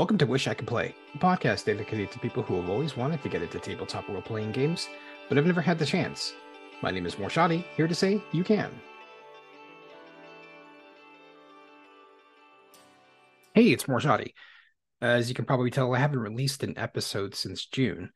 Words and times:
Welcome 0.00 0.16
to 0.16 0.26
Wish 0.26 0.48
I 0.48 0.54
Could 0.54 0.66
Play, 0.66 0.94
a 1.14 1.18
podcast 1.18 1.66
dedicated 1.66 2.10
to 2.10 2.18
people 2.20 2.42
who 2.42 2.58
have 2.58 2.70
always 2.70 2.96
wanted 2.96 3.22
to 3.22 3.28
get 3.28 3.42
into 3.42 3.58
tabletop 3.58 4.08
role 4.08 4.22
playing 4.22 4.50
games, 4.50 4.88
but 5.28 5.36
have 5.36 5.44
never 5.44 5.60
had 5.60 5.78
the 5.78 5.84
chance. 5.84 6.32
My 6.82 6.90
name 6.90 7.04
is 7.04 7.16
Morshadi, 7.16 7.66
here 7.76 7.86
to 7.86 7.94
say 7.94 8.24
you 8.32 8.42
can. 8.42 8.70
Hey, 13.52 13.72
it's 13.72 13.84
Morshadi. 13.84 14.32
As 15.02 15.28
you 15.28 15.34
can 15.34 15.44
probably 15.44 15.70
tell, 15.70 15.94
I 15.94 15.98
haven't 15.98 16.20
released 16.20 16.62
an 16.62 16.78
episode 16.78 17.34
since 17.34 17.66
June. 17.66 18.08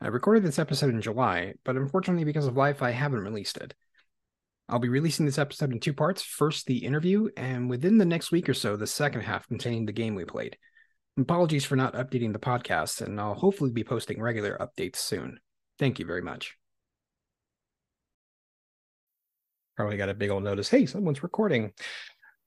I 0.00 0.08
recorded 0.08 0.42
this 0.42 0.58
episode 0.58 0.90
in 0.90 1.00
July, 1.00 1.54
but 1.64 1.76
unfortunately, 1.76 2.24
because 2.24 2.48
of 2.48 2.56
life, 2.56 2.82
I 2.82 2.90
haven't 2.90 3.20
released 3.20 3.56
it. 3.56 3.72
I'll 4.68 4.80
be 4.80 4.88
releasing 4.88 5.26
this 5.26 5.38
episode 5.38 5.72
in 5.72 5.78
two 5.78 5.94
parts 5.94 6.22
first, 6.22 6.66
the 6.66 6.78
interview, 6.78 7.28
and 7.36 7.70
within 7.70 7.98
the 7.98 8.04
next 8.04 8.32
week 8.32 8.48
or 8.48 8.54
so, 8.54 8.74
the 8.74 8.88
second 8.88 9.20
half 9.20 9.46
containing 9.46 9.86
the 9.86 9.92
game 9.92 10.16
we 10.16 10.24
played. 10.24 10.56
Apologies 11.18 11.64
for 11.64 11.76
not 11.76 11.94
updating 11.94 12.32
the 12.32 12.38
podcast, 12.38 13.00
and 13.00 13.20
I'll 13.20 13.34
hopefully 13.34 13.70
be 13.70 13.84
posting 13.84 14.20
regular 14.20 14.56
updates 14.58 14.96
soon. 14.96 15.38
Thank 15.78 15.98
you 15.98 16.06
very 16.06 16.22
much. 16.22 16.56
Probably 19.76 19.96
got 19.96 20.08
a 20.08 20.14
big 20.14 20.30
old 20.30 20.44
notice 20.44 20.68
hey, 20.68 20.86
someone's 20.86 21.22
recording. 21.22 21.72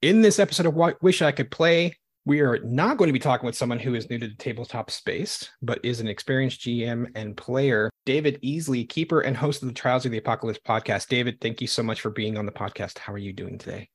In 0.01 0.21
this 0.21 0.39
episode 0.39 0.65
of 0.65 0.75
what 0.75 1.01
Wish 1.01 1.21
I 1.21 1.31
Could 1.31 1.49
Play, 1.49 1.97
we 2.25 2.39
are 2.39 2.59
not 2.59 2.97
going 2.97 3.09
to 3.09 3.13
be 3.13 3.19
talking 3.19 3.45
with 3.45 3.55
someone 3.55 3.79
who 3.79 3.95
is 3.95 4.09
new 4.09 4.17
to 4.17 4.27
the 4.27 4.35
tabletop 4.35 4.89
space, 4.89 5.49
but 5.61 5.83
is 5.83 5.99
an 5.99 6.07
experienced 6.07 6.61
GM 6.61 7.07
and 7.15 7.35
player, 7.35 7.89
David 8.05 8.39
Easley, 8.41 8.87
keeper 8.87 9.21
and 9.21 9.35
host 9.35 9.61
of 9.61 9.67
the 9.67 9.73
Trials 9.73 10.05
of 10.05 10.11
the 10.11 10.17
Apocalypse 10.19 10.59
podcast. 10.65 11.07
David, 11.07 11.41
thank 11.41 11.59
you 11.59 11.67
so 11.67 11.83
much 11.83 11.99
for 11.99 12.09
being 12.09 12.37
on 12.37 12.45
the 12.45 12.51
podcast. 12.51 12.97
How 12.97 13.13
are 13.13 13.17
you 13.17 13.33
doing 13.33 13.57
today? 13.57 13.89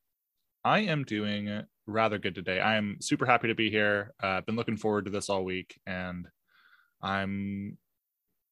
I 0.63 0.79
am 0.79 1.03
doing 1.03 1.63
rather 1.87 2.17
good 2.19 2.35
today. 2.35 2.59
I 2.59 2.75
am 2.75 2.97
super 3.01 3.25
happy 3.25 3.47
to 3.47 3.55
be 3.55 3.69
here. 3.69 4.13
I've 4.19 4.39
uh, 4.39 4.41
been 4.41 4.55
looking 4.55 4.77
forward 4.77 5.05
to 5.05 5.11
this 5.11 5.29
all 5.29 5.43
week, 5.43 5.79
and 5.85 6.27
I'm, 7.01 7.77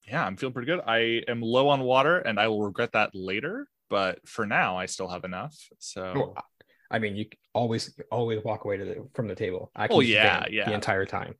yeah, 0.08 0.26
I'm 0.26 0.38
feeling 0.38 0.54
pretty 0.54 0.68
good. 0.68 0.82
I 0.86 1.22
am 1.28 1.42
low 1.42 1.70
on 1.70 1.82
water, 1.82 2.20
and 2.20 2.40
I 2.40 2.48
will 2.48 2.64
regret 2.64 2.94
that 2.94 3.12
later. 3.14 3.68
But 3.90 4.28
for 4.28 4.46
now, 4.46 4.78
I 4.78 4.86
still 4.86 5.08
have 5.08 5.24
enough. 5.24 5.56
So, 5.80 6.14
well, 6.16 6.44
I 6.90 7.00
mean, 7.00 7.16
you 7.16 7.26
always 7.54 7.98
always 8.12 8.44
walk 8.44 8.66
away 8.66 8.78
to 8.78 8.86
the, 8.86 9.08
from 9.14 9.28
the 9.28 9.36
table. 9.36 9.72
I 9.76 9.88
can 9.88 9.98
oh 9.98 10.00
yeah, 10.02 10.46
yeah, 10.50 10.66
the 10.66 10.74
entire 10.74 11.06
time. 11.06 11.36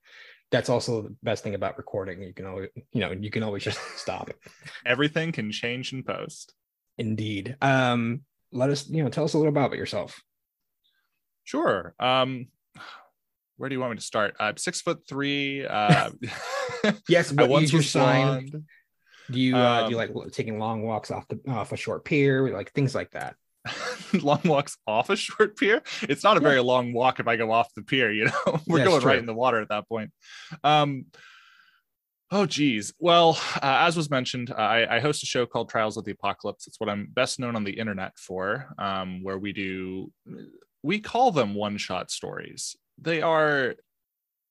That's 0.50 0.70
also 0.70 1.02
the 1.02 1.16
best 1.24 1.44
thing 1.44 1.56
about 1.56 1.78
recording. 1.78 2.22
You 2.22 2.34
can 2.34 2.46
always, 2.46 2.70
you 2.94 3.02
know, 3.02 3.12
you 3.12 3.30
can 3.30 3.44
always 3.44 3.64
just 3.64 3.80
stop. 3.98 4.30
Everything 4.86 5.32
can 5.32 5.52
change 5.52 5.92
in 5.92 6.04
post. 6.04 6.54
Indeed. 6.98 7.58
Um, 7.62 8.22
let 8.52 8.70
us, 8.70 8.90
you 8.90 9.04
know, 9.04 9.10
tell 9.10 9.26
us 9.26 9.34
a 9.34 9.38
little 9.38 9.52
about 9.52 9.74
yourself. 9.74 10.22
Sure. 11.48 11.96
Um, 11.98 12.48
where 13.56 13.70
do 13.70 13.76
you 13.76 13.80
want 13.80 13.92
me 13.92 13.98
to 13.98 14.04
start? 14.04 14.36
I'm 14.38 14.54
uh, 14.54 14.58
six 14.58 14.82
foot 14.82 15.08
three. 15.08 15.66
Uh, 15.66 16.12
yes, 17.08 17.32
what 17.32 17.50
I 17.50 17.60
your 17.62 17.82
sign? 17.82 18.66
Do 19.32 19.40
you 19.40 19.56
uh, 19.56 19.84
um, 19.84 19.86
do 19.86 19.92
you 19.92 19.98
like 19.98 20.12
taking 20.34 20.60
long 20.60 20.84
walks 20.84 21.10
off 21.10 21.26
the 21.30 21.40
off 21.48 21.72
a 21.72 21.78
short 21.78 22.04
pier, 22.04 22.54
like 22.54 22.74
things 22.74 22.94
like 22.94 23.12
that? 23.12 23.36
long 24.22 24.42
walks 24.44 24.78
off 24.86 25.10
a 25.10 25.16
short 25.16 25.56
pier. 25.56 25.82
It's 26.02 26.22
not 26.22 26.36
a 26.36 26.42
yeah. 26.42 26.50
very 26.50 26.60
long 26.60 26.92
walk 26.92 27.22
if 27.22 27.30
I 27.30 27.38
go 27.38 27.50
off 27.54 27.74
the 27.76 27.82
pier. 27.82 28.12
You 28.12 28.26
know, 28.26 28.60
we're 28.68 28.84
going 28.84 29.00
true. 29.00 29.10
right 29.10 29.20
in 29.20 29.26
the 29.26 29.34
water 29.34 29.62
at 29.62 29.70
that 29.70 29.88
point. 29.88 30.12
Um, 30.66 31.06
Oh, 32.30 32.46
geez. 32.46 32.94
Well, 33.00 33.40
uh, 33.56 33.88
as 33.88 33.96
was 33.96 34.10
mentioned, 34.10 34.52
I, 34.52 34.98
I, 34.98 35.00
host 35.00 35.24
a 35.24 35.26
show 35.26 35.46
called 35.46 35.70
Trials 35.70 35.96
of 35.96 36.04
the 36.04 36.12
Apocalypse. 36.12 36.68
It's 36.68 36.78
what 36.78 36.90
I'm 36.90 37.08
best 37.14 37.40
known 37.40 37.56
on 37.56 37.64
the 37.64 37.72
internet 37.72 38.20
for, 38.20 38.68
um, 38.78 39.24
where 39.24 39.38
we 39.38 39.54
do 39.54 40.12
we 40.88 41.02
call 41.02 41.32
them 41.32 41.54
one 41.54 41.76
shot 41.76 42.10
stories. 42.10 42.78
They 42.98 43.22
are 43.22 43.76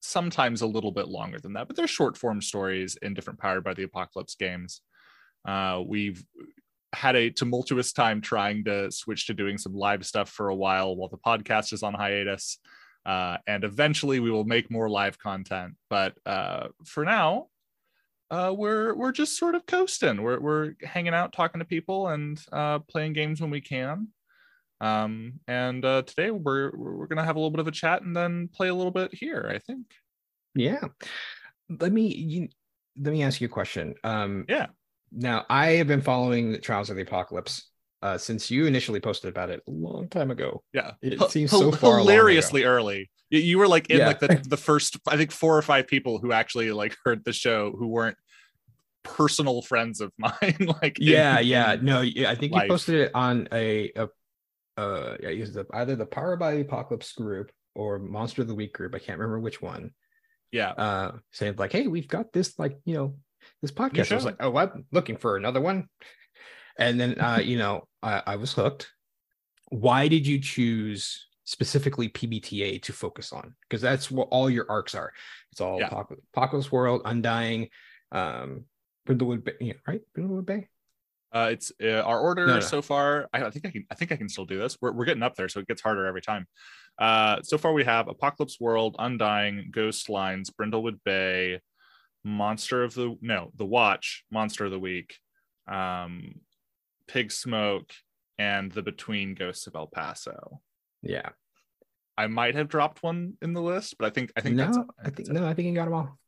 sometimes 0.01 0.61
a 0.61 0.67
little 0.67 0.92
bit 0.92 1.09
longer 1.09 1.39
than 1.39 1.55
that, 1.55 1.67
but 1.67 1.77
they're 1.77 1.87
short 1.87 2.19
form 2.19 2.42
stories 2.42 2.98
in 3.01 3.15
different 3.15 3.41
Powered 3.41 3.64
by 3.64 3.73
the 3.73 3.85
Apocalypse 3.85 4.35
games. 4.35 4.83
Uh, 5.48 5.83
we've 5.86 6.23
had 6.92 7.17
a 7.17 7.30
tumultuous 7.30 7.91
time 7.95 8.20
trying 8.20 8.64
to 8.64 8.92
switch 8.92 9.27
to 9.29 9.35
doing 9.35 9.57
some 9.57 9.74
live 9.74 10.05
stuff 10.05 10.29
for 10.29 10.51
a 10.51 10.55
while 10.55 10.95
while 10.95 11.08
the 11.08 11.17
podcast 11.17 11.73
is 11.73 11.83
on 11.83 11.95
hiatus. 11.95 12.58
Uh, 13.07 13.39
and 13.47 13.64
eventually 13.64 14.20
we 14.20 14.30
will 14.30 14.45
make 14.45 14.70
more 14.70 14.91
live 14.91 15.18
content. 15.18 15.74
But 15.89 16.18
uh, 16.27 16.68
for 16.85 17.07
now, 17.07 17.47
uh, 18.30 18.53
we're 18.55 18.95
we're 18.95 19.13
just 19.13 19.39
sort 19.39 19.55
of 19.55 19.64
coasting. 19.64 20.23
We're 20.23 20.41
we're 20.41 20.74
hanging 20.83 21.14
out, 21.14 21.33
talking 21.33 21.61
to 21.61 21.64
people, 21.64 22.08
and 22.08 22.39
uh, 22.53 22.80
playing 22.80 23.14
games 23.14 23.41
when 23.41 23.51
we 23.51 23.63
can. 23.63 24.08
Um, 24.81 25.41
and 25.48 25.85
uh, 25.85 26.03
today 26.03 26.31
we're 26.31 26.70
we're 26.77 27.07
gonna 27.07 27.25
have 27.25 27.37
a 27.37 27.39
little 27.39 27.51
bit 27.51 27.61
of 27.61 27.69
a 27.69 27.73
chat 27.73 28.03
and 28.03 28.14
then 28.17 28.48
play 28.53 28.69
a 28.69 28.75
little 28.75 28.92
bit 28.92 29.14
here. 29.14 29.51
I 29.53 29.59
think. 29.59 29.87
Yeah. 30.55 30.81
Let 31.69 31.92
me 31.92 32.07
you, 32.09 32.48
let 32.98 33.13
me 33.13 33.23
ask 33.23 33.41
you 33.41 33.47
a 33.47 33.51
question. 33.51 33.95
Um, 34.05 34.45
yeah. 34.48 34.67
Now 35.13 35.45
I 35.48 35.73
have 35.73 35.86
been 35.86 36.03
following 36.03 36.53
the 36.53 36.59
Trials 36.59 36.91
of 36.91 36.97
the 36.97 37.03
Apocalypse 37.03 37.70
uh, 38.03 38.19
since 38.19 38.51
you 38.51 38.67
initially 38.67 39.01
posted 39.01 39.31
about 39.31 39.51
it 39.51 39.63
a 39.67 39.70
long 39.70 40.09
time 40.09 40.31
ago. 40.31 40.63
Yeah, 40.73 40.92
it 41.03 41.20
H- 41.20 41.31
seems 41.31 41.51
so 41.51 41.73
far 41.73 41.98
hilariously 41.98 42.65
early. 42.65 43.11
You 43.31 43.59
were 43.59 43.69
like 43.69 43.91
in 43.91 43.98
yeah. 43.98 44.07
like 44.07 44.20
the, 44.20 44.42
the 44.47 44.57
first, 44.57 44.97
I 45.09 45.17
think 45.17 45.33
four 45.33 45.59
or 45.59 45.63
five 45.63 45.89
people 45.89 46.19
who 46.19 46.33
actually 46.33 46.70
like 46.70 46.97
heard 47.05 47.25
the 47.25 47.33
show 47.33 47.73
who 47.77 47.89
weren't 47.89 48.17
personal 49.03 49.63
friends 49.63 50.01
of 50.01 50.13
mine. 50.19 50.69
like 50.83 50.98
yeah, 51.01 51.41
in, 51.41 51.47
yeah, 51.47 51.77
no, 51.81 52.01
I 52.01 52.35
think 52.35 52.53
life. 52.53 52.65
you 52.65 52.69
posted 52.69 52.95
it 52.97 53.11
on 53.15 53.48
a, 53.53 53.91
a 53.97 54.09
uh 54.77 55.17
yeah, 55.23 55.31
it 55.31 55.55
the, 55.55 55.67
either 55.73 55.97
the 55.97 56.07
Power 56.07 56.37
by 56.37 56.55
the 56.55 56.61
Apocalypse 56.61 57.13
group 57.13 57.51
or 57.75 57.98
Monster 57.98 58.42
of 58.42 58.48
the 58.48 58.55
Week 58.55 58.73
group. 58.73 58.95
I 58.95 58.98
can't 58.98 59.19
remember 59.19 59.41
which 59.41 59.63
one. 59.63 59.92
Yeah. 60.53 60.70
Uh 60.70 61.13
saying 61.33 61.57
like, 61.59 61.73
hey, 61.73 61.87
we've 61.87 62.09
got 62.09 62.33
this 62.33 62.59
like, 62.59 62.79
you 62.85 62.95
know, 62.95 63.17
this 63.63 63.70
podcast. 63.70 64.13
I 64.13 64.17
was 64.17 64.25
like, 64.25 64.36
oh, 64.41 64.57
I'm 64.57 64.86
looking 64.92 65.17
for 65.17 65.36
another 65.36 65.61
one. 65.61 65.89
And 66.79 67.01
then 67.01 67.20
uh, 67.20 67.41
you 67.45 67.59
know, 67.59 67.86
I, 68.03 68.23
I 68.27 68.36
was 68.36 68.53
hooked. 68.53 68.91
Why 69.70 70.09
did 70.09 70.27
you 70.27 70.41
choose 70.41 71.27
specifically 71.45 72.09
PBTA 72.09 72.83
to 72.83 72.92
focus 72.92 73.33
on? 73.33 73.55
Because 73.69 73.83
that's 73.83 74.11
what 74.11 74.29
all 74.31 74.48
your 74.48 74.67
arcs 74.69 74.95
are. 74.95 75.13
It's 75.53 75.61
all 75.61 75.79
yeah. 75.79 75.91
Apocalypse 76.35 76.70
World, 76.70 77.03
Undying, 77.05 77.69
um, 78.13 78.65
Brindlewood 79.09 79.45
Bay, 79.45 79.75
right? 79.86 80.03
Brindlewood 80.17 80.47
Bay. 80.47 80.69
Uh, 81.36 81.48
it's 81.51 81.70
uh, 81.83 82.01
our 82.01 82.19
order 82.19 82.47
no, 82.47 82.55
no. 82.55 82.61
so 82.61 82.80
far. 82.80 83.29
I, 83.35 83.45
I, 83.45 83.51
think 83.51 83.67
I 83.67 83.70
can. 83.70 83.85
I 83.91 83.95
think 83.95 84.11
I 84.11 84.17
can 84.17 84.29
still 84.29 84.47
do 84.47 84.58
this. 84.58 84.79
We're, 84.80 84.92
we're 84.92 85.05
getting 85.05 85.23
up 85.23 85.35
there, 85.35 85.51
so 85.51 85.61
it 85.61 85.69
gets 85.69 85.83
harder 85.83 86.07
every 86.07 86.23
time. 86.23 86.47
Uh, 86.98 87.42
so 87.42 87.58
far 87.58 87.74
we 87.74 87.85
have 87.85 88.08
Apocalypse 88.08 88.58
World, 88.58 88.97
Undying, 88.98 89.69
Ghost 89.70 90.08
Lines, 90.08 90.48
Brindlewood 90.51 90.98
Bay, 91.05 91.61
Monster 92.24 92.85
of 92.85 92.95
the 92.95 93.19
no, 93.20 93.51
The 93.55 93.67
Watch, 93.67 94.24
Monster 94.30 94.64
of 94.64 94.70
the 94.70 94.79
Week, 94.79 95.14
um, 95.69 96.36
Pig 97.07 97.30
Smoke, 97.30 97.92
and 98.39 98.73
the 98.73 98.83
Between 98.83 99.35
Ghosts 99.35 99.67
of 99.67 99.74
El 99.74 99.89
Paso. 99.89 100.63
Yeah, 101.03 101.29
I 102.17 102.29
might 102.29 102.55
have 102.55 102.68
dropped 102.68 103.03
one 103.03 103.35
in 103.42 103.53
the 103.53 103.61
list, 103.61 103.97
but 103.98 104.07
I 104.07 104.11
think 104.11 104.33
I 104.39 104.41
think 104.41 104.57
no, 104.57 104.64
that's 104.64 104.79
I 105.05 105.11
think 105.11 105.29
no, 105.29 105.47
I 105.47 105.53
think 105.53 105.68
you 105.68 105.74
got 105.74 105.85
them 105.85 105.95
all. 105.95 106.18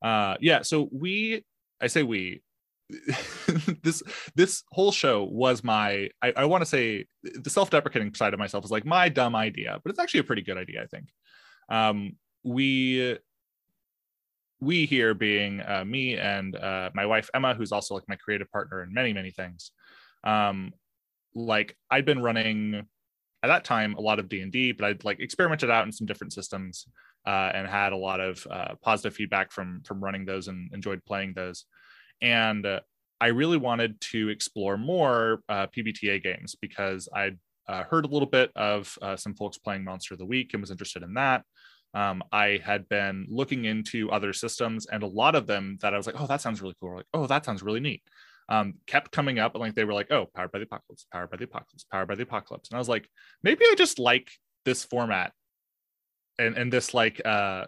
Uh, 0.00 0.36
yeah. 0.40 0.62
So 0.62 0.88
we, 0.90 1.44
I 1.78 1.88
say 1.88 2.02
we, 2.02 2.40
this 3.82 4.02
this 4.34 4.62
whole 4.72 4.92
show 4.92 5.24
was 5.24 5.62
my 5.62 6.08
I, 6.22 6.32
I 6.36 6.44
want 6.46 6.62
to 6.62 6.66
say 6.66 7.06
the 7.22 7.50
self-deprecating 7.50 8.14
side 8.14 8.32
of 8.32 8.38
myself 8.38 8.64
is 8.64 8.70
like 8.70 8.86
my 8.86 9.08
dumb 9.08 9.36
idea, 9.36 9.78
but 9.82 9.90
it's 9.90 9.98
actually 9.98 10.20
a 10.20 10.24
pretty 10.24 10.42
good 10.42 10.56
idea, 10.56 10.82
I 10.82 10.86
think. 10.86 11.08
Um, 11.68 12.16
we 12.44 13.18
we 14.60 14.86
here 14.86 15.14
being 15.14 15.60
uh, 15.60 15.84
me 15.84 16.16
and 16.16 16.56
uh, 16.56 16.90
my 16.94 17.06
wife 17.06 17.28
Emma, 17.34 17.54
who's 17.54 17.72
also 17.72 17.94
like 17.94 18.08
my 18.08 18.16
creative 18.16 18.50
partner 18.50 18.82
in 18.82 18.92
many 18.92 19.12
many 19.12 19.30
things. 19.30 19.70
Um, 20.24 20.72
like 21.34 21.76
I'd 21.90 22.06
been 22.06 22.22
running 22.22 22.86
at 23.42 23.48
that 23.48 23.64
time 23.64 23.94
a 23.94 24.00
lot 24.00 24.18
of 24.18 24.28
D 24.28 24.40
and 24.40 24.50
D, 24.50 24.72
but 24.72 24.86
I'd 24.86 25.04
like 25.04 25.20
experimented 25.20 25.70
out 25.70 25.86
in 25.86 25.92
some 25.92 26.06
different 26.06 26.32
systems 26.32 26.86
uh, 27.26 27.50
and 27.54 27.68
had 27.68 27.92
a 27.92 27.96
lot 27.96 28.20
of 28.20 28.46
uh, 28.50 28.74
positive 28.82 29.14
feedback 29.14 29.52
from 29.52 29.82
from 29.84 30.02
running 30.02 30.24
those 30.24 30.48
and 30.48 30.72
enjoyed 30.72 31.04
playing 31.04 31.34
those 31.34 31.66
and 32.20 32.64
uh, 32.66 32.80
I 33.20 33.28
really 33.28 33.56
wanted 33.56 34.00
to 34.12 34.28
explore 34.28 34.76
more 34.76 35.40
uh, 35.48 35.66
PBTA 35.66 36.22
games 36.22 36.54
because 36.60 37.08
I'd 37.14 37.38
uh, 37.68 37.84
heard 37.84 38.04
a 38.04 38.08
little 38.08 38.28
bit 38.28 38.50
of 38.56 38.96
uh, 39.02 39.16
some 39.16 39.34
folks 39.34 39.58
playing 39.58 39.84
Monster 39.84 40.14
of 40.14 40.18
the 40.18 40.26
Week 40.26 40.50
and 40.52 40.60
was 40.60 40.70
interested 40.70 41.02
in 41.02 41.14
that. 41.14 41.44
Um, 41.94 42.22
I 42.32 42.60
had 42.64 42.88
been 42.88 43.26
looking 43.28 43.64
into 43.64 44.10
other 44.10 44.32
systems, 44.32 44.86
and 44.86 45.02
a 45.02 45.06
lot 45.06 45.34
of 45.34 45.46
them 45.46 45.78
that 45.80 45.94
I 45.94 45.96
was 45.96 46.06
like, 46.06 46.20
"Oh, 46.20 46.26
that 46.26 46.40
sounds 46.40 46.60
really 46.60 46.76
cool." 46.80 46.96
Like, 46.96 47.06
"Oh, 47.14 47.26
that 47.26 47.44
sounds 47.44 47.62
really 47.62 47.80
neat." 47.80 48.02
Um, 48.50 48.74
kept 48.86 49.10
coming 49.10 49.38
up, 49.38 49.54
and 49.54 49.60
like 49.60 49.74
they 49.74 49.84
were 49.84 49.94
like, 49.94 50.10
"Oh, 50.10 50.26
powered 50.34 50.52
by 50.52 50.58
the 50.58 50.64
apocalypse, 50.64 51.06
powered 51.12 51.30
by 51.30 51.38
the 51.38 51.44
apocalypse, 51.44 51.84
powered 51.84 52.08
by 52.08 52.14
the 52.14 52.22
apocalypse," 52.22 52.68
and 52.68 52.76
I 52.76 52.78
was 52.78 52.88
like, 52.88 53.08
maybe 53.42 53.64
I 53.64 53.74
just 53.76 53.98
like 53.98 54.30
this 54.64 54.84
format, 54.84 55.32
and 56.38 56.56
and 56.56 56.72
this 56.72 56.92
like 56.92 57.20
uh, 57.24 57.66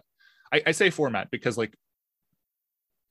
I, 0.53 0.61
I 0.67 0.71
say 0.71 0.91
format 0.91 1.31
because 1.31 1.57
like 1.57 1.75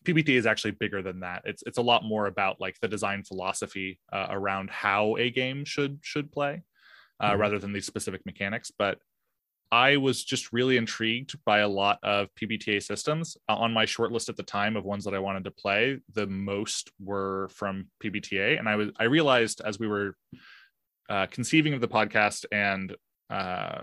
PBT 0.05 0.31
is 0.31 0.47
actually 0.47 0.73
bigger 0.73 1.03
than 1.03 1.21
that. 1.21 1.43
It's 1.45 1.63
it's 1.67 1.79
a 1.79 1.83
lot 1.83 2.05
more 2.05 2.27
about 2.27 2.61
like 2.61 2.79
the 2.81 2.89
design 2.89 3.23
philosophy 3.23 4.01
uh, 4.13 4.29
around 4.31 4.71
how 4.71 5.17
a 5.17 5.31
game 5.31 5.65
should 5.65 5.99
should 6.03 6.33
play, 6.33 6.63
uh, 7.21 7.31
mm-hmm. 7.31 7.41
rather 7.41 7.59
than 7.59 7.73
these 7.73 7.87
specific 7.87 8.25
mechanics. 8.25 8.71
But 8.77 8.99
I 9.73 9.99
was 9.99 10.25
just 10.25 10.53
really 10.53 10.77
intrigued 10.77 11.39
by 11.45 11.61
a 11.61 11.69
lot 11.69 11.99
of 12.03 12.29
PBTA 12.35 12.83
systems. 12.83 13.37
Uh, 13.49 13.55
on 13.55 13.73
my 13.73 13.85
short 13.85 14.11
list 14.11 14.29
at 14.29 14.37
the 14.37 14.43
time 14.43 14.77
of 14.77 14.85
ones 14.85 15.05
that 15.05 15.15
I 15.15 15.21
wanted 15.21 15.45
to 15.45 15.53
play, 15.53 16.01
the 16.13 16.27
most 16.27 16.91
were 16.99 17.49
from 17.55 17.89
PBTA, 18.03 18.59
and 18.59 18.69
I 18.69 18.77
was 18.77 18.91
I 18.99 19.05
realized 19.05 19.61
as 19.65 19.79
we 19.79 19.87
were 19.87 20.17
uh, 21.09 21.27
conceiving 21.31 21.75
of 21.75 21.81
the 21.81 21.89
podcast 21.89 22.47
and 22.51 22.97
uh, 23.29 23.83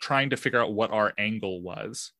trying 0.00 0.30
to 0.30 0.36
figure 0.36 0.60
out 0.60 0.72
what 0.72 0.92
our 0.92 1.12
angle 1.18 1.60
was. 1.62 2.12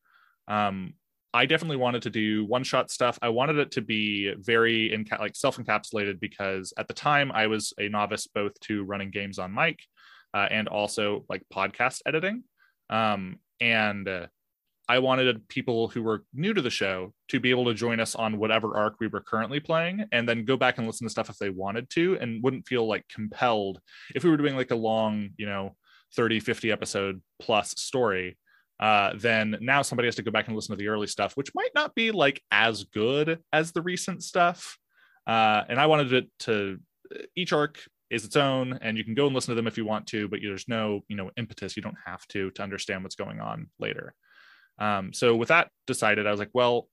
Um, 0.49 0.95
I 1.35 1.47
definitely 1.47 1.79
wanted 1.79 2.03
to 2.03 2.11
do 2.11 2.45
one 2.45 2.63
shot 2.63 2.91
stuff. 2.91 3.19
I 3.23 3.31
wanted 3.31 3.57
it 3.57 3.71
to 3.73 3.81
be 3.81 4.35
very 4.39 5.07
like 5.19 5.35
self 5.35 5.57
encapsulated 5.57 6.21
because 6.21 6.75
at 6.77 6.89
the 6.89 6.95
time 6.95 7.33
I 7.33 7.47
was 7.47 7.73
a 7.79 7.89
novice 7.89 8.27
both 8.27 8.59
to 8.61 8.85
running 8.85 9.11
games 9.11 9.39
on 9.39 9.55
mic 9.55 9.79
uh, 10.35 10.49
and 10.51 10.69
also 10.69 11.25
like 11.29 11.43
podcast 11.53 12.01
editing. 12.05 12.45
Um, 12.91 13.39
and 13.61 14.07
uh, 14.07 14.27
I 14.89 14.99
wanted 14.99 15.49
people 15.49 15.89
who 15.89 16.03
were 16.03 16.25
new 16.35 16.53
to 16.53 16.61
the 16.61 16.69
show 16.69 17.15
to 17.29 17.41
be 17.41 17.51
able 17.51 17.65
to 17.67 17.75
join 17.75 17.99
us 17.99 18.15
on 18.15 18.39
whatever 18.39 18.77
arc 18.77 18.97
we 19.01 19.07
were 19.07 19.23
currently 19.23 19.61
playing 19.61 20.05
and 20.13 20.29
then 20.29 20.45
go 20.45 20.59
back 20.59 20.77
and 20.77 20.87
listen 20.87 21.07
to 21.07 21.11
stuff 21.11 21.31
if 21.31 21.39
they 21.39 21.51
wanted 21.51 21.89
to 21.91 22.19
and 22.21 22.43
wouldn't 22.43 22.67
feel 22.67 22.87
like 22.87 23.09
compelled 23.09 23.81
if 24.15 24.23
we 24.23 24.31
were 24.31 24.37
doing 24.37 24.57
like 24.57 24.71
a 24.71 24.77
long, 24.77 25.31
you 25.39 25.47
know, 25.47 25.77
30, 26.15 26.41
50 26.41 26.71
episode 26.71 27.23
plus 27.41 27.71
story 27.79 28.37
uh, 28.83 29.13
then 29.17 29.57
now 29.61 29.81
somebody 29.81 30.09
has 30.09 30.17
to 30.17 30.25
go 30.25 30.33
back 30.33 30.49
and 30.49 30.57
listen 30.57 30.73
to 30.73 30.77
the 30.77 30.89
early 30.89 31.07
stuff, 31.07 31.37
which 31.37 31.55
might 31.55 31.71
not 31.73 31.95
be 31.95 32.11
like 32.11 32.43
as 32.51 32.83
good 32.83 33.39
as 33.53 33.71
the 33.71 33.81
recent 33.81 34.25
stuff. 34.25 34.77
Uh, 35.25 35.63
and 35.69 35.79
I 35.79 35.87
wanted 35.87 36.13
it 36.13 36.27
to 36.41 36.81
each 37.37 37.53
arc 37.53 37.79
is 38.11 38.25
its 38.25 38.35
own, 38.35 38.81
and 38.83 38.99
you 38.99 39.05
can 39.05 39.15
go 39.15 39.27
and 39.27 39.37
listen 39.37 39.53
to 39.53 39.55
them 39.55 39.69
if 39.69 39.79
you 39.79 39.85
want 39.85 40.09
to, 40.09 40.27
but 40.27 40.41
there's 40.43 40.67
no 40.67 41.03
you 41.07 41.15
know 41.15 41.31
impetus. 41.37 41.77
You 41.77 41.83
don't 41.83 41.97
have 42.05 42.27
to 42.29 42.51
to 42.51 42.63
understand 42.65 43.05
what's 43.05 43.15
going 43.15 43.39
on 43.39 43.71
later. 43.79 44.15
Um, 44.81 45.13
so 45.13 45.37
with 45.37 45.51
that 45.51 45.71
decided, 45.87 46.27
I 46.27 46.33
was 46.33 46.41
like, 46.41 46.51
well, 46.53 46.89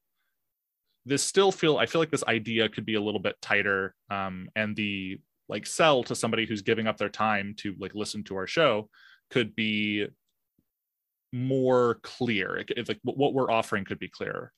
this 1.08 1.24
still 1.24 1.52
feel 1.52 1.78
I 1.78 1.88
feel 1.88 2.02
like 2.02 2.12
this 2.12 2.24
idea 2.28 2.70
could 2.70 2.86
be 2.86 2.96
a 2.96 3.02
little 3.02 3.20
bit 3.20 3.36
tighter, 3.42 3.96
um, 4.12 4.48
and 4.56 4.76
the 4.76 5.20
like 5.48 5.66
sell 5.66 6.04
to 6.04 6.16
somebody 6.16 6.46
who's 6.46 6.62
giving 6.62 6.86
up 6.86 6.98
their 6.98 7.10
time 7.10 7.56
to 7.58 7.74
like 7.80 7.96
listen 7.96 8.24
to 8.26 8.36
our 8.36 8.46
show 8.46 8.90
could 9.32 9.56
be 9.56 10.06
more 11.31 12.00
clear. 12.04 12.64
Like 12.88 13.00
what 13.04 13.34
we're 13.34 13.52
offering 13.52 13.86
could 13.86 14.00
be 14.00 14.10
clearer. 14.10 14.52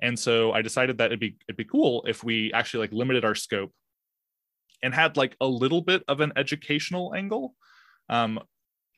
And 0.00 0.18
so 0.18 0.52
I 0.52 0.62
decided 0.62 0.98
that 0.98 1.06
it'd 1.06 1.20
be 1.20 1.36
it'd 1.48 1.56
be 1.56 1.64
cool 1.64 2.04
if 2.06 2.22
we 2.22 2.52
actually 2.52 2.80
like 2.80 2.92
limited 2.92 3.24
our 3.24 3.34
scope 3.34 3.72
and 4.82 4.94
had 4.94 5.16
like 5.16 5.36
a 5.40 5.46
little 5.46 5.80
bit 5.80 6.04
of 6.06 6.20
an 6.20 6.32
educational 6.36 7.14
angle. 7.14 7.54
Um, 8.08 8.40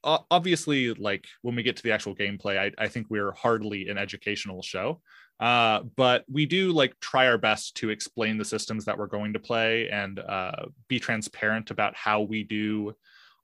obviously, 0.04 0.92
like 0.94 1.26
when 1.42 1.54
we 1.54 1.62
get 1.62 1.76
to 1.76 1.82
the 1.82 1.92
actual 1.92 2.14
gameplay, 2.14 2.58
I, 2.58 2.82
I 2.82 2.88
think 2.88 3.06
we're 3.08 3.32
hardly 3.32 3.88
an 3.88 3.98
educational 3.98 4.62
show. 4.62 5.00
Uh, 5.38 5.80
but 5.96 6.24
we 6.30 6.44
do 6.44 6.70
like 6.70 6.98
try 7.00 7.26
our 7.26 7.38
best 7.38 7.74
to 7.76 7.88
explain 7.88 8.36
the 8.36 8.44
systems 8.44 8.84
that 8.84 8.98
we're 8.98 9.06
going 9.06 9.32
to 9.32 9.40
play 9.40 9.88
and 9.88 10.18
uh, 10.18 10.66
be 10.86 11.00
transparent 11.00 11.70
about 11.70 11.96
how 11.96 12.20
we 12.20 12.42
do 12.44 12.94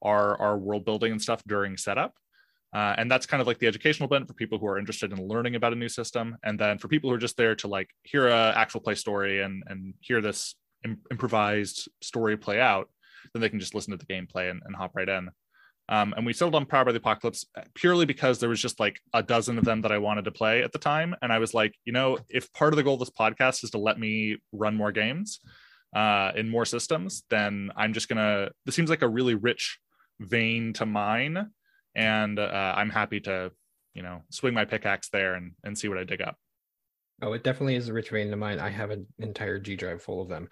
our 0.03 0.39
our 0.39 0.59
world 0.59 0.85
building 0.85 1.13
and 1.13 1.23
stuff 1.23 1.43
during 1.47 1.79
setup. 1.79 2.15
Uh, 2.77 2.95
and 2.99 3.11
that's 3.11 3.25
kind 3.25 3.41
of 3.41 3.47
like 3.47 3.59
the 3.59 3.67
educational 3.67 4.07
bent 4.07 4.29
for 4.29 4.35
people 4.35 4.59
who 4.59 4.67
are 4.67 4.79
interested 4.79 5.11
in 5.11 5.27
learning 5.27 5.55
about 5.55 5.73
a 5.73 5.77
new 5.77 5.89
system. 5.89 6.37
And 6.45 6.59
then 6.59 6.77
for 6.77 6.89
people 6.89 7.09
who 7.09 7.17
are 7.17 7.25
just 7.27 7.39
there 7.39 7.55
to 7.55 7.69
like 7.69 7.89
hear 8.03 8.29
a 8.29 8.53
actual 8.55 8.83
play 8.83 8.95
story 8.95 9.41
and, 9.41 9.63
and 9.67 9.95
hear 10.01 10.21
this 10.21 10.57
Im- 10.85 11.01
improvised 11.11 11.89
story 12.03 12.37
play 12.37 12.61
out, 12.61 12.91
then 13.33 13.41
they 13.41 13.49
can 13.49 13.61
just 13.61 13.75
listen 13.75 13.93
to 13.93 13.97
the 13.97 14.05
gameplay 14.05 14.51
and, 14.51 14.61
and 14.67 14.77
hop 14.77 14.91
right 14.95 15.09
in. 15.09 15.31
Um, 15.89 16.13
and 16.19 16.27
we 16.27 16.35
settled 16.35 16.55
on 16.55 16.67
Power 16.67 16.85
by 16.85 16.93
the 16.93 16.99
Apocalypse 16.99 17.47
uh, 17.57 17.63
purely 17.73 18.05
because 18.05 18.41
there 18.41 18.51
was 18.51 18.61
just 18.61 18.79
like 18.79 19.01
a 19.15 19.23
dozen 19.23 19.57
of 19.57 19.65
them 19.65 19.81
that 19.81 19.93
I 19.93 19.97
wanted 19.97 20.27
to 20.27 20.31
play 20.31 20.63
at 20.63 20.73
the 20.73 20.79
time. 20.79 21.17
And 21.23 21.33
I 21.33 21.39
was 21.39 21.55
like, 21.55 21.75
you 21.87 21.95
know, 21.95 22.19
if 22.29 22.53
part 22.53 22.75
of 22.75 22.77
the 22.77 22.83
goal 22.83 22.95
of 22.95 23.01
this 23.01 23.11
podcast 23.11 23.65
is 23.65 23.71
to 23.71 23.79
let 23.79 23.99
me 23.99 24.37
run 24.53 24.77
more 24.77 24.93
games 24.93 25.41
uh, 25.95 26.33
in 26.37 26.51
more 26.51 26.67
systems, 26.67 27.23
then 27.31 27.71
I'm 27.75 27.95
just 27.95 28.11
going 28.11 28.19
to, 28.19 28.51
this 28.67 28.75
seems 28.75 28.91
like 28.91 29.01
a 29.01 29.09
really 29.09 29.35
rich 29.35 29.79
vein 30.21 30.75
to 30.75 30.85
mine 30.85 31.53
and 31.97 32.39
uh, 32.39 32.75
I'm 32.77 32.91
happy 32.91 33.19
to, 33.21 33.51
you 33.95 34.03
know, 34.03 34.23
swing 34.31 34.55
my 34.55 34.67
pickaxe 34.67 35.09
there 35.09 35.35
and 35.35 35.53
and 35.65 35.77
see 35.77 35.89
what 35.89 35.99
I 35.99 36.05
dig 36.05 36.21
up. 36.21 36.37
Oh, 37.23 37.33
it 37.33 37.43
definitely 37.43 37.77
is 37.77 37.89
a 37.89 37.95
rich 37.95 38.11
vein 38.11 38.33
of 38.33 38.39
mine. 38.39 38.61
I 38.61 38.69
have 38.69 38.91
an 38.91 39.07
entire 39.19 39.59
G 39.59 39.75
drive 39.75 40.03
full 40.03 40.21
of 40.21 40.29
them. 40.29 40.49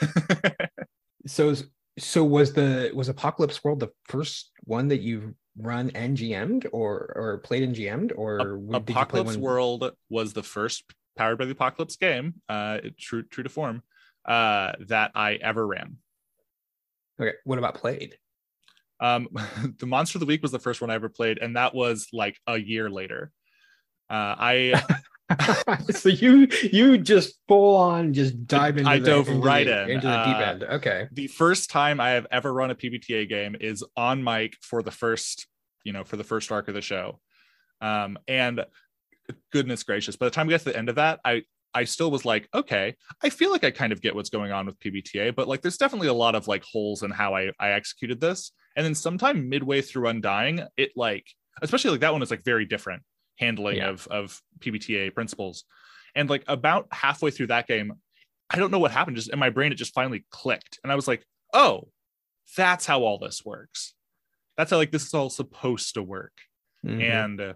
so, 1.26 1.54
so 1.98 2.24
was 2.24 2.52
the 2.52 2.90
was 2.92 3.08
Apocalypse 3.08 3.62
World 3.62 3.80
the 3.80 3.92
first 4.06 4.50
one 4.64 4.88
that 4.88 5.00
you 5.00 5.36
run 5.56 5.90
and 5.94 6.16
GM'd 6.16 6.66
or 6.72 7.12
or 7.16 7.38
played 7.38 7.62
and 7.62 7.74
GM'd 7.74 8.12
or 8.12 8.60
a- 8.72 8.76
Apocalypse 8.76 9.36
World 9.36 9.92
was 10.08 10.32
the 10.32 10.42
first 10.42 10.82
powered 11.16 11.38
by 11.38 11.44
the 11.44 11.52
Apocalypse 11.52 11.96
game, 11.96 12.34
uh, 12.48 12.78
true 12.98 13.22
true 13.22 13.44
to 13.44 13.50
form, 13.50 13.82
uh, 14.24 14.72
that 14.88 15.12
I 15.14 15.34
ever 15.34 15.64
ran. 15.64 15.98
Okay, 17.20 17.36
what 17.44 17.58
about 17.58 17.76
played? 17.76 18.16
Um, 19.00 19.28
the 19.78 19.86
Monster 19.86 20.18
of 20.18 20.20
the 20.20 20.26
Week 20.26 20.42
was 20.42 20.52
the 20.52 20.58
first 20.58 20.80
one 20.80 20.90
I 20.90 20.94
ever 20.94 21.08
played, 21.08 21.38
and 21.38 21.56
that 21.56 21.74
was 21.74 22.08
like 22.12 22.38
a 22.46 22.58
year 22.58 22.90
later. 22.90 23.32
Uh, 24.08 24.34
I 24.38 24.82
so 25.90 26.08
you 26.08 26.48
you 26.72 26.98
just 26.98 27.38
full 27.46 27.76
on 27.76 28.12
just 28.12 28.46
dive 28.46 28.76
into 28.76 28.90
I 28.90 28.98
the, 28.98 29.06
dove 29.06 29.28
into 29.28 29.40
right 29.40 29.66
the, 29.66 29.84
in 29.84 29.90
into 29.90 30.06
the 30.06 30.24
deep 30.24 30.36
uh, 30.36 30.40
end. 30.40 30.62
Okay. 30.64 31.08
The 31.12 31.28
first 31.28 31.70
time 31.70 32.00
I 32.00 32.10
have 32.10 32.26
ever 32.30 32.52
run 32.52 32.70
a 32.70 32.74
PBTA 32.74 33.28
game 33.28 33.56
is 33.60 33.84
on 33.96 34.24
mic 34.24 34.56
for 34.60 34.82
the 34.82 34.90
first, 34.90 35.46
you 35.84 35.92
know, 35.92 36.04
for 36.04 36.16
the 36.16 36.24
first 36.24 36.50
arc 36.50 36.68
of 36.68 36.74
the 36.74 36.82
show. 36.82 37.20
Um, 37.80 38.18
and 38.26 38.64
goodness 39.52 39.82
gracious, 39.84 40.16
by 40.16 40.26
the 40.26 40.30
time 40.30 40.46
we 40.46 40.52
get 40.52 40.58
to 40.62 40.70
the 40.70 40.76
end 40.76 40.88
of 40.88 40.96
that, 40.96 41.20
I 41.24 41.44
I 41.72 41.84
still 41.84 42.10
was 42.10 42.24
like, 42.24 42.48
okay, 42.52 42.96
I 43.22 43.30
feel 43.30 43.52
like 43.52 43.62
I 43.62 43.70
kind 43.70 43.92
of 43.92 44.00
get 44.00 44.14
what's 44.14 44.30
going 44.30 44.50
on 44.50 44.66
with 44.66 44.80
PBTA, 44.80 45.36
but 45.36 45.46
like 45.46 45.62
there's 45.62 45.76
definitely 45.76 46.08
a 46.08 46.14
lot 46.14 46.34
of 46.34 46.48
like 46.48 46.64
holes 46.64 47.02
in 47.04 47.10
how 47.10 47.36
I 47.36 47.52
I 47.60 47.70
executed 47.70 48.20
this. 48.20 48.52
And 48.76 48.84
then 48.84 48.94
sometime 48.94 49.48
midway 49.48 49.82
through 49.82 50.08
Undying, 50.08 50.62
it 50.76 50.92
like, 50.96 51.26
especially 51.62 51.90
like 51.92 52.00
that 52.00 52.12
one 52.12 52.22
is 52.22 52.30
like 52.30 52.44
very 52.44 52.64
different 52.64 53.02
handling 53.36 53.78
yeah. 53.78 53.88
of 53.88 54.06
of 54.08 54.40
PBTA 54.60 55.14
principles. 55.14 55.64
And 56.14 56.28
like 56.28 56.44
about 56.46 56.88
halfway 56.92 57.30
through 57.30 57.48
that 57.48 57.66
game, 57.66 57.94
I 58.48 58.56
don't 58.56 58.70
know 58.70 58.78
what 58.78 58.90
happened. 58.90 59.16
Just 59.16 59.32
in 59.32 59.38
my 59.38 59.50
brain, 59.50 59.72
it 59.72 59.76
just 59.76 59.94
finally 59.94 60.24
clicked, 60.30 60.78
and 60.82 60.92
I 60.92 60.96
was 60.96 61.08
like, 61.08 61.24
oh, 61.52 61.88
that's 62.56 62.86
how 62.86 63.02
all 63.02 63.18
this 63.18 63.44
works. 63.44 63.94
That's 64.56 64.70
how 64.70 64.76
like 64.76 64.90
this 64.90 65.06
is 65.06 65.14
all 65.14 65.30
supposed 65.30 65.94
to 65.94 66.02
work. 66.02 66.32
Mm-hmm. 66.84 67.00
And 67.00 67.40
uh, 67.40 67.52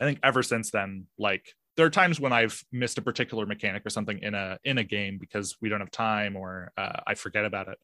I 0.00 0.04
think 0.04 0.20
ever 0.22 0.42
since 0.42 0.70
then, 0.70 1.06
like 1.18 1.54
there 1.76 1.86
are 1.86 1.90
times 1.90 2.18
when 2.18 2.32
I've 2.32 2.62
missed 2.72 2.98
a 2.98 3.02
particular 3.02 3.46
mechanic 3.46 3.84
or 3.86 3.90
something 3.90 4.18
in 4.18 4.34
a 4.34 4.58
in 4.64 4.78
a 4.78 4.84
game 4.84 5.18
because 5.18 5.56
we 5.60 5.68
don't 5.68 5.80
have 5.80 5.90
time 5.90 6.36
or 6.36 6.72
uh, 6.76 7.00
I 7.06 7.14
forget 7.14 7.44
about 7.44 7.68
it. 7.68 7.78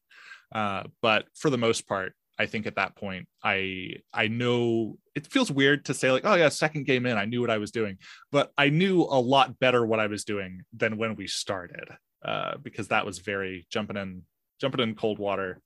Uh, 0.53 0.83
but 1.01 1.25
for 1.35 1.49
the 1.49 1.57
most 1.57 1.87
part, 1.87 2.13
I 2.39 2.45
think 2.45 2.67
at 2.67 2.75
that 2.75 2.95
point, 2.95 3.27
I 3.43 3.95
I 4.13 4.27
know 4.27 4.97
it 5.15 5.27
feels 5.27 5.51
weird 5.51 5.85
to 5.85 5.93
say 5.93 6.11
like, 6.11 6.25
oh 6.25 6.35
yeah, 6.35 6.49
second 6.49 6.85
game 6.85 7.05
in, 7.05 7.17
I 7.17 7.25
knew 7.25 7.41
what 7.41 7.49
I 7.49 7.57
was 7.57 7.71
doing, 7.71 7.97
but 8.31 8.51
I 8.57 8.69
knew 8.69 9.01
a 9.01 9.19
lot 9.19 9.59
better 9.59 9.85
what 9.85 9.99
I 9.99 10.07
was 10.07 10.23
doing 10.23 10.61
than 10.75 10.97
when 10.97 11.15
we 11.15 11.27
started, 11.27 11.89
uh, 12.23 12.57
because 12.61 12.89
that 12.89 13.05
was 13.05 13.19
very 13.19 13.65
jumping 13.71 13.97
in 13.97 14.23
jumping 14.61 14.81
in 14.81 14.95
cold 14.95 15.19
water 15.19 15.61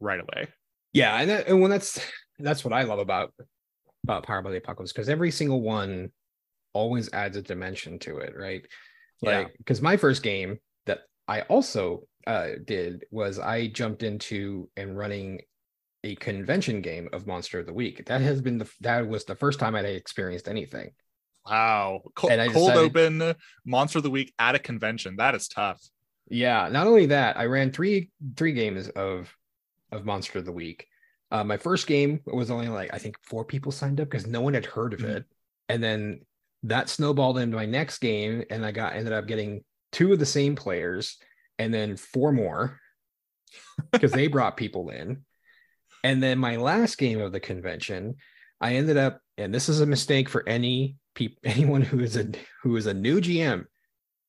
right 0.00 0.20
away. 0.20 0.48
Yeah, 0.92 1.16
and, 1.16 1.28
that, 1.30 1.48
and 1.48 1.60
when 1.60 1.70
that's 1.70 2.00
that's 2.38 2.64
what 2.64 2.72
I 2.72 2.82
love 2.82 2.98
about 2.98 3.34
about 4.04 4.24
Power 4.24 4.40
by 4.42 4.50
the 4.50 4.58
Apocalypse 4.58 4.92
because 4.92 5.08
every 5.08 5.30
single 5.30 5.60
one 5.60 6.10
always 6.72 7.12
adds 7.12 7.36
a 7.36 7.42
dimension 7.42 7.98
to 8.00 8.18
it, 8.18 8.34
right? 8.36 8.64
Like 9.22 9.54
because 9.58 9.82
my 9.82 9.96
first 9.96 10.22
game 10.22 10.58
that 10.84 11.00
I 11.26 11.42
also 11.42 12.06
uh, 12.26 12.48
did 12.64 13.04
was 13.10 13.38
I 13.38 13.68
jumped 13.68 14.02
into 14.02 14.68
and 14.76 14.96
running 14.96 15.40
a 16.06 16.14
convention 16.16 16.80
game 16.80 17.08
of 17.12 17.26
Monster 17.26 17.58
of 17.58 17.66
the 17.66 17.72
Week. 17.72 18.06
That 18.06 18.20
has 18.20 18.40
been 18.40 18.58
the 18.58 18.70
that 18.80 19.08
was 19.08 19.24
the 19.24 19.34
first 19.34 19.58
time 19.58 19.74
I 19.74 19.78
had 19.78 19.86
experienced 19.86 20.48
anything. 20.48 20.90
Wow, 21.44 22.02
cold, 22.14 22.32
cold 22.52 22.72
decided, 22.72 22.78
open 22.78 23.34
Monster 23.64 23.98
of 23.98 24.04
the 24.04 24.10
Week 24.10 24.32
at 24.38 24.54
a 24.54 24.58
convention. 24.58 25.16
That 25.16 25.34
is 25.34 25.48
tough. 25.48 25.80
Yeah, 26.28 26.68
not 26.70 26.86
only 26.86 27.06
that, 27.06 27.36
I 27.36 27.46
ran 27.46 27.72
three 27.72 28.10
three 28.36 28.52
games 28.52 28.88
of 28.88 29.34
of 29.90 30.04
Monster 30.04 30.38
of 30.38 30.44
the 30.44 30.52
Week. 30.52 30.86
Uh, 31.32 31.42
my 31.42 31.56
first 31.56 31.88
game 31.88 32.20
was 32.24 32.50
only 32.50 32.68
like 32.68 32.94
I 32.94 32.98
think 32.98 33.16
four 33.22 33.44
people 33.44 33.72
signed 33.72 34.00
up 34.00 34.08
because 34.08 34.26
no 34.26 34.40
one 34.40 34.54
had 34.54 34.66
heard 34.66 34.94
of 34.94 35.00
mm-hmm. 35.00 35.18
it, 35.18 35.24
and 35.68 35.82
then 35.82 36.20
that 36.62 36.88
snowballed 36.88 37.38
into 37.38 37.56
my 37.56 37.66
next 37.66 37.98
game, 37.98 38.44
and 38.50 38.64
I 38.64 38.70
got 38.70 38.94
ended 38.94 39.12
up 39.12 39.26
getting 39.26 39.64
two 39.90 40.12
of 40.12 40.20
the 40.20 40.26
same 40.26 40.54
players, 40.54 41.16
and 41.58 41.74
then 41.74 41.96
four 41.96 42.30
more 42.32 42.78
because 43.90 44.12
they 44.12 44.26
brought 44.28 44.56
people 44.56 44.90
in. 44.90 45.25
And 46.06 46.22
then 46.22 46.38
my 46.38 46.54
last 46.54 46.98
game 46.98 47.20
of 47.20 47.32
the 47.32 47.40
convention, 47.40 48.14
I 48.60 48.76
ended 48.76 48.96
up, 48.96 49.20
and 49.38 49.52
this 49.52 49.68
is 49.68 49.80
a 49.80 49.86
mistake 49.86 50.28
for 50.28 50.48
any 50.48 50.98
people, 51.16 51.38
anyone 51.44 51.82
who 51.82 51.98
is 51.98 52.16
a 52.16 52.30
who 52.62 52.76
is 52.76 52.86
a 52.86 52.94
new 52.94 53.20
GM, 53.20 53.64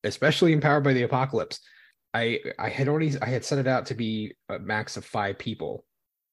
especially 0.03 0.53
empowered 0.53 0.83
by 0.83 0.93
the 0.93 1.03
apocalypse. 1.03 1.59
I 2.15 2.39
I 2.57 2.69
had 2.69 2.87
already 2.87 3.13
I 3.21 3.27
had 3.27 3.45
set 3.45 3.59
it 3.59 3.67
out 3.67 3.85
to 3.87 3.93
be 3.93 4.33
a 4.49 4.57
max 4.57 4.97
of 4.97 5.05
five 5.05 5.37
people 5.37 5.85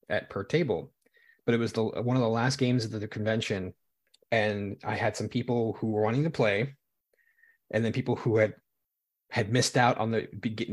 at 0.08 0.30
per 0.30 0.44
table. 0.44 0.94
but 1.44 1.54
it 1.54 1.58
was 1.58 1.74
the 1.74 1.84
one 1.84 2.16
of 2.16 2.22
the 2.22 2.28
last 2.28 2.56
games 2.56 2.86
of 2.86 2.92
the 2.92 3.06
convention, 3.06 3.74
and 4.32 4.78
I 4.82 4.94
had 4.94 5.14
some 5.14 5.28
people 5.28 5.74
who 5.78 5.88
were 5.88 6.00
wanting 6.00 6.24
to 6.24 6.30
play, 6.30 6.74
and 7.70 7.84
then 7.84 7.92
people 7.92 8.16
who 8.16 8.38
had 8.38 8.54
had 9.28 9.52
missed 9.52 9.76
out 9.76 9.98
on 9.98 10.10
the 10.10 10.26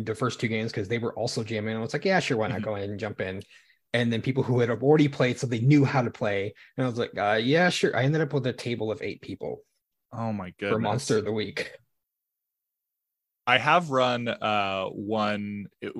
the 0.05 0.15
first 0.15 0.39
two 0.39 0.47
games 0.47 0.71
because 0.71 0.87
they 0.87 0.97
were 0.97 1.13
also 1.19 1.43
jamming. 1.43 1.75
I 1.75 1.79
was 1.81 1.91
like, 1.91 2.05
yeah, 2.05 2.21
sure, 2.21 2.37
why 2.37 2.47
not 2.47 2.59
mm-hmm. 2.59 2.69
go 2.69 2.75
ahead 2.77 2.89
and 2.89 2.99
jump 3.01 3.19
in? 3.19 3.43
And 3.93 4.11
then 4.11 4.21
people 4.21 4.43
who 4.43 4.59
had 4.59 4.69
already 4.69 5.09
played, 5.09 5.37
so 5.37 5.47
they 5.47 5.59
knew 5.59 5.83
how 5.83 6.01
to 6.01 6.11
play, 6.11 6.53
and 6.77 6.85
I 6.85 6.89
was 6.89 6.97
like, 6.97 7.17
uh, 7.17 7.39
yeah, 7.41 7.69
sure. 7.69 7.95
I 7.95 8.03
ended 8.03 8.21
up 8.21 8.31
with 8.31 8.47
a 8.47 8.53
table 8.53 8.89
of 8.89 9.01
eight 9.01 9.21
people. 9.21 9.63
Oh 10.13 10.33
my 10.33 10.53
god 10.59 10.69
For 10.69 10.79
Monster 10.79 11.17
of 11.17 11.25
the 11.25 11.31
Week. 11.31 11.71
I 13.47 13.57
have 13.57 13.89
run 13.89 14.27
uh 14.27 14.85
one. 14.85 15.67
It, 15.81 15.93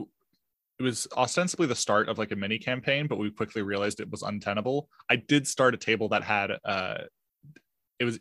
it 0.79 0.83
was 0.83 1.07
ostensibly 1.15 1.67
the 1.67 1.75
start 1.75 2.09
of 2.09 2.17
like 2.17 2.31
a 2.31 2.35
mini 2.35 2.57
campaign, 2.59 3.07
but 3.07 3.19
we 3.19 3.29
quickly 3.31 3.61
realized 3.61 3.99
it 3.99 4.09
was 4.09 4.23
untenable. 4.23 4.89
I 5.09 5.15
did 5.15 5.47
start 5.47 5.73
a 5.73 5.77
table 5.77 6.09
that 6.09 6.23
had 6.23 6.51
uh 6.63 6.97
it 7.99 8.05
was 8.05 8.19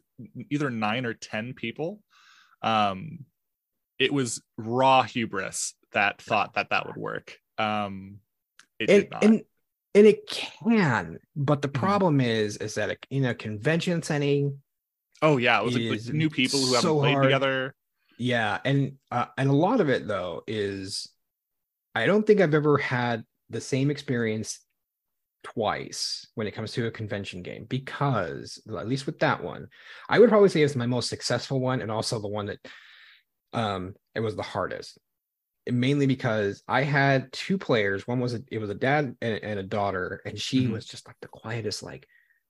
either 0.50 0.70
nine 0.70 1.06
or 1.06 1.14
ten 1.14 1.54
people. 1.54 2.00
Um 2.62 3.24
it 3.98 4.12
was 4.12 4.42
raw 4.56 5.02
hubris 5.02 5.74
that 5.92 6.20
thought 6.22 6.54
that 6.54 6.70
that 6.70 6.86
would 6.86 6.96
work. 6.96 7.38
Um 7.58 8.18
it 8.78 8.90
and, 8.90 9.02
did 9.02 9.10
not. 9.10 9.24
And, 9.24 9.42
and 9.94 10.06
it 10.06 10.28
can, 10.28 11.18
but 11.34 11.62
the 11.62 11.68
mm-hmm. 11.68 11.84
problem 11.84 12.18
mm-hmm. 12.18 12.28
is 12.28 12.56
is 12.58 12.74
that 12.74 12.96
in 13.10 13.24
a 13.24 13.34
convention 13.34 14.02
setting, 14.02 14.58
oh 15.22 15.36
yeah, 15.36 15.60
it 15.60 15.64
was 15.64 15.76
like, 15.76 16.14
new 16.14 16.30
people 16.30 16.60
who 16.60 16.66
so 16.66 16.74
haven't 16.74 16.98
played 16.98 17.12
hard. 17.12 17.24
together. 17.24 17.74
Yeah, 18.18 18.58
and 18.64 18.92
uh, 19.10 19.26
and 19.36 19.48
a 19.50 19.54
lot 19.54 19.80
of 19.80 19.88
it 19.88 20.06
though 20.06 20.42
is 20.46 21.08
I 21.94 22.06
don't 22.06 22.26
think 22.26 22.40
I've 22.40 22.54
ever 22.54 22.78
had 22.78 23.24
the 23.48 23.60
same 23.60 23.90
experience 23.90 24.60
twice 25.42 26.26
when 26.34 26.46
it 26.46 26.52
comes 26.52 26.72
to 26.72 26.86
a 26.86 26.90
convention 26.90 27.42
game 27.42 27.64
because 27.68 28.62
at 28.78 28.86
least 28.86 29.06
with 29.06 29.18
that 29.20 29.42
one 29.42 29.66
i 30.10 30.18
would 30.18 30.28
probably 30.28 30.50
say 30.50 30.60
it's 30.60 30.76
my 30.76 30.84
most 30.84 31.08
successful 31.08 31.58
one 31.58 31.80
and 31.80 31.90
also 31.90 32.20
the 32.20 32.28
one 32.28 32.44
that 32.44 32.58
um 33.54 33.94
it 34.14 34.20
was 34.20 34.36
the 34.36 34.42
hardest 34.42 34.98
mainly 35.70 36.06
because 36.06 36.62
i 36.68 36.82
had 36.82 37.30
two 37.32 37.58
players 37.58 38.06
one 38.06 38.20
was 38.20 38.34
a, 38.34 38.40
it 38.50 38.58
was 38.58 38.70
a 38.70 38.74
dad 38.74 39.14
and, 39.20 39.34
and 39.42 39.58
a 39.58 39.64
daughter 39.64 40.20
and 40.24 40.38
she 40.38 40.64
mm-hmm. 40.64 40.72
was 40.72 40.86
just 40.86 41.06
like 41.06 41.16
the 41.20 41.28
quietest 41.28 41.82
like 41.82 42.06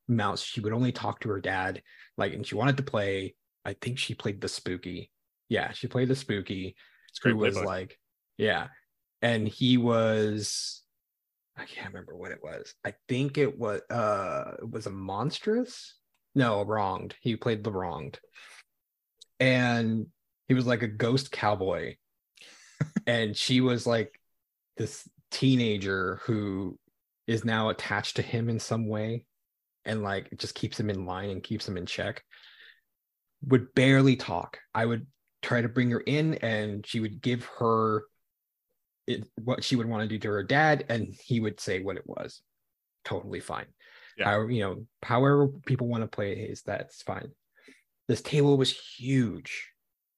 mouse 0.09 0.43
she 0.43 0.61
would 0.61 0.73
only 0.73 0.93
talk 0.93 1.21
to 1.21 1.29
her 1.29 1.41
dad 1.41 1.83
like 2.17 2.33
and 2.33 2.47
she 2.47 2.55
wanted 2.55 2.77
to 2.77 2.83
play 2.83 3.35
i 3.65 3.75
think 3.81 3.99
she 3.99 4.15
played 4.15 4.41
the 4.41 4.49
spooky 4.49 5.11
yeah 5.49 5.73
she 5.73 5.87
played 5.87 6.09
the 6.09 6.17
spooky 6.17 6.75
it's 7.09 7.19
great 7.19 7.37
was 7.37 7.57
like 7.57 7.99
yeah 8.39 8.69
and 9.23 9.47
he 9.47 9.77
was 9.77 10.83
I 11.61 11.67
can't 11.67 11.89
remember 11.89 12.17
what 12.17 12.31
it 12.31 12.43
was. 12.43 12.75
I 12.85 12.95
think 13.09 13.37
it 13.37 13.59
was 13.59 13.83
uh 13.91 14.53
it 14.59 14.71
was 14.71 14.87
a 14.87 14.91
monstrous. 14.91 15.95
No, 16.35 16.65
wronged. 16.65 17.15
He 17.21 17.37
played 17.37 17.65
the 17.65 17.73
wronged. 17.73 18.19
And 19.39 20.07
he 20.49 20.55
was 20.55 20.67
like 20.67 20.83
a 20.83 20.89
ghost 20.89 21.31
cowboy. 21.31 21.97
And 23.07 23.37
she 23.37 23.61
was 23.61 23.87
like 23.87 24.19
this 24.77 25.09
teenager 25.31 26.21
who 26.25 26.79
is 27.27 27.45
now 27.45 27.69
attached 27.69 28.17
to 28.17 28.23
him 28.23 28.49
in 28.49 28.59
some 28.59 28.89
way 28.89 29.25
and 29.85 30.03
like 30.03 30.29
just 30.37 30.55
keeps 30.55 30.79
him 30.79 30.91
in 30.91 31.07
line 31.07 31.31
and 31.31 31.43
keeps 31.43 31.67
him 31.67 31.77
in 31.77 31.87
check. 31.87 32.23
Would 33.47 33.75
barely 33.75 34.17
talk. 34.17 34.59
I 34.75 34.85
would 34.85 35.07
try 35.43 35.63
to 35.63 35.69
bring 35.69 35.91
her 35.91 36.01
in 36.01 36.35
and 36.35 36.87
she 36.87 37.01
would 37.01 37.23
give 37.23 37.45
her 37.59 38.05
it, 39.07 39.27
what 39.43 39.65
she 39.65 39.77
would 39.77 39.89
want 39.89 40.03
to 40.03 40.09
do 40.09 40.19
to 40.19 40.29
her 40.29 40.43
dad, 40.43 40.85
and 40.89 41.15
he 41.25 41.41
would 41.41 41.61
say 41.61 41.81
what 41.83 41.97
it 41.97 42.07
was. 42.07 42.43
Totally 43.05 43.41
fine. 43.41 43.67
Yeah. 44.19 44.27
How, 44.27 44.47
you 44.47 44.61
know, 44.61 44.87
however 45.03 45.49
people 45.49 45.89
want 45.89 46.03
to 46.03 46.09
play 46.09 46.33
is 46.33 46.63
that's 46.63 47.03
fine. 47.03 47.31
This 48.09 48.23
table 48.23 48.57
was 48.57 48.77
huge. 48.99 49.70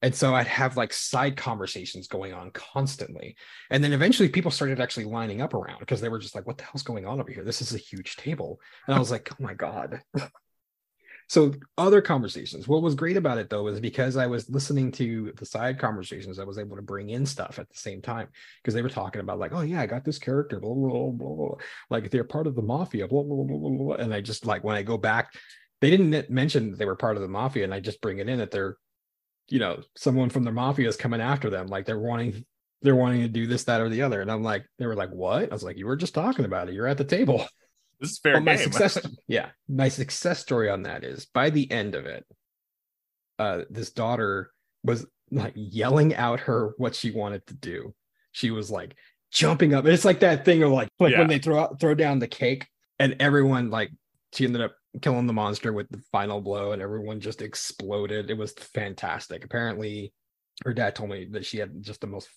And 0.03 0.13
so 0.13 0.35
I'd 0.35 0.47
have 0.47 0.75
like 0.75 0.91
side 0.91 1.37
conversations 1.37 2.07
going 2.07 2.33
on 2.33 2.51
constantly. 2.51 3.37
And 3.71 3.81
then 3.81 3.93
eventually 3.93 4.27
people 4.27 4.51
started 4.51 4.81
actually 4.81 5.05
lining 5.05 5.41
up 5.41 5.53
around 5.53 5.79
because 5.79 6.01
they 6.01 6.09
were 6.09 6.19
just 6.19 6.35
like, 6.35 6.45
what 6.45 6.57
the 6.57 6.65
hell's 6.65 6.83
going 6.83 7.07
on 7.07 7.21
over 7.21 7.31
here? 7.31 7.45
This 7.45 7.61
is 7.61 7.73
a 7.73 7.77
huge 7.77 8.17
table. 8.17 8.59
And 8.85 8.95
I 8.95 8.99
was 8.99 9.11
like, 9.11 9.31
oh 9.31 9.37
my 9.39 9.53
God. 9.53 10.01
so 11.29 11.53
other 11.77 12.01
conversations 12.01 12.67
what 12.67 12.81
was 12.81 12.95
great 12.95 13.15
about 13.15 13.37
it 13.37 13.49
though 13.49 13.63
was 13.63 13.79
because 13.79 14.17
i 14.17 14.27
was 14.27 14.49
listening 14.49 14.91
to 14.91 15.31
the 15.37 15.45
side 15.45 15.79
conversations 15.79 16.37
i 16.37 16.43
was 16.43 16.57
able 16.57 16.75
to 16.75 16.81
bring 16.81 17.11
in 17.11 17.25
stuff 17.25 17.59
at 17.59 17.69
the 17.69 17.77
same 17.77 18.01
time 18.01 18.27
because 18.61 18.73
they 18.73 18.81
were 18.81 18.89
talking 18.89 19.21
about 19.21 19.39
like 19.39 19.53
oh 19.53 19.61
yeah 19.61 19.79
i 19.79 19.85
got 19.85 20.03
this 20.03 20.19
character 20.19 20.59
blah 20.59 20.73
blah 20.73 21.11
blah, 21.11 21.35
blah. 21.35 21.55
like 21.89 22.11
they're 22.11 22.25
part 22.25 22.45
of 22.45 22.55
the 22.55 22.61
mafia 22.61 23.07
blah, 23.07 23.23
blah 23.23 23.45
blah 23.45 23.57
blah 23.57 23.69
blah 23.69 23.95
and 23.95 24.13
i 24.13 24.19
just 24.19 24.45
like 24.45 24.65
when 24.65 24.75
i 24.75 24.83
go 24.83 24.97
back 24.97 25.33
they 25.79 25.89
didn't 25.89 26.29
mention 26.29 26.75
they 26.75 26.85
were 26.85 26.95
part 26.95 27.15
of 27.15 27.21
the 27.21 27.27
mafia 27.29 27.63
and 27.63 27.73
i 27.73 27.79
just 27.79 28.01
bring 28.01 28.17
it 28.17 28.27
in 28.27 28.39
that 28.39 28.51
they're 28.51 28.75
you 29.49 29.59
know 29.59 29.81
someone 29.95 30.29
from 30.29 30.43
the 30.43 30.51
mafia 30.51 30.87
is 30.87 30.95
coming 30.95 31.21
after 31.21 31.49
them 31.49 31.67
like 31.67 31.85
they're 31.85 31.99
wanting 31.99 32.45
they're 32.81 32.95
wanting 32.95 33.21
to 33.21 33.27
do 33.27 33.47
this 33.47 33.63
that 33.63 33.81
or 33.81 33.89
the 33.89 34.01
other 34.01 34.21
and 34.21 34.31
i'm 34.31 34.43
like 34.43 34.65
they 34.79 34.85
were 34.85 34.95
like 34.95 35.11
what 35.11 35.49
i 35.51 35.53
was 35.53 35.63
like 35.63 35.77
you 35.77 35.85
were 35.85 35.95
just 35.95 36.13
talking 36.13 36.45
about 36.45 36.69
it 36.69 36.73
you're 36.73 36.87
at 36.87 36.97
the 36.97 37.03
table 37.03 37.45
this 38.03 38.11
is 38.11 38.19
fair 38.19 38.33
well, 38.33 38.43
my 38.43 38.55
success, 38.55 38.97
yeah, 39.27 39.49
my 39.67 39.87
success 39.87 40.39
story 40.39 40.69
on 40.69 40.83
that 40.83 41.03
is 41.03 41.25
by 41.25 41.49
the 41.49 41.71
end 41.71 41.95
of 41.95 42.05
it, 42.05 42.25
uh, 43.39 43.61
this 43.69 43.91
daughter 43.91 44.51
was 44.83 45.05
like 45.31 45.53
yelling 45.55 46.13
out 46.15 46.41
her 46.41 46.73
what 46.77 46.95
she 46.95 47.11
wanted 47.11 47.47
to 47.47 47.55
do. 47.55 47.93
She 48.33 48.51
was 48.51 48.69
like 48.69 48.95
jumping 49.31 49.73
up. 49.73 49.85
It's 49.85 50.05
like 50.05 50.19
that 50.19 50.45
thing 50.45 50.63
of 50.63 50.71
like 50.71 50.89
like 50.99 51.13
yeah. 51.13 51.19
when 51.19 51.29
they 51.29 51.39
throw 51.39 51.59
out, 51.59 51.79
throw 51.79 51.95
down 51.95 52.19
the 52.19 52.27
cake 52.27 52.67
and 52.99 53.15
everyone 53.19 53.69
like 53.69 53.91
she 54.33 54.45
ended 54.45 54.61
up 54.61 54.75
killing 55.01 55.27
the 55.27 55.33
monster 55.33 55.73
with 55.73 55.89
the 55.89 56.01
final 56.11 56.41
blow 56.41 56.71
and 56.71 56.81
everyone 56.81 57.19
just 57.19 57.41
exploded. 57.41 58.29
It 58.29 58.37
was 58.37 58.53
fantastic. 58.53 59.43
Apparently, 59.43 60.13
her 60.65 60.73
dad 60.73 60.95
told 60.95 61.09
me 61.09 61.25
that 61.31 61.45
she 61.45 61.57
had 61.57 61.81
just 61.81 62.01
the 62.01 62.07
most 62.07 62.29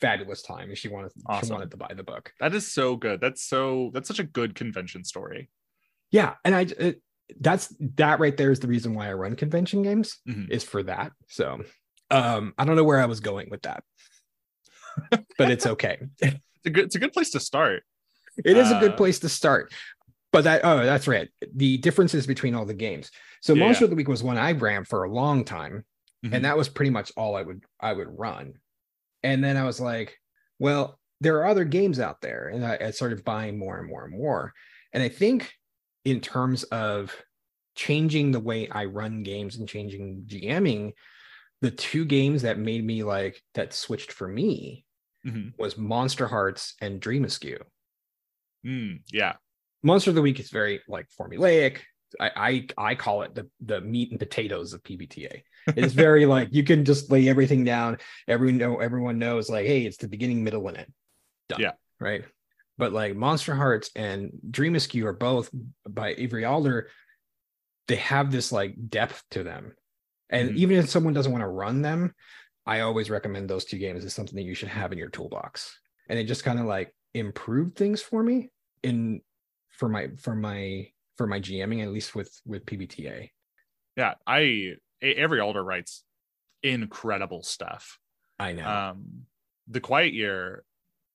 fabulous 0.00 0.42
time 0.42 0.68
and 0.68 0.78
she 0.78 0.88
wanted 0.88 1.12
awesome. 1.26 1.46
she 1.46 1.52
wanted 1.52 1.70
to 1.70 1.76
buy 1.76 1.92
the 1.94 2.02
book. 2.02 2.32
That 2.40 2.54
is 2.54 2.72
so 2.72 2.96
good. 2.96 3.20
That's 3.20 3.44
so 3.44 3.90
that's 3.94 4.08
such 4.08 4.18
a 4.18 4.24
good 4.24 4.54
convention 4.54 5.04
story. 5.04 5.50
Yeah, 6.10 6.34
and 6.44 6.54
I 6.54 6.62
it, 6.62 7.02
that's 7.40 7.74
that 7.96 8.20
right 8.20 8.36
there 8.36 8.50
is 8.50 8.60
the 8.60 8.68
reason 8.68 8.94
why 8.94 9.08
I 9.08 9.12
run 9.12 9.36
convention 9.36 9.82
games 9.82 10.18
mm-hmm. 10.28 10.50
is 10.50 10.64
for 10.64 10.82
that. 10.84 11.12
So, 11.28 11.62
um 12.10 12.54
I 12.58 12.64
don't 12.64 12.76
know 12.76 12.84
where 12.84 13.00
I 13.00 13.06
was 13.06 13.20
going 13.20 13.50
with 13.50 13.62
that. 13.62 13.84
but 15.38 15.50
it's 15.50 15.66
okay. 15.66 15.98
it's 16.20 16.66
a 16.66 16.70
good 16.70 16.86
it's 16.86 16.96
a 16.96 17.00
good 17.00 17.12
place 17.12 17.30
to 17.30 17.40
start. 17.40 17.84
It 18.44 18.56
is 18.56 18.70
uh, 18.70 18.76
a 18.76 18.80
good 18.80 18.92
uh, 18.92 18.96
place 18.96 19.18
to 19.20 19.28
start. 19.28 19.72
But 20.32 20.44
that 20.44 20.60
oh 20.64 20.84
that's 20.84 21.08
right. 21.08 21.28
The 21.54 21.78
differences 21.78 22.26
between 22.26 22.54
all 22.54 22.66
the 22.66 22.74
games. 22.74 23.10
So 23.40 23.54
yeah. 23.54 23.64
Monster 23.64 23.84
of 23.84 23.90
the 23.90 23.96
Week 23.96 24.08
was 24.08 24.22
one 24.22 24.38
I 24.38 24.52
ran 24.52 24.84
for 24.84 25.04
a 25.04 25.10
long 25.10 25.44
time. 25.44 25.84
Mm-hmm. 26.24 26.34
And 26.34 26.44
that 26.44 26.56
was 26.56 26.68
pretty 26.68 26.90
much 26.90 27.12
all 27.16 27.36
I 27.36 27.42
would 27.42 27.64
I 27.80 27.92
would 27.92 28.18
run. 28.18 28.54
And 29.22 29.42
then 29.42 29.56
I 29.56 29.64
was 29.64 29.80
like, 29.80 30.18
well, 30.58 30.98
there 31.20 31.38
are 31.38 31.46
other 31.46 31.64
games 31.64 31.98
out 31.98 32.20
there. 32.20 32.48
And 32.48 32.64
I, 32.64 32.78
I 32.80 32.90
started 32.90 33.24
buying 33.24 33.58
more 33.58 33.78
and 33.78 33.88
more 33.88 34.04
and 34.04 34.16
more. 34.16 34.52
And 34.92 35.02
I 35.02 35.08
think 35.08 35.52
in 36.04 36.20
terms 36.20 36.64
of 36.64 37.14
changing 37.74 38.32
the 38.32 38.40
way 38.40 38.68
I 38.68 38.86
run 38.86 39.22
games 39.22 39.56
and 39.56 39.68
changing 39.68 40.24
GMing, 40.26 40.92
the 41.60 41.70
two 41.70 42.04
games 42.04 42.42
that 42.42 42.58
made 42.58 42.84
me 42.84 43.02
like 43.02 43.42
that 43.54 43.72
switched 43.72 44.12
for 44.12 44.28
me 44.28 44.84
mm-hmm. 45.26 45.50
was 45.58 45.74
Monsterhearts 45.74 46.74
and 46.80 47.00
Dream 47.00 47.24
Askew. 47.24 47.58
Mm, 48.66 49.00
yeah. 49.12 49.34
Monster 49.82 50.10
of 50.10 50.16
the 50.16 50.22
Week 50.22 50.40
is 50.40 50.50
very 50.50 50.80
like 50.88 51.06
formulaic. 51.18 51.78
I, 52.18 52.30
I 52.76 52.90
I 52.90 52.94
call 52.94 53.22
it 53.22 53.34
the 53.34 53.48
the 53.60 53.80
meat 53.80 54.10
and 54.10 54.18
potatoes 54.18 54.72
of 54.72 54.82
PBTA. 54.82 55.42
It's 55.68 55.92
very 55.92 56.26
like 56.34 56.48
you 56.52 56.64
can 56.64 56.84
just 56.84 57.10
lay 57.10 57.28
everything 57.28 57.64
down. 57.64 57.98
Everyone 58.26 58.58
know 58.58 58.78
everyone 58.78 59.18
knows 59.18 59.50
like, 59.50 59.66
hey, 59.66 59.82
it's 59.82 59.98
the 59.98 60.08
beginning, 60.08 60.42
middle, 60.42 60.66
and 60.68 60.78
end. 60.78 60.92
Done. 61.48 61.60
Yeah. 61.60 61.72
Right. 62.00 62.24
But 62.78 62.92
like 62.92 63.14
Monsterhearts 63.14 63.90
and 63.96 64.30
Dream 64.48 64.76
Askew 64.76 65.06
are 65.06 65.12
both 65.12 65.50
by 65.88 66.14
Avery 66.16 66.44
Alder. 66.44 66.88
They 67.88 67.96
have 67.96 68.30
this 68.30 68.52
like 68.52 68.74
depth 68.88 69.22
to 69.32 69.42
them. 69.42 69.74
And 70.30 70.50
mm-hmm. 70.50 70.58
even 70.58 70.78
if 70.78 70.88
someone 70.88 71.14
doesn't 71.14 71.32
want 71.32 71.42
to 71.42 71.48
run 71.48 71.82
them, 71.82 72.14
I 72.66 72.80
always 72.80 73.10
recommend 73.10 73.48
those 73.48 73.64
two 73.64 73.78
games 73.78 74.04
as 74.04 74.14
something 74.14 74.36
that 74.36 74.42
you 74.42 74.54
should 74.54 74.68
have 74.68 74.92
in 74.92 74.98
your 74.98 75.08
toolbox. 75.08 75.76
And 76.08 76.18
it 76.18 76.24
just 76.24 76.44
kind 76.44 76.60
of 76.60 76.66
like 76.66 76.94
improved 77.14 77.76
things 77.76 78.00
for 78.00 78.22
me 78.22 78.50
in 78.82 79.22
for 79.78 79.88
my 79.88 80.08
for 80.18 80.34
my 80.34 80.88
for 81.16 81.26
my 81.26 81.40
GMing, 81.40 81.82
at 81.82 81.88
least 81.88 82.14
with 82.14 82.38
with 82.44 82.66
PBTA. 82.66 83.30
Yeah, 83.96 84.14
I 84.26 84.74
Avery 85.00 85.40
Alder 85.40 85.64
writes 85.64 86.04
incredible 86.62 87.42
stuff. 87.42 87.98
I 88.38 88.52
know. 88.52 88.68
Um, 88.68 89.22
the 89.68 89.80
Quiet 89.80 90.12
Year 90.12 90.64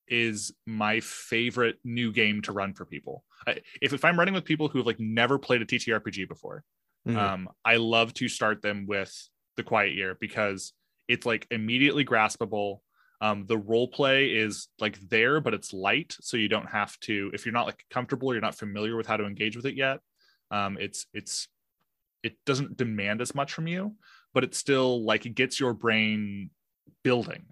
is 0.08 0.52
my 0.66 1.00
favorite 1.00 1.76
new 1.84 2.12
game 2.12 2.42
to 2.42 2.52
run 2.52 2.74
for 2.74 2.84
people. 2.84 3.24
I, 3.46 3.60
if 3.80 3.92
if 3.92 4.04
I'm 4.04 4.18
running 4.18 4.34
with 4.34 4.44
people 4.44 4.68
who 4.68 4.78
have 4.78 4.86
like 4.86 5.00
never 5.00 5.38
played 5.38 5.62
a 5.62 5.66
TTRPG 5.66 6.28
before, 6.28 6.64
mm-hmm. 7.06 7.18
um, 7.18 7.48
I 7.64 7.76
love 7.76 8.14
to 8.14 8.28
start 8.28 8.62
them 8.62 8.86
with 8.86 9.12
the 9.56 9.62
Quiet 9.62 9.94
Year 9.94 10.16
because 10.20 10.72
it's 11.08 11.26
like 11.26 11.46
immediately 11.50 12.04
graspable. 12.04 12.80
Um, 13.24 13.46
the 13.46 13.56
role 13.56 13.88
play 13.88 14.26
is 14.26 14.68
like 14.78 15.00
there, 15.08 15.40
but 15.40 15.54
it's 15.54 15.72
light, 15.72 16.14
so 16.20 16.36
you 16.36 16.46
don't 16.46 16.68
have 16.68 17.00
to. 17.00 17.30
If 17.32 17.46
you're 17.46 17.54
not 17.54 17.64
like 17.64 17.82
comfortable, 17.90 18.28
or 18.28 18.34
you're 18.34 18.42
not 18.42 18.54
familiar 18.54 18.98
with 18.98 19.06
how 19.06 19.16
to 19.16 19.24
engage 19.24 19.56
with 19.56 19.64
it 19.64 19.76
yet. 19.76 20.00
Um, 20.50 20.76
it's 20.78 21.06
it's 21.14 21.48
it 22.22 22.36
doesn't 22.44 22.76
demand 22.76 23.22
as 23.22 23.34
much 23.34 23.54
from 23.54 23.66
you, 23.66 23.94
but 24.34 24.44
it's 24.44 24.58
still 24.58 25.02
like 25.06 25.24
it 25.24 25.34
gets 25.34 25.58
your 25.58 25.72
brain 25.72 26.50
building. 27.02 27.46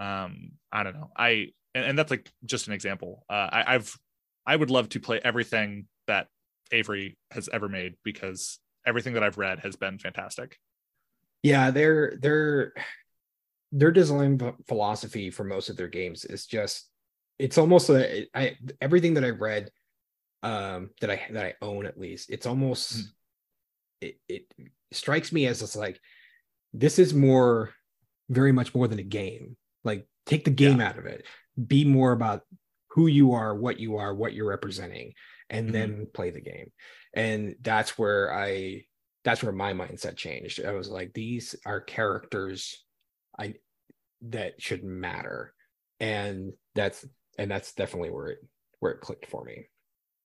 Um, 0.00 0.54
I 0.72 0.82
don't 0.82 0.94
know. 0.94 1.12
I 1.16 1.52
and, 1.76 1.84
and 1.84 1.98
that's 1.98 2.10
like 2.10 2.28
just 2.44 2.66
an 2.66 2.72
example. 2.72 3.24
Uh, 3.30 3.48
I, 3.52 3.74
I've 3.76 3.96
I 4.46 4.56
would 4.56 4.70
love 4.70 4.88
to 4.88 5.00
play 5.00 5.20
everything 5.22 5.86
that 6.08 6.26
Avery 6.72 7.16
has 7.30 7.48
ever 7.52 7.68
made 7.68 7.94
because 8.02 8.58
everything 8.84 9.14
that 9.14 9.22
I've 9.22 9.38
read 9.38 9.60
has 9.60 9.76
been 9.76 10.00
fantastic. 10.00 10.58
Yeah, 11.44 11.70
their 11.70 12.18
their 12.20 12.72
their 13.72 13.90
design 13.90 14.40
philosophy 14.66 15.30
for 15.30 15.44
most 15.44 15.68
of 15.68 15.76
their 15.76 15.88
games 15.88 16.24
is 16.24 16.46
just 16.46 16.88
it's 17.38 17.58
almost 17.58 17.90
a 17.90 18.26
I 18.34 18.56
everything 18.80 19.14
that 19.14 19.24
I 19.24 19.30
read 19.30 19.70
um 20.42 20.90
that 21.00 21.10
I 21.10 21.20
that 21.32 21.44
I 21.44 21.54
own 21.60 21.86
at 21.86 21.98
least 21.98 22.30
it's 22.30 22.46
almost 22.46 22.96
mm-hmm. 22.96 23.06
it, 24.00 24.20
it 24.28 24.54
strikes 24.92 25.32
me 25.32 25.46
as 25.46 25.62
it's 25.62 25.76
like 25.76 26.00
this 26.72 26.98
is 26.98 27.14
more 27.14 27.72
very 28.30 28.52
much 28.52 28.74
more 28.74 28.88
than 28.88 28.98
a 28.98 29.04
game 29.04 29.56
like 29.84 30.06
take 30.26 30.44
the 30.44 30.50
game 30.50 30.80
yeah. 30.80 30.88
out 30.88 30.98
of 30.98 31.06
it 31.06 31.26
be 31.66 31.84
more 31.84 32.12
about 32.12 32.42
who 32.90 33.06
you 33.06 33.32
are 33.32 33.54
what 33.54 33.78
you 33.78 33.96
are 33.96 34.14
what 34.14 34.32
you're 34.32 34.48
representing 34.48 35.12
and 35.50 35.66
mm-hmm. 35.66 35.72
then 35.72 36.06
play 36.12 36.30
the 36.30 36.40
game 36.40 36.70
and 37.14 37.54
that's 37.62 37.98
where 37.98 38.32
i 38.32 38.82
that's 39.24 39.42
where 39.42 39.52
my 39.52 39.72
mindset 39.72 40.16
changed 40.16 40.64
i 40.64 40.72
was 40.72 40.88
like 40.88 41.12
these 41.12 41.54
are 41.66 41.80
characters 41.80 42.84
i 43.38 43.54
that 44.22 44.60
should 44.60 44.84
matter. 44.84 45.54
And 46.00 46.52
that's 46.74 47.04
and 47.38 47.50
that's 47.50 47.72
definitely 47.72 48.10
where 48.10 48.28
it 48.28 48.38
where 48.80 48.92
it 48.92 49.00
clicked 49.00 49.26
for 49.26 49.44
me. 49.44 49.68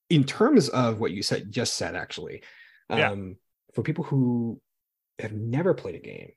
In 0.10 0.24
terms 0.24 0.70
of 0.70 1.00
what 1.00 1.12
you 1.12 1.24
said 1.24 1.52
just 1.52 1.76
said 1.76 1.96
actually 1.96 2.44
yeah. 2.90 3.12
um 3.12 3.38
for 3.74 3.82
people 3.82 4.04
who 4.04 4.60
have 5.20 5.34
never 5.34 5.74
played 5.74 5.96
a 5.96 6.00
game 6.00 6.32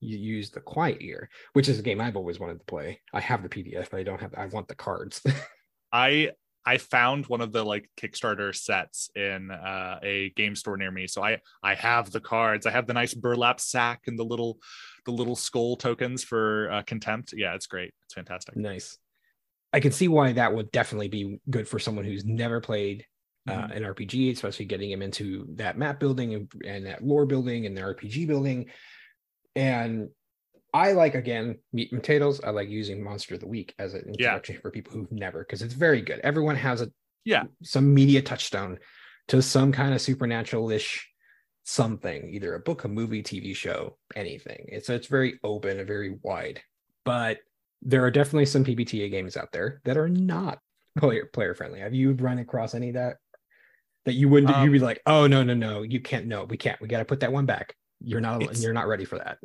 you 0.00 0.18
use 0.18 0.50
the 0.50 0.60
quiet 0.60 1.00
year 1.00 1.30
which 1.54 1.68
is 1.68 1.78
a 1.78 1.82
game 1.82 2.00
i've 2.00 2.16
always 2.16 2.38
wanted 2.38 2.58
to 2.58 2.64
play. 2.66 3.00
I 3.12 3.20
have 3.20 3.42
the 3.42 3.48
pdf 3.48 3.90
but 3.90 3.98
i 3.98 4.02
don't 4.02 4.20
have 4.20 4.34
i 4.34 4.46
want 4.46 4.68
the 4.68 4.74
cards. 4.74 5.20
I 5.92 6.30
I 6.66 6.78
found 6.78 7.26
one 7.26 7.40
of 7.40 7.52
the 7.52 7.64
like 7.64 7.90
Kickstarter 7.96 8.54
sets 8.54 9.10
in 9.14 9.50
uh, 9.50 9.98
a 10.02 10.30
game 10.30 10.56
store 10.56 10.76
near 10.76 10.90
me. 10.90 11.06
So 11.06 11.22
I 11.22 11.40
I 11.62 11.74
have 11.74 12.10
the 12.10 12.20
cards. 12.20 12.66
I 12.66 12.70
have 12.70 12.86
the 12.86 12.94
nice 12.94 13.14
burlap 13.14 13.60
sack 13.60 14.02
and 14.06 14.18
the 14.18 14.24
little 14.24 14.58
the 15.04 15.12
little 15.12 15.36
skull 15.36 15.76
tokens 15.76 16.24
for 16.24 16.70
uh, 16.70 16.82
contempt. 16.82 17.34
Yeah, 17.36 17.54
it's 17.54 17.66
great. 17.66 17.92
It's 18.04 18.14
fantastic. 18.14 18.56
Nice. 18.56 18.98
I 19.72 19.80
can 19.80 19.92
see 19.92 20.08
why 20.08 20.32
that 20.32 20.54
would 20.54 20.70
definitely 20.70 21.08
be 21.08 21.40
good 21.50 21.66
for 21.66 21.78
someone 21.78 22.04
who's 22.04 22.24
never 22.24 22.60
played 22.60 23.04
uh, 23.48 23.52
mm-hmm. 23.52 23.72
an 23.72 23.82
RPG, 23.82 24.32
especially 24.32 24.66
getting 24.66 24.90
him 24.90 25.02
into 25.02 25.46
that 25.56 25.76
map 25.76 26.00
building 26.00 26.34
and, 26.34 26.52
and 26.64 26.86
that 26.86 27.04
lore 27.04 27.26
building 27.26 27.66
and 27.66 27.76
the 27.76 27.82
RPG 27.82 28.26
building. 28.26 28.66
And 29.56 30.08
I 30.74 30.92
like 30.92 31.14
again 31.14 31.58
meat 31.72 31.92
and 31.92 32.02
potatoes. 32.02 32.40
I 32.42 32.50
like 32.50 32.68
using 32.68 33.02
Monster 33.02 33.34
of 33.34 33.40
the 33.40 33.46
Week 33.46 33.72
as 33.78 33.94
an 33.94 34.02
introduction 34.08 34.56
yeah. 34.56 34.60
for 34.60 34.72
people 34.72 34.92
who've 34.92 35.12
never, 35.12 35.44
because 35.44 35.62
it's 35.62 35.72
very 35.72 36.02
good. 36.02 36.18
Everyone 36.20 36.56
has 36.56 36.82
a 36.82 36.90
yeah 37.24 37.44
some 37.62 37.94
media 37.94 38.20
touchstone 38.20 38.78
to 39.28 39.40
some 39.40 39.72
kind 39.72 39.94
of 39.94 40.00
supernatural-ish 40.02 41.08
something, 41.62 42.28
either 42.34 42.54
a 42.54 42.60
book, 42.60 42.84
a 42.84 42.88
movie, 42.88 43.22
TV 43.22 43.54
show, 43.54 43.96
anything. 44.16 44.66
It's 44.68 44.90
it's 44.90 45.06
very 45.06 45.38
open 45.44 45.78
and 45.78 45.86
very 45.86 46.18
wide. 46.22 46.60
But 47.04 47.38
there 47.80 48.04
are 48.04 48.10
definitely 48.10 48.46
some 48.46 48.64
PBTA 48.64 49.10
games 49.10 49.36
out 49.36 49.52
there 49.52 49.80
that 49.84 49.96
are 49.96 50.08
not 50.08 50.58
player 50.98 51.30
player 51.32 51.54
friendly. 51.54 51.80
Have 51.80 51.94
you 51.94 52.12
run 52.14 52.38
across 52.38 52.74
any 52.74 52.88
of 52.88 52.94
that 52.94 53.18
that 54.06 54.14
you 54.14 54.28
wouldn't 54.28 54.52
um, 54.52 54.64
you'd 54.64 54.72
be 54.72 54.80
like, 54.80 55.00
oh 55.06 55.28
no, 55.28 55.44
no, 55.44 55.54
no, 55.54 55.82
you 55.82 56.00
can't 56.00 56.26
no, 56.26 56.44
we 56.44 56.56
can't. 56.56 56.80
We 56.80 56.88
gotta 56.88 57.04
put 57.04 57.20
that 57.20 57.32
one 57.32 57.46
back. 57.46 57.76
You're 58.00 58.20
not 58.20 58.58
you're 58.58 58.72
not 58.72 58.88
ready 58.88 59.04
for 59.04 59.18
that. 59.18 59.38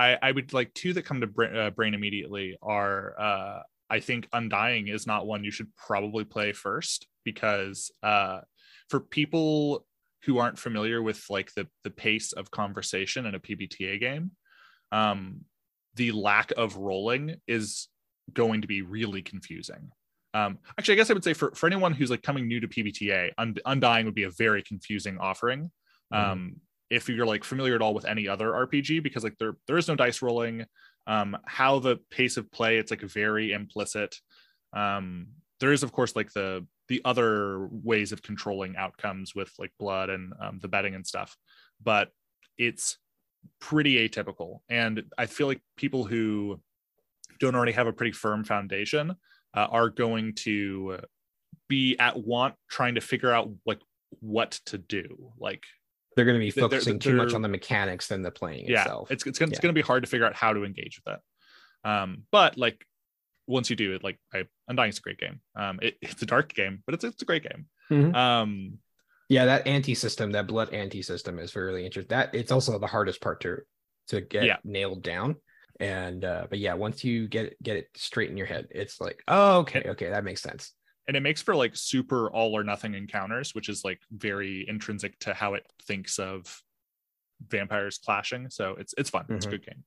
I, 0.00 0.18
I 0.22 0.32
would 0.32 0.54
like 0.54 0.72
two 0.72 0.94
that 0.94 1.02
come 1.02 1.20
to 1.20 1.26
brain, 1.26 1.54
uh, 1.54 1.70
brain 1.70 1.92
immediately 1.92 2.56
are 2.62 3.20
uh, 3.20 3.60
I 3.90 4.00
think 4.00 4.28
Undying 4.32 4.88
is 4.88 5.06
not 5.06 5.26
one 5.26 5.44
you 5.44 5.50
should 5.50 5.68
probably 5.76 6.24
play 6.24 6.52
first 6.52 7.06
because 7.22 7.90
uh, 8.02 8.40
for 8.88 9.00
people 9.00 9.84
who 10.24 10.38
aren't 10.38 10.58
familiar 10.58 11.02
with 11.02 11.22
like 11.28 11.52
the 11.52 11.66
the 11.84 11.90
pace 11.90 12.32
of 12.32 12.50
conversation 12.50 13.26
in 13.26 13.34
a 13.34 13.40
PBTA 13.40 14.00
game, 14.00 14.30
um, 14.90 15.42
the 15.96 16.12
lack 16.12 16.50
of 16.56 16.78
rolling 16.78 17.36
is 17.46 17.88
going 18.32 18.62
to 18.62 18.68
be 18.68 18.80
really 18.80 19.20
confusing. 19.20 19.90
Um, 20.32 20.58
actually, 20.78 20.94
I 20.94 20.96
guess 20.96 21.10
I 21.10 21.14
would 21.14 21.24
say 21.24 21.34
for, 21.34 21.52
for 21.54 21.66
anyone 21.66 21.92
who's 21.92 22.10
like 22.10 22.22
coming 22.22 22.48
new 22.48 22.60
to 22.60 22.68
PBTA, 22.68 23.32
Undying 23.66 24.06
would 24.06 24.14
be 24.14 24.22
a 24.22 24.30
very 24.30 24.62
confusing 24.62 25.18
offering. 25.18 25.70
Mm-hmm. 26.14 26.30
If 26.90 27.08
you're 27.08 27.26
like 27.26 27.44
familiar 27.44 27.74
at 27.74 27.82
all 27.82 27.94
with 27.94 28.04
any 28.04 28.28
other 28.28 28.50
RPG, 28.50 29.02
because 29.02 29.24
like 29.24 29.38
there 29.38 29.56
there 29.66 29.78
is 29.78 29.88
no 29.88 29.96
dice 29.96 30.22
rolling. 30.22 30.64
Um, 31.06 31.36
how 31.46 31.78
the 31.78 31.98
pace 32.10 32.36
of 32.36 32.50
play, 32.50 32.76
it's 32.76 32.90
like 32.90 33.00
very 33.00 33.52
implicit. 33.52 34.16
Um, 34.72 35.28
there 35.60 35.72
is 35.72 35.82
of 35.82 35.92
course 35.92 36.16
like 36.16 36.32
the 36.32 36.66
the 36.88 37.00
other 37.04 37.68
ways 37.70 38.10
of 38.12 38.22
controlling 38.22 38.76
outcomes 38.76 39.34
with 39.34 39.52
like 39.58 39.70
blood 39.78 40.10
and 40.10 40.32
um, 40.40 40.58
the 40.60 40.68
betting 40.68 40.94
and 40.94 41.06
stuff, 41.06 41.36
but 41.82 42.10
it's 42.58 42.98
pretty 43.60 44.08
atypical. 44.08 44.58
And 44.68 45.04
I 45.16 45.26
feel 45.26 45.46
like 45.46 45.60
people 45.76 46.04
who 46.04 46.60
don't 47.38 47.54
already 47.54 47.72
have 47.72 47.86
a 47.86 47.92
pretty 47.92 48.12
firm 48.12 48.44
foundation 48.44 49.14
uh, 49.54 49.66
are 49.70 49.88
going 49.88 50.34
to 50.34 50.98
be 51.68 51.96
at 51.98 52.16
want 52.16 52.54
trying 52.68 52.96
to 52.96 53.00
figure 53.00 53.32
out 53.32 53.50
like 53.64 53.80
what 54.18 54.60
to 54.66 54.78
do. 54.78 55.32
Like 55.38 55.62
they're 56.16 56.24
going 56.24 56.38
to 56.38 56.44
be 56.44 56.50
focusing 56.50 56.94
they're, 56.94 57.12
they're, 57.12 57.12
too 57.12 57.16
much 57.16 57.34
on 57.34 57.42
the 57.42 57.48
mechanics 57.48 58.08
than 58.08 58.22
the 58.22 58.30
playing 58.30 58.66
yeah, 58.68 58.82
itself. 58.82 59.10
It's 59.10 59.24
it's 59.26 59.38
gonna, 59.38 59.50
yeah. 59.50 59.54
it's 59.54 59.60
going 59.60 59.74
to 59.74 59.78
be 59.78 59.84
hard 59.84 60.02
to 60.02 60.08
figure 60.08 60.26
out 60.26 60.34
how 60.34 60.52
to 60.52 60.64
engage 60.64 61.00
with 61.04 61.16
that. 61.84 61.90
Um, 61.90 62.24
but 62.30 62.58
like 62.58 62.84
once 63.46 63.70
you 63.70 63.76
do 63.76 63.94
it, 63.94 64.04
like 64.04 64.18
I, 64.34 64.44
Undying 64.68 64.90
is 64.90 64.98
a 64.98 65.02
great 65.02 65.18
game. 65.18 65.40
Um, 65.56 65.78
it, 65.82 65.96
it's 66.02 66.22
a 66.22 66.26
dark 66.26 66.52
game, 66.52 66.82
but 66.84 66.94
it's 66.94 67.04
it's 67.04 67.22
a 67.22 67.26
great 67.26 67.42
game. 67.42 67.66
Mm-hmm. 67.90 68.14
Um, 68.14 68.78
yeah, 69.28 69.44
that 69.44 69.66
anti 69.66 69.94
system, 69.94 70.32
that 70.32 70.48
blood 70.48 70.72
anti 70.74 71.02
system, 71.02 71.38
is 71.38 71.54
really 71.54 71.86
interesting. 71.86 72.16
That 72.16 72.34
it's 72.34 72.52
also 72.52 72.78
the 72.78 72.86
hardest 72.86 73.20
part 73.20 73.40
to 73.42 73.58
to 74.08 74.20
get 74.20 74.44
yeah. 74.44 74.56
nailed 74.64 75.02
down. 75.02 75.36
And 75.78 76.24
uh, 76.24 76.46
but 76.50 76.58
yeah, 76.58 76.74
once 76.74 77.04
you 77.04 77.28
get 77.28 77.60
get 77.62 77.76
it 77.76 77.88
straight 77.94 78.30
in 78.30 78.36
your 78.36 78.46
head, 78.46 78.66
it's 78.70 79.00
like, 79.00 79.22
oh, 79.28 79.60
okay, 79.60 79.84
okay, 79.86 80.10
that 80.10 80.24
makes 80.24 80.42
sense 80.42 80.72
and 81.10 81.16
it 81.16 81.22
makes 81.22 81.42
for 81.42 81.56
like 81.56 81.74
super 81.74 82.30
all 82.30 82.56
or 82.56 82.62
nothing 82.62 82.94
encounters 82.94 83.52
which 83.52 83.68
is 83.68 83.84
like 83.84 83.98
very 84.12 84.64
intrinsic 84.68 85.18
to 85.18 85.34
how 85.34 85.54
it 85.54 85.66
thinks 85.82 86.20
of 86.20 86.62
vampires 87.48 87.98
clashing 87.98 88.48
so 88.48 88.76
it's 88.78 88.94
it's 88.96 89.10
fun 89.10 89.24
mm-hmm. 89.24 89.34
it's 89.34 89.44
a 89.44 89.48
mm-hmm. 89.48 89.56
good 89.56 89.66
game 89.66 89.84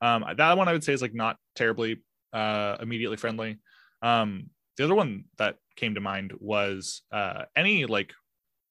um 0.00 0.24
that 0.38 0.56
one 0.56 0.66
i 0.66 0.72
would 0.72 0.82
say 0.82 0.94
is 0.94 1.02
like 1.02 1.12
not 1.12 1.36
terribly 1.54 2.02
uh 2.32 2.78
immediately 2.80 3.18
friendly 3.18 3.58
um 4.00 4.48
the 4.78 4.84
other 4.84 4.94
one 4.94 5.24
that 5.36 5.56
came 5.76 5.96
to 5.96 6.00
mind 6.00 6.32
was 6.40 7.02
uh 7.12 7.42
any 7.54 7.84
like 7.84 8.14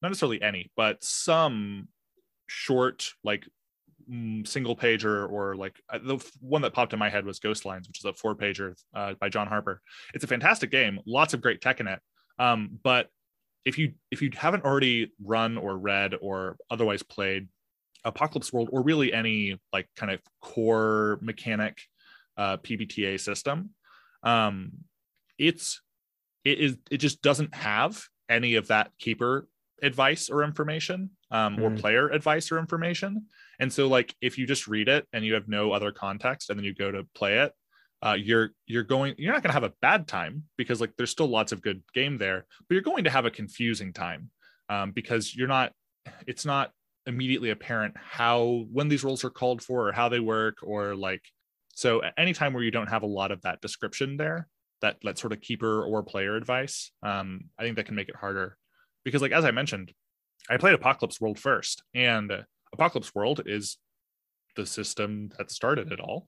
not 0.02 0.10
necessarily 0.10 0.42
any 0.42 0.72
but 0.76 1.04
some 1.04 1.88
short 2.48 3.12
like 3.24 3.46
single 4.46 4.76
pager 4.76 5.30
or 5.30 5.56
like 5.56 5.80
uh, 5.90 6.00
the 6.04 6.24
one 6.40 6.62
that 6.62 6.74
popped 6.74 6.94
in 6.94 7.00
my 7.00 7.10
head 7.10 7.26
was 7.26 7.40
Ghost 7.40 7.66
Lines, 7.66 7.88
which 7.88 8.00
is 8.00 8.06
a 8.06 8.14
four 8.14 8.36
pager 8.36 8.74
uh, 8.94 9.14
by 9.20 9.30
John 9.30 9.48
Harper. 9.48 9.82
It's 10.14 10.24
a 10.24 10.28
fantastic 10.28 10.72
game, 10.72 11.00
lots 11.06 11.34
of 11.34 11.42
great 11.42 11.62
tech 11.62 11.80
in 11.80 11.88
it. 11.88 12.00
Um, 12.40 12.80
but 12.84 13.10
if 13.66 13.78
you 13.78 13.94
if 14.12 14.22
you 14.22 14.32
haven't 14.36 14.66
already 14.66 15.12
run 15.24 15.58
or 15.58 15.78
read 15.78 16.16
or 16.22 16.58
otherwise 16.70 17.04
played 17.04 17.48
Apocalypse 18.04 18.52
World 18.52 18.70
or 18.72 18.82
really 18.84 19.14
any 19.14 19.60
like 19.72 19.88
kind 19.96 20.12
of 20.12 20.20
core 20.42 21.20
mechanic 21.22 21.78
uh, 22.38 22.58
PBTA 22.58 23.20
system, 23.20 23.72
um, 24.24 24.72
it's 25.38 25.82
it 26.44 26.60
is 26.60 26.78
it 26.92 26.98
just 26.98 27.22
doesn't 27.22 27.56
have 27.56 28.04
any 28.30 28.56
of 28.56 28.68
that 28.68 28.92
keeper 29.00 29.48
advice 29.82 30.30
or 30.30 30.44
information 30.44 31.12
um, 31.32 31.58
mm. 31.58 31.62
or 31.64 31.78
player 31.78 32.10
advice 32.10 32.52
or 32.52 32.60
information. 32.60 33.26
And 33.60 33.72
so, 33.72 33.88
like, 33.88 34.16
if 34.22 34.38
you 34.38 34.48
just 34.48 34.68
read 34.68 34.88
it 34.88 35.08
and 35.14 35.24
you 35.26 35.34
have 35.36 35.48
no 35.48 35.72
other 35.72 35.92
context, 35.92 36.50
and 36.50 36.58
then 36.58 36.66
you 36.66 36.74
go 36.74 36.92
to 36.92 37.06
play 37.16 37.40
it, 37.40 37.54
uh, 38.02 38.14
you're 38.14 38.52
you're 38.66 38.84
going 38.84 39.16
you're 39.18 39.32
not 39.32 39.42
going 39.42 39.50
to 39.50 39.54
have 39.54 39.64
a 39.64 39.74
bad 39.82 40.08
time 40.08 40.44
because 40.58 40.82
like 40.82 40.92
there's 40.98 41.12
still 41.12 41.28
lots 41.28 41.52
of 41.52 41.62
good 41.62 41.82
game 41.94 42.18
there, 42.18 42.46
but 42.68 42.74
you're 42.74 42.82
going 42.82 43.06
to 43.06 43.10
have 43.10 43.26
a 43.26 43.32
confusing 43.32 43.94
time 43.94 44.30
um, 44.70 44.92
because 44.92 45.36
you're 45.36 45.48
not. 45.48 45.72
It's 46.28 46.46
not 46.46 46.72
immediately 47.06 47.50
apparent 47.50 47.96
how 47.98 48.66
when 48.72 48.88
these 48.88 49.04
roles 49.04 49.24
are 49.24 49.30
called 49.30 49.62
for 49.62 49.90
or 49.90 49.92
how 49.92 50.10
they 50.10 50.20
work 50.20 50.58
or 50.64 50.96
like 50.96 51.22
so 51.76 52.02
anytime 52.18 52.54
where 52.54 52.64
you 52.64 52.72
don't 52.72 52.88
have 52.88 53.04
a 53.04 53.08
lot 53.08 53.32
of 53.32 53.42
that 53.42 53.62
description 53.62 54.16
there 54.16 54.48
that 54.82 54.98
that 55.04 55.18
sort 55.18 55.34
of 55.34 55.42
keeper 55.42 55.84
or 55.84 56.04
player 56.04 56.36
advice 56.36 56.92
um, 57.04 57.42
i 57.60 57.64
think 57.64 57.76
that 57.76 57.86
can 57.86 57.96
make 57.96 58.10
it 58.10 58.16
harder 58.16 58.58
because 59.04 59.22
like 59.22 59.32
as 59.32 59.44
i 59.44 59.52
mentioned 59.52 59.92
i 60.50 60.58
played 60.58 60.74
apocalypse 60.74 61.20
world 61.20 61.38
first 61.38 61.84
and 61.94 62.32
apocalypse 62.74 63.16
world 63.16 63.42
is 63.46 63.78
the 64.56 64.66
system 64.66 65.30
that 65.38 65.52
started 65.52 65.92
it 65.92 66.00
all 66.00 66.28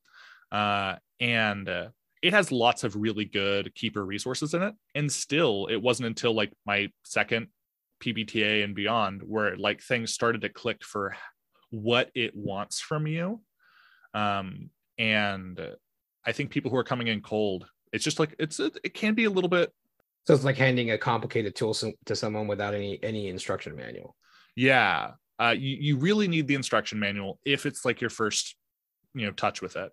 uh, 0.51 0.95
and 1.19 1.67
uh, 1.67 1.89
it 2.21 2.33
has 2.33 2.51
lots 2.51 2.83
of 2.83 2.95
really 2.95 3.25
good 3.25 3.73
keeper 3.75 4.05
resources 4.05 4.53
in 4.53 4.63
it. 4.63 4.73
And 4.95 5.11
still, 5.11 5.67
it 5.67 5.77
wasn't 5.77 6.07
until 6.07 6.33
like 6.33 6.51
my 6.65 6.89
second 7.03 7.47
PBTA 8.03 8.63
and 8.63 8.75
beyond 8.75 9.21
where 9.23 9.55
like 9.57 9.81
things 9.81 10.13
started 10.13 10.41
to 10.41 10.49
click 10.49 10.83
for 10.83 11.15
what 11.69 12.09
it 12.15 12.35
wants 12.35 12.79
from 12.79 13.07
you. 13.07 13.41
Um, 14.13 14.69
and 14.97 15.59
I 16.25 16.31
think 16.31 16.49
people 16.49 16.71
who 16.71 16.77
are 16.77 16.83
coming 16.83 17.07
in 17.07 17.21
cold, 17.21 17.67
it's 17.91 18.03
just 18.03 18.19
like 18.19 18.35
it's 18.39 18.59
it 18.59 18.93
can 18.93 19.13
be 19.13 19.25
a 19.25 19.29
little 19.29 19.49
bit. 19.49 19.71
So 20.25 20.33
it's 20.33 20.43
like 20.43 20.57
handing 20.57 20.91
a 20.91 20.97
complicated 20.97 21.55
tool 21.55 21.75
to 22.05 22.15
someone 22.15 22.47
without 22.47 22.73
any 22.73 22.97
any 23.03 23.27
instruction 23.27 23.75
manual. 23.75 24.15
Yeah, 24.55 25.11
uh, 25.39 25.55
you 25.57 25.77
you 25.79 25.97
really 25.97 26.27
need 26.27 26.47
the 26.47 26.55
instruction 26.55 26.99
manual 26.99 27.39
if 27.45 27.65
it's 27.65 27.85
like 27.85 28.01
your 28.01 28.09
first, 28.09 28.55
you 29.13 29.25
know, 29.25 29.31
touch 29.31 29.61
with 29.61 29.75
it. 29.75 29.91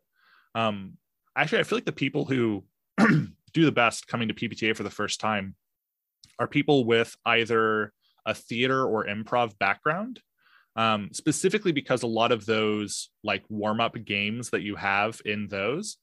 Um, 0.55 0.99
actually, 1.37 1.61
I 1.61 1.63
feel 1.65 1.77
like 1.77 1.85
the 1.85 1.93
people 1.93 2.25
who 2.25 2.65
do 2.99 3.65
the 3.65 3.73
best 3.73 4.07
coming 4.07 4.29
to 4.29 4.35
PBTA 4.35 4.77
for 4.77 4.83
the 4.83 4.91
first 4.91 5.21
time 5.21 5.55
are 6.39 6.47
people 6.47 6.85
with 6.85 7.17
either 7.27 7.93
a 8.25 8.35
theater 8.35 8.85
or 8.85 9.07
improv 9.07 9.59
background 9.59 10.21
um, 10.77 11.11
specifically 11.13 11.73
because 11.73 12.03
a 12.03 12.07
lot 12.07 12.33
of 12.33 12.47
those 12.47 13.11
like 13.23 13.45
warm 13.49 13.81
up 13.81 13.97
games 14.05 14.51
that 14.51 14.63
you 14.63 14.77
have 14.77 15.21
in 15.25 15.49
those 15.49 15.99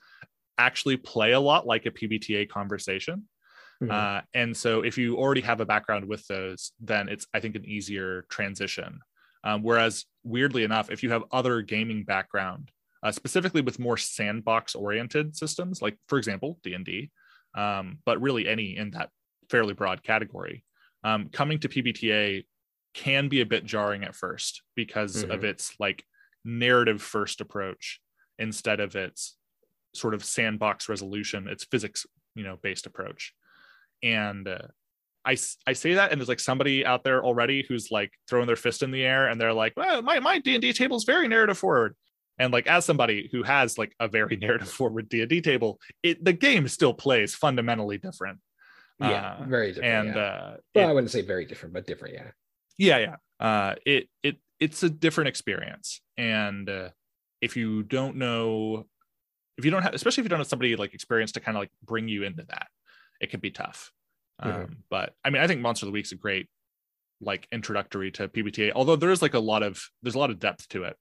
actually 0.58 0.98
play 0.98 1.32
a 1.32 1.40
lot 1.40 1.66
like 1.66 1.86
a 1.86 1.92
PBTA 1.92 2.50
conversation. 2.50 3.28
Mm-hmm. 3.82 3.92
Uh, 3.92 4.22
and 4.34 4.56
so 4.56 4.82
if 4.82 4.98
you 4.98 5.18
already 5.18 5.42
have 5.42 5.62
a 5.62 5.66
background 5.66 6.06
with 6.06 6.28
those, 6.28 6.74
then 6.80 7.08
it's, 7.10 7.26
I 7.34 7.40
think, 7.40 7.56
an 7.56 7.66
easier 7.66 8.26
transition. 8.30 9.00
Um, 9.44 9.64
whereas, 9.64 10.06
weirdly 10.24 10.64
enough, 10.64 10.92
if 10.92 11.04
you 11.04 11.12
have 11.12 11.24
other 11.32 11.62
gaming 11.62 12.04
background, 12.04 12.72
uh, 13.02 13.12
specifically 13.12 13.62
with 13.62 13.80
more 13.80 13.98
sandbox 13.98 14.76
oriented 14.76 15.36
systems, 15.36 15.82
like, 15.82 15.98
for 16.08 16.18
example, 16.18 16.60
D&D, 16.64 17.10
um, 17.56 18.00
but 18.06 18.22
really 18.22 18.48
any 18.48 18.76
in 18.76 18.92
that 18.92 19.10
fairly 19.50 19.74
broad 19.74 20.04
category, 20.04 20.64
um, 21.04 21.30
coming 21.32 21.60
to 21.60 21.70
PBTA 21.70 22.46
can 22.94 23.30
be 23.30 23.42
a 23.42 23.46
bit 23.46 23.66
jarring 23.66 24.04
at 24.04 24.16
first 24.16 24.64
because 24.76 25.24
mm-hmm. 25.24 25.32
of 25.32 25.44
its 25.44 25.74
like 25.80 26.04
narrative 26.44 27.02
first 27.02 27.42
approach 27.42 28.02
instead 28.38 28.80
of 28.80 28.96
its 28.96 29.38
sort 29.94 30.14
of 30.14 30.24
sandbox 30.24 30.88
resolution 30.90 31.48
its 31.48 31.64
physics 31.66 32.06
you 32.36 32.44
know 32.44 32.58
based 32.62 32.86
approach 32.86 33.34
and 34.02 34.48
uh, 34.48 34.60
I, 35.26 35.38
I 35.68 35.74
say 35.74 35.96
that 35.96 36.12
and 36.12 36.20
there's 36.20 36.30
like 36.30 36.40
somebody 36.40 36.86
out 36.86 37.04
there 37.04 37.24
already 37.24 37.66
who's 37.68 37.92
like 37.92 38.12
throwing 38.30 38.48
their 38.48 38.56
fist 38.56 38.84
in 38.84 38.92
the 38.92 39.04
air 39.04 39.28
and 39.28 39.40
they're 39.40 39.54
like 39.54 39.74
well 39.76 40.02
my, 40.02 40.20
my 40.20 40.40
d&d 40.40 40.74
table 40.74 40.98
is 40.98 41.04
very 41.04 41.28
narrative 41.28 41.58
forward. 41.58 41.96
And 42.38 42.54
like 42.54 42.68
as 42.68 42.86
somebody 42.86 43.30
who 43.32 43.44
has 43.44 43.78
like 43.78 43.94
a 44.00 44.08
very 44.08 44.36
narrative 44.42 44.70
forward 44.70 45.10
d&d 45.10 45.42
table 45.42 45.80
it 46.04 46.24
the 46.24 46.34
game 46.34 46.68
still 46.68 46.94
plays 46.94 47.36
fundamentally 47.36 47.98
different. 47.98 48.40
Yeah 49.00 49.38
uh, 49.40 49.46
very 49.46 49.74
different 49.74 50.08
and 50.08 50.16
yeah. 50.16 50.22
uh 50.22 50.58
well 50.76 50.88
it, 50.88 50.90
i 50.90 50.94
wouldn't 50.94 51.12
say 51.12 51.22
very 51.22 51.46
different 51.46 51.74
but 51.74 51.86
different 51.86 52.16
yeah. 52.16 52.32
Yeah 52.78 52.98
yeah. 52.98 53.46
Uh 53.46 53.76
it 53.86 54.10
it 54.24 54.38
it's 54.60 54.84
a 54.84 54.90
different 54.90 55.30
experience. 55.30 56.02
And 56.18 56.70
uh, 56.70 56.90
if 57.42 57.56
you 57.56 57.84
don't 57.84 58.18
know 58.18 58.86
if 59.58 59.66
you 59.66 59.72
don't 59.72 59.84
have 59.84 59.94
especially 59.94 60.22
if 60.22 60.26
you 60.26 60.30
don't 60.30 60.40
have 60.40 60.48
somebody 60.48 60.76
like 60.76 60.94
experience 60.94 61.34
to 61.34 61.40
kind 61.40 61.58
of 61.58 61.62
like 61.62 61.72
bring 61.84 62.08
you 62.08 62.24
into 62.24 62.44
that 62.44 62.68
it 63.22 63.30
can 63.30 63.40
be 63.40 63.52
tough 63.52 63.92
mm-hmm. 64.44 64.64
um 64.64 64.78
but 64.90 65.14
i 65.24 65.30
mean 65.30 65.42
i 65.42 65.48
think 65.48 65.62
monster 65.62 65.86
of 65.86 65.88
the 65.88 65.94
week's 65.94 66.12
a 66.12 66.16
great 66.16 66.48
like 67.22 67.48
introductory 67.52 68.12
to 68.12 68.28
pbta 68.28 68.72
although 68.76 68.96
there 68.96 69.12
is 69.12 69.22
like 69.22 69.34
a 69.34 69.40
lot 69.40 69.64
of 69.64 69.82
there's 70.02 70.16
a 70.16 70.20
lot 70.20 70.30
of 70.30 70.40
depth 70.40 70.68
to 70.70 70.84
it 70.84 70.96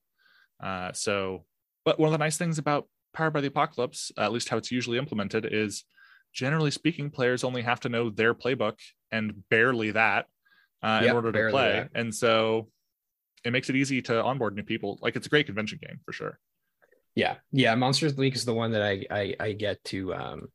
uh 0.62 0.92
so 0.92 1.44
but 1.84 1.98
one 1.98 2.08
of 2.08 2.12
the 2.12 2.18
nice 2.18 2.36
things 2.36 2.58
about 2.58 2.88
powered 3.14 3.32
by 3.32 3.40
the 3.40 3.46
apocalypse 3.46 4.10
at 4.18 4.32
least 4.32 4.48
how 4.48 4.56
it's 4.56 4.72
usually 4.72 4.98
implemented 4.98 5.46
is 5.50 5.84
generally 6.32 6.70
speaking 6.70 7.10
players 7.10 7.44
only 7.44 7.62
have 7.62 7.80
to 7.80 7.88
know 7.88 8.10
their 8.10 8.34
playbook 8.34 8.78
and 9.10 9.48
barely 9.48 9.92
that 9.92 10.26
uh, 10.82 11.00
yep, 11.02 11.10
in 11.10 11.16
order 11.16 11.32
to 11.32 11.50
play. 11.50 11.72
That. 11.72 11.90
And 11.94 12.14
so 12.14 12.68
it 13.44 13.52
makes 13.52 13.68
it 13.70 13.76
easy 13.76 14.02
to 14.02 14.22
onboard 14.22 14.54
new 14.54 14.62
people. 14.62 14.98
Like 15.00 15.16
it's 15.16 15.26
a 15.26 15.30
great 15.30 15.46
convention 15.46 15.78
game 15.82 16.00
for 16.04 16.12
sure. 16.12 16.38
Yeah, 17.14 17.36
yeah. 17.50 17.74
Monsters 17.74 18.16
League 18.18 18.36
is 18.36 18.44
the 18.44 18.54
one 18.54 18.72
that 18.72 18.82
I 18.82 19.04
I, 19.10 19.34
I 19.40 19.52
get 19.52 19.82
to 19.84 20.14
um, 20.14 20.48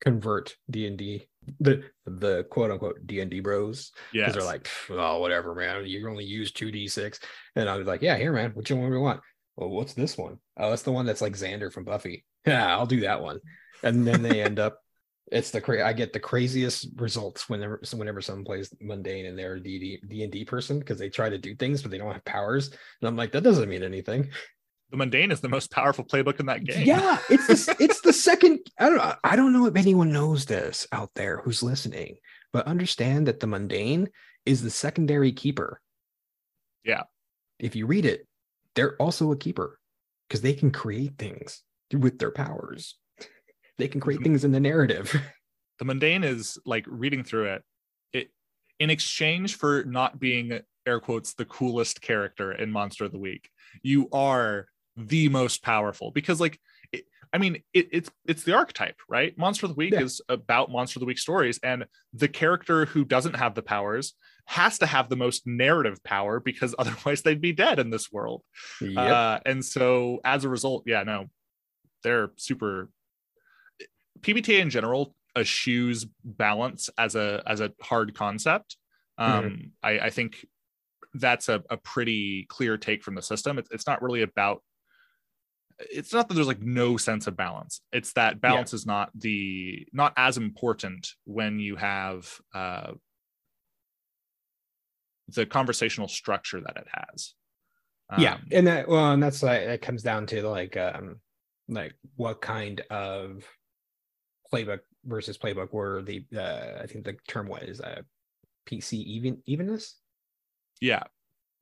convert 0.00 0.56
D 0.70 0.86
and 0.86 0.96
D 0.96 1.26
the 1.60 1.82
the 2.06 2.44
quote 2.44 2.70
unquote 2.70 3.06
D 3.06 3.20
and 3.20 3.30
D 3.30 3.40
bros. 3.40 3.92
Yeah, 4.12 4.26
because 4.26 4.34
they're 4.34 4.52
like, 4.52 4.68
oh 4.90 5.18
whatever, 5.18 5.54
man. 5.54 5.86
You 5.86 6.08
only 6.08 6.24
use 6.24 6.52
two 6.52 6.70
D 6.70 6.88
six, 6.88 7.20
and 7.56 7.68
I 7.68 7.76
was 7.76 7.86
like, 7.86 8.02
yeah, 8.02 8.16
here, 8.16 8.32
man. 8.32 8.52
Which 8.52 8.70
one 8.70 8.80
do 8.80 8.90
we 8.90 8.98
want? 8.98 9.20
Well, 9.56 9.70
what's 9.70 9.94
this 9.94 10.16
one? 10.16 10.38
Oh, 10.56 10.70
that's 10.70 10.82
the 10.82 10.92
one 10.92 11.06
that's 11.06 11.20
like 11.20 11.34
Xander 11.34 11.72
from 11.72 11.84
Buffy. 11.84 12.24
Yeah, 12.46 12.74
I'll 12.74 12.86
do 12.86 13.00
that 13.00 13.20
one. 13.20 13.38
And 13.82 14.06
then 14.06 14.22
they 14.22 14.40
end 14.40 14.58
up 14.58 14.78
it's 15.30 15.50
the 15.50 15.60
cra- 15.60 15.86
I 15.86 15.92
get 15.92 16.12
the 16.12 16.20
craziest 16.20 16.88
results 16.96 17.48
whenever 17.48 17.80
whenever 17.94 18.20
someone 18.20 18.44
plays 18.44 18.74
mundane 18.80 19.26
and 19.26 19.38
they're 19.38 19.54
a 19.54 19.62
D 19.62 20.00
and 20.22 20.32
D 20.32 20.44
person 20.44 20.78
because 20.78 20.98
they 20.98 21.10
try 21.10 21.28
to 21.28 21.38
do 21.38 21.54
things 21.54 21.82
but 21.82 21.90
they 21.90 21.98
don't 21.98 22.12
have 22.12 22.24
powers 22.24 22.70
and 22.70 23.08
I'm 23.08 23.16
like 23.16 23.32
that 23.32 23.42
doesn't 23.42 23.68
mean 23.68 23.82
anything. 23.82 24.30
The 24.90 24.96
mundane 24.96 25.30
is 25.30 25.40
the 25.40 25.48
most 25.48 25.70
powerful 25.70 26.04
playbook 26.04 26.40
in 26.40 26.46
that 26.46 26.64
game. 26.64 26.86
Yeah, 26.86 27.18
it's 27.28 27.46
the, 27.46 27.76
it's 27.80 28.00
the 28.00 28.12
second. 28.12 28.60
I 28.78 28.86
don't 28.86 28.96
know. 28.96 29.14
I 29.22 29.36
don't 29.36 29.52
know 29.52 29.66
if 29.66 29.76
anyone 29.76 30.12
knows 30.12 30.46
this 30.46 30.86
out 30.92 31.10
there 31.14 31.42
who's 31.44 31.62
listening, 31.62 32.16
but 32.52 32.66
understand 32.66 33.28
that 33.28 33.40
the 33.40 33.46
mundane 33.46 34.08
is 34.44 34.62
the 34.62 34.70
secondary 34.70 35.32
keeper. 35.32 35.80
Yeah. 36.84 37.02
If 37.58 37.76
you 37.76 37.86
read 37.86 38.06
it, 38.06 38.26
they're 38.74 38.96
also 38.96 39.30
a 39.32 39.36
keeper 39.36 39.78
because 40.28 40.40
they 40.40 40.54
can 40.54 40.70
create 40.70 41.18
things 41.18 41.62
with 41.92 42.18
their 42.18 42.30
powers 42.30 42.96
they 43.80 43.88
can 43.88 44.00
create 44.00 44.22
things 44.22 44.44
in 44.44 44.52
the 44.52 44.60
narrative. 44.60 45.20
The 45.78 45.86
mundane 45.86 46.24
is 46.24 46.58
like 46.66 46.84
reading 46.86 47.24
through 47.24 47.54
it. 47.54 47.62
It 48.12 48.30
in 48.80 48.90
exchange 48.90 49.56
for 49.56 49.82
not 49.84 50.20
being 50.20 50.60
air 50.84 51.00
quotes 51.00 51.32
the 51.32 51.46
coolest 51.46 52.02
character 52.02 52.52
in 52.52 52.70
Monster 52.70 53.06
of 53.06 53.12
the 53.12 53.18
Week, 53.18 53.48
you 53.82 54.06
are 54.12 54.66
the 55.08 55.28
most 55.28 55.62
powerful 55.62 56.10
because 56.10 56.40
like 56.40 56.60
it, 56.92 57.04
I 57.32 57.38
mean 57.38 57.62
it, 57.72 57.88
it's 57.92 58.10
it's 58.26 58.44
the 58.44 58.54
archetype, 58.54 58.96
right? 59.08 59.36
Monster 59.38 59.66
of 59.66 59.70
the 59.70 59.76
Week 59.76 59.92
yeah. 59.92 60.02
is 60.02 60.20
about 60.28 60.70
Monster 60.70 60.98
of 60.98 61.00
the 61.00 61.06
Week 61.06 61.18
stories, 61.18 61.58
and 61.62 61.86
the 62.12 62.28
character 62.28 62.86
who 62.86 63.04
doesn't 63.04 63.36
have 63.36 63.54
the 63.54 63.62
powers 63.62 64.14
has 64.46 64.78
to 64.78 64.86
have 64.86 65.08
the 65.08 65.16
most 65.16 65.46
narrative 65.46 66.02
power 66.02 66.40
because 66.40 66.74
otherwise 66.78 67.22
they'd 67.22 67.40
be 67.40 67.52
dead 67.52 67.78
in 67.78 67.90
this 67.90 68.10
world. 68.10 68.42
Yep. 68.80 68.96
Uh, 68.96 69.40
and 69.46 69.64
so 69.64 70.20
as 70.24 70.44
a 70.44 70.48
result, 70.48 70.84
yeah, 70.86 71.02
no, 71.02 71.26
they're 72.02 72.30
super 72.36 72.90
PBTA 74.20 74.60
in 74.60 74.70
general 74.70 75.14
eschews 75.36 76.06
balance 76.24 76.90
as 76.98 77.14
a 77.14 77.42
as 77.46 77.60
a 77.60 77.72
hard 77.80 78.14
concept. 78.14 78.76
Um, 79.18 79.44
mm-hmm. 79.44 79.66
I, 79.82 79.98
I, 79.98 80.10
think 80.10 80.46
that's 81.12 81.50
a, 81.50 81.62
a, 81.68 81.76
pretty 81.76 82.46
clear 82.48 82.78
take 82.78 83.02
from 83.02 83.14
the 83.14 83.20
system. 83.20 83.58
It's, 83.58 83.70
it's 83.70 83.86
not 83.86 84.00
really 84.00 84.22
about. 84.22 84.62
It's 85.90 86.12
not 86.12 86.28
that 86.28 86.34
there's 86.34 86.46
like 86.46 86.62
no 86.62 86.96
sense 86.96 87.26
of 87.26 87.36
balance. 87.36 87.80
It's 87.92 88.12
that 88.14 88.40
balance 88.40 88.72
yeah. 88.72 88.76
is 88.76 88.86
not 88.86 89.10
the 89.14 89.86
not 89.92 90.12
as 90.16 90.36
important 90.36 91.08
when 91.24 91.58
you 91.58 91.76
have 91.76 92.28
uh, 92.54 92.92
the 95.28 95.46
conversational 95.46 96.08
structure 96.08 96.60
that 96.60 96.76
it 96.76 96.86
has. 96.92 97.34
Um, 98.10 98.20
yeah, 98.20 98.38
and 98.50 98.66
that 98.66 98.88
well, 98.88 99.12
and 99.12 99.22
that's 99.22 99.42
like 99.42 99.60
it 99.62 99.82
comes 99.82 100.02
down 100.02 100.26
to 100.26 100.48
like 100.48 100.76
um 100.76 101.20
like 101.68 101.94
what 102.16 102.40
kind 102.40 102.80
of 102.90 103.44
playbook 104.52 104.80
versus 105.04 105.38
playbook 105.38 105.68
where 105.70 106.02
the 106.02 106.24
uh, 106.36 106.82
I 106.82 106.86
think 106.86 107.04
the 107.04 107.16
term 107.28 107.48
was 107.48 107.80
uh, 107.80 108.02
PC 108.66 108.94
even 108.94 109.42
evenness. 109.46 109.96
Yeah, 110.80 111.04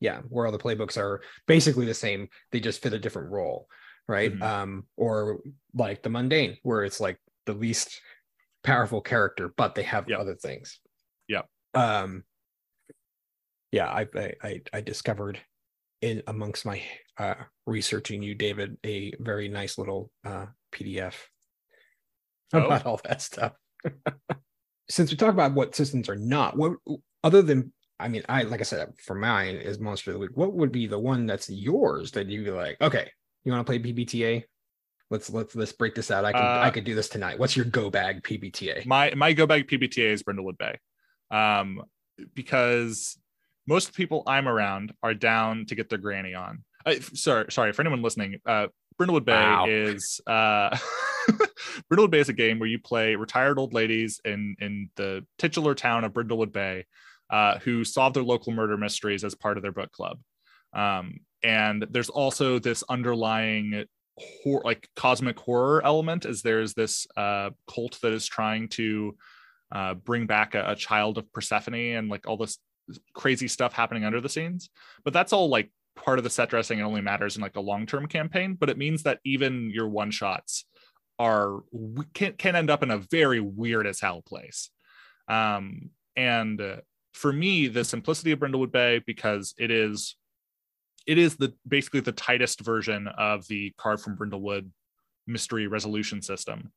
yeah, 0.00 0.20
where 0.28 0.46
all 0.46 0.52
the 0.52 0.58
playbooks 0.58 0.96
are 0.96 1.22
basically 1.46 1.86
the 1.86 1.94
same, 1.94 2.28
they 2.52 2.60
just 2.60 2.82
fit 2.82 2.92
a 2.92 2.98
different 2.98 3.30
role, 3.30 3.68
right? 4.08 4.32
Mm-hmm. 4.32 4.42
Um, 4.42 4.86
or 4.96 5.38
like 5.74 6.02
the 6.02 6.10
mundane, 6.10 6.56
where 6.62 6.84
it's 6.84 7.00
like 7.00 7.18
the 7.46 7.52
least 7.52 8.00
powerful 8.64 9.00
character, 9.00 9.52
but 9.56 9.74
they 9.74 9.82
have 9.82 10.08
yep. 10.08 10.18
other 10.18 10.34
things. 10.34 10.80
Yeah. 11.28 11.42
Um. 11.74 12.24
Yeah, 13.70 13.86
I 13.86 14.06
I 14.42 14.62
I 14.72 14.80
discovered 14.80 15.38
in 16.00 16.22
amongst 16.26 16.64
my 16.64 16.82
uh, 17.18 17.34
researching 17.66 18.22
you, 18.22 18.34
David, 18.34 18.78
a 18.84 19.12
very 19.20 19.48
nice 19.48 19.78
little 19.78 20.10
uh, 20.24 20.46
PDF 20.72 21.14
oh. 22.54 22.64
about 22.64 22.86
all 22.86 23.00
that 23.04 23.20
stuff. 23.20 23.52
Since 24.90 25.10
we 25.10 25.16
talk 25.18 25.34
about 25.34 25.52
what 25.52 25.76
systems 25.76 26.08
are 26.08 26.16
not, 26.16 26.56
what 26.56 26.72
other 27.22 27.42
than 27.42 27.72
I 28.00 28.08
mean, 28.08 28.22
I 28.28 28.42
like 28.42 28.60
I 28.60 28.64
said, 28.64 28.94
for 29.04 29.14
mine 29.14 29.56
is 29.56 29.78
Monster 29.78 30.10
of 30.10 30.14
the 30.14 30.20
Week. 30.20 30.30
What 30.34 30.54
would 30.54 30.72
be 30.72 30.86
the 30.86 30.98
one 30.98 31.26
that's 31.26 31.50
yours 31.50 32.12
that 32.12 32.28
you'd 32.28 32.44
be 32.44 32.50
like, 32.50 32.80
okay, 32.80 33.10
you 33.44 33.52
want 33.52 33.66
to 33.66 33.70
play 33.70 33.78
PBTA? 33.78 34.44
Let's 35.10 35.30
let's 35.30 35.54
let's 35.54 35.72
break 35.72 35.94
this 35.94 36.10
out. 36.10 36.24
I 36.24 36.32
can 36.32 36.42
uh, 36.42 36.60
I 36.62 36.70
could 36.70 36.84
do 36.84 36.94
this 36.94 37.08
tonight. 37.08 37.38
What's 37.38 37.56
your 37.56 37.64
go 37.64 37.88
bag 37.88 38.22
PBTA? 38.22 38.84
My 38.84 39.14
my 39.14 39.32
go 39.32 39.46
bag 39.46 39.66
PBTA 39.66 40.10
is 40.12 40.22
Brindlewood 40.22 40.58
Bay, 40.58 40.78
um, 41.30 41.82
because 42.34 43.18
most 43.66 43.94
people 43.94 44.22
I'm 44.26 44.48
around 44.48 44.92
are 45.02 45.14
down 45.14 45.64
to 45.66 45.74
get 45.74 45.88
their 45.88 45.98
granny 45.98 46.34
on. 46.34 46.64
Uh, 46.84 46.94
sorry, 47.14 47.50
sorry 47.50 47.72
for 47.72 47.82
anyone 47.82 48.02
listening. 48.02 48.38
Uh, 48.44 48.68
Brindlewood 49.00 49.24
Bay 49.24 49.32
wow. 49.32 49.66
is 49.66 50.20
uh, 50.26 50.76
Brindlewood 51.90 52.10
Bay 52.10 52.20
is 52.20 52.28
a 52.28 52.34
game 52.34 52.58
where 52.58 52.68
you 52.68 52.78
play 52.78 53.14
retired 53.14 53.58
old 53.58 53.72
ladies 53.72 54.20
in 54.24 54.56
in 54.60 54.90
the 54.96 55.24
titular 55.38 55.74
town 55.74 56.04
of 56.04 56.12
Brindlewood 56.12 56.52
Bay, 56.52 56.84
uh, 57.30 57.58
who 57.60 57.84
solve 57.84 58.14
their 58.14 58.22
local 58.22 58.52
murder 58.52 58.76
mysteries 58.76 59.24
as 59.24 59.34
part 59.34 59.56
of 59.56 59.62
their 59.62 59.72
book 59.72 59.92
club. 59.92 60.18
Um, 60.72 61.20
and 61.42 61.86
there's 61.90 62.10
also 62.10 62.58
this 62.58 62.84
underlying 62.88 63.84
hor- 64.16 64.62
like 64.64 64.88
cosmic 64.96 65.38
horror 65.38 65.84
element, 65.84 66.24
as 66.24 66.42
there's 66.42 66.74
this 66.74 67.06
uh, 67.16 67.50
cult 67.72 67.98
that 68.02 68.12
is 68.12 68.26
trying 68.26 68.68
to 68.68 69.16
uh, 69.72 69.94
bring 69.94 70.26
back 70.26 70.54
a, 70.54 70.70
a 70.70 70.76
child 70.76 71.18
of 71.18 71.32
Persephone 71.32 71.74
and 71.74 72.08
like 72.08 72.26
all 72.26 72.36
this 72.36 72.58
crazy 73.14 73.48
stuff 73.48 73.72
happening 73.72 74.04
under 74.04 74.20
the 74.20 74.28
scenes. 74.28 74.70
But 75.04 75.12
that's 75.12 75.32
all 75.32 75.48
like 75.48 75.70
part 75.96 76.18
of 76.18 76.24
the 76.24 76.30
set 76.30 76.48
dressing. 76.50 76.78
It 76.78 76.82
only 76.82 77.00
matters 77.00 77.36
in 77.36 77.42
like 77.42 77.56
a 77.56 77.60
long 77.60 77.86
term 77.86 78.06
campaign. 78.06 78.54
But 78.54 78.70
it 78.70 78.78
means 78.78 79.02
that 79.02 79.20
even 79.24 79.70
your 79.70 79.88
one 79.88 80.10
shots 80.10 80.64
are 81.18 81.60
can 82.14 82.34
can 82.34 82.56
end 82.56 82.70
up 82.70 82.82
in 82.82 82.90
a 82.90 82.98
very 82.98 83.40
weird 83.40 83.86
as 83.86 84.00
hell 84.00 84.22
place. 84.22 84.70
Um, 85.28 85.90
and 86.16 86.60
uh, 86.60 86.76
for 87.12 87.32
me, 87.32 87.68
the 87.68 87.84
simplicity 87.84 88.32
of 88.32 88.38
Brindlewood 88.38 88.72
Bay 88.72 89.02
because 89.04 89.54
it 89.58 89.70
is 89.70 90.16
it 91.08 91.16
is 91.16 91.36
the 91.36 91.54
basically 91.66 92.00
the 92.00 92.12
tightest 92.12 92.60
version 92.60 93.08
of 93.08 93.48
the 93.48 93.72
Carved 93.78 94.04
from 94.04 94.16
Brindlewood 94.16 94.70
mystery 95.26 95.66
resolution 95.66 96.20
system. 96.20 96.70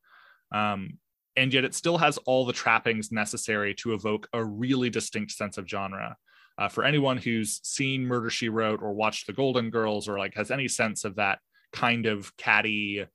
Um, 0.54 0.98
and 1.36 1.54
yet 1.54 1.66
it 1.66 1.76
still 1.76 1.98
has 1.98 2.18
all 2.20 2.46
the 2.46 2.54
trappings 2.54 3.12
necessary 3.12 3.76
to 3.76 3.94
evoke 3.94 4.28
a 4.34 4.44
really 4.44 4.90
distinct 4.90 5.34
sense 5.34 5.58
of 5.58 5.68
genre. 5.68 6.16
Uh, 6.58 6.70
for 6.70 6.86
anyone 6.86 7.18
who's 7.18 7.60
seen 7.64 8.06
Murder 8.06 8.30
She 8.30 8.48
Wrote 8.48 8.82
or 8.82 8.94
watched 8.94 9.28
The 9.28 9.34
Golden 9.34 9.70
Girls 9.70 10.08
or 10.08 10.18
like 10.18 10.36
has 10.36 10.50
any 10.50 10.70
sense 10.70 11.04
of 11.04 11.18
that 11.18 11.40
kind 11.74 12.06
of 12.06 12.36
catty, 12.38 13.06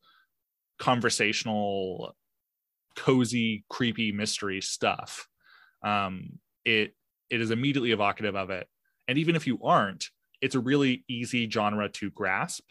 conversational, 0.78 2.14
cozy, 2.94 3.64
creepy 3.70 4.12
mystery 4.12 4.60
stuff, 4.60 5.26
um, 5.82 6.38
it 6.64 6.94
it 7.30 7.40
is 7.40 7.50
immediately 7.50 7.92
evocative 7.92 8.36
of 8.36 8.50
it. 8.50 8.66
And 9.08 9.18
even 9.18 9.36
if 9.36 9.46
you 9.46 9.58
aren't, 9.62 10.10
it's 10.40 10.54
a 10.54 10.60
really 10.60 11.04
easy 11.08 11.48
genre 11.48 11.88
to 11.90 12.10
grasp. 12.10 12.64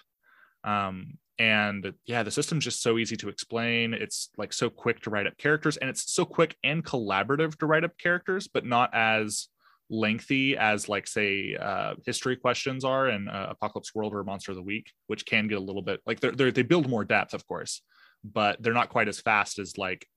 Um, 0.63 1.17
and 1.37 1.93
yeah 2.05 2.23
the 2.23 2.31
system's 2.31 2.63
just 2.63 2.81
so 2.81 2.97
easy 2.97 3.17
to 3.17 3.27
explain 3.27 3.93
it's 3.93 4.29
like 4.37 4.53
so 4.53 4.69
quick 4.69 5.01
to 5.01 5.09
write 5.09 5.27
up 5.27 5.37
characters 5.37 5.75
and 5.77 5.89
it's 5.89 6.13
so 6.13 6.23
quick 6.23 6.55
and 6.63 6.85
collaborative 6.85 7.57
to 7.57 7.65
write 7.65 7.83
up 7.83 7.97
characters 7.97 8.47
but 8.47 8.65
not 8.65 8.89
as 8.93 9.49
lengthy 9.89 10.57
as 10.57 10.89
like 10.89 11.05
say 11.05 11.55
uh, 11.59 11.93
history 12.05 12.35
questions 12.35 12.83
are 12.83 13.09
in 13.09 13.27
uh, 13.27 13.47
apocalypse 13.49 13.93
world 13.93 14.13
or 14.13 14.23
monster 14.23 14.51
of 14.51 14.55
the 14.55 14.63
week 14.63 14.91
which 15.07 15.25
can 15.25 15.47
get 15.47 15.57
a 15.57 15.61
little 15.61 15.81
bit 15.81 15.99
like 16.05 16.19
they're, 16.19 16.31
they're, 16.31 16.51
they 16.51 16.63
build 16.63 16.89
more 16.89 17.03
depth 17.03 17.33
of 17.33 17.45
course 17.47 17.81
but 18.23 18.61
they're 18.63 18.73
not 18.73 18.89
quite 18.89 19.07
as 19.07 19.19
fast 19.19 19.59
as 19.59 19.77
like 19.77 20.07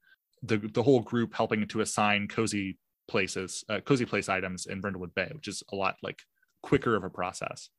the 0.42 0.56
the 0.56 0.82
whole 0.82 1.00
group 1.00 1.34
helping 1.34 1.66
to 1.66 1.80
assign 1.80 2.28
cozy 2.28 2.78
places 3.08 3.64
uh, 3.68 3.80
cozy 3.80 4.06
place 4.06 4.28
items 4.28 4.66
in 4.66 4.80
brindlewood 4.80 5.14
bay 5.14 5.30
which 5.34 5.48
is 5.48 5.62
a 5.72 5.76
lot 5.76 5.96
like 6.02 6.20
quicker 6.62 6.94
of 6.96 7.04
a 7.04 7.10
process 7.10 7.70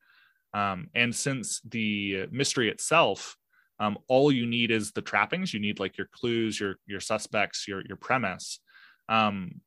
um, 0.53 0.87
and 0.95 1.15
since 1.15 1.61
the 1.61 2.27
mystery 2.31 2.69
itself, 2.69 3.35
um, 3.79 3.97
all 4.07 4.31
you 4.31 4.45
need 4.45 4.71
is 4.71 4.91
the 4.91 5.01
trappings. 5.01 5.53
You 5.53 5.59
need 5.59 5.79
like 5.79 5.97
your 5.97 6.09
clues, 6.11 6.59
your 6.59 6.75
your 6.85 6.99
suspects, 6.99 7.67
your 7.67 7.81
your 7.87 7.97
premise. 7.97 8.59
Um, 9.07 9.61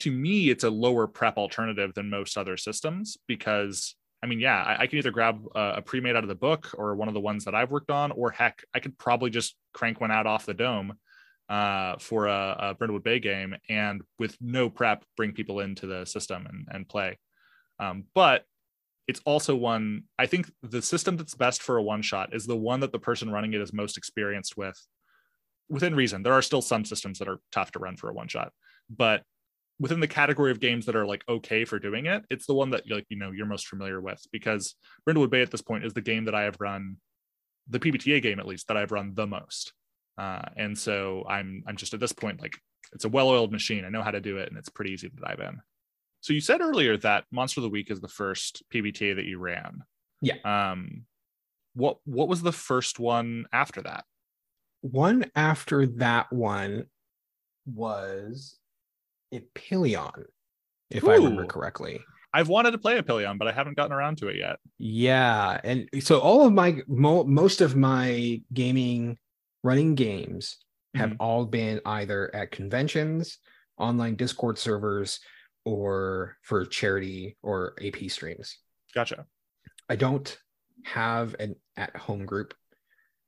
to 0.00 0.10
me, 0.10 0.50
it's 0.50 0.64
a 0.64 0.70
lower 0.70 1.06
prep 1.06 1.36
alternative 1.36 1.94
than 1.94 2.10
most 2.10 2.36
other 2.36 2.56
systems 2.56 3.16
because 3.26 3.94
I 4.22 4.28
mean, 4.28 4.38
yeah, 4.38 4.62
I, 4.62 4.82
I 4.82 4.86
can 4.86 4.98
either 4.98 5.10
grab 5.10 5.44
a, 5.54 5.74
a 5.76 5.82
pre-made 5.82 6.14
out 6.14 6.22
of 6.22 6.28
the 6.28 6.34
book 6.36 6.70
or 6.74 6.94
one 6.94 7.08
of 7.08 7.14
the 7.14 7.20
ones 7.20 7.44
that 7.44 7.56
I've 7.56 7.72
worked 7.72 7.90
on, 7.90 8.12
or 8.12 8.30
heck, 8.30 8.62
I 8.72 8.78
could 8.78 8.96
probably 8.96 9.30
just 9.30 9.56
crank 9.74 10.00
one 10.00 10.12
out 10.12 10.28
off 10.28 10.46
the 10.46 10.54
dome 10.54 10.92
uh, 11.48 11.96
for 11.98 12.26
a, 12.26 12.56
a 12.60 12.74
Brindlewood 12.76 13.02
Bay 13.02 13.18
game 13.18 13.56
and 13.68 14.00
with 14.20 14.36
no 14.40 14.70
prep, 14.70 15.04
bring 15.16 15.32
people 15.32 15.58
into 15.58 15.88
the 15.88 16.04
system 16.04 16.46
and, 16.46 16.68
and 16.70 16.88
play. 16.88 17.18
Um, 17.82 18.04
but 18.14 18.44
it's 19.08 19.20
also 19.24 19.56
one 19.56 20.04
i 20.18 20.26
think 20.26 20.50
the 20.62 20.80
system 20.80 21.16
that's 21.16 21.34
best 21.34 21.60
for 21.60 21.76
a 21.76 21.82
one 21.82 22.02
shot 22.02 22.32
is 22.32 22.46
the 22.46 22.56
one 22.56 22.80
that 22.80 22.92
the 22.92 22.98
person 23.00 23.30
running 23.30 23.52
it 23.52 23.60
is 23.60 23.72
most 23.72 23.96
experienced 23.96 24.56
with 24.56 24.78
within 25.68 25.94
reason. 25.94 26.22
There 26.22 26.34
are 26.34 26.42
still 26.42 26.60
some 26.60 26.84
systems 26.84 27.18
that 27.18 27.28
are 27.28 27.40
tough 27.50 27.72
to 27.72 27.78
run 27.78 27.96
for 27.96 28.08
a 28.10 28.14
one 28.14 28.28
shot 28.28 28.52
but 28.88 29.22
within 29.80 30.00
the 30.00 30.06
category 30.06 30.52
of 30.52 30.60
games 30.60 30.86
that 30.86 30.94
are 30.94 31.06
like 31.06 31.24
okay 31.28 31.64
for 31.64 31.78
doing 31.78 32.06
it 32.06 32.24
it's 32.30 32.46
the 32.46 32.54
one 32.54 32.70
that 32.70 32.88
like 32.88 33.06
you 33.08 33.18
know 33.18 33.32
you're 33.32 33.46
most 33.46 33.66
familiar 33.66 34.00
with 34.00 34.20
because 34.30 34.76
brindlewood 35.04 35.30
bay 35.30 35.42
at 35.42 35.50
this 35.50 35.62
point 35.62 35.84
is 35.84 35.92
the 35.94 36.00
game 36.00 36.26
that 36.26 36.34
i 36.34 36.42
have 36.42 36.56
run 36.60 36.96
the 37.68 37.80
pbta 37.80 38.22
game 38.22 38.38
at 38.38 38.46
least 38.46 38.68
that 38.68 38.76
i've 38.76 38.92
run 38.92 39.12
the 39.14 39.26
most. 39.26 39.72
Uh, 40.18 40.42
and 40.56 40.78
so 40.78 41.24
i'm 41.28 41.64
i'm 41.66 41.76
just 41.76 41.94
at 41.94 42.00
this 42.00 42.12
point 42.12 42.40
like 42.40 42.56
it's 42.92 43.06
a 43.06 43.08
well-oiled 43.08 43.50
machine. 43.50 43.86
I 43.86 43.88
know 43.88 44.02
how 44.02 44.10
to 44.10 44.20
do 44.20 44.36
it 44.36 44.50
and 44.50 44.58
it's 44.58 44.68
pretty 44.68 44.92
easy 44.92 45.08
to 45.08 45.16
dive 45.16 45.40
in 45.40 45.60
so 46.22 46.32
you 46.32 46.40
said 46.40 46.60
earlier 46.60 46.96
that 46.98 47.24
Monster 47.32 47.60
of 47.60 47.64
the 47.64 47.68
Week 47.68 47.90
is 47.90 48.00
the 48.00 48.08
first 48.08 48.62
PBTA 48.72 49.16
that 49.16 49.24
you 49.24 49.38
ran. 49.38 49.82
Yeah. 50.20 50.36
Um, 50.44 51.04
what 51.74 51.98
what 52.04 52.28
was 52.28 52.42
the 52.42 52.52
first 52.52 53.00
one 53.00 53.46
after 53.52 53.82
that? 53.82 54.04
One 54.82 55.26
after 55.34 55.86
that 55.86 56.32
one 56.32 56.84
was 57.66 58.56
Epyllion, 59.34 60.24
if 60.90 61.02
Ooh. 61.02 61.10
I 61.10 61.14
remember 61.16 61.44
correctly. 61.44 62.00
I've 62.32 62.48
wanted 62.48 62.70
to 62.70 62.78
play 62.78 63.00
Epyllion, 63.00 63.36
but 63.36 63.48
I 63.48 63.52
haven't 63.52 63.76
gotten 63.76 63.92
around 63.92 64.18
to 64.18 64.28
it 64.28 64.36
yet. 64.36 64.56
Yeah, 64.78 65.60
and 65.64 65.88
so 66.00 66.20
all 66.20 66.46
of 66.46 66.52
my 66.52 66.78
mo- 66.86 67.24
most 67.24 67.60
of 67.60 67.74
my 67.74 68.40
gaming 68.52 69.18
running 69.64 69.96
games 69.96 70.58
have 70.94 71.10
mm-hmm. 71.10 71.20
all 71.20 71.46
been 71.46 71.80
either 71.84 72.34
at 72.34 72.52
conventions, 72.52 73.38
online 73.76 74.14
Discord 74.14 74.56
servers, 74.56 75.18
or 75.64 76.36
for 76.42 76.64
charity 76.66 77.36
or 77.42 77.74
AP 77.84 78.10
streams. 78.10 78.58
Gotcha. 78.94 79.26
I 79.88 79.96
don't 79.96 80.36
have 80.84 81.34
an 81.38 81.56
at 81.76 81.96
home 81.96 82.26
group. 82.26 82.54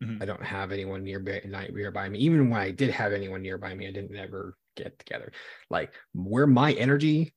Mm-hmm. 0.03 0.23
I 0.23 0.27
don't 0.27 0.43
have 0.43 0.73
anyone 0.73 1.05
nearby 1.05 1.41
nearby 1.45 2.09
me. 2.09 2.19
Even 2.21 2.51
when 2.51 2.61
I 2.61 2.71
did 2.71 2.91
have 2.91 3.13
anyone 3.13 3.43
nearby 3.43 3.75
me, 3.75 3.87
I 3.87 3.93
didn't 3.93 4.17
ever 4.17 4.57
get 4.77 4.99
together. 4.99 5.33
Like 5.71 5.93
where 6.13 6.47
my 6.47 6.73
energy 6.73 7.35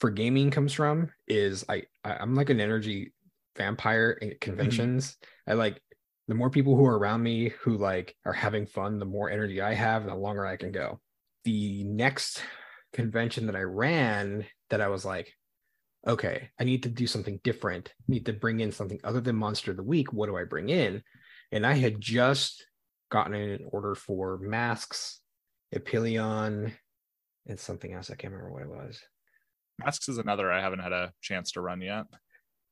for 0.00 0.10
gaming 0.10 0.50
comes 0.50 0.72
from 0.72 1.10
is 1.28 1.64
I, 1.68 1.84
I 2.04 2.22
am 2.22 2.34
like 2.34 2.50
an 2.50 2.60
energy 2.60 3.12
vampire 3.56 4.18
at 4.20 4.28
mm-hmm. 4.28 4.38
conventions. 4.40 5.12
Mm-hmm. 5.12 5.50
I 5.52 5.54
like 5.54 5.82
the 6.28 6.34
more 6.34 6.50
people 6.50 6.76
who 6.76 6.86
are 6.86 6.98
around 6.98 7.22
me 7.22 7.52
who 7.62 7.76
like 7.76 8.16
are 8.24 8.32
having 8.32 8.66
fun, 8.66 8.98
the 8.98 9.04
more 9.04 9.30
energy 9.30 9.60
I 9.60 9.74
have, 9.74 10.06
the 10.06 10.14
longer 10.14 10.46
I 10.46 10.56
can 10.56 10.72
go. 10.72 11.00
The 11.44 11.84
next 11.84 12.42
convention 12.92 13.46
that 13.46 13.56
I 13.56 13.62
ran 13.62 14.46
that 14.70 14.80
I 14.80 14.88
was 14.88 15.04
like, 15.04 15.32
okay, 16.06 16.50
I 16.58 16.64
need 16.64 16.84
to 16.84 16.88
do 16.88 17.06
something 17.06 17.40
different. 17.44 17.88
I 17.88 18.04
need 18.08 18.26
to 18.26 18.32
bring 18.32 18.60
in 18.60 18.72
something 18.72 19.00
other 19.04 19.20
than 19.20 19.36
Monster 19.36 19.72
of 19.72 19.76
the 19.76 19.82
Week. 19.82 20.12
What 20.12 20.26
do 20.26 20.36
I 20.36 20.44
bring 20.44 20.68
in? 20.68 21.02
And 21.52 21.66
I 21.66 21.74
had 21.74 22.00
just 22.00 22.64
gotten 23.10 23.34
an 23.34 23.66
order 23.70 23.94
for 23.94 24.38
masks, 24.38 25.20
Epyllion, 25.74 26.72
and 27.46 27.60
something 27.60 27.92
else. 27.92 28.10
I 28.10 28.14
can't 28.14 28.32
remember 28.32 28.52
what 28.52 28.62
it 28.62 28.68
was. 28.68 29.00
Masks 29.78 30.08
is 30.08 30.18
another 30.18 30.50
I 30.50 30.60
haven't 30.60 30.80
had 30.80 30.92
a 30.92 31.12
chance 31.20 31.52
to 31.52 31.60
run 31.60 31.80
yet. 31.80 32.06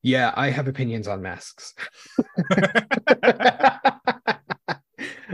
Yeah, 0.02 0.32
I 0.36 0.50
have 0.50 0.68
opinions 0.68 1.08
on 1.08 1.22
masks. 1.22 1.74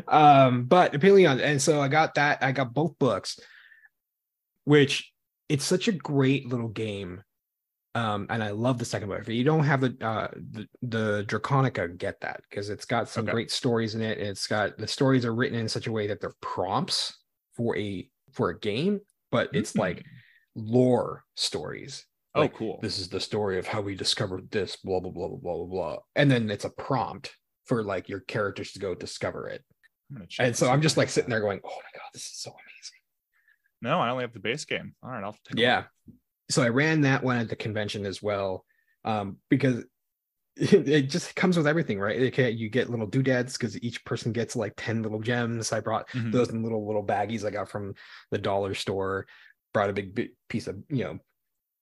um, 0.08 0.64
but 0.64 0.94
Epyllion, 0.94 1.42
and 1.42 1.60
so 1.60 1.80
I 1.80 1.88
got 1.88 2.14
that. 2.14 2.42
I 2.42 2.52
got 2.52 2.72
both 2.72 2.98
books 2.98 3.38
which 4.64 5.12
it's 5.48 5.64
such 5.64 5.88
a 5.88 5.92
great 5.92 6.48
little 6.48 6.68
game. 6.68 7.22
Um, 7.96 8.26
and 8.28 8.42
I 8.42 8.50
love 8.50 8.78
the 8.78 8.84
second 8.84 9.08
book. 9.08 9.20
If 9.20 9.28
you 9.28 9.44
don't 9.44 9.64
have 9.64 9.80
the 9.80 9.96
uh, 10.00 10.28
the, 10.34 10.66
the 10.82 11.24
Draconica, 11.28 11.96
get 11.96 12.20
that 12.22 12.40
because 12.50 12.68
it's 12.68 12.84
got 12.84 13.08
some 13.08 13.24
okay. 13.24 13.32
great 13.32 13.50
stories 13.52 13.94
in 13.94 14.02
it. 14.02 14.18
And 14.18 14.28
It's 14.28 14.48
got 14.48 14.76
the 14.78 14.88
stories 14.88 15.24
are 15.24 15.34
written 15.34 15.58
in 15.58 15.68
such 15.68 15.86
a 15.86 15.92
way 15.92 16.08
that 16.08 16.20
they're 16.20 16.34
prompts 16.40 17.16
for 17.56 17.76
a 17.76 18.08
for 18.32 18.50
a 18.50 18.58
game, 18.58 19.00
but 19.30 19.48
it's 19.52 19.70
mm-hmm. 19.72 19.80
like 19.80 20.04
lore 20.56 21.24
stories. 21.36 22.04
Oh, 22.34 22.42
like, 22.42 22.54
cool! 22.54 22.80
This 22.82 22.98
is 22.98 23.08
the 23.08 23.20
story 23.20 23.60
of 23.60 23.66
how 23.68 23.80
we 23.80 23.94
discovered 23.94 24.50
this. 24.50 24.76
Blah 24.76 24.98
blah 24.98 25.12
blah 25.12 25.28
blah 25.28 25.38
blah 25.38 25.56
blah 25.58 25.66
blah. 25.66 25.96
And 26.16 26.28
then 26.28 26.50
it's 26.50 26.64
a 26.64 26.70
prompt 26.70 27.32
for 27.66 27.84
like 27.84 28.08
your 28.08 28.20
characters 28.20 28.72
to 28.72 28.80
go 28.80 28.96
discover 28.96 29.48
it. 29.48 29.62
And 30.38 30.54
so 30.54 30.68
I'm 30.68 30.82
just 30.82 30.96
like 30.96 31.08
sitting 31.08 31.30
there 31.30 31.40
going, 31.40 31.60
"Oh 31.64 31.68
my 31.68 31.98
god, 31.98 32.08
this 32.12 32.24
is 32.24 32.38
so 32.38 32.50
amazing." 32.50 32.63
No, 33.84 34.00
I 34.00 34.08
only 34.08 34.24
have 34.24 34.32
the 34.32 34.40
base 34.40 34.64
game. 34.64 34.94
All 35.02 35.10
right, 35.10 35.22
I'll 35.22 35.36
take. 35.44 35.58
Yeah. 35.58 35.84
So 36.50 36.62
I 36.62 36.70
ran 36.70 37.02
that 37.02 37.22
one 37.22 37.38
at 37.38 37.48
the 37.48 37.56
convention 37.56 38.06
as 38.06 38.22
well, 38.22 38.64
um, 39.04 39.36
because 39.50 39.84
it 40.56 41.10
just 41.10 41.36
comes 41.36 41.56
with 41.56 41.66
everything, 41.66 42.00
right? 42.00 42.20
Okay, 42.32 42.50
you 42.50 42.70
get 42.70 42.88
little 42.88 43.06
doodads 43.06 43.58
because 43.58 43.80
each 43.82 44.04
person 44.04 44.32
gets 44.32 44.56
like 44.56 44.72
ten 44.76 45.02
little 45.02 45.20
gems. 45.20 45.70
I 45.70 45.80
brought 45.80 46.08
mm-hmm. 46.08 46.30
those 46.30 46.48
in 46.48 46.62
little 46.62 46.86
little 46.86 47.04
baggies 47.04 47.44
I 47.44 47.50
got 47.50 47.68
from 47.68 47.94
the 48.30 48.38
dollar 48.38 48.74
store. 48.74 49.26
Brought 49.74 49.90
a 49.90 49.92
big, 49.92 50.14
big 50.14 50.30
piece 50.48 50.66
of 50.66 50.76
you 50.88 51.04
know 51.04 51.18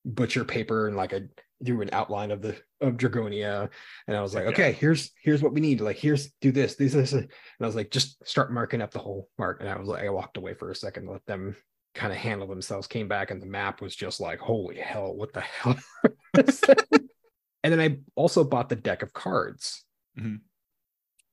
butcher 0.05 0.45
paper 0.45 0.89
and 0.89 0.97
like 0.97 1.15
I 1.15 1.23
drew 1.63 1.81
an 1.83 1.91
outline 1.93 2.33
of 2.33 2.43
the 2.43 2.57
of 2.81 2.97
Dragonia, 2.97 3.71
and 4.09 4.17
I 4.17 4.21
was 4.21 4.35
like, 4.35 4.45
Yeah. 4.45 4.51
okay, 4.51 4.73
here's 4.73 5.13
here's 5.23 5.43
what 5.43 5.53
we 5.53 5.61
need. 5.61 5.81
Like, 5.81 5.99
here's 5.99 6.33
do 6.41 6.51
this, 6.51 6.75
this, 6.75 6.93
this, 6.93 7.13
and 7.13 7.29
I 7.61 7.67
was 7.67 7.77
like, 7.77 7.91
just 7.91 8.27
start 8.27 8.53
marking 8.53 8.83
up 8.83 8.91
the 8.91 8.99
whole 8.99 9.29
mark. 9.39 9.61
And 9.61 9.69
I 9.69 9.79
was 9.79 9.89
like, 9.89 10.05
I 10.05 10.11
walked 10.11 10.37
away 10.37 10.55
for 10.55 10.71
a 10.71 10.75
second, 10.75 11.09
let 11.09 11.25
them 11.27 11.57
kind 11.95 12.13
of 12.13 12.19
handle 12.19 12.47
themselves. 12.47 12.87
Came 12.87 13.09
back, 13.09 13.31
and 13.31 13.41
the 13.41 13.47
map 13.47 13.81
was 13.81 13.95
just 13.95 14.21
like, 14.21 14.39
holy 14.39 14.77
hell, 14.79 15.15
what 15.15 15.33
the 15.33 15.41
hell? 15.41 15.77
and 16.35 17.73
then 17.73 17.81
I 17.81 17.99
also 18.15 18.45
bought 18.45 18.69
the 18.69 18.77
deck 18.77 19.03
of 19.03 19.13
cards, 19.13 19.85
Mhm. 20.19 20.41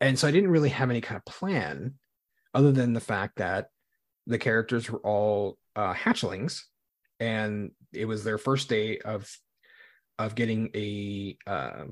and 0.01 0.17
so 0.19 0.27
I 0.27 0.31
didn't 0.31 0.51
really 0.51 0.69
have 0.69 0.89
any 0.89 1.01
kind 1.01 1.17
of 1.17 1.25
plan, 1.25 1.95
other 2.53 2.71
than 2.71 2.93
the 2.93 2.99
fact 2.99 3.37
that 3.37 3.67
the 4.27 4.37
characters 4.37 4.89
were 4.89 4.99
all 4.99 5.57
uh, 5.75 5.93
hatchlings, 5.93 6.63
and 7.19 7.71
it 7.93 8.05
was 8.05 8.23
their 8.23 8.37
first 8.37 8.69
day 8.69 8.99
of 8.99 9.29
of 10.17 10.35
getting 10.35 10.69
a 10.75 11.37
uh, 11.47 11.85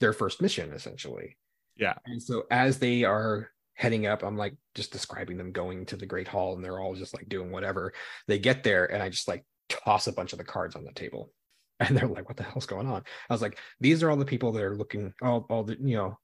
their 0.00 0.12
first 0.14 0.40
mission 0.40 0.72
essentially. 0.72 1.36
Yeah. 1.76 1.94
And 2.06 2.22
so 2.22 2.44
as 2.50 2.78
they 2.78 3.04
are 3.04 3.50
heading 3.78 4.06
up, 4.06 4.24
I'm 4.24 4.36
like 4.36 4.56
just 4.74 4.90
describing 4.90 5.38
them 5.38 5.52
going 5.52 5.86
to 5.86 5.96
the 5.96 6.04
Great 6.04 6.26
Hall, 6.26 6.54
and 6.54 6.64
they're 6.64 6.80
all 6.80 6.94
just 6.96 7.14
like 7.14 7.28
doing 7.28 7.52
whatever. 7.52 7.94
They 8.26 8.38
get 8.38 8.64
there, 8.64 8.92
and 8.92 9.02
I 9.02 9.08
just 9.08 9.28
like 9.28 9.44
toss 9.68 10.08
a 10.08 10.12
bunch 10.12 10.32
of 10.32 10.38
the 10.38 10.44
cards 10.44 10.74
on 10.74 10.84
the 10.84 10.92
table, 10.92 11.32
and 11.80 11.96
they're 11.96 12.08
like, 12.08 12.28
"What 12.28 12.36
the 12.36 12.42
hell's 12.42 12.66
going 12.66 12.88
on?" 12.88 13.04
I 13.30 13.32
was 13.32 13.40
like, 13.40 13.58
"These 13.80 14.02
are 14.02 14.10
all 14.10 14.16
the 14.16 14.24
people 14.24 14.52
that 14.52 14.62
are 14.62 14.76
looking, 14.76 15.14
all 15.22 15.46
all 15.48 15.62
the 15.64 15.76
you 15.80 15.96
know, 15.96 16.18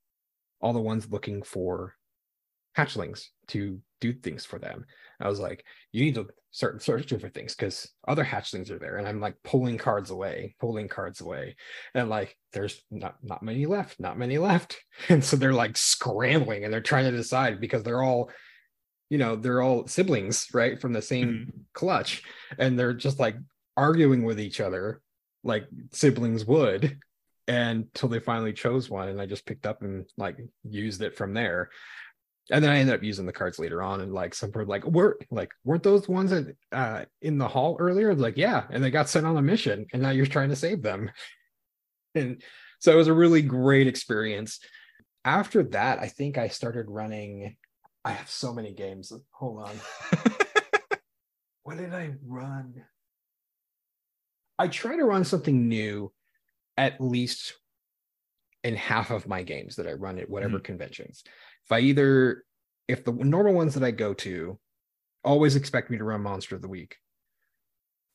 all 0.61 0.73
the 0.73 0.81
ones 0.81 1.11
looking 1.11 1.43
for 1.43 1.95
hatchlings 2.77 3.29
to 3.49 3.81
do 4.01 4.13
things 4.13 4.45
for 4.45 4.59
them." 4.59 4.85
I 5.25 5.29
was 5.29 5.41
like, 5.41 5.65
"You 5.93 6.05
need 6.05 6.15
to 6.17 6.29
start 6.51 6.83
searching 6.83 7.19
for 7.19 7.29
things 7.29 7.55
because 7.55 7.91
other 8.07 8.25
hatchlings 8.25 8.71
are 8.71 8.79
there." 8.79 8.99
And 8.99 9.09
I'm 9.09 9.21
like 9.21 9.37
pulling 9.43 9.79
cards 9.79 10.11
away, 10.11 10.55
pulling 10.61 10.89
cards 10.89 11.21
away, 11.21 11.57
and 11.95 12.09
like 12.09 12.37
there's 12.53 12.81
not 12.91 13.17
not 13.23 13.43
many 13.43 13.67
left, 13.67 13.99
not 13.99 14.19
many 14.19 14.39
left, 14.39 14.77
and 15.09 15.25
so 15.25 15.37
they're 15.37 15.53
like 15.53 15.77
scrambling 15.77 16.65
and 16.65 16.73
they're 16.73 16.81
trying 16.81 17.11
to 17.11 17.17
decide 17.17 17.61
because 17.61 17.83
they're 17.83 18.03
all, 18.03 18.31
you 19.11 19.19
know, 19.19 19.35
they're 19.35 19.63
all 19.63 19.87
siblings, 19.87 20.47
right, 20.53 20.81
from 20.81 20.93
the 20.93 21.03
same 21.03 21.29
mm-hmm. 21.29 21.61
clutch, 21.73 22.23
and 22.59 22.79
they're 22.79 22.95
just 22.95 23.19
like 23.19 23.37
arguing 23.77 24.23
with 24.23 24.39
each 24.39 24.61
other 24.61 25.01
like 25.45 25.67
siblings 25.93 26.45
would 26.45 26.99
until 27.47 28.09
they 28.09 28.19
finally 28.19 28.53
chose 28.53 28.89
one. 28.89 29.09
And 29.09 29.21
i 29.21 29.27
just 29.27 29.47
picked 29.47 29.67
up 29.67 29.83
and 29.83 30.07
like 30.17 30.39
used 30.65 31.03
it 31.03 31.17
from 31.17 31.35
there 31.35 31.71
and 32.51 32.63
then 32.63 32.71
i 32.71 32.79
ended 32.79 32.95
up 32.95 33.03
using 33.03 33.27
the 33.27 33.33
cards 33.33 33.59
later 33.59 33.83
on 33.83 34.01
and 34.01 34.13
like 34.13 34.35
some 34.35 34.51
were 34.53 34.67
like 34.67 34.85
were 34.85 35.19
like 35.31 35.51
weren't 35.65 35.83
those 35.83 36.09
ones 36.09 36.31
that 36.31 36.57
uh 36.73 37.05
in 37.23 37.39
the 37.39 37.49
hall 37.49 37.77
earlier? 37.79 38.11
It's 38.11 38.21
like 38.21 38.37
yeah. 38.37 38.65
And 38.71 38.83
they 38.83 38.91
got 38.91 39.09
sent 39.09 39.27
on 39.27 39.37
a 39.37 39.43
mission 39.43 39.87
and 39.93 40.03
now 40.03 40.11
you're 40.11 40.27
trying 40.27 40.51
to 40.51 40.57
save 40.57 40.83
them. 40.83 41.11
And 42.17 42.41
so 42.79 42.93
it 42.93 42.97
was 42.97 43.09
a 43.09 43.13
really 43.13 43.43
great 43.43 43.89
experience. 43.89 44.61
After 45.25 45.65
that 45.65 45.99
i 45.99 46.07
think 46.07 46.39
i 46.39 46.47
started 46.47 46.87
running 46.89 47.57
i 48.05 48.13
have 48.13 48.31
so 48.31 48.53
many 48.53 48.73
games. 48.73 49.13
Hold 49.33 49.69
on. 49.69 49.75
What 51.65 51.79
did 51.79 51.95
I 51.95 52.13
run? 52.27 52.85
I 54.59 54.69
try 54.69 54.97
to 54.97 55.05
run 55.05 55.25
something 55.25 55.67
new 55.67 56.13
at 56.77 57.01
least 57.01 57.55
in 58.63 58.77
half 58.77 59.11
of 59.11 59.27
my 59.27 59.43
games 59.43 59.77
that 59.77 59.87
I 59.87 59.93
run 59.93 60.19
at 60.19 60.29
whatever 60.29 60.61
conventions. 60.61 61.25
If 61.67 61.73
I 61.73 61.81
either, 61.81 62.45
if 62.89 63.05
the 63.05 63.13
normal 63.13 63.55
ones 63.55 63.75
that 63.75 63.83
I 63.85 63.91
go 63.91 64.15
to 64.15 64.59
always 65.25 65.57
expect 65.57 65.91
me 65.91 65.99
to 65.99 66.05
run 66.05 66.23
Monster 66.23 66.57
of 66.57 66.63
the 66.63 66.69
Week, 66.69 66.97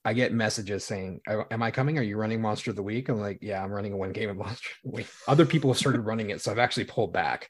I 0.06 0.14
get 0.14 0.34
messages 0.34 0.86
saying, 0.86 1.22
"Oh, 1.28 1.46
Am 1.52 1.62
I 1.64 1.72
coming? 1.72 1.98
Are 1.98 2.04
you 2.04 2.18
running 2.18 2.42
Monster 2.42 2.70
of 2.72 2.76
the 2.76 2.84
Week? 2.84 3.10
I'm 3.10 3.20
like, 3.20 3.40
Yeah, 3.42 3.64
I'm 3.64 3.72
running 3.72 3.94
a 3.94 3.98
one 3.98 4.12
game 4.14 4.30
of 4.30 4.38
Monster 4.38 4.70
of 4.86 4.92
the 4.92 4.96
Week. 4.98 5.08
Other 5.28 5.46
people 5.46 5.72
have 5.72 5.78
started 5.80 6.02
running 6.02 6.30
it, 6.30 6.42
so 6.42 6.52
I've 6.52 6.60
actually 6.60 6.86
pulled 6.86 7.14
back 7.14 7.50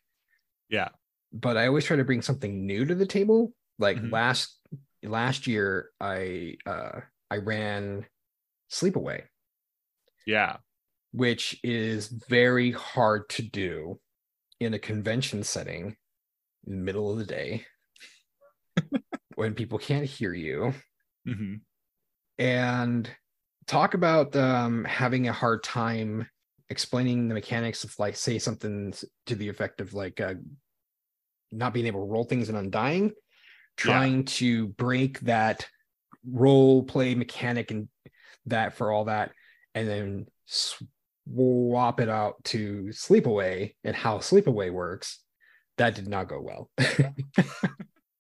yeah. 0.70 0.90
but 1.34 1.58
I 1.58 1.68
always 1.68 1.84
try 1.86 1.98
to 1.98 2.04
bring 2.04 2.22
something 2.22 2.66
new 2.66 2.86
to 2.86 2.96
the 2.96 3.06
table. 3.06 3.54
Like 3.78 3.98
Mhm. 3.98 4.12
last 4.12 4.60
last 5.04 5.48
year, 5.48 5.90
I 6.00 6.58
uh 6.66 7.02
I 7.30 7.38
ran 7.38 8.06
Sleepaway, 8.72 9.24
Yeah. 10.26 10.58
which 11.12 11.60
is 11.64 12.08
very 12.08 12.72
hard 12.72 13.30
to 13.30 13.42
do 13.42 14.00
in 14.60 14.74
a 14.74 14.80
convention 14.80 15.44
setting 15.44 15.96
in 16.68 16.78
the 16.78 16.84
middle 16.84 17.12
of 17.12 17.18
the 17.18 17.26
day 17.26 17.66
when 19.36 19.54
people 19.54 19.80
can't 19.80 20.06
hear 20.06 20.34
you. 20.34 20.74
Hmm 21.26 21.56
and 22.40 23.08
talk 23.68 23.94
about 23.94 24.36
um, 24.36 24.86
having 24.86 25.28
a 25.28 25.34
hard 25.34 25.62
time 25.62 26.28
explaining 26.70 27.28
the 27.28 27.34
mechanics 27.34 27.84
of 27.84 27.94
like 28.00 28.16
say 28.16 28.40
something 28.40 28.94
to 29.26 29.36
the 29.36 29.50
effect 29.50 29.82
of 29.82 29.94
like 29.94 30.20
uh, 30.22 30.34
not 31.52 31.74
being 31.74 31.86
able 31.86 32.00
to 32.00 32.12
roll 32.12 32.24
things 32.24 32.50
and 32.50 32.58
undying. 32.58 33.12
Trying 33.78 34.26
to 34.26 34.68
break 34.68 35.22
that 35.22 35.66
role 36.30 36.84
play 36.84 37.16
mechanic 37.16 37.72
and 37.72 37.88
that 38.46 38.74
for 38.74 38.92
all 38.92 39.06
that 39.06 39.32
and 39.74 39.88
then 39.88 40.26
swap 41.32 42.00
it 42.00 42.10
out 42.10 42.44
to 42.46 42.86
sleepaway 42.92 43.74
and 43.84 43.96
how 43.96 44.18
sleepaway 44.18 44.72
works 44.72 45.20
that 45.78 45.96
did 45.96 46.08
not 46.08 46.28
go 46.28 46.42
well. 46.42 46.70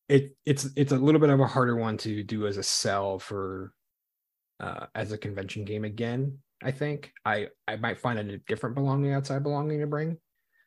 It 0.08 0.36
it's 0.43 0.67
it's 0.76 0.91
a 0.91 0.98
little 0.98 1.22
bit 1.22 1.30
of 1.30 1.39
a 1.39 1.45
harder 1.45 1.76
one 1.76 1.95
to 1.98 2.24
do 2.24 2.48
as 2.48 2.58
a 2.58 2.63
sell 2.63 3.19
for 3.19 3.74
uh 4.60 4.88
as 4.95 5.12
a 5.12 5.19
convention 5.19 5.65
game 5.65 5.86
again 5.86 6.39
i 6.63 6.72
think. 6.72 7.12
I 7.24 7.50
i 7.67 7.76
might 7.76 8.00
find 8.00 8.17
a 8.17 8.39
different 8.39 8.74
belonging 8.74 9.13
outside 9.13 9.43
belonging 9.43 9.82
to 9.82 9.86
bring 9.86 10.17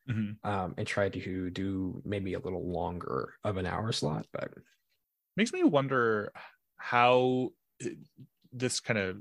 hmm 0.09 0.31
um 0.44 0.74
and 0.78 0.87
try 0.87 1.09
to 1.09 1.50
do 1.50 2.00
maybe 2.05 2.35
a 2.35 2.38
little 2.38 2.70
longer 2.70 3.35
of 3.42 3.57
an 3.57 3.66
hour 3.66 3.90
slot 3.90 4.26
but 4.33 4.52
Makes 5.37 5.52
me 5.52 5.64
wonder 5.64 6.31
how 6.76 7.50
this 8.52 8.81
kind 8.81 8.98
of 8.98 9.16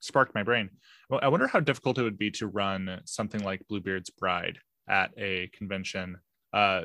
sparked 0.00 0.34
my 0.34 0.42
brain. 0.42 0.70
Well, 1.08 1.20
I 1.22 1.28
wonder 1.28 1.46
how 1.46 1.60
difficult 1.60 1.98
it 1.98 2.02
would 2.02 2.18
be 2.18 2.30
to 2.32 2.48
run 2.48 3.00
something 3.04 3.42
like 3.42 3.66
Bluebeard's 3.68 4.10
Bride 4.10 4.58
at 4.88 5.12
a 5.16 5.48
convention. 5.48 6.18
Uh, 6.52 6.84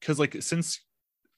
because 0.00 0.18
like 0.18 0.36
since 0.42 0.80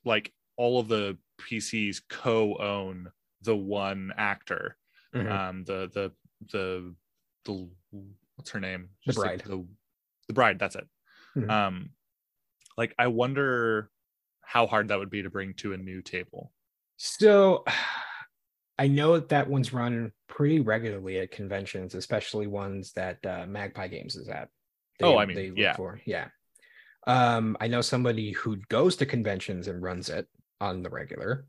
like 0.04 0.32
all 0.56 0.78
of 0.78 0.88
the 0.88 1.18
PCs 1.40 2.02
co-own 2.08 3.10
the 3.42 3.56
one 3.56 4.12
actor, 4.16 4.76
Mhm. 5.14 5.30
um, 5.30 5.64
the 5.64 5.88
the 5.92 6.12
the 6.52 6.94
the 7.44 7.68
what's 8.36 8.50
her 8.50 8.60
name? 8.60 8.90
The 9.06 9.12
Just 9.12 9.18
like 9.18 9.42
bride. 9.44 9.50
the, 9.50 9.66
the 10.28 10.34
bride. 10.34 10.58
That's 10.58 10.76
it. 10.76 10.88
Mhm. 11.36 11.50
Um, 11.50 11.90
like 12.76 12.94
I 12.98 13.08
wonder 13.08 13.90
how 14.42 14.66
hard 14.66 14.88
that 14.88 14.98
would 14.98 15.10
be 15.10 15.22
to 15.22 15.30
bring 15.30 15.54
to 15.54 15.72
a 15.72 15.76
new 15.78 16.00
table. 16.02 16.52
So 16.96 17.64
I 18.78 18.86
know 18.88 19.14
that 19.14 19.30
that 19.30 19.48
one's 19.48 19.72
run 19.72 20.12
pretty 20.40 20.58
regularly 20.58 21.18
at 21.18 21.30
conventions, 21.30 21.94
especially 21.94 22.46
ones 22.46 22.92
that 22.92 23.18
uh, 23.26 23.44
Magpie 23.46 23.88
Games 23.88 24.16
is 24.16 24.26
at. 24.30 24.48
Oh, 25.02 25.18
I 25.18 25.26
mean, 25.26 25.52
yeah. 25.54 25.76
for 25.76 26.00
yeah. 26.06 26.28
Um, 27.06 27.58
I 27.60 27.68
know 27.68 27.82
somebody 27.82 28.32
who 28.32 28.56
goes 28.70 28.96
to 28.96 29.04
conventions 29.04 29.68
and 29.68 29.82
runs 29.82 30.08
it 30.08 30.26
on 30.58 30.82
the 30.82 30.88
regular. 30.88 31.44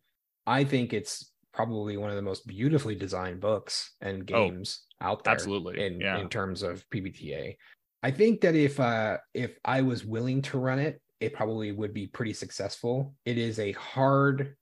I 0.45 0.65
think 0.65 0.91
it's 0.91 1.31
probably 1.53 1.95
one 1.95 2.09
of 2.09 2.17
the 2.17 2.21
most 2.21 2.45
beautifully 2.45 2.95
designed 2.95 3.39
books 3.39 3.93
and 4.01 4.23
Oh, 4.23 4.49
games 4.49 4.81
out 4.99 5.23
there. 5.23 5.35
absolutely, 5.35 5.85
in 5.85 6.01
yeah. 6.01 6.19
in 6.19 6.27
terms 6.27 6.61
of 6.61 6.83
PBTA. 6.89 7.55
I 8.03 8.11
think 8.11 8.41
that 8.41 8.55
if 8.55 8.77
uh 8.77 9.19
if 9.33 9.57
I 9.63 9.83
was 9.83 10.03
willing 10.03 10.41
to 10.41 10.59
run 10.59 10.79
it, 10.79 11.01
it 11.21 11.31
probably 11.31 11.71
would 11.71 11.93
be 11.93 12.07
pretty 12.07 12.33
successful. 12.33 13.15
It 13.23 13.37
is 13.37 13.57
a 13.57 13.71
hard 13.71 14.57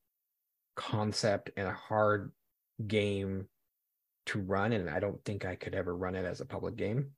concept 0.76 1.50
and 1.58 1.68
a 1.68 1.74
hard 1.74 2.32
game 2.86 3.48
to 4.30 4.40
run, 4.40 4.74
and 4.74 4.90
I 4.90 5.00
don't 5.00 5.24
think 5.26 5.44
I 5.46 5.56
could 5.56 5.74
ever 5.76 5.96
run 5.96 6.16
it 6.16 6.24
as 6.26 6.40
a 6.42 6.46
public 6.46 6.76
game. 6.76 7.12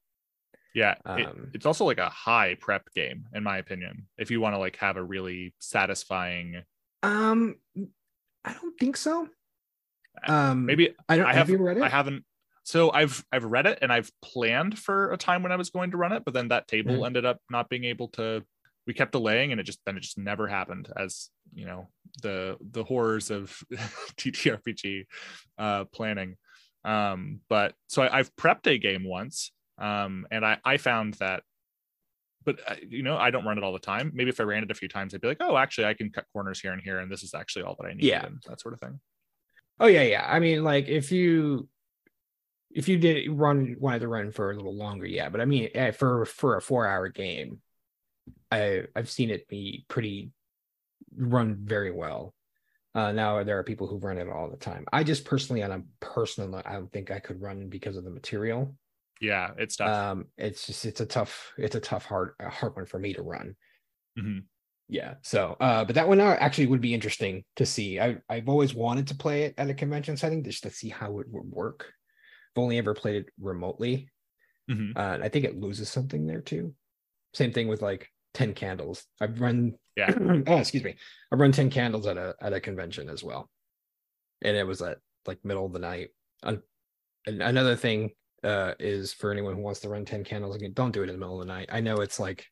Yeah, 0.73 0.95
it- 1.05 1.25
Um, 1.27 1.51
it's 1.53 1.65
also 1.65 1.83
like 1.85 1.97
a 1.97 2.09
high 2.09 2.55
prep 2.55 2.91
game, 2.93 3.27
in 3.33 3.43
my 3.43 3.57
opinion. 3.57 4.07
If 4.17 4.31
you 4.31 4.39
want 4.39 4.53
to 4.55 4.59
like 4.59 4.77
have 4.77 4.95
a 4.97 5.03
really 5.03 5.53
satisfying, 5.59 6.63
Um, 7.03 7.55
I 8.45 8.53
don't 8.53 8.77
think 8.79 8.95
so. 8.95 9.27
Um, 10.27 10.65
maybe 10.65 10.95
I 11.09 11.17
don't. 11.17 11.25
I 11.25 11.29
have, 11.33 11.47
have- 11.47 11.49
you 11.49 11.57
read 11.57 11.77
it? 11.77 11.83
I 11.83 11.89
haven't. 11.89 12.23
So 12.63 12.91
I've 12.91 13.25
I've 13.31 13.43
read 13.43 13.65
it 13.65 13.79
and 13.81 13.91
I've 13.91 14.11
planned 14.21 14.77
for 14.77 15.11
a 15.11 15.17
time 15.17 15.41
when 15.43 15.51
I 15.51 15.55
was 15.55 15.71
going 15.71 15.91
to 15.91 15.97
run 15.97 16.11
it, 16.13 16.23
but 16.23 16.33
then 16.33 16.49
that 16.49 16.67
table 16.67 16.99
Mhm. 16.99 17.05
ended 17.07 17.25
up 17.25 17.39
not 17.49 17.69
being 17.69 17.83
able 17.85 18.07
to. 18.09 18.45
We 18.87 18.93
kept 18.93 19.11
delaying, 19.11 19.51
and 19.51 19.59
it 19.59 19.63
just 19.63 19.83
then 19.85 19.97
it 19.97 20.01
just 20.01 20.17
never 20.17 20.47
happened. 20.47 20.89
As 20.95 21.29
you 21.53 21.65
know, 21.65 21.89
the 22.21 22.57
the 22.61 22.83
horrors 22.83 23.29
of 23.31 23.61
TTRPG 24.17 25.05
uh, 25.57 25.85
planning. 25.85 26.37
Um, 26.83 27.41
but 27.49 27.73
so 27.87 28.01
I, 28.03 28.19
I've 28.19 28.35
prepped 28.35 28.67
a 28.67 28.77
game 28.77 29.03
once, 29.03 29.51
um, 29.77 30.27
and 30.31 30.45
I 30.45 30.57
I 30.63 30.77
found 30.77 31.15
that. 31.15 31.43
But 32.43 32.59
uh, 32.67 32.75
you 32.87 33.03
know, 33.03 33.17
I 33.17 33.29
don't 33.29 33.45
run 33.45 33.57
it 33.57 33.63
all 33.63 33.73
the 33.73 33.79
time. 33.79 34.11
Maybe 34.15 34.29
if 34.29 34.39
I 34.39 34.43
ran 34.43 34.63
it 34.63 34.71
a 34.71 34.75
few 34.75 34.87
times, 34.87 35.13
I'd 35.13 35.21
be 35.21 35.27
like, 35.27 35.37
"Oh, 35.41 35.57
actually, 35.57 35.85
I 35.85 35.93
can 35.93 36.09
cut 36.09 36.25
corners 36.33 36.59
here 36.59 36.73
and 36.73 36.81
here, 36.81 36.99
and 36.99 37.11
this 37.11 37.21
is 37.23 37.33
actually 37.35 37.63
all 37.63 37.75
that 37.79 37.87
I 37.87 37.93
need." 37.93 38.03
Yeah. 38.03 38.25
and 38.25 38.41
that 38.47 38.59
sort 38.59 38.73
of 38.73 38.79
thing. 38.79 38.99
Oh 39.79 39.87
yeah, 39.87 40.03
yeah. 40.03 40.25
I 40.27 40.39
mean, 40.39 40.63
like 40.63 40.87
if 40.87 41.11
you 41.11 41.67
if 42.71 42.87
you 42.87 42.97
did 42.97 43.29
run 43.29 43.75
wanted 43.79 43.99
to 43.99 44.07
run 44.07 44.31
for 44.31 44.51
a 44.51 44.55
little 44.55 44.75
longer, 44.75 45.05
yeah. 45.05 45.29
But 45.29 45.41
I 45.41 45.45
mean, 45.45 45.69
eh, 45.73 45.91
for 45.91 46.25
for 46.25 46.57
a 46.57 46.61
four 46.61 46.87
hour 46.87 47.09
game, 47.09 47.61
I 48.51 48.83
I've 48.95 49.09
seen 49.09 49.29
it 49.29 49.47
be 49.47 49.85
pretty 49.87 50.31
run 51.15 51.57
very 51.61 51.91
well. 51.91 52.33
Uh, 52.93 53.11
now 53.11 53.43
there 53.43 53.57
are 53.57 53.63
people 53.63 53.87
who 53.87 53.97
run 53.97 54.17
it 54.17 54.27
all 54.27 54.49
the 54.49 54.57
time. 54.57 54.85
I 54.91 55.03
just 55.03 55.23
personally, 55.23 55.63
on 55.63 55.71
a 55.71 55.81
personal, 55.99 56.61
I 56.65 56.73
don't 56.73 56.91
think 56.91 57.09
I 57.09 57.19
could 57.19 57.41
run 57.41 57.69
because 57.69 57.95
of 57.95 58.03
the 58.03 58.09
material. 58.09 58.75
Yeah, 59.21 59.51
it's 59.57 59.77
tough. 59.77 59.89
Um, 59.89 60.25
it's 60.37 60.65
just 60.65 60.83
it's 60.85 60.99
a 60.99 61.05
tough 61.05 61.53
it's 61.57 61.75
a 61.75 61.79
tough 61.79 62.05
hard 62.05 62.33
a 62.39 62.49
hard 62.49 62.75
one 62.75 62.87
for 62.87 62.99
me 62.99 63.13
to 63.13 63.21
run. 63.21 63.55
Mm-hmm. 64.19 64.39
Yeah. 64.89 65.13
So, 65.21 65.55
uh, 65.61 65.85
but 65.85 65.95
that 65.95 66.09
one 66.09 66.19
actually 66.19 66.67
would 66.67 66.81
be 66.81 66.93
interesting 66.93 67.45
to 67.55 67.65
see. 67.65 67.99
I 67.99 68.17
I've 68.27 68.49
always 68.49 68.73
wanted 68.73 69.07
to 69.07 69.15
play 69.15 69.43
it 69.43 69.53
at 69.57 69.69
a 69.69 69.73
convention 69.73 70.17
setting 70.17 70.43
just 70.43 70.63
to 70.63 70.69
see 70.69 70.89
how 70.89 71.19
it 71.19 71.27
would 71.29 71.49
work. 71.49 71.85
I've 72.55 72.61
only 72.61 72.77
ever 72.77 72.93
played 72.93 73.15
it 73.15 73.29
remotely. 73.39 74.09
Mm-hmm. 74.69 74.97
Uh, 74.97 75.13
and 75.13 75.23
I 75.23 75.29
think 75.29 75.45
it 75.45 75.59
loses 75.59 75.87
something 75.87 76.25
there 76.27 76.41
too. 76.41 76.73
Same 77.33 77.53
thing 77.53 77.67
with 77.67 77.81
like 77.81 78.09
10 78.33 78.53
candles. 78.53 79.05
I've 79.19 79.39
run 79.39 79.75
Yeah. 79.95 80.13
oh, 80.47 80.57
excuse 80.57 80.83
me. 80.83 80.95
I've 81.31 81.39
run 81.39 81.51
10 81.51 81.69
candles 81.69 82.07
at 82.07 82.17
a 82.17 82.35
at 82.41 82.53
a 82.53 82.59
convention 82.59 83.09
as 83.09 83.23
well. 83.23 83.49
And 84.41 84.55
it 84.57 84.65
was 84.65 84.81
at 84.81 84.97
like 85.25 85.43
middle 85.43 85.65
of 85.65 85.73
the 85.73 85.79
night. 85.79 86.09
And 86.43 86.61
another 87.25 87.75
thing 87.75 88.11
uh 88.43 88.73
is 88.79 89.13
for 89.13 89.31
anyone 89.31 89.55
who 89.55 89.61
wants 89.61 89.81
to 89.81 89.89
run 89.89 90.05
10 90.05 90.23
candles 90.23 90.55
again, 90.55 90.73
don't 90.73 90.91
do 90.91 91.03
it 91.03 91.09
in 91.09 91.15
the 91.15 91.19
middle 91.19 91.39
of 91.41 91.47
the 91.47 91.53
night. 91.53 91.69
I 91.71 91.81
know 91.81 91.97
it's 91.97 92.19
like 92.19 92.45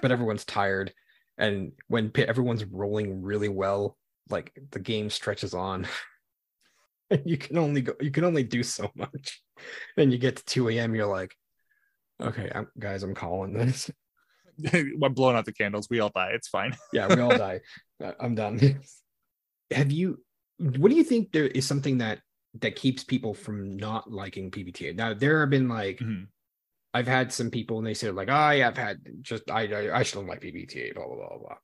but 0.00 0.10
everyone's 0.10 0.44
tired 0.44 0.92
and 1.38 1.72
when 1.88 2.12
everyone's 2.16 2.64
rolling 2.64 3.22
really 3.22 3.48
well, 3.48 3.96
like 4.30 4.52
the 4.70 4.78
game 4.78 5.10
stretches 5.10 5.54
on. 5.54 5.86
and 7.10 7.22
you 7.24 7.36
can 7.36 7.58
only 7.58 7.82
go 7.82 7.94
you 8.00 8.10
can 8.10 8.24
only 8.24 8.44
do 8.44 8.62
so 8.62 8.90
much. 8.94 9.42
Then 9.96 10.10
you 10.10 10.18
get 10.18 10.36
to 10.36 10.44
2 10.44 10.70
a.m. 10.70 10.94
you're 10.94 11.06
like, 11.06 11.36
okay, 12.20 12.50
I'm, 12.54 12.68
guys, 12.78 13.02
I'm 13.02 13.14
calling 13.14 13.52
this. 13.52 13.90
I'm 14.72 15.14
blowing 15.14 15.36
out 15.36 15.44
the 15.44 15.52
candles. 15.52 15.88
We 15.90 16.00
all 16.00 16.10
die. 16.14 16.30
It's 16.34 16.48
fine. 16.48 16.76
yeah, 16.92 17.12
we 17.12 17.20
all 17.20 17.36
die. 17.36 17.60
Uh, 18.02 18.12
I'm 18.20 18.34
done. 18.34 18.80
Have 19.70 19.92
you? 19.92 20.20
What 20.58 20.90
do 20.90 20.96
you 20.96 21.04
think 21.04 21.32
there 21.32 21.46
is 21.46 21.66
something 21.66 21.98
that 21.98 22.20
that 22.60 22.76
keeps 22.76 23.02
people 23.02 23.34
from 23.34 23.76
not 23.76 24.10
liking 24.10 24.50
PBTA? 24.50 24.94
Now 24.94 25.14
there 25.14 25.40
have 25.40 25.50
been 25.50 25.68
like 25.68 25.98
Mhm. 25.98 26.28
I've 26.92 27.08
had 27.08 27.32
some 27.32 27.50
people 27.50 27.78
and 27.78 27.86
they 27.86 27.94
said 27.94 28.14
like, 28.14 28.28
oh, 28.30 28.50
yeah, 28.50 28.68
I've 28.68 28.76
had 28.76 28.98
just 29.20 29.50
I 29.50 29.62
I, 29.66 29.96
I 29.96 30.02
just 30.02 30.14
don't 30.14 30.28
like 30.28 30.40
PBTA, 30.40 30.94
blah 30.94 31.06
blah 31.06 31.16
blah 31.16 31.38
blah. 31.38 31.56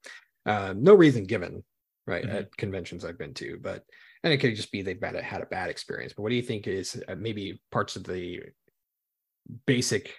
Uh, 0.47 0.75
no 0.77 0.95
reason 0.95 1.25
given, 1.25 1.63
right? 2.07 2.25
Mhm. 2.25 2.35
At 2.35 2.57
conventions 2.57 3.05
I've 3.05 3.19
been 3.19 3.35
to, 3.35 3.59
but 3.63 3.85
and 4.25 4.33
it 4.33 4.39
could 4.39 4.57
just 4.57 4.73
be 4.73 4.83
they've 4.83 5.01
had 5.01 5.15
a, 5.15 5.23
had 5.23 5.43
a 5.43 5.47
bad 5.47 5.71
experience. 5.71 6.13
But 6.15 6.23
what 6.23 6.31
do 6.31 6.35
you 6.37 6.43
think 6.43 6.67
is 6.67 7.01
uh, 7.09 7.15
maybe 7.15 7.63
parts 7.71 7.97
of 7.97 8.05
the 8.05 8.41
basic 9.67 10.15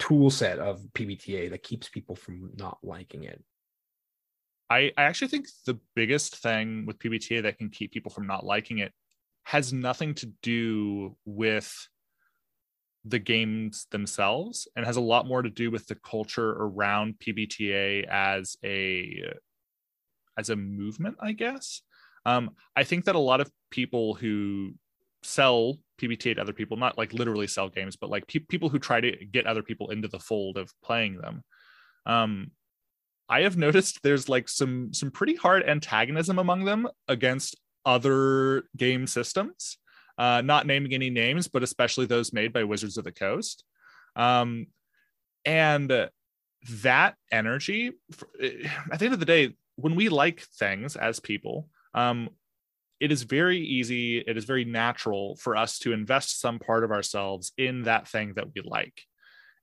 tool 0.00 0.30
set 0.30 0.58
of 0.58 0.80
PBTA 0.94 1.50
that 1.50 1.62
keeps 1.62 1.88
people 1.88 2.16
from 2.16 2.50
not 2.56 2.78
liking 2.82 3.22
it? 3.24 3.40
I, 4.68 4.92
I 4.96 5.02
actually 5.02 5.28
think 5.28 5.46
the 5.66 5.78
biggest 5.94 6.36
thing 6.36 6.86
with 6.86 6.98
PBTA 6.98 7.42
that 7.42 7.58
can 7.58 7.68
keep 7.68 7.92
people 7.92 8.10
from 8.10 8.26
not 8.26 8.44
liking 8.44 8.78
it 8.78 8.92
has 9.44 9.72
nothing 9.72 10.14
to 10.14 10.26
do 10.42 11.16
with 11.24 11.88
the 13.04 13.18
games 13.18 13.86
themselves 13.90 14.68
and 14.76 14.84
has 14.84 14.96
a 14.96 15.00
lot 15.00 15.26
more 15.26 15.42
to 15.42 15.50
do 15.50 15.70
with 15.70 15.86
the 15.86 15.94
culture 15.94 16.50
around 16.50 17.14
PBTA 17.18 18.06
as 18.06 18.56
a 18.64 19.32
as 20.38 20.50
a 20.50 20.56
movement, 20.56 21.16
I 21.20 21.32
guess. 21.32 21.82
Um, 22.24 22.50
I 22.76 22.84
think 22.84 23.06
that 23.06 23.14
a 23.14 23.18
lot 23.18 23.40
of 23.40 23.50
people 23.70 24.14
who 24.14 24.74
sell 25.22 25.78
PBTA 26.00 26.36
to 26.36 26.40
other 26.40 26.52
people, 26.52 26.76
not 26.76 26.98
like 26.98 27.12
literally 27.12 27.46
sell 27.46 27.68
games, 27.68 27.96
but 27.96 28.10
like 28.10 28.26
pe- 28.26 28.40
people 28.40 28.68
who 28.68 28.78
try 28.78 29.00
to 29.00 29.24
get 29.26 29.46
other 29.46 29.62
people 29.62 29.90
into 29.90 30.08
the 30.08 30.18
fold 30.18 30.56
of 30.56 30.72
playing 30.82 31.18
them, 31.18 31.42
um, 32.06 32.50
I 33.28 33.42
have 33.42 33.56
noticed 33.56 34.02
there's 34.02 34.28
like 34.28 34.48
some 34.48 34.92
some 34.92 35.10
pretty 35.10 35.36
hard 35.36 35.62
antagonism 35.62 36.38
among 36.38 36.64
them 36.64 36.88
against 37.06 37.56
other 37.86 38.64
game 38.76 39.06
systems. 39.06 39.78
Uh, 40.18 40.42
not 40.42 40.66
naming 40.66 40.92
any 40.92 41.08
names, 41.08 41.48
but 41.48 41.62
especially 41.62 42.04
those 42.04 42.32
made 42.32 42.52
by 42.52 42.64
Wizards 42.64 42.98
of 42.98 43.04
the 43.04 43.12
Coast. 43.12 43.64
Um, 44.16 44.66
and 45.46 46.10
that 46.82 47.14
energy, 47.32 47.92
at 48.92 48.98
the 48.98 49.04
end 49.04 49.14
of 49.14 49.20
the 49.20 49.24
day, 49.24 49.54
when 49.76 49.94
we 49.94 50.08
like 50.08 50.40
things 50.58 50.96
as 50.96 51.20
people, 51.20 51.68
um, 51.94 52.28
it 53.00 53.10
is 53.10 53.22
very 53.22 53.58
easy, 53.58 54.18
it 54.18 54.36
is 54.36 54.44
very 54.44 54.64
natural 54.64 55.36
for 55.36 55.56
us 55.56 55.78
to 55.80 55.92
invest 55.92 56.40
some 56.40 56.58
part 56.58 56.84
of 56.84 56.90
ourselves 56.90 57.52
in 57.56 57.82
that 57.84 58.06
thing 58.06 58.34
that 58.34 58.48
we 58.54 58.62
like. 58.62 59.02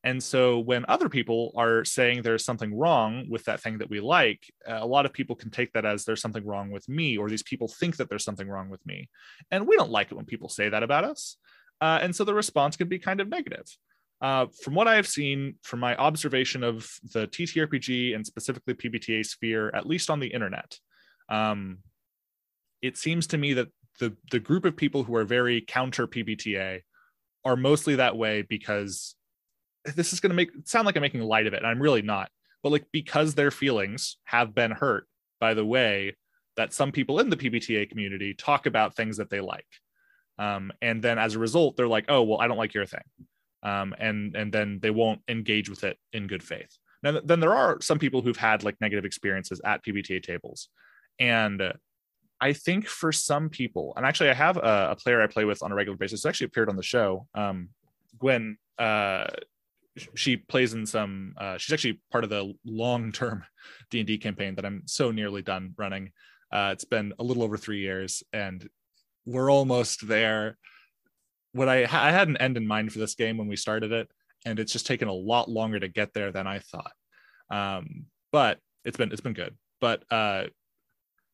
And 0.03 0.21
so 0.21 0.59
when 0.59 0.85
other 0.87 1.09
people 1.09 1.51
are 1.55 1.83
saying 1.83 2.21
there's 2.21 2.45
something 2.45 2.73
wrong 2.73 3.27
with 3.29 3.43
that 3.45 3.61
thing 3.61 3.79
that 3.79 3.89
we 3.89 3.99
like, 3.99 4.41
a 4.65 4.85
lot 4.85 5.05
of 5.05 5.13
people 5.13 5.35
can 5.35 5.49
take 5.49 5.73
that 5.73 5.85
as 5.85 6.05
there's 6.05 6.21
something 6.21 6.45
wrong 6.45 6.71
with 6.71 6.87
me, 6.87 7.17
or 7.17 7.29
these 7.29 7.43
people 7.43 7.67
think 7.67 7.97
that 7.97 8.09
there's 8.09 8.23
something 8.23 8.47
wrong 8.47 8.69
with 8.69 8.85
me. 8.85 9.09
And 9.51 9.67
we 9.67 9.75
don't 9.75 9.91
like 9.91 10.11
it 10.11 10.15
when 10.15 10.25
people 10.25 10.49
say 10.49 10.69
that 10.69 10.83
about 10.83 11.03
us. 11.03 11.37
Uh, 11.81 11.99
and 12.01 12.15
so 12.15 12.23
the 12.23 12.33
response 12.33 12.77
can 12.77 12.87
be 12.87 12.99
kind 12.99 13.19
of 13.19 13.27
negative. 13.27 13.65
Uh, 14.21 14.47
from 14.63 14.73
what 14.73 14.87
I 14.87 14.95
have 14.95 15.07
seen, 15.07 15.55
from 15.63 15.79
my 15.79 15.95
observation 15.95 16.63
of 16.63 16.89
the 17.13 17.27
TTRPG 17.27 18.15
and 18.15 18.25
specifically 18.25 18.73
PBTA 18.73 19.25
sphere, 19.25 19.69
at 19.75 19.85
least 19.85 20.09
on 20.09 20.19
the 20.19 20.27
internet, 20.27 20.77
um, 21.29 21.79
it 22.81 22.97
seems 22.97 23.27
to 23.27 23.37
me 23.37 23.53
that 23.53 23.67
the 23.99 24.15
the 24.31 24.39
group 24.39 24.65
of 24.65 24.75
people 24.75 25.03
who 25.03 25.15
are 25.15 25.23
very 25.23 25.61
counter 25.61 26.07
PBTA 26.07 26.81
are 27.45 27.55
mostly 27.55 27.95
that 27.95 28.17
way 28.17 28.41
because 28.41 29.15
this 29.95 30.13
is 30.13 30.19
going 30.19 30.31
to 30.31 30.35
make 30.35 30.51
sound 30.65 30.85
like 30.85 30.95
I'm 30.95 31.01
making 31.01 31.21
light 31.21 31.47
of 31.47 31.53
it, 31.53 31.57
and 31.57 31.67
I'm 31.67 31.81
really 31.81 32.01
not. 32.01 32.29
But 32.63 32.71
like 32.71 32.85
because 32.91 33.35
their 33.35 33.51
feelings 33.51 34.17
have 34.25 34.53
been 34.53 34.71
hurt 34.71 35.07
by 35.39 35.53
the 35.53 35.65
way 35.65 36.15
that 36.57 36.73
some 36.73 36.91
people 36.91 37.19
in 37.19 37.29
the 37.29 37.37
PBTA 37.37 37.89
community 37.89 38.33
talk 38.33 38.65
about 38.65 38.95
things 38.95 39.17
that 39.17 39.29
they 39.29 39.39
like, 39.39 39.67
um, 40.39 40.71
and 40.81 41.01
then 41.01 41.17
as 41.19 41.35
a 41.35 41.39
result, 41.39 41.77
they're 41.77 41.87
like, 41.87 42.05
"Oh, 42.09 42.23
well, 42.23 42.41
I 42.41 42.47
don't 42.47 42.57
like 42.57 42.73
your 42.73 42.85
thing," 42.85 43.03
um, 43.63 43.95
and 43.97 44.35
and 44.35 44.51
then 44.51 44.79
they 44.81 44.91
won't 44.91 45.21
engage 45.27 45.69
with 45.69 45.83
it 45.83 45.97
in 46.13 46.27
good 46.27 46.43
faith. 46.43 46.77
Now, 47.03 47.19
then 47.23 47.39
there 47.39 47.55
are 47.55 47.79
some 47.81 47.99
people 47.99 48.21
who've 48.21 48.37
had 48.37 48.63
like 48.63 48.81
negative 48.81 49.05
experiences 49.05 49.61
at 49.63 49.83
PBTA 49.83 50.23
tables, 50.23 50.69
and 51.19 51.73
I 52.39 52.53
think 52.53 52.87
for 52.87 53.11
some 53.11 53.49
people, 53.49 53.93
and 53.95 54.05
actually 54.05 54.29
I 54.29 54.33
have 54.33 54.57
a, 54.57 54.89
a, 54.91 54.95
player 54.95 55.21
I 55.21 55.27
play 55.27 55.45
with 55.45 55.63
on 55.63 55.71
a 55.71 55.75
regular 55.75 55.97
basis. 55.97 56.23
Who 56.23 56.29
actually 56.29 56.45
appeared 56.45 56.69
on 56.69 56.75
the 56.75 56.83
show. 56.83 57.27
Um, 57.33 57.69
Gwen, 58.19 58.57
uh, 58.77 59.27
she 60.15 60.37
plays 60.37 60.73
in 60.73 60.85
some. 60.85 61.33
Uh, 61.37 61.57
she's 61.57 61.73
actually 61.73 61.99
part 62.11 62.23
of 62.23 62.29
the 62.29 62.53
long-term 62.65 63.43
D 63.89 63.99
and 63.99 64.07
D 64.07 64.17
campaign 64.17 64.55
that 64.55 64.65
I'm 64.65 64.83
so 64.85 65.11
nearly 65.11 65.41
done 65.41 65.73
running. 65.77 66.11
Uh, 66.51 66.69
it's 66.73 66.85
been 66.85 67.13
a 67.19 67.23
little 67.23 67.43
over 67.43 67.57
three 67.57 67.79
years, 67.79 68.23
and 68.33 68.67
we're 69.25 69.51
almost 69.51 70.07
there. 70.07 70.57
What 71.53 71.69
I 71.69 71.83
I 71.83 72.11
had 72.11 72.27
an 72.27 72.37
end 72.37 72.57
in 72.57 72.67
mind 72.67 72.93
for 72.93 72.99
this 72.99 73.15
game 73.15 73.37
when 73.37 73.47
we 73.47 73.55
started 73.55 73.91
it, 73.91 74.09
and 74.45 74.59
it's 74.59 74.71
just 74.71 74.85
taken 74.85 75.07
a 75.07 75.13
lot 75.13 75.49
longer 75.49 75.79
to 75.79 75.87
get 75.87 76.13
there 76.13 76.31
than 76.31 76.45
I 76.45 76.59
thought. 76.59 76.91
Um, 77.49 78.05
but 78.31 78.59
it's 78.85 78.97
been 78.97 79.11
it's 79.11 79.21
been 79.21 79.33
good. 79.33 79.55
But 79.81 80.03
uh, 80.11 80.45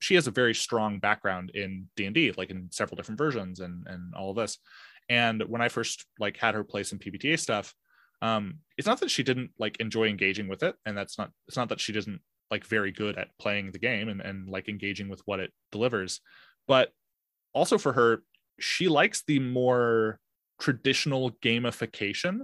she 0.03 0.15
has 0.15 0.27
a 0.27 0.31
very 0.31 0.53
strong 0.53 0.99
background 0.99 1.51
in 1.53 1.87
d&d 1.95 2.33
like 2.37 2.49
in 2.49 2.67
several 2.71 2.95
different 2.95 3.17
versions 3.17 3.59
and 3.59 3.87
and 3.87 4.13
all 4.15 4.31
of 4.31 4.35
this. 4.35 4.57
And 5.09 5.43
when 5.43 5.61
i 5.61 5.69
first 5.69 6.05
like 6.19 6.37
had 6.37 6.55
her 6.55 6.63
play 6.63 6.83
some 6.83 6.99
pbta 6.99 7.37
stuff 7.39 7.73
um 8.21 8.59
it's 8.77 8.87
not 8.87 8.99
that 9.01 9.11
she 9.11 9.23
didn't 9.23 9.51
like 9.59 9.75
enjoy 9.81 10.07
engaging 10.07 10.47
with 10.47 10.63
it 10.63 10.75
and 10.85 10.97
that's 10.97 11.17
not 11.17 11.29
it's 11.47 11.57
not 11.57 11.69
that 11.69 11.81
she 11.81 11.91
doesn't 11.91 12.21
like 12.53 12.65
very 12.65 12.91
good 12.91 13.17
at 13.17 13.29
playing 13.39 13.71
the 13.71 13.79
game 13.79 14.09
and, 14.09 14.21
and 14.21 14.47
like 14.47 14.69
engaging 14.69 15.09
with 15.09 15.21
what 15.25 15.39
it 15.39 15.51
delivers. 15.71 16.21
But 16.67 16.91
also 17.53 17.77
for 17.79 17.93
her 17.93 18.23
she 18.59 18.87
likes 18.87 19.23
the 19.25 19.39
more 19.39 20.19
traditional 20.59 21.31
gamification 21.43 22.41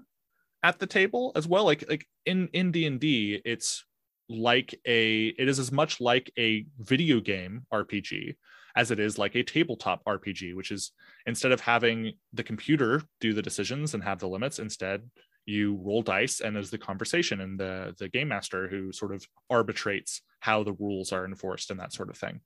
at 0.63 0.79
the 0.79 0.87
table 0.87 1.31
as 1.35 1.47
well. 1.47 1.63
Like 1.63 1.87
like 1.87 2.05
in 2.25 2.49
in 2.53 2.71
d&d 2.71 3.41
it's 3.45 3.85
like 4.29 4.79
a 4.85 5.27
it 5.27 5.49
is 5.49 5.59
as 5.59 5.71
much 5.71 5.99
like 5.99 6.31
a 6.37 6.65
video 6.79 7.19
game 7.19 7.65
RPG 7.73 8.35
as 8.75 8.91
it 8.91 8.99
is 8.99 9.17
like 9.17 9.35
a 9.35 9.43
tabletop 9.43 10.03
RPG, 10.05 10.55
which 10.55 10.71
is 10.71 10.91
instead 11.25 11.51
of 11.51 11.59
having 11.59 12.13
the 12.33 12.43
computer 12.43 13.01
do 13.19 13.33
the 13.33 13.41
decisions 13.41 13.93
and 13.93 14.03
have 14.03 14.19
the 14.19 14.27
limits, 14.27 14.59
instead 14.59 15.09
you 15.45 15.79
roll 15.83 16.03
dice 16.03 16.41
and 16.41 16.55
there's 16.55 16.69
the 16.69 16.77
conversation 16.77 17.41
and 17.41 17.59
the 17.59 17.95
the 17.97 18.07
game 18.07 18.27
master 18.27 18.67
who 18.67 18.91
sort 18.91 19.13
of 19.13 19.25
arbitrates 19.49 20.21
how 20.41 20.63
the 20.63 20.73
rules 20.73 21.11
are 21.11 21.25
enforced 21.25 21.71
and 21.71 21.79
that 21.79 21.91
sort 21.91 22.09
of 22.09 22.17
thing. 22.17 22.39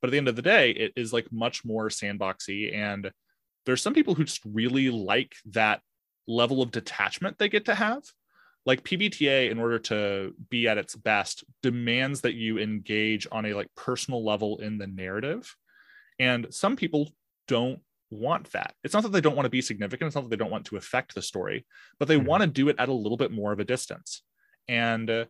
But 0.00 0.08
at 0.08 0.10
the 0.12 0.18
end 0.18 0.28
of 0.28 0.36
the 0.36 0.42
day, 0.42 0.70
it 0.70 0.92
is 0.94 1.12
like 1.12 1.32
much 1.32 1.64
more 1.64 1.88
sandboxy 1.88 2.74
and 2.74 3.10
there's 3.66 3.82
some 3.82 3.94
people 3.94 4.14
who 4.14 4.24
just 4.24 4.44
really 4.44 4.90
like 4.90 5.34
that 5.46 5.80
level 6.26 6.62
of 6.62 6.70
detachment 6.70 7.38
they 7.38 7.48
get 7.48 7.64
to 7.64 7.74
have 7.74 8.02
like 8.66 8.84
PBTA 8.84 9.50
in 9.50 9.58
order 9.58 9.78
to 9.78 10.34
be 10.50 10.68
at 10.68 10.78
its 10.78 10.94
best 10.94 11.44
demands 11.62 12.20
that 12.20 12.34
you 12.34 12.58
engage 12.58 13.26
on 13.32 13.46
a 13.46 13.54
like 13.54 13.68
personal 13.74 14.24
level 14.24 14.58
in 14.58 14.78
the 14.78 14.86
narrative 14.86 15.54
and 16.18 16.46
some 16.50 16.76
people 16.76 17.10
don't 17.48 17.80
want 18.10 18.52
that. 18.52 18.74
It's 18.84 18.94
not 18.94 19.02
that 19.04 19.12
they 19.12 19.20
don't 19.20 19.36
want 19.36 19.46
to 19.46 19.50
be 19.50 19.62
significant, 19.62 20.08
it's 20.08 20.14
not 20.14 20.22
that 20.22 20.30
they 20.30 20.36
don't 20.36 20.50
want 20.50 20.66
to 20.66 20.76
affect 20.76 21.14
the 21.14 21.22
story, 21.22 21.66
but 21.98 22.06
they 22.06 22.16
mm-hmm. 22.16 22.26
want 22.26 22.42
to 22.42 22.46
do 22.46 22.68
it 22.68 22.76
at 22.78 22.88
a 22.88 22.92
little 22.92 23.16
bit 23.16 23.32
more 23.32 23.52
of 23.52 23.60
a 23.60 23.64
distance. 23.64 24.22
And 24.68 25.08
uh, 25.08 25.24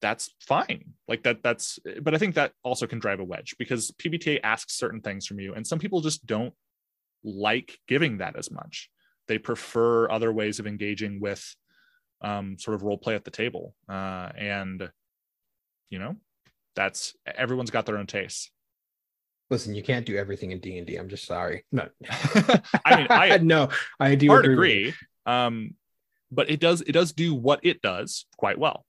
that's 0.00 0.34
fine. 0.40 0.94
Like 1.08 1.22
that 1.22 1.42
that's 1.42 1.78
but 2.02 2.14
I 2.14 2.18
think 2.18 2.34
that 2.34 2.52
also 2.62 2.86
can 2.86 2.98
drive 2.98 3.20
a 3.20 3.24
wedge 3.24 3.54
because 3.58 3.92
PBTA 3.92 4.40
asks 4.42 4.74
certain 4.74 5.00
things 5.00 5.26
from 5.26 5.40
you 5.40 5.54
and 5.54 5.66
some 5.66 5.78
people 5.78 6.00
just 6.00 6.26
don't 6.26 6.52
like 7.22 7.78
giving 7.88 8.18
that 8.18 8.36
as 8.36 8.50
much. 8.50 8.90
They 9.28 9.38
prefer 9.38 10.10
other 10.10 10.32
ways 10.32 10.58
of 10.58 10.66
engaging 10.66 11.20
with 11.20 11.54
um, 12.24 12.58
sort 12.58 12.74
of 12.74 12.82
role 12.82 12.98
play 12.98 13.14
at 13.14 13.24
the 13.24 13.30
table. 13.30 13.74
Uh, 13.88 14.30
and 14.36 14.90
you 15.90 15.98
know, 15.98 16.16
that's 16.74 17.14
everyone's 17.26 17.70
got 17.70 17.86
their 17.86 17.98
own 17.98 18.06
tastes. 18.06 18.50
Listen, 19.50 19.74
you 19.74 19.82
can't 19.82 20.06
do 20.06 20.16
everything 20.16 20.50
in 20.50 20.58
D 20.58 20.78
and 20.78 20.86
D. 20.86 20.96
I'm 20.96 21.08
just 21.08 21.26
sorry. 21.26 21.64
No, 21.70 21.88
I 22.84 22.96
mean, 22.96 23.06
I 23.10 23.38
no, 23.42 23.68
I 24.00 24.14
do 24.14 24.32
agree. 24.32 24.52
agree. 24.52 24.94
Um, 25.26 25.74
but 26.32 26.50
it 26.50 26.58
does 26.58 26.80
it 26.80 26.92
does 26.92 27.12
do 27.12 27.34
what 27.34 27.60
it 27.62 27.82
does 27.82 28.26
quite 28.36 28.58
well, 28.58 28.84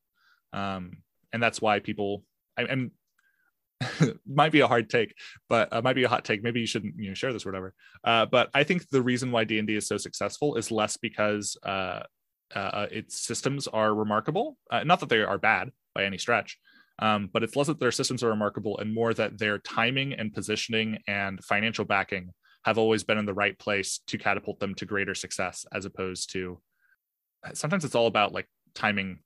um, 0.54 0.98
and 1.32 1.44
that's 1.44 1.62
why 1.62 1.80
people. 1.80 2.24
I, 2.58 2.64
am 2.64 2.92
might 4.26 4.54
be 4.54 4.62
a 4.62 4.68
hard 4.68 4.90
take, 4.90 5.14
but 5.50 5.74
uh, 5.74 5.82
might 5.82 5.98
be 5.98 6.06
a 6.06 6.10
hot 6.10 6.24
take. 6.24 6.42
Maybe 6.42 6.62
you 6.62 6.68
shouldn't 6.68 6.96
you 6.98 7.10
know 7.10 7.14
share 7.14 7.34
this 7.34 7.46
or 7.46 7.50
whatever. 7.50 7.74
Uh, 8.02 8.26
but 8.26 8.50
I 8.54 8.64
think 8.64 8.88
the 8.90 9.02
reason 9.02 9.34
why 9.34 9.44
D 9.44 9.60
and 9.60 9.68
D 9.68 9.76
is 9.76 9.88
so 9.88 9.98
successful 9.98 10.56
is 10.56 10.72
less 10.72 10.96
because 10.96 11.58
uh, 11.64 12.04
uh, 12.54 12.88
its 12.92 13.26
systems 13.26 13.68
are 13.68 13.94
remarkable. 13.94 14.58
Uh, 14.70 14.84
not 14.84 15.00
that 15.00 15.10
they 15.10 15.22
are 15.22 15.38
bad 15.38 15.72
by 15.94 16.04
any 16.04 16.18
stretch, 16.18 16.60
um, 17.00 17.30
but 17.32 17.44
it's 17.44 17.56
less 17.56 17.68
that 17.68 17.80
their 17.80 17.92
systems 17.92 18.24
are 18.24 18.30
remarkable 18.30 18.78
and 18.78 18.94
more 18.94 19.14
that 19.14 19.38
their 19.38 19.58
timing 19.60 20.14
and 20.14 20.34
positioning 20.34 21.00
and 21.08 21.44
financial 21.44 21.86
backing 21.86 22.30
have 22.64 22.78
always 22.78 23.04
been 23.04 23.18
in 23.18 23.26
the 23.26 23.34
right 23.34 23.58
place 23.60 24.00
to 24.08 24.18
catapult 24.18 24.60
them 24.60 24.74
to 24.76 24.86
greater 24.86 25.16
success, 25.16 25.66
as 25.72 25.86
opposed 25.86 26.32
to 26.34 26.60
sometimes 27.54 27.86
it's 27.86 27.96
all 27.96 28.08
about 28.08 28.34
like 28.34 28.48
timing, 28.74 29.20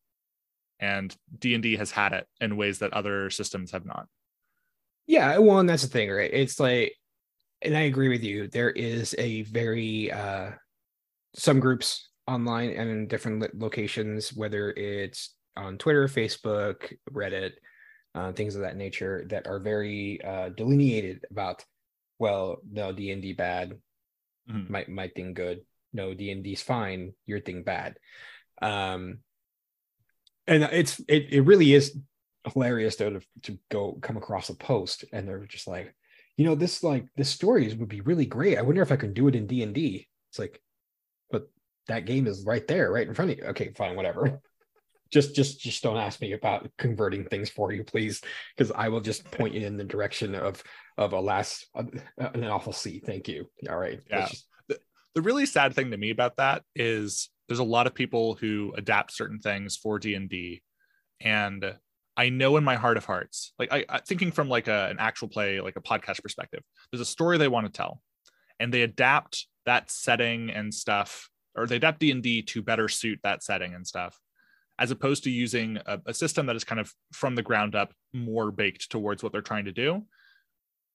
and 0.79 1.15
D 1.37 1.53
and 1.53 1.63
D 1.63 1.77
has 1.77 1.91
had 1.91 2.13
it 2.13 2.27
in 2.41 2.57
ways 2.57 2.79
that 2.79 2.93
other 2.93 3.29
systems 3.29 3.71
have 3.71 3.85
not. 3.85 4.07
Yeah, 5.07 5.37
well, 5.37 5.59
and 5.59 5.69
that's 5.69 5.83
the 5.83 5.89
thing, 5.89 6.11
right? 6.11 6.29
It's 6.31 6.59
like, 6.59 6.93
and 7.61 7.75
I 7.75 7.81
agree 7.81 8.09
with 8.09 8.23
you. 8.23 8.47
There 8.47 8.69
is 8.69 9.15
a 9.17 9.43
very 9.43 10.11
uh, 10.11 10.51
some 11.35 11.59
groups 11.59 12.08
online 12.29 12.69
and 12.71 12.89
in 12.89 13.07
different 13.07 13.57
locations, 13.57 14.33
whether 14.33 14.71
it's 14.71 15.35
on 15.57 15.77
Twitter, 15.77 16.07
Facebook, 16.07 16.93
Reddit, 17.11 17.53
uh, 18.15 18.31
things 18.31 18.55
of 18.55 18.61
that 18.61 18.77
nature, 18.77 19.25
that 19.29 19.47
are 19.47 19.59
very 19.59 20.23
uh, 20.23 20.49
delineated 20.49 21.25
about. 21.31 21.65
Well, 22.19 22.57
no, 22.69 22.91
D 22.91 23.11
and 23.11 23.21
D 23.21 23.33
bad, 23.33 23.77
mm-hmm. 24.49 24.71
my 24.71 24.85
my 24.87 25.07
thing 25.07 25.33
good. 25.33 25.61
No, 25.93 26.13
D 26.13 26.31
and 26.31 26.43
D's 26.43 26.61
fine. 26.61 27.13
Your 27.25 27.39
thing 27.39 27.63
bad. 27.63 27.97
Um, 28.61 29.19
and 30.45 30.63
it's 30.63 30.99
it 31.07 31.27
it 31.31 31.41
really 31.41 31.73
is 31.73 31.97
hilarious 32.53 32.95
though 32.95 33.11
to, 33.11 33.21
to 33.43 33.59
go 33.69 33.97
come 34.01 34.17
across 34.17 34.49
a 34.49 34.55
post 34.55 35.05
and 35.11 35.27
they're 35.27 35.45
just 35.45 35.67
like, 35.67 35.93
you 36.37 36.45
know, 36.45 36.55
this 36.55 36.83
like 36.83 37.05
this 37.15 37.29
story 37.29 37.73
would 37.73 37.89
be 37.89 38.01
really 38.01 38.25
great. 38.25 38.57
I 38.57 38.61
wonder 38.61 38.81
if 38.81 38.91
I 38.91 38.97
can 38.97 39.13
do 39.13 39.27
it 39.27 39.35
in 39.35 39.47
D 39.47 39.63
and 39.63 39.73
D. 39.73 40.07
It's 40.29 40.39
like, 40.39 40.61
that 41.89 42.05
game 42.05 42.27
is 42.27 42.45
right 42.45 42.65
there, 42.67 42.91
right 42.91 43.07
in 43.07 43.13
front 43.13 43.31
of 43.31 43.37
you. 43.37 43.43
Okay, 43.45 43.73
fine, 43.75 43.95
whatever. 43.95 44.41
Just, 45.11 45.33
just, 45.35 45.59
just 45.59 45.81
don't 45.81 45.97
ask 45.97 46.21
me 46.21 46.33
about 46.33 46.69
converting 46.77 47.25
things 47.25 47.49
for 47.49 47.71
you, 47.71 47.83
please, 47.83 48.21
because 48.55 48.71
I 48.71 48.89
will 48.89 48.99
just 48.99 49.25
point 49.31 49.55
you 49.55 49.65
in 49.65 49.75
the 49.75 49.83
direction 49.83 50.35
of 50.35 50.61
of 50.99 51.13
a 51.13 51.19
last 51.19 51.65
uh, 51.73 51.81
an 52.19 52.43
awful 52.43 52.73
sea. 52.73 53.01
Thank 53.03 53.27
you. 53.27 53.49
All 53.67 53.79
right. 53.79 53.99
Yeah. 54.07 54.27
Just... 54.27 54.45
The, 54.67 54.79
the 55.15 55.23
really 55.23 55.47
sad 55.47 55.73
thing 55.73 55.89
to 55.89 55.97
me 55.97 56.11
about 56.11 56.37
that 56.37 56.61
is 56.75 57.31
there's 57.47 57.57
a 57.57 57.63
lot 57.63 57.87
of 57.87 57.95
people 57.95 58.35
who 58.35 58.71
adapt 58.77 59.11
certain 59.11 59.39
things 59.39 59.75
for 59.75 59.97
D 59.97 60.13
and 60.13 60.29
D, 60.29 60.61
and 61.19 61.75
I 62.15 62.29
know 62.29 62.57
in 62.57 62.63
my 62.63 62.75
heart 62.75 62.97
of 62.97 63.05
hearts, 63.05 63.51
like 63.57 63.73
I, 63.73 63.85
I 63.89 64.01
thinking 64.01 64.31
from 64.31 64.47
like 64.47 64.67
a, 64.67 64.89
an 64.91 64.97
actual 64.99 65.27
play, 65.27 65.59
like 65.59 65.75
a 65.75 65.81
podcast 65.81 66.21
perspective, 66.21 66.61
there's 66.91 67.01
a 67.01 67.05
story 67.05 67.39
they 67.39 67.47
want 67.47 67.65
to 67.65 67.71
tell, 67.71 67.99
and 68.59 68.71
they 68.71 68.83
adapt 68.83 69.47
that 69.65 69.89
setting 69.89 70.51
and 70.51 70.71
stuff 70.71 71.31
or 71.59 71.67
they 71.67 71.75
adapt 71.75 71.99
d&d 71.99 72.41
to 72.43 72.61
better 72.61 72.87
suit 72.87 73.19
that 73.23 73.43
setting 73.43 73.73
and 73.73 73.85
stuff 73.85 74.19
as 74.79 74.91
opposed 74.91 75.25
to 75.25 75.29
using 75.29 75.77
a, 75.85 75.99
a, 76.05 76.13
system 76.13 76.45
that 76.45 76.55
is 76.55 76.63
kind 76.63 76.79
of 76.79 76.93
from 77.11 77.35
the 77.35 77.41
ground 77.41 77.75
up 77.75 77.93
more 78.13 78.49
baked 78.49 78.89
towards 78.89 79.21
what 79.21 79.33
they're 79.33 79.41
trying 79.41 79.65
to 79.65 79.73
do. 79.73 80.05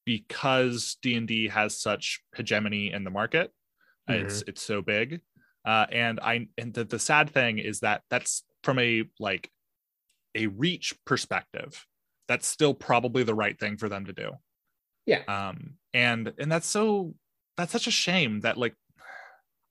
Because 0.07 0.97
d&d 1.03 1.49
has 1.49 1.81
such 1.81 2.21
hegemony 2.35 2.93
in 2.93 3.05
the 3.05 3.11
market 3.11 3.53
mm-hmm. 4.09 4.25
it's 4.25 4.43
it's 4.47 4.63
so 4.63 4.83
big 4.83 5.21
uh, 5.65 5.87
and 5.91 6.21
i 6.21 6.47
and 6.59 6.75
the, 6.75 6.85
the 6.85 6.99
sad 6.99 7.31
thing 7.31 7.59
is 7.59 7.81
that 7.81 8.03
that's 8.11 8.43
from 8.63 8.79
a 8.79 9.05
like 9.19 9.51
a 10.35 10.47
reach 10.49 10.95
perspective 11.05 11.87
that's 12.29 12.47
still 12.47 12.75
probably 12.75 13.23
the 13.23 13.35
right 13.35 13.59
thing 13.59 13.77
for 13.77 13.89
them 13.89 14.07
to 14.07 14.13
do. 14.13 14.33
Yeah. 15.07 15.23
Um 15.29 15.75
and 15.93 16.33
and 16.39 16.51
that's 16.51 16.67
so 16.67 17.15
that's 17.57 17.73
such 17.73 17.87
a 17.87 17.93
shame 17.93 18.41
that 18.41 18.57
like 18.57 18.75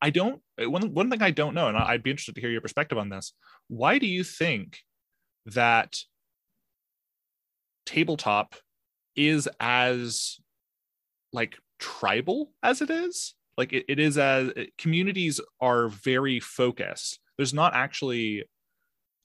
I 0.04 0.10
don't 0.10 0.42
uh, 0.62 0.70
one 0.70 0.94
one 0.94 1.10
thing 1.10 1.22
I 1.22 1.32
don't 1.32 1.56
know, 1.56 1.70
and 1.70 1.78
I'd 1.78 2.04
be 2.04 2.12
interested 2.12 2.36
to 2.36 2.42
hear 2.42 2.50
your 2.50 2.60
perspective 2.60 2.98
on 2.98 3.08
this. 3.08 3.32
Why 3.70 4.00
do 4.00 4.06
you 4.06 4.26
think 4.26 4.80
that 5.46 5.96
tabletop 7.86 8.56
is 9.16 9.48
as 9.62 10.42
like 11.32 11.58
tribal 11.80 12.52
as 12.62 12.82
it 12.82 12.90
is? 12.90 13.34
Like 13.58 13.72
it, 13.72 13.86
it 13.88 13.98
is 13.98 14.18
as 14.18 14.52
communities 14.78 15.40
are 15.62 15.88
very 15.88 16.42
focused. 16.42 17.20
There's 17.38 17.54
not 17.54 17.74
actually 17.74 18.44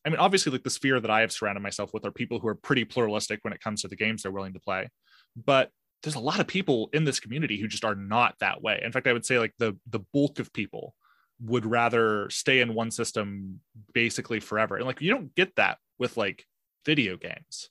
I 0.05 0.11
mean, 0.11 0.21
obviously, 0.21 0.53
like 0.53 0.63
the 0.63 0.71
sphere 0.71 1.01
that 1.01 1.11
I 1.11 1.23
have 1.23 1.33
surrounded 1.33 1.61
myself 1.61 1.93
with 1.93 2.07
are 2.07 2.13
people 2.13 2.39
who 2.39 2.47
are 2.47 2.55
pretty 2.55 2.85
pluralistic 2.85 3.41
when 3.43 3.53
it 3.53 3.61
comes 3.61 3.83
to 3.83 3.89
the 3.89 3.97
games 3.97 4.23
they're 4.23 4.31
willing 4.31 4.53
to 4.53 4.61
play. 4.61 4.89
But 5.35 5.73
there's 6.03 6.15
a 6.15 6.21
lot 6.21 6.41
of 6.41 6.47
people 6.47 6.91
in 6.93 7.05
this 7.05 7.21
community 7.21 7.59
who 7.59 7.69
just 7.69 7.85
are 7.85 7.95
not 7.95 8.35
that 8.41 8.63
way. 8.63 8.81
In 8.85 8.93
fact, 8.93 9.07
I 9.07 9.13
would 9.13 9.27
say 9.27 9.39
like 9.39 9.55
the 9.59 9.77
the 9.89 10.01
bulk 10.13 10.39
of 10.39 10.53
people 10.53 10.95
would 11.41 11.67
rather 11.67 12.29
stay 12.31 12.61
in 12.61 12.75
one 12.75 12.91
system 12.91 13.61
basically 13.95 14.41
forever. 14.41 14.77
And 14.77 14.87
like 14.87 15.01
you 15.01 15.11
don't 15.11 15.35
get 15.35 15.55
that 15.57 15.79
with 15.99 16.17
like 16.17 16.45
video 16.85 17.17
games. 17.17 17.71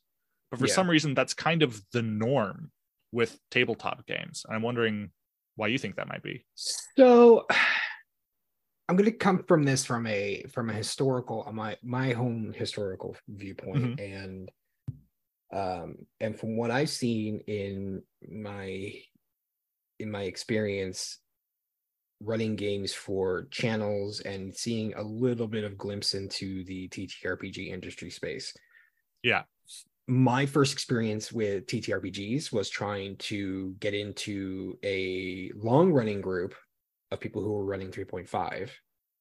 But 0.51 0.59
for 0.59 0.67
yeah. 0.67 0.73
some 0.73 0.89
reason 0.89 1.13
that's 1.13 1.33
kind 1.33 1.63
of 1.63 1.81
the 1.91 2.01
norm 2.01 2.71
with 3.11 3.37
tabletop 3.51 4.05
games. 4.05 4.45
I'm 4.49 4.61
wondering 4.61 5.11
why 5.55 5.67
you 5.67 5.77
think 5.77 5.95
that 5.95 6.07
might 6.07 6.23
be. 6.23 6.45
So 6.55 7.45
I'm 8.89 8.95
going 8.95 9.11
to 9.11 9.17
come 9.17 9.43
from 9.47 9.63
this 9.63 9.85
from 9.85 10.07
a 10.07 10.45
from 10.53 10.69
a 10.69 10.73
historical 10.73 11.49
my 11.53 11.75
my 11.83 12.13
home 12.13 12.53
historical 12.55 13.17
viewpoint 13.27 13.83
mm-hmm. 13.83 14.13
and 14.13 14.51
um, 15.51 15.95
and 16.19 16.37
from 16.37 16.57
what 16.57 16.71
I've 16.71 16.89
seen 16.89 17.41
in 17.47 18.01
my 18.29 18.93
in 19.99 20.11
my 20.11 20.23
experience 20.23 21.19
running 22.21 22.55
games 22.55 22.93
for 22.93 23.47
channels 23.51 24.19
and 24.21 24.55
seeing 24.55 24.93
a 24.95 25.01
little 25.01 25.47
bit 25.47 25.63
of 25.63 25.77
glimpse 25.77 26.13
into 26.13 26.63
the 26.65 26.87
TTRPG 26.89 27.71
industry 27.71 28.09
space. 28.09 28.53
Yeah. 29.23 29.43
My 30.07 30.45
first 30.45 30.73
experience 30.73 31.31
with 31.31 31.67
TTRPGs 31.67 32.51
was 32.51 32.69
trying 32.69 33.17
to 33.17 33.75
get 33.79 33.93
into 33.93 34.77
a 34.83 35.51
long 35.55 35.91
running 35.91 36.21
group 36.21 36.55
of 37.11 37.19
people 37.19 37.43
who 37.43 37.51
were 37.51 37.65
running 37.65 37.91
3.5 37.91 38.29
because 38.29 38.69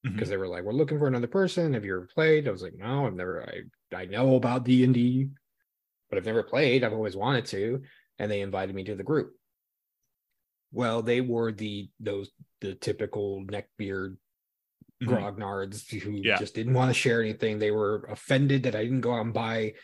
mm-hmm. 0.04 0.30
they 0.30 0.36
were 0.36 0.48
like, 0.48 0.62
we're 0.62 0.72
looking 0.72 0.98
for 0.98 1.08
another 1.08 1.26
person. 1.26 1.74
Have 1.74 1.84
you 1.84 1.96
ever 1.96 2.08
played? 2.14 2.46
I 2.46 2.52
was 2.52 2.62
like, 2.62 2.76
no, 2.76 3.06
I've 3.06 3.14
never, 3.14 3.48
I, 3.92 3.96
I 3.96 4.04
know 4.06 4.36
about 4.36 4.64
D&D 4.64 5.28
but 6.16 6.22
I've 6.22 6.26
never 6.26 6.42
played. 6.42 6.82
I've 6.82 6.94
always 6.94 7.16
wanted 7.16 7.44
to. 7.46 7.82
And 8.18 8.30
they 8.30 8.40
invited 8.40 8.74
me 8.74 8.84
to 8.84 8.94
the 8.94 9.02
group. 9.02 9.34
Well, 10.72 11.02
they 11.02 11.20
were 11.20 11.52
the 11.52 11.90
those 12.00 12.30
the 12.62 12.74
typical 12.74 13.44
neckbeard 13.44 14.16
mm-hmm. 15.02 15.08
grognards 15.08 15.90
who 15.90 16.12
yeah. 16.12 16.38
just 16.38 16.54
didn't 16.54 16.74
want 16.74 16.88
to 16.90 16.94
share 16.94 17.20
anything. 17.20 17.58
They 17.58 17.70
were 17.70 18.08
offended 18.10 18.62
that 18.62 18.74
I 18.74 18.82
didn't 18.82 19.02
go 19.02 19.14
out 19.14 19.24
and 19.24 19.34
buy 19.34 19.74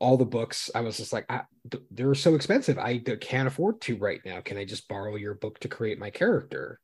all 0.00 0.16
the 0.16 0.24
books. 0.24 0.70
I 0.74 0.80
was 0.80 0.96
just 0.96 1.12
like, 1.12 1.26
I, 1.30 1.42
they're 1.90 2.14
so 2.14 2.34
expensive. 2.34 2.78
I 2.78 2.98
can't 2.98 3.48
afford 3.48 3.80
to 3.82 3.96
right 3.96 4.20
now. 4.24 4.40
Can 4.40 4.58
I 4.58 4.64
just 4.64 4.88
borrow 4.88 5.14
your 5.14 5.34
book 5.34 5.60
to 5.60 5.68
create 5.68 5.98
my 5.98 6.10
character? 6.10 6.80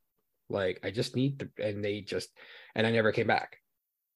Like, 0.49 0.81
I 0.85 0.93
just 0.93 1.17
need 1.17 1.41
to. 1.41 1.49
And 1.59 1.85
they 1.85 2.01
just, 2.01 2.31
and 2.75 2.87
I 2.87 2.93
never 2.93 3.11
came 3.11 3.27
back. 3.27 3.59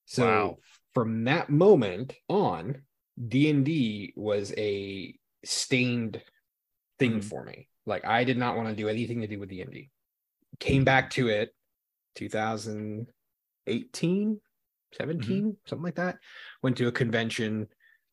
So 0.07 0.24
wow. 0.24 0.57
from 0.95 1.24
that 1.24 1.51
moment 1.51 2.14
on, 2.28 2.82
D&D 3.25 4.14
was 4.17 4.53
a 4.57 5.14
stained 5.45 6.21
thing 6.99 7.12
mm-hmm. 7.12 7.21
for 7.21 7.45
me. 7.45 7.69
Like 7.87 8.05
I 8.05 8.25
did 8.25 8.39
not 8.39 8.57
want 8.57 8.69
to 8.69 8.75
do 8.75 8.89
anything 8.89 9.21
to 9.21 9.27
do 9.27 9.39
with 9.39 9.49
D&D. 9.49 9.91
Came 10.59 10.85
back 10.85 11.11
to 11.11 11.29
it 11.29 11.51
2018, 12.17 14.41
17, 14.93 15.29
mm-hmm. 15.29 15.51
something 15.67 15.85
like 15.85 15.97
that. 15.97 16.19
Went 16.62 16.77
to 16.79 16.89
a 16.89 16.93
convention 16.93 17.69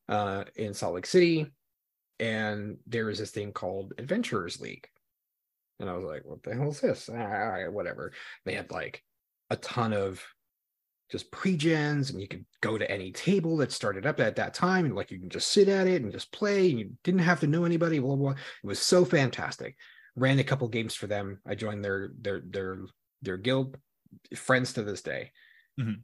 uh, 0.09 0.43
in 0.55 0.73
Salt 0.73 0.95
Lake 0.95 1.05
City 1.05 1.49
and 2.19 2.77
there 2.87 3.05
was 3.05 3.19
this 3.19 3.31
thing 3.31 3.51
called 3.51 3.93
Adventurers 3.97 4.61
League. 4.61 4.87
And 5.79 5.89
I 5.89 5.93
was 5.93 6.05
like, 6.05 6.23
what 6.23 6.43
the 6.43 6.53
hell 6.53 6.69
is 6.69 6.79
this? 6.79 7.09
All 7.09 7.17
right, 7.17 7.71
whatever. 7.71 8.13
They 8.45 8.53
had 8.53 8.71
like 8.71 9.03
a 9.49 9.55
ton 9.57 9.93
of 9.93 10.23
just 11.11 11.29
pre-gens 11.31 12.09
and 12.09 12.19
you 12.19 12.27
could 12.27 12.45
go 12.61 12.77
to 12.77 12.89
any 12.89 13.11
table 13.11 13.57
that 13.57 13.71
started 13.71 14.05
up 14.05 14.19
at 14.19 14.35
that 14.37 14.53
time 14.53 14.85
and 14.85 14.95
like 14.95 15.11
you 15.11 15.19
can 15.19 15.29
just 15.29 15.49
sit 15.49 15.67
at 15.67 15.85
it 15.87 16.01
and 16.01 16.11
just 16.11 16.31
play 16.31 16.69
and 16.71 16.79
you 16.79 16.91
didn't 17.03 17.19
have 17.21 17.39
to 17.39 17.47
know 17.47 17.65
anybody 17.65 17.99
blah 17.99 18.15
blah, 18.15 18.31
blah. 18.31 18.41
it 18.63 18.67
was 18.67 18.79
so 18.79 19.05
fantastic. 19.05 19.75
Ran 20.15 20.39
a 20.39 20.43
couple 20.43 20.67
games 20.67 20.95
for 20.95 21.07
them. 21.07 21.39
I 21.45 21.55
joined 21.55 21.83
their 21.83 22.11
their 22.19 22.41
their 22.45 22.79
their 23.21 23.37
guild 23.37 23.77
friends 24.35 24.73
to 24.73 24.83
this 24.83 25.01
day. 25.01 25.31
Mhm. 25.79 26.01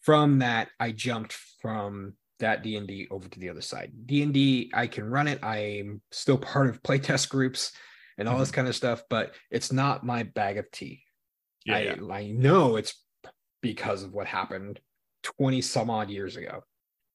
from 0.00 0.38
that 0.38 0.68
i 0.78 0.92
jumped 0.92 1.32
from 1.60 2.14
that 2.38 2.62
d&d 2.62 3.08
over 3.10 3.28
to 3.28 3.40
the 3.40 3.48
other 3.48 3.60
side. 3.60 3.90
D&d 4.06 4.70
i 4.72 4.86
can 4.86 5.04
run 5.10 5.26
it. 5.28 5.42
I'm 5.42 6.00
still 6.12 6.38
part 6.38 6.68
of 6.68 6.82
playtest 6.84 7.28
groups 7.30 7.72
and 8.16 8.28
all 8.28 8.38
this 8.38 8.52
kind 8.52 8.68
of 8.68 8.76
stuff 8.76 9.02
but 9.10 9.34
it's 9.50 9.72
not 9.72 10.04
my 10.06 10.22
bag 10.22 10.56
of 10.56 10.70
tea. 10.70 11.02
Yeah, 11.64 11.76
I, 11.76 11.80
yeah. 11.80 11.96
I 12.12 12.26
know 12.30 12.76
it's 12.76 12.94
because 13.60 14.02
of 14.02 14.12
what 14.12 14.26
happened 14.26 14.80
20 15.22 15.60
some 15.60 15.90
odd 15.90 16.10
years 16.10 16.36
ago. 16.36 16.62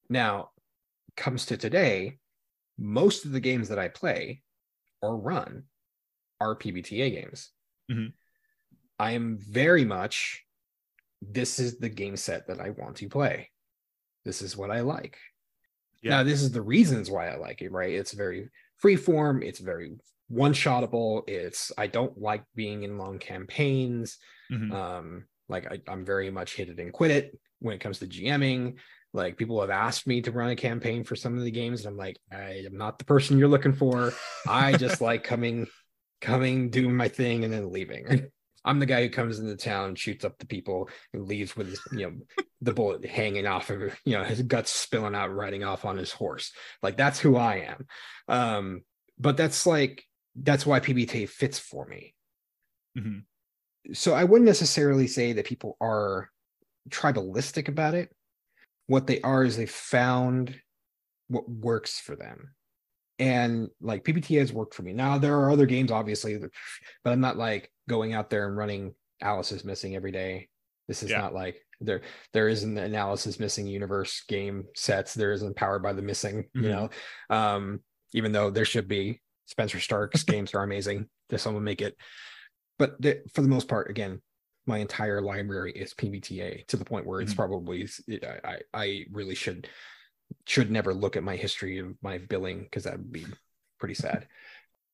Now, 0.08 0.50
comes 1.16 1.46
to 1.46 1.56
today, 1.56 2.18
most 2.78 3.24
of 3.24 3.32
the 3.32 3.40
games 3.40 3.68
that 3.68 3.78
I 3.78 3.88
play 3.88 4.42
or 5.00 5.16
run 5.16 5.64
are 6.40 6.56
PBTA 6.56 7.10
games. 7.10 7.50
Mhm. 7.90 8.12
I 8.98 9.12
am 9.12 9.38
very 9.38 9.84
much, 9.84 10.44
this 11.22 11.58
is 11.58 11.78
the 11.78 11.88
game 11.88 12.16
set 12.16 12.46
that 12.48 12.60
I 12.60 12.70
want 12.70 12.96
to 12.98 13.08
play. 13.08 13.50
This 14.24 14.42
is 14.42 14.56
what 14.56 14.70
I 14.70 14.80
like. 14.80 15.18
Yeah. 16.02 16.10
Now, 16.10 16.22
this 16.24 16.42
is 16.42 16.52
the 16.52 16.62
reasons 16.62 17.10
why 17.10 17.28
I 17.28 17.36
like 17.36 17.62
it, 17.62 17.72
right? 17.72 17.92
It's 17.94 18.12
very 18.12 18.50
free 18.76 18.96
form, 18.96 19.42
it's 19.42 19.60
very 19.60 19.96
one 20.28 20.52
shotable. 20.52 21.28
It's, 21.28 21.70
I 21.78 21.86
don't 21.86 22.18
like 22.18 22.44
being 22.54 22.82
in 22.82 22.98
long 22.98 23.18
campaigns 23.18 24.18
Mhm. 24.50 24.72
um 24.72 25.28
like 25.48 25.70
I, 25.70 25.80
i'm 25.88 26.04
very 26.04 26.30
much 26.30 26.54
hit 26.56 26.68
it 26.68 26.78
and 26.78 26.92
quit 26.92 27.10
it 27.10 27.38
when 27.60 27.74
it 27.74 27.80
comes 27.80 27.98
to 28.00 28.06
gming. 28.06 28.76
Like 29.12 29.36
people 29.36 29.60
have 29.60 29.70
asked 29.70 30.08
me 30.08 30.22
to 30.22 30.32
run 30.32 30.50
a 30.50 30.56
campaign 30.56 31.04
for 31.04 31.14
some 31.14 31.38
of 31.38 31.44
the 31.44 31.50
games 31.50 31.80
and 31.84 31.92
i'm 31.92 31.96
like 31.96 32.18
i 32.32 32.64
am 32.66 32.76
not 32.76 32.98
the 32.98 33.04
person 33.04 33.38
you're 33.38 33.48
looking 33.48 33.72
for. 33.72 34.12
I 34.46 34.76
just 34.76 35.00
like 35.00 35.24
coming 35.32 35.66
coming 36.20 36.70
doing 36.70 36.96
my 36.96 37.08
thing 37.08 37.44
and 37.44 37.52
then 37.52 37.70
leaving. 37.70 38.28
I'm 38.66 38.78
the 38.78 38.86
guy 38.86 39.02
who 39.02 39.10
comes 39.10 39.38
into 39.38 39.56
town 39.56 39.94
shoots 39.94 40.24
up 40.24 40.38
the 40.38 40.46
people 40.46 40.88
and 41.12 41.28
leaves 41.28 41.54
with 41.54 41.68
his, 41.68 41.80
you 41.92 42.06
know 42.06 42.46
the 42.62 42.72
bullet 42.72 43.04
hanging 43.04 43.46
off 43.46 43.68
of 43.68 43.94
you 44.04 44.16
know 44.16 44.24
his 44.24 44.40
guts 44.42 44.70
spilling 44.70 45.14
out 45.14 45.34
riding 45.34 45.64
off 45.64 45.84
on 45.84 45.98
his 45.98 46.12
horse. 46.12 46.52
Like 46.82 46.96
that's 46.96 47.20
who 47.20 47.36
i 47.36 47.56
am. 47.56 47.86
Um 48.26 48.82
but 49.18 49.36
that's 49.36 49.66
like 49.66 50.04
that's 50.34 50.66
why 50.66 50.80
pbta 50.80 51.28
fits 51.28 51.58
for 51.58 51.86
me. 51.86 52.14
Mhm. 52.98 53.24
So 53.92 54.14
I 54.14 54.24
wouldn't 54.24 54.46
necessarily 54.46 55.06
say 55.06 55.32
that 55.34 55.44
people 55.46 55.76
are 55.80 56.30
tribalistic 56.88 57.68
about 57.68 57.94
it. 57.94 58.10
What 58.86 59.06
they 59.06 59.20
are 59.22 59.44
is 59.44 59.56
they 59.56 59.66
found 59.66 60.58
what 61.28 61.48
works 61.48 61.98
for 62.00 62.16
them. 62.16 62.54
And 63.18 63.68
like 63.80 64.04
PBT 64.04 64.38
has 64.38 64.52
worked 64.52 64.74
for 64.74 64.82
me. 64.82 64.92
Now 64.92 65.18
there 65.18 65.38
are 65.38 65.50
other 65.50 65.66
games, 65.66 65.90
obviously, 65.92 66.36
but 66.38 67.10
I'm 67.12 67.20
not 67.20 67.36
like 67.36 67.70
going 67.88 68.12
out 68.12 68.28
there 68.30 68.46
and 68.48 68.56
running 68.56 68.94
Alice 69.22 69.52
is 69.52 69.64
missing 69.64 69.94
every 69.94 70.12
day. 70.12 70.48
This 70.88 71.02
is 71.02 71.10
Yeah. 71.10 71.18
not 71.18 71.34
like 71.34 71.56
there 71.80 72.02
there 72.32 72.48
isn't 72.48 72.76
an 72.76 72.94
Alice 72.94 73.38
missing 73.38 73.66
universe 73.66 74.24
game 74.28 74.64
sets. 74.74 75.14
There 75.14 75.32
isn't 75.32 75.56
powered 75.56 75.82
by 75.82 75.92
the 75.92 76.02
missing, 76.02 76.44
you 76.54 76.62
Mhm. 76.62 76.68
know. 76.68 76.90
Um, 77.30 77.84
even 78.12 78.32
though 78.32 78.50
there 78.50 78.64
should 78.64 78.88
be 78.88 79.20
Spenser 79.46 79.78
Starke's 79.80 80.22
games 80.24 80.54
are 80.54 80.62
amazing. 80.62 81.08
There's 81.28 81.42
someone 81.42 81.64
make 81.64 81.80
it 81.82 81.96
but 82.78 83.00
the, 83.00 83.22
for 83.32 83.42
the 83.42 83.48
most 83.48 83.68
part, 83.68 83.90
again, 83.90 84.20
my 84.66 84.78
entire 84.78 85.20
library 85.20 85.72
is 85.72 85.94
PBTA 85.94 86.66
to 86.68 86.76
the 86.76 86.84
point 86.84 87.06
where 87.06 87.20
it's 87.20 87.34
Mhm. 87.34 87.36
probably 87.36 87.88
I, 88.22 88.40
I 88.44 88.58
I 88.72 89.04
really 89.12 89.34
should 89.34 89.68
should 90.46 90.70
never 90.70 90.94
look 90.94 91.16
at 91.16 91.22
my 91.22 91.36
history 91.36 91.78
of 91.78 91.94
my 92.02 92.18
billing 92.18 92.62
because 92.62 92.84
that 92.84 92.96
would 92.96 93.12
be 93.12 93.26
pretty 93.78 93.94
sad. 93.94 94.26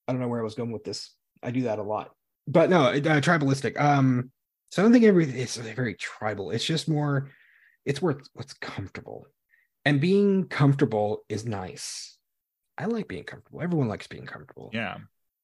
I 0.08 0.12
don't 0.12 0.20
know 0.20 0.28
where 0.28 0.40
I 0.40 0.44
was 0.44 0.56
going 0.56 0.72
with 0.72 0.82
this. 0.84 1.14
I 1.42 1.52
do 1.52 1.62
that 1.62 1.78
a 1.78 1.84
lot, 1.84 2.10
but 2.48 2.68
no, 2.68 2.86
uh, 2.86 3.20
tribalistic. 3.20 3.80
Um, 3.80 4.32
so 4.70 4.82
I 4.82 4.84
don't 4.84 4.92
think 4.92 5.04
everything 5.04 5.36
is 5.36 5.56
very 5.56 5.94
tribal. 5.94 6.50
It's 6.50 6.64
just 6.64 6.88
more, 6.88 7.30
it's 7.84 8.02
where 8.02 8.20
what's 8.34 8.54
comfortable, 8.54 9.26
and 9.84 10.00
being 10.00 10.48
comfortable 10.48 11.22
is 11.28 11.46
nice. 11.46 12.18
I 12.76 12.86
like 12.86 13.08
being 13.08 13.24
comfortable. 13.24 13.62
Everyone 13.62 13.88
likes 13.88 14.06
being 14.08 14.26
comfortable 14.26 14.70
yeah 14.72 14.96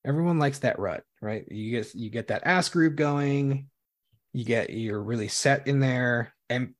everyone 0.06 0.38
likes 0.38 0.60
that 0.60 0.78
rut 0.78 1.02
right? 1.20 1.44
You 1.50 1.70
get 1.72 1.94
you 1.94 2.10
get 2.10 2.28
that 2.28 2.46
ass 2.46 2.68
group 2.68 2.94
going. 2.96 3.68
You 4.32 4.44
get 4.44 4.70
you're 4.70 5.02
really 5.02 5.28
set 5.28 5.66
in 5.66 5.80
there. 5.80 6.32
And 6.48 6.74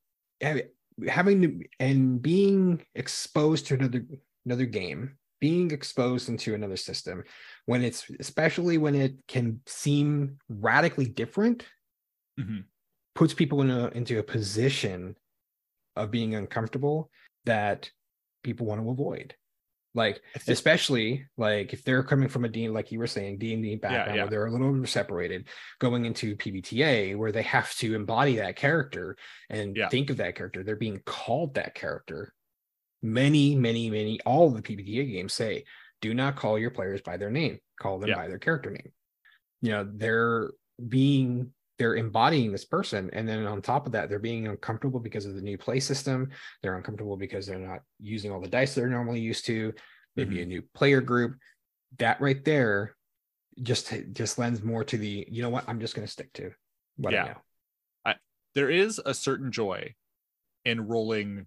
having 1.08 1.42
to 1.42 1.64
and 1.80 2.22
being 2.22 2.84
exposed 2.94 3.66
to 3.66 3.74
another 3.74 4.04
another 4.44 4.66
game 4.66 5.18
being 5.40 5.70
exposed 5.70 6.28
into 6.30 6.54
another 6.54 6.76
system 6.76 7.22
when 7.66 7.82
it's 7.82 8.10
especially 8.20 8.78
when 8.78 8.94
it 8.94 9.14
can 9.28 9.60
seem 9.66 10.38
radically 10.48 11.06
different 11.06 11.64
Mhm. 12.40 12.64
puts 13.14 13.34
people 13.34 13.60
in 13.62 13.70
a 13.70 13.88
into 13.88 14.18
a 14.18 14.22
position 14.22 15.16
of 15.96 16.10
being 16.10 16.34
uncomfortable 16.34 17.10
that 17.44 17.90
people 18.42 18.66
want 18.66 18.80
to 18.80 18.90
avoid 18.90 19.34
like 19.96 20.20
especially 20.46 21.26
like 21.38 21.72
if 21.72 21.82
they're 21.82 22.02
coming 22.04 22.28
from 22.28 22.44
a 22.44 22.48
D 22.48 22.68
like 22.68 22.92
you 22.92 22.98
were 22.98 23.06
saying 23.06 23.38
D 23.38 23.54
and 23.54 23.62
D 23.62 23.76
background 23.76 24.14
yeah. 24.14 24.22
where 24.22 24.30
they're 24.30 24.46
a 24.46 24.52
little 24.52 24.72
bit 24.72 24.88
separated, 24.88 25.48
going 25.80 26.04
into 26.04 26.36
PBTA 26.36 27.16
where 27.16 27.32
they 27.32 27.42
have 27.42 27.74
to 27.76 27.94
embody 27.94 28.36
that 28.36 28.56
character 28.56 29.16
and 29.48 29.74
Yeah. 29.74 29.88
think 29.88 30.10
of 30.10 30.18
that 30.18 30.36
character, 30.36 30.62
they're 30.62 30.76
being 30.76 31.00
called 31.06 31.54
that 31.54 31.74
character. 31.74 32.32
Many, 33.02 33.56
many, 33.56 33.88
many, 33.90 34.20
all 34.26 34.48
of 34.48 34.54
the 34.54 34.62
PBTA 34.62 35.10
games 35.12 35.32
say, 35.32 35.64
do 36.02 36.12
not 36.12 36.36
call 36.36 36.58
your 36.58 36.70
players 36.70 37.00
by 37.00 37.16
their 37.16 37.30
name, 37.30 37.58
call 37.80 37.98
them 37.98 38.10
Yeah. 38.10 38.16
by 38.16 38.28
their 38.28 38.38
character 38.38 38.70
name. 38.70 38.92
You 39.62 39.70
know, 39.72 39.90
they're 39.90 40.50
being 40.86 41.52
they're 41.78 41.96
embodying 41.96 42.52
this 42.52 42.64
person 42.64 43.10
and 43.12 43.28
then 43.28 43.46
on 43.46 43.60
top 43.60 43.86
of 43.86 43.92
that 43.92 44.08
they're 44.08 44.18
being 44.18 44.46
uncomfortable 44.48 45.00
because 45.00 45.26
of 45.26 45.34
the 45.34 45.42
new 45.42 45.58
play 45.58 45.80
system. 45.80 46.30
They're 46.62 46.76
uncomfortable 46.76 47.16
because 47.16 47.46
they're 47.46 47.58
not 47.58 47.80
using 48.00 48.32
all 48.32 48.40
the 48.40 48.48
dice 48.48 48.74
they're 48.74 48.88
normally 48.88 49.20
used 49.20 49.46
to. 49.46 49.72
Maybe 50.16 50.36
mm-hmm. 50.36 50.42
a 50.42 50.46
new 50.46 50.62
player 50.74 51.00
group. 51.00 51.36
That 51.98 52.20
right 52.20 52.42
there 52.44 52.96
just 53.62 53.92
just 54.12 54.38
lends 54.38 54.62
more 54.62 54.84
to 54.84 54.96
the 54.96 55.26
you 55.30 55.42
know 55.42 55.50
what? 55.50 55.64
I'm 55.68 55.80
just 55.80 55.94
going 55.94 56.06
to 56.06 56.12
stick 56.12 56.32
to 56.34 56.52
what 56.96 57.12
Yeah. 57.12 57.24
i 57.24 57.26
know. 57.28 57.36
I, 58.06 58.14
there 58.54 58.70
is 58.70 59.00
a 59.04 59.14
certain 59.14 59.52
joy 59.52 59.94
in 60.64 60.86
rolling 60.86 61.46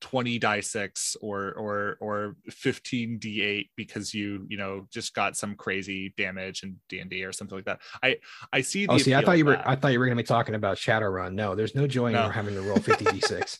20 0.00 0.38
die 0.38 0.60
six 0.60 1.16
or 1.20 1.52
or 1.52 1.96
or 2.00 2.36
15 2.48 3.18
d8 3.20 3.68
because 3.76 4.14
you 4.14 4.46
you 4.48 4.56
know 4.56 4.86
just 4.90 5.14
got 5.14 5.36
some 5.36 5.54
crazy 5.54 6.14
damage 6.16 6.62
in 6.62 6.76
d&d 6.88 7.24
or 7.24 7.32
something 7.32 7.56
like 7.58 7.66
that. 7.66 7.80
I 8.02 8.16
i 8.52 8.60
see 8.62 8.86
the 8.86 8.92
oh 8.92 8.98
see 8.98 9.14
i 9.14 9.22
thought 9.22 9.38
you 9.38 9.44
were 9.44 9.52
that. 9.52 9.68
i 9.68 9.76
thought 9.76 9.92
you 9.92 9.98
were 9.98 10.06
going 10.06 10.16
to 10.16 10.22
be 10.22 10.26
talking 10.26 10.54
about 10.54 10.76
shadowrun. 10.78 11.34
No 11.34 11.54
there's 11.54 11.74
no 11.74 11.86
joy 11.86 12.12
No. 12.12 12.26
in 12.26 12.30
having 12.30 12.54
to 12.54 12.62
roll 12.62 12.78
50 12.78 13.04
d6 13.04 13.58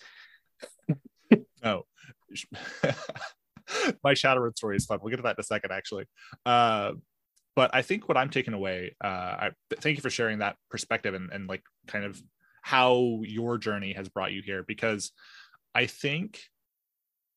no. 1.63 1.85
My 4.03 4.15
shadowrun 4.15 4.57
story 4.57 4.77
is 4.77 4.87
fun. 4.87 4.99
We'll 5.01 5.11
get 5.11 5.17
to 5.17 5.23
that 5.23 5.37
in 5.37 5.41
a 5.41 5.45
second 5.45 5.73
actually. 5.73 6.07
Uh 6.47 6.93
but 7.57 7.75
i 7.75 7.83
think 7.83 8.09
what 8.09 8.17
i'm 8.17 8.31
taking 8.31 8.55
away 8.55 8.95
uh 9.03 9.07
I, 9.09 9.51
thank 9.81 9.97
you 9.97 10.03
for 10.03 10.09
sharing 10.09 10.39
that 10.39 10.57
perspective 10.71 11.15
and, 11.15 11.33
and 11.33 11.49
like 11.49 11.63
kind 11.89 12.05
of 12.05 12.21
how 12.63 13.21
your 13.25 13.59
journey 13.59 13.93
has 13.95 14.09
brought 14.09 14.33
you 14.33 14.43
here 14.43 14.63
because 14.67 15.13
i 15.75 15.87
think 15.87 16.41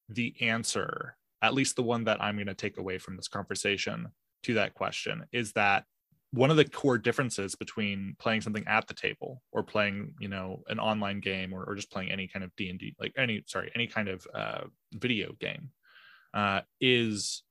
the 0.10 0.36
answer 0.42 1.16
at 1.42 1.54
least 1.54 1.76
the 1.76 1.84
one 1.84 2.04
that 2.06 2.22
i'm 2.22 2.36
going 2.36 2.48
to 2.48 2.54
take 2.54 2.78
away 2.78 2.98
from 2.98 3.16
this 3.16 3.28
conversation 3.28 4.08
to 4.44 4.54
that 4.56 4.74
question 4.74 5.24
is 5.32 5.54
that 5.54 5.86
one 6.32 6.50
of 6.50 6.58
the 6.58 6.66
core 6.66 6.98
differences 6.98 7.54
between 7.54 8.16
playing 8.18 8.42
something 8.42 8.66
at 8.68 8.88
the 8.88 8.94
table 8.94 9.42
or 9.52 9.64
playing 9.64 10.14
you 10.20 10.28
know 10.28 10.64
an 10.68 10.80
online 10.80 11.20
game 11.20 11.54
or, 11.54 11.64
or 11.64 11.76
just 11.76 11.92
playing 11.92 12.12
any 12.12 12.28
kind 12.28 12.44
of 12.44 12.56
d&d 12.56 12.96
like 13.00 13.14
any 13.18 13.44
sorry 13.46 13.72
any 13.76 13.88
kind 13.88 14.10
of 14.10 14.26
uh, 14.34 14.62
video 14.94 15.34
game 15.40 15.70
uh, 16.34 16.62
is 16.82 17.44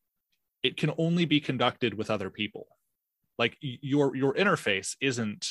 it 0.63 0.77
can 0.77 0.93
only 0.99 1.25
be 1.25 1.41
conducted 1.41 1.95
with 1.95 2.11
other 2.11 2.31
people. 2.31 2.67
Like 3.39 3.57
your 3.61 4.15
your 4.15 4.35
interface 4.35 4.97
isn't 5.01 5.47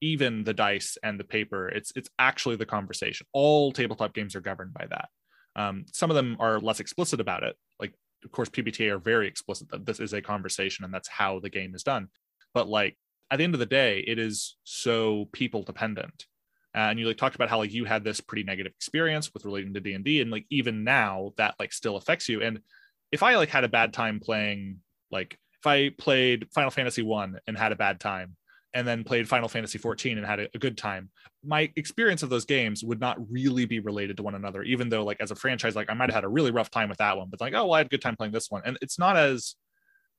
even 0.00 0.44
the 0.44 0.54
dice 0.54 0.98
and 1.02 1.18
the 1.18 1.24
paper 1.24 1.68
it's 1.68 1.92
it's 1.96 2.10
actually 2.18 2.56
the 2.56 2.66
conversation. 2.66 3.26
All 3.32 3.72
tabletop 3.72 4.14
games 4.14 4.34
are 4.34 4.40
governed 4.40 4.74
by 4.74 4.86
that. 4.90 5.08
Um, 5.54 5.86
some 5.92 6.10
of 6.10 6.16
them 6.16 6.36
are 6.38 6.60
less 6.60 6.80
explicit 6.80 7.20
about 7.20 7.42
it. 7.42 7.56
Like 7.80 7.94
of 8.24 8.30
course 8.32 8.48
pbta 8.48 8.90
are 8.90 8.98
very 8.98 9.28
explicit 9.28 9.68
that 9.70 9.86
this 9.86 10.00
is 10.00 10.12
a 10.12 10.22
conversation 10.22 10.84
and 10.84 10.92
that's 10.92 11.08
how 11.08 11.40
the 11.40 11.50
game 11.50 11.74
is 11.74 11.82
done. 11.82 12.08
But 12.54 12.68
like 12.68 12.96
at 13.30 13.38
the 13.38 13.44
end 13.44 13.54
of 13.54 13.60
the 13.60 13.66
day 13.66 14.04
it 14.06 14.18
is 14.18 14.56
so 14.64 15.28
people 15.32 15.62
dependent. 15.62 16.26
And 16.74 16.98
you 16.98 17.06
like 17.06 17.16
talked 17.16 17.36
about 17.36 17.48
how 17.48 17.58
like 17.58 17.72
you 17.72 17.86
had 17.86 18.04
this 18.04 18.20
pretty 18.20 18.42
negative 18.42 18.72
experience 18.72 19.32
with 19.32 19.46
relating 19.46 19.72
to 19.72 19.80
d&d 19.80 20.20
and 20.20 20.30
like 20.30 20.44
even 20.50 20.84
now 20.84 21.32
that 21.38 21.54
like 21.58 21.72
still 21.72 21.96
affects 21.96 22.28
you. 22.28 22.42
And 22.42 22.60
if 23.12 23.22
i 23.22 23.36
like 23.36 23.48
had 23.48 23.64
a 23.64 23.68
bad 23.68 23.92
time 23.92 24.20
playing 24.20 24.80
like 25.10 25.38
if 25.60 25.66
I 25.66 25.90
played 25.90 26.48
Final 26.54 26.70
Fantasy 26.70 27.02
1 27.02 27.40
and 27.46 27.58
had 27.58 27.72
a 27.72 27.76
bad 27.76 28.00
time 28.00 28.36
and 28.76 28.86
then 28.86 29.04
played 29.04 29.26
Final 29.26 29.48
Fantasy 29.48 29.78
14 29.78 30.18
and 30.18 30.26
had 30.26 30.38
a, 30.38 30.48
a, 30.54 30.58
good 30.58 30.76
time, 30.76 31.08
my 31.42 31.72
experience 31.76 32.22
of 32.22 32.28
those 32.28 32.44
games 32.44 32.84
would 32.84 33.00
not 33.00 33.16
really 33.30 33.64
be 33.64 33.80
related 33.80 34.18
to 34.18 34.22
one 34.22 34.34
another, 34.34 34.62
even 34.62 34.90
though, 34.90 35.02
like, 35.02 35.18
as 35.18 35.30
a 35.30 35.34
franchise, 35.34 35.74
like 35.74 35.88
I 35.88 35.94
might 35.94 36.10
have 36.10 36.14
had 36.14 36.24
a 36.24 36.28
really 36.28 36.50
rough 36.50 36.70
time 36.70 36.90
with 36.90 36.98
that 36.98 37.16
one, 37.16 37.28
but 37.30 37.40
like, 37.40 37.54
oh, 37.54 37.64
well, 37.64 37.72
I 37.72 37.78
had 37.78 37.86
a 37.86 37.88
good 37.88 38.02
time 38.02 38.16
playing 38.16 38.34
this 38.34 38.50
one. 38.50 38.60
And 38.66 38.76
it's 38.82 38.98
not 38.98 39.16
as 39.16 39.54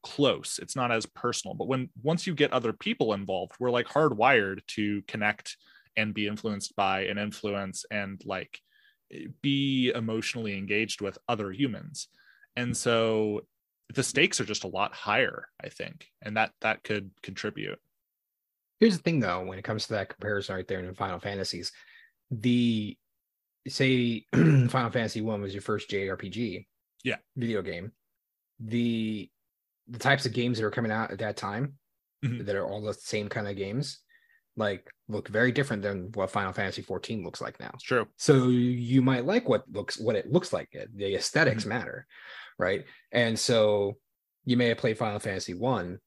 close, 0.01 0.59
it's 0.59 0.75
not 0.75 0.91
as 0.91 1.05
personal. 1.05 1.53
But 1.53 1.67
when 1.67 1.89
once 2.01 2.25
you 2.25 2.33
get 2.33 2.51
other 2.51 2.73
people 2.73 3.13
involved, 3.13 3.51
we're 3.59 3.69
like 3.69 3.87
hardwired 3.87 4.65
to 4.69 5.03
connect 5.03 5.55
and 5.95 6.15
be 6.15 6.25
influenced 6.25 6.75
by 6.75 7.05
and 7.05 7.19
influence 7.19 7.85
and 7.91 8.19
like 8.25 8.59
be 9.43 9.91
emotionally 9.93 10.57
engaged 10.57 10.99
with 10.99 11.19
other 11.29 11.51
humans. 11.51 12.07
And 12.55 12.75
so 12.75 13.41
the 13.93 14.01
stakes 14.01 14.41
are 14.41 14.45
just 14.45 14.63
a 14.63 14.67
lot 14.67 14.95
higher, 14.95 15.47
I 15.63 15.69
think, 15.69 16.07
and 16.23 16.37
that 16.37 16.53
that 16.61 16.83
could 16.83 17.11
contribute. 17.21 17.79
Here's 18.79 18.97
the 18.97 19.03
thing, 19.03 19.19
though, 19.19 19.43
when 19.43 19.57
it 19.57 19.63
comes 19.63 19.87
to 19.87 19.93
that 19.93 20.09
comparison 20.09 20.55
right 20.55 20.67
there 20.67 20.79
in 20.79 20.93
Final 20.93 21.19
Fantasies, 21.19 21.71
the 22.31 22.97
say 23.67 24.25
Final 24.33 24.89
Fantasy 24.91 25.21
One 25.21 25.41
was 25.41 25.53
your 25.53 25.61
first 25.61 25.89
JRPG, 25.89 26.65
yeah, 27.03 27.17
video 27.35 27.61
game. 27.61 27.91
The 28.59 29.29
the 29.87 29.99
types 29.99 30.25
of 30.25 30.33
games 30.33 30.57
that 30.57 30.65
are 30.65 30.71
coming 30.71 30.91
out 30.91 31.11
at 31.11 31.19
that 31.19 31.37
time 31.37 31.73
mm-hmm. 32.23 32.45
that 32.45 32.55
are 32.55 32.67
all 32.67 32.81
the 32.81 32.93
same 32.93 33.29
kind 33.29 33.47
of 33.47 33.55
games, 33.55 33.99
like 34.55 34.89
look 35.07 35.29
very 35.29 35.51
different 35.51 35.81
than 35.81 36.11
what 36.13 36.31
Final 36.31 36.53
Fantasy 36.53 36.81
14 36.81 37.23
looks 37.23 37.41
like 37.41 37.59
now. 37.59 37.71
It's 37.73 37.83
true. 37.83 38.07
So 38.17 38.47
you 38.49 39.01
might 39.01 39.25
like 39.25 39.47
what 39.47 39.63
looks 39.71 39.99
what 39.99 40.15
it 40.15 40.31
looks 40.31 40.53
like. 40.53 40.69
The 40.95 41.15
esthetics 41.15 41.61
mm-hmm. 41.61 41.69
matter, 41.69 42.07
right? 42.59 42.85
And 43.11 43.37
so 43.37 43.97
you 44.45 44.57
may 44.57 44.67
have 44.67 44.77
played 44.77 44.97
Final 44.97 45.19
Fantasy 45.19 45.53
One, 45.53 45.99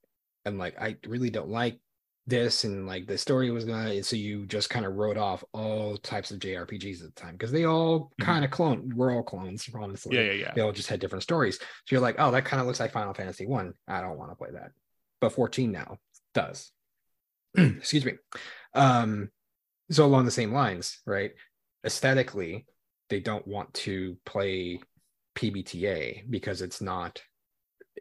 and 0.45 0.59
like 0.59 0.81
I 0.81 0.97
really 1.07 1.31
don't 1.31 1.51
like 1.51 1.81
this 2.27 2.65
and 2.65 2.87
like 2.87 3.07
the 3.07 3.19
story 3.19 3.51
was 3.51 3.65
gonna 3.65 4.03
so 4.03 4.15
you 4.15 4.47
just 4.47 4.71
kind 4.71 4.85
of 4.87 4.95
wrote 4.95 5.17
off 5.17 5.43
all 5.53 5.97
types 5.97 6.31
of 6.31 6.39
jrpgs 6.39 7.03
at 7.03 7.15
the 7.15 7.21
time 7.21 7.33
because 7.33 7.51
they 7.51 7.65
all 7.65 8.01
mm-hmm. 8.01 8.25
kind 8.25 8.45
of 8.45 8.51
clone 8.51 8.93
we're 8.95 9.13
all 9.13 9.23
clones 9.23 9.69
honestly. 9.75 10.17
Yeah 10.17 10.23
yeah 10.23 10.33
yeah. 10.33 10.53
They 10.55 10.61
all 10.61 10.73
just 10.73 10.89
had 10.89 11.01
different 11.01 11.23
stories. 11.23 11.59
So 11.59 11.67
you're 11.91 12.01
like 12.01 12.17
oh 12.19 12.31
that 12.31 12.45
kind 12.45 12.61
of 12.61 12.67
looks 12.67 12.81
like 12.81 12.93
final 12.93 13.15
fantasy 13.15 13.47
one. 13.47 13.75
I 13.89 14.01
don't 14.01 14.19
want 14.19 14.31
to 14.31 14.37
play 14.37 14.51
that. 14.53 14.73
But 15.21 15.33
14 15.33 15.73
now 15.73 15.99
does. 16.35 16.71
Excuse 17.57 18.05
me. 18.05 18.15
Um 18.75 19.31
so 19.91 20.05
along 20.05 20.25
the 20.25 20.31
same 20.31 20.53
lines 20.53 21.01
right? 21.07 21.33
Aesthetically 21.85 22.67
they 23.09 23.21
don't 23.21 23.47
want 23.47 23.75
to 23.75 24.17
play 24.25 24.81
pbta 25.37 26.29
because 26.29 26.63
it's 26.63 26.81
not 26.81 27.23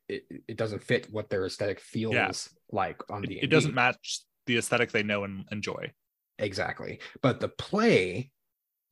it, 0.07 0.23
it 0.47 0.57
doesn't 0.57 0.83
fit 0.83 1.07
what 1.11 1.29
their 1.29 1.45
aesthetic 1.45 1.79
feels 1.79 2.13
yeah. 2.13 2.31
like 2.71 3.01
on 3.09 3.21
the. 3.21 3.37
It, 3.37 3.45
it 3.45 3.47
doesn't 3.47 3.73
match 3.73 4.21
the 4.45 4.57
aesthetic 4.57 4.91
they 4.91 5.03
know 5.03 5.23
and 5.23 5.45
enjoy. 5.51 5.91
Exactly, 6.37 6.99
but 7.21 7.39
the 7.39 7.49
play 7.49 8.31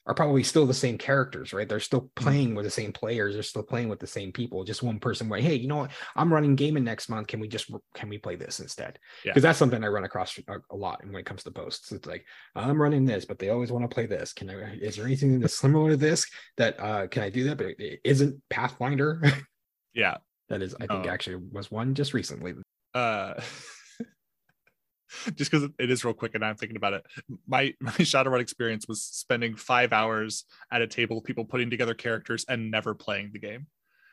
are 0.07 0.13
probably 0.13 0.41
still 0.41 0.65
the 0.65 0.73
same 0.73 0.97
characters, 0.97 1.51
right? 1.51 1.67
They're 1.67 1.81
still 1.81 2.03
mm-hmm. 2.03 2.23
playing 2.23 2.55
with 2.55 2.65
the 2.65 2.71
same 2.71 2.93
players. 2.93 3.33
They're 3.33 3.43
still 3.43 3.63
playing 3.63 3.89
with 3.89 3.99
the 3.99 4.07
same 4.07 4.31
people. 4.31 4.63
Just 4.63 4.81
one 4.81 4.99
person 4.99 5.27
where, 5.27 5.41
hey, 5.41 5.55
you 5.55 5.67
know 5.67 5.75
what? 5.75 5.91
I'm 6.15 6.33
running 6.33 6.55
gaming 6.55 6.85
next 6.85 7.09
month. 7.09 7.27
Can 7.27 7.41
we 7.41 7.49
just 7.49 7.69
can 7.93 8.07
we 8.07 8.17
play 8.17 8.37
this 8.37 8.61
instead? 8.61 8.99
Because 9.23 9.43
yeah. 9.43 9.49
that's 9.49 9.59
something 9.59 9.83
I 9.83 9.87
run 9.87 10.05
across 10.05 10.39
a, 10.47 10.57
a, 10.71 10.75
lot 10.75 11.05
when 11.05 11.15
it 11.15 11.25
comes 11.25 11.43
to 11.43 11.51
posts. 11.51 11.91
It's 11.91 12.07
like 12.07 12.25
I'm 12.55 12.81
running 12.81 13.05
this, 13.05 13.25
but 13.25 13.37
they 13.37 13.49
always 13.49 13.71
want 13.71 13.83
to 13.83 13.93
play 13.93 14.05
this. 14.05 14.31
Can 14.31 14.49
I? 14.49 14.75
Is 14.75 14.95
there 14.95 15.05
anything 15.05 15.39
that's 15.41 15.53
similar 15.53 15.91
to 15.91 15.97
this 15.97 16.25
that 16.55 16.79
uh 16.79 17.07
can 17.07 17.23
I 17.23 17.29
do 17.29 17.43
that? 17.45 17.57
But 17.57 17.67
it 17.77 17.99
isn't 18.05 18.41
Pathfinder. 18.49 19.21
yeah, 19.93 20.17
that 20.49 20.61
is, 20.61 20.75
I 20.79 20.87
think, 20.87 21.07
actually 21.07 21.37
was 21.51 21.69
one 21.71 21.93
just 21.93 22.13
recently. 22.13 22.53
Uh, 22.93 23.33
just 25.35 25.51
because 25.51 25.69
it 25.79 25.89
is 25.89 26.03
real 26.03 26.13
quick, 26.13 26.35
and 26.35 26.43
I'm 26.43 26.55
thinking 26.55 26.77
about 26.77 26.93
it. 26.93 27.05
My 27.47 27.73
my 27.79 27.91
Shadowrun 27.91 28.41
experience 28.41 28.87
was 28.87 29.03
spending 29.03 29.55
five 29.55 29.93
hours 29.93 30.45
at 30.71 30.81
a 30.81 30.87
table, 30.87 31.21
people 31.21 31.45
putting 31.45 31.69
together 31.69 31.93
characters 31.93 32.45
and 32.47 32.71
never 32.71 32.93
playing 32.93 33.31
the 33.33 33.39
game. 33.39 33.67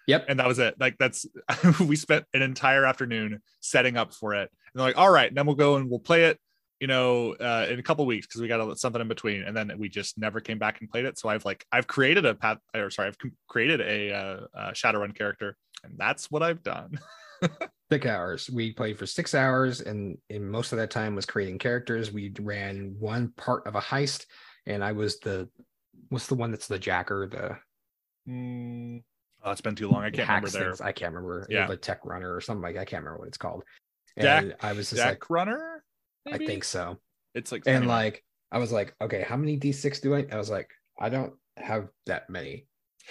Yep. 0.06 0.26
And 0.28 0.38
that 0.38 0.46
was 0.46 0.58
it. 0.58 0.74
Like 0.78 0.98
that's 0.98 1.26
we 1.80 1.96
spent 1.96 2.26
an 2.34 2.42
entire 2.42 2.84
afternoon 2.84 3.40
setting 3.60 3.96
up 3.96 4.12
for 4.12 4.34
it. 4.34 4.50
And 4.50 4.50
they're 4.74 4.86
like, 4.86 4.98
all 4.98 5.10
right, 5.10 5.34
then 5.34 5.46
we'll 5.46 5.56
go 5.56 5.76
and 5.76 5.88
we'll 5.88 6.00
play 6.00 6.24
it, 6.24 6.38
you 6.84 6.88
know, 6.88 7.32
uh, 7.40 7.66
in 7.70 7.78
a 7.78 7.82
couple 7.82 8.04
weeks 8.04 8.26
because 8.26 8.42
we 8.42 8.46
got 8.46 8.60
a, 8.60 8.76
something 8.76 9.00
in 9.00 9.08
between. 9.08 9.42
And 9.42 9.56
then 9.56 9.72
we 9.78 9.88
just 9.88 10.18
never 10.18 10.38
came 10.38 10.58
back 10.58 10.82
and 10.82 10.90
played 10.90 11.06
it. 11.06 11.18
So 11.18 11.30
I've 11.30 11.46
like 11.46 11.64
I've 11.72 11.86
created 11.86 12.26
a 12.26 12.34
path 12.34 12.58
or 12.76 12.90
sorry, 12.90 13.08
I've 13.08 13.16
created 13.48 13.80
a, 13.80 14.12
uh, 14.12 14.40
a 14.52 14.72
Shadowrun 14.72 15.16
character 15.16 15.56
and 15.82 15.94
that's 15.96 16.30
what 16.30 16.42
I've 16.42 16.62
done. 16.62 16.98
six 17.90 18.06
hours. 18.06 18.50
We 18.50 18.72
played 18.72 18.98
for 18.98 19.06
six 19.06 19.34
hours, 19.34 19.80
and 19.80 20.18
in 20.28 20.48
most 20.48 20.72
of 20.72 20.78
that 20.78 20.90
time 20.90 21.14
was 21.14 21.26
creating 21.26 21.58
characters. 21.58 22.12
We 22.12 22.32
ran 22.40 22.96
one 22.98 23.32
part 23.36 23.66
of 23.66 23.74
a 23.76 23.80
heist, 23.80 24.26
and 24.66 24.82
I 24.84 24.92
was 24.92 25.18
the 25.20 25.48
what's 26.08 26.26
the 26.26 26.34
one 26.34 26.50
that's 26.50 26.66
the 26.66 26.78
jacker, 26.78 27.26
the 27.26 28.30
mm, 28.30 29.02
oh, 29.42 29.50
it's 29.50 29.60
been 29.60 29.74
too 29.74 29.88
long. 29.88 30.02
I 30.02 30.10
can't 30.10 30.28
remember 30.28 30.50
there. 30.50 30.74
I 30.82 30.92
can't 30.92 31.14
remember. 31.14 31.46
Yeah, 31.48 31.66
the 31.66 31.76
tech 31.76 32.04
runner 32.04 32.34
or 32.34 32.40
something 32.40 32.62
like 32.62 32.76
I 32.76 32.84
can't 32.84 33.02
remember 33.02 33.20
what 33.20 33.28
it's 33.28 33.38
called. 33.38 33.64
And 34.16 34.50
Jack, 34.50 34.64
I 34.64 34.72
was 34.72 34.90
just 34.90 35.02
like 35.02 35.28
runner. 35.28 35.73
Maybe? 36.26 36.44
I 36.44 36.46
think 36.46 36.64
so. 36.64 36.98
It's 37.34 37.52
like 37.52 37.64
and 37.66 37.86
like 37.86 38.24
I 38.52 38.58
was 38.58 38.72
like, 38.72 38.94
okay, 39.00 39.24
how 39.28 39.36
many 39.36 39.58
D6 39.58 40.00
do 40.00 40.14
I? 40.14 40.26
I 40.30 40.36
was 40.36 40.50
like, 40.50 40.70
I 40.98 41.08
don't 41.08 41.34
have 41.56 41.88
that 42.06 42.30
many. 42.30 42.66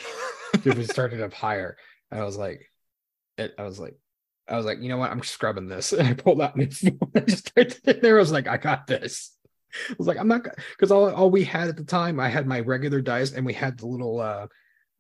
if 0.54 0.78
we 0.78 0.86
started 0.86 1.22
up 1.22 1.34
higher, 1.34 1.78
and 2.12 2.22
I 2.22 2.24
was 2.24 2.38
like, 2.38 2.70
it, 3.38 3.54
I 3.58 3.64
was 3.64 3.80
like, 3.80 3.98
I 4.48 4.58
was 4.58 4.66
like, 4.66 4.82
you 4.82 4.90
know 4.90 4.98
what? 4.98 5.12
I'm 5.12 5.24
scrubbing 5.24 5.68
this. 5.68 5.94
And 5.98 6.08
I 6.08 6.14
pulled 6.14 6.42
out 6.42 6.58
my 6.58 6.68
phone. 6.68 7.00
I 7.16 7.20
just 7.22 7.50
started 7.50 8.02
there. 8.02 8.18
I 8.18 8.20
was 8.20 8.32
like, 8.32 8.48
I 8.48 8.58
got 8.58 8.88
this. 8.88 9.36
I 9.90 9.96
was 9.98 10.08
like, 10.08 10.18
I'm 10.18 10.28
not 10.28 10.44
because 10.44 10.92
all, 10.92 11.12
all 11.12 11.32
we 11.32 11.44
had 11.44 11.68
at 11.68 11.78
the 11.78 11.84
time, 11.84 12.20
I 12.20 12.30
had 12.30 12.48
my 12.48 12.60
regular 12.60 13.02
dice 13.02 13.32
and 13.34 13.46
we 13.46 13.54
had 13.54 13.80
the 13.80 13.88
little 13.88 14.20
uh 14.20 14.48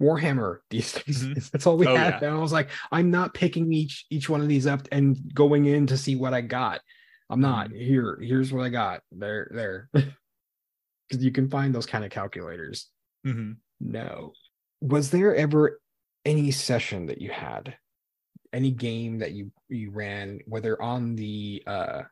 Warhammer 0.01 0.57
these 0.69 0.93
days. 0.93 1.23
Mm-hmm. 1.23 1.39
That's 1.51 1.67
all 1.67 1.77
we 1.77 1.87
oh, 1.87 1.95
had. 1.95 2.21
Yeah. 2.21 2.29
And 2.29 2.37
I 2.37 2.41
was 2.41 2.51
like, 2.51 2.69
I'm 2.91 3.11
not 3.11 3.33
picking 3.33 3.71
each 3.71 4.05
each 4.09 4.29
one 4.29 4.41
of 4.41 4.47
these 4.47 4.67
up 4.67 4.87
and 4.91 5.17
going 5.33 5.65
in 5.65 5.87
to 5.87 5.97
see 5.97 6.15
what 6.15 6.33
I 6.33 6.41
got. 6.41 6.81
I'm 7.33 7.41
not. 7.41 7.71
Here, 7.71 8.17
here's 8.21 8.53
what 8.53 8.63
I 8.63 8.69
got. 8.69 9.01
There, 9.11 9.49
there. 9.51 9.89
Because 11.09 11.25
you 11.25 11.31
can 11.31 11.49
find 11.49 11.75
those 11.75 11.85
kind 11.85 12.05
of 12.05 12.11
calculators. 12.11 12.87
Mm-hmm. 13.27 13.51
No. 13.81 14.31
Was 14.79 15.11
there 15.11 15.35
ever 15.35 15.81
any 16.25 16.49
session 16.49 17.07
that 17.07 17.21
you 17.21 17.29
had 17.29 17.75
any 18.53 18.71
game 18.71 19.17
that 19.17 19.31
you 19.31 19.51
you 19.67 19.89
ran 19.91 20.39
whether 20.45 20.79
on 20.81 21.15
the 21.15 21.61
uh 21.65 22.03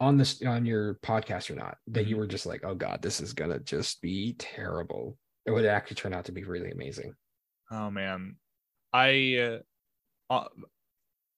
on 0.00 0.18
this 0.18 0.42
on 0.42 0.66
your 0.66 0.94
podcast 0.96 1.48
or 1.50 1.54
not 1.54 1.78
that 1.86 2.00
mm-hmm. 2.00 2.10
you 2.10 2.16
were 2.16 2.26
just 2.26 2.44
like 2.44 2.64
oh 2.64 2.74
god 2.74 3.00
this 3.00 3.20
is 3.20 3.32
gonna 3.32 3.58
just 3.60 4.02
be 4.02 4.34
terrible 4.38 5.16
it 5.46 5.52
would 5.52 5.64
actually 5.64 5.94
turn 5.94 6.12
out 6.12 6.24
to 6.24 6.32
be 6.32 6.44
really 6.44 6.72
amazing 6.72 7.14
oh 7.70 7.90
man 7.90 8.36
i 8.92 9.60
uh, 10.28 10.44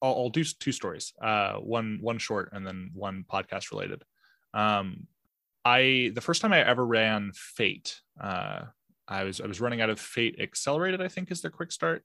I'll, 0.02 0.14
I'll 0.14 0.30
do 0.30 0.44
two 0.44 0.72
stories 0.72 1.12
uh 1.20 1.54
one 1.54 1.98
one 2.00 2.18
short 2.18 2.50
and 2.52 2.66
then 2.66 2.90
one 2.94 3.24
podcast 3.30 3.70
related 3.70 4.02
um 4.54 5.06
i 5.64 6.10
the 6.14 6.20
first 6.20 6.40
time 6.42 6.52
i 6.52 6.60
ever 6.60 6.84
ran 6.84 7.32
fate 7.34 8.00
uh 8.20 8.62
i 9.06 9.24
was 9.24 9.40
i 9.40 9.46
was 9.46 9.60
running 9.60 9.80
out 9.80 9.90
of 9.90 10.00
fate 10.00 10.36
accelerated 10.40 11.02
i 11.02 11.08
think 11.08 11.30
is 11.30 11.42
their 11.42 11.50
quick 11.50 11.72
start 11.72 12.04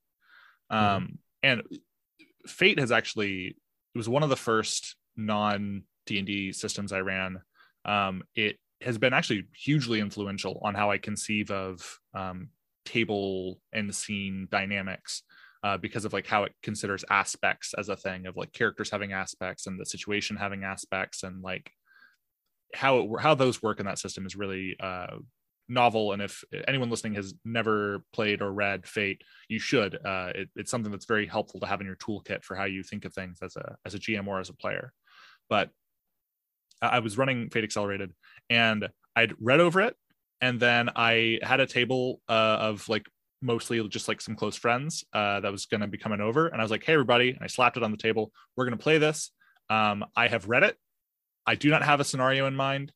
um 0.70 0.80
mm-hmm. 0.80 1.16
and 1.44 1.64
Fate 2.48 2.80
has 2.80 2.92
actually 2.92 3.48
it 3.48 3.98
was 3.98 4.10
one 4.10 4.24
of 4.24 4.30
the 4.30 4.36
first 4.36 4.96
non 5.16 5.84
D 6.06 6.18
and 6.18 6.28
D 6.28 6.52
systems 6.52 6.92
I 6.92 7.00
ran. 7.00 7.42
Um, 7.86 8.24
it 8.36 8.58
has 8.82 8.98
been 8.98 9.14
actually 9.14 9.46
hugely 9.56 10.00
influential 10.00 10.60
on 10.64 10.76
how 10.76 10.92
I 10.92 10.98
conceive 10.98 11.52
of 11.52 12.00
um, 12.14 12.50
table 12.86 13.60
and 13.72 13.94
scene 13.94 14.48
dynamics 14.52 15.24
uh, 15.64 15.78
because 15.78 16.06
of 16.06 16.14
like 16.14 16.28
how 16.28 16.44
it 16.44 16.54
considers 16.62 17.06
aspects 17.10 17.74
as 17.78 17.90
a 17.90 17.96
thing 17.96 18.26
of 18.26 18.36
like 18.36 18.52
characters 18.52 18.90
having 18.90 19.14
aspects 19.14 19.66
and 19.66 19.80
the 19.80 19.86
situation 19.86 20.36
having 20.36 20.64
aspects 20.64 21.24
and 21.24 21.42
like 21.42 21.72
how 22.76 23.00
it 23.00 23.10
how 23.22 23.34
those 23.34 23.62
work 23.62 23.80
in 23.80 23.86
that 23.86 24.00
system 24.00 24.26
is 24.26 24.36
really 24.36 24.76
uh, 24.80 25.16
novel. 25.70 26.12
And 26.12 26.22
if 26.22 26.44
anyone 26.68 26.90
listening 26.90 27.16
has 27.16 27.34
never 27.46 28.04
played 28.14 28.42
or 28.42 28.52
read 28.52 28.86
fate 28.88 29.22
you 29.48 29.60
should. 29.60 29.96
Uh, 30.06 30.32
it, 30.36 30.50
it's 30.56 30.72
something 30.72 30.92
that's 30.92 31.06
very 31.06 31.26
helpful 31.26 31.60
to 31.62 31.66
have 31.66 31.80
in 31.82 31.88
your 31.88 31.96
toolkit 31.96 32.44
for 32.44 32.56
how 32.56 32.66
you 32.66 32.84
think 32.84 33.06
of 33.06 33.14
things 33.14 33.40
as 33.42 33.56
a 33.56 33.76
as 33.86 33.94
a 33.94 34.00
gm 34.00 34.28
or 34.28 34.40
as 34.40 34.50
a 34.50 34.56
player. 34.56 34.92
But 35.50 35.70
i 36.82 37.00
was 37.00 37.18
running 37.18 37.50
fate 37.50 37.64
accelerated 37.64 38.12
and 38.50 38.90
i'd 39.16 39.34
read 39.40 39.62
over 39.62 39.80
it 39.80 39.96
and 40.42 40.60
then 40.60 40.90
i 40.98 41.40
had 41.42 41.62
a 41.62 41.66
table 41.66 42.20
uh, 42.28 42.58
of 42.60 42.90
like 42.90 43.08
mostly 43.44 43.86
just 43.90 44.08
like 44.08 44.22
some 44.22 44.36
close 44.36 44.56
friends 44.56 45.04
uh, 45.14 45.40
that 45.42 45.52
was 45.52 45.66
going 45.66 45.82
to 45.82 45.88
be 45.88 45.98
coming 45.98 46.22
over 46.22 46.48
and 46.48 46.60
i 46.60 46.64
was 46.64 46.72
like 46.72 46.84
hey 46.84 46.94
everybody 46.94 47.30
and 47.32 47.40
i 47.42 47.48
slapped 47.48 47.78
it 47.78 47.84
on 47.84 47.92
the 47.92 47.98
table. 47.98 48.32
We're 48.56 48.66
going 48.66 48.78
to 48.78 48.84
play 48.84 48.98
this. 48.98 49.32
Um, 49.70 50.06
i 50.16 50.28
have 50.28 50.48
read 50.48 50.64
it. 50.64 50.78
I 51.46 51.56
do 51.56 51.70
not 51.70 51.84
have 51.84 52.00
a 52.00 52.06
scenario 52.06 52.48
in 52.48 52.56
mind. 52.56 52.92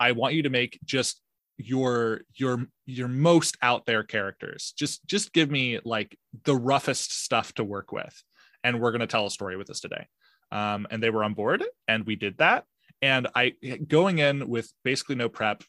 I 0.00 0.12
want 0.12 0.34
you 0.34 0.42
to 0.44 0.50
make 0.50 0.78
just 0.84 1.20
your 1.58 2.22
your 2.34 2.66
your 2.86 3.08
most 3.08 3.56
out 3.62 3.84
there 3.84 4.04
characters. 4.04 4.72
Just 4.76 5.06
just 5.06 5.32
give 5.32 5.50
me 5.50 5.80
like 5.84 6.16
the 6.44 6.56
roughest 6.56 7.24
stuff 7.24 7.52
to 7.54 7.64
work 7.64 7.92
with 7.92 8.22
and 8.64 8.80
we're 8.80 8.90
going 8.90 9.00
to 9.00 9.06
tell 9.06 9.26
a 9.26 9.30
story 9.30 9.56
with 9.56 9.66
this 9.66 9.80
today. 9.80 10.06
Um, 10.50 10.86
and 10.90 11.02
they 11.02 11.10
were 11.10 11.24
on 11.24 11.34
board, 11.34 11.62
and 11.86 12.04
we 12.06 12.16
did 12.16 12.38
that. 12.38 12.64
And 13.02 13.28
I 13.34 13.54
going 13.86 14.18
in 14.18 14.48
with 14.48 14.72
basically 14.82 15.14
no 15.14 15.28
prep, 15.28 15.62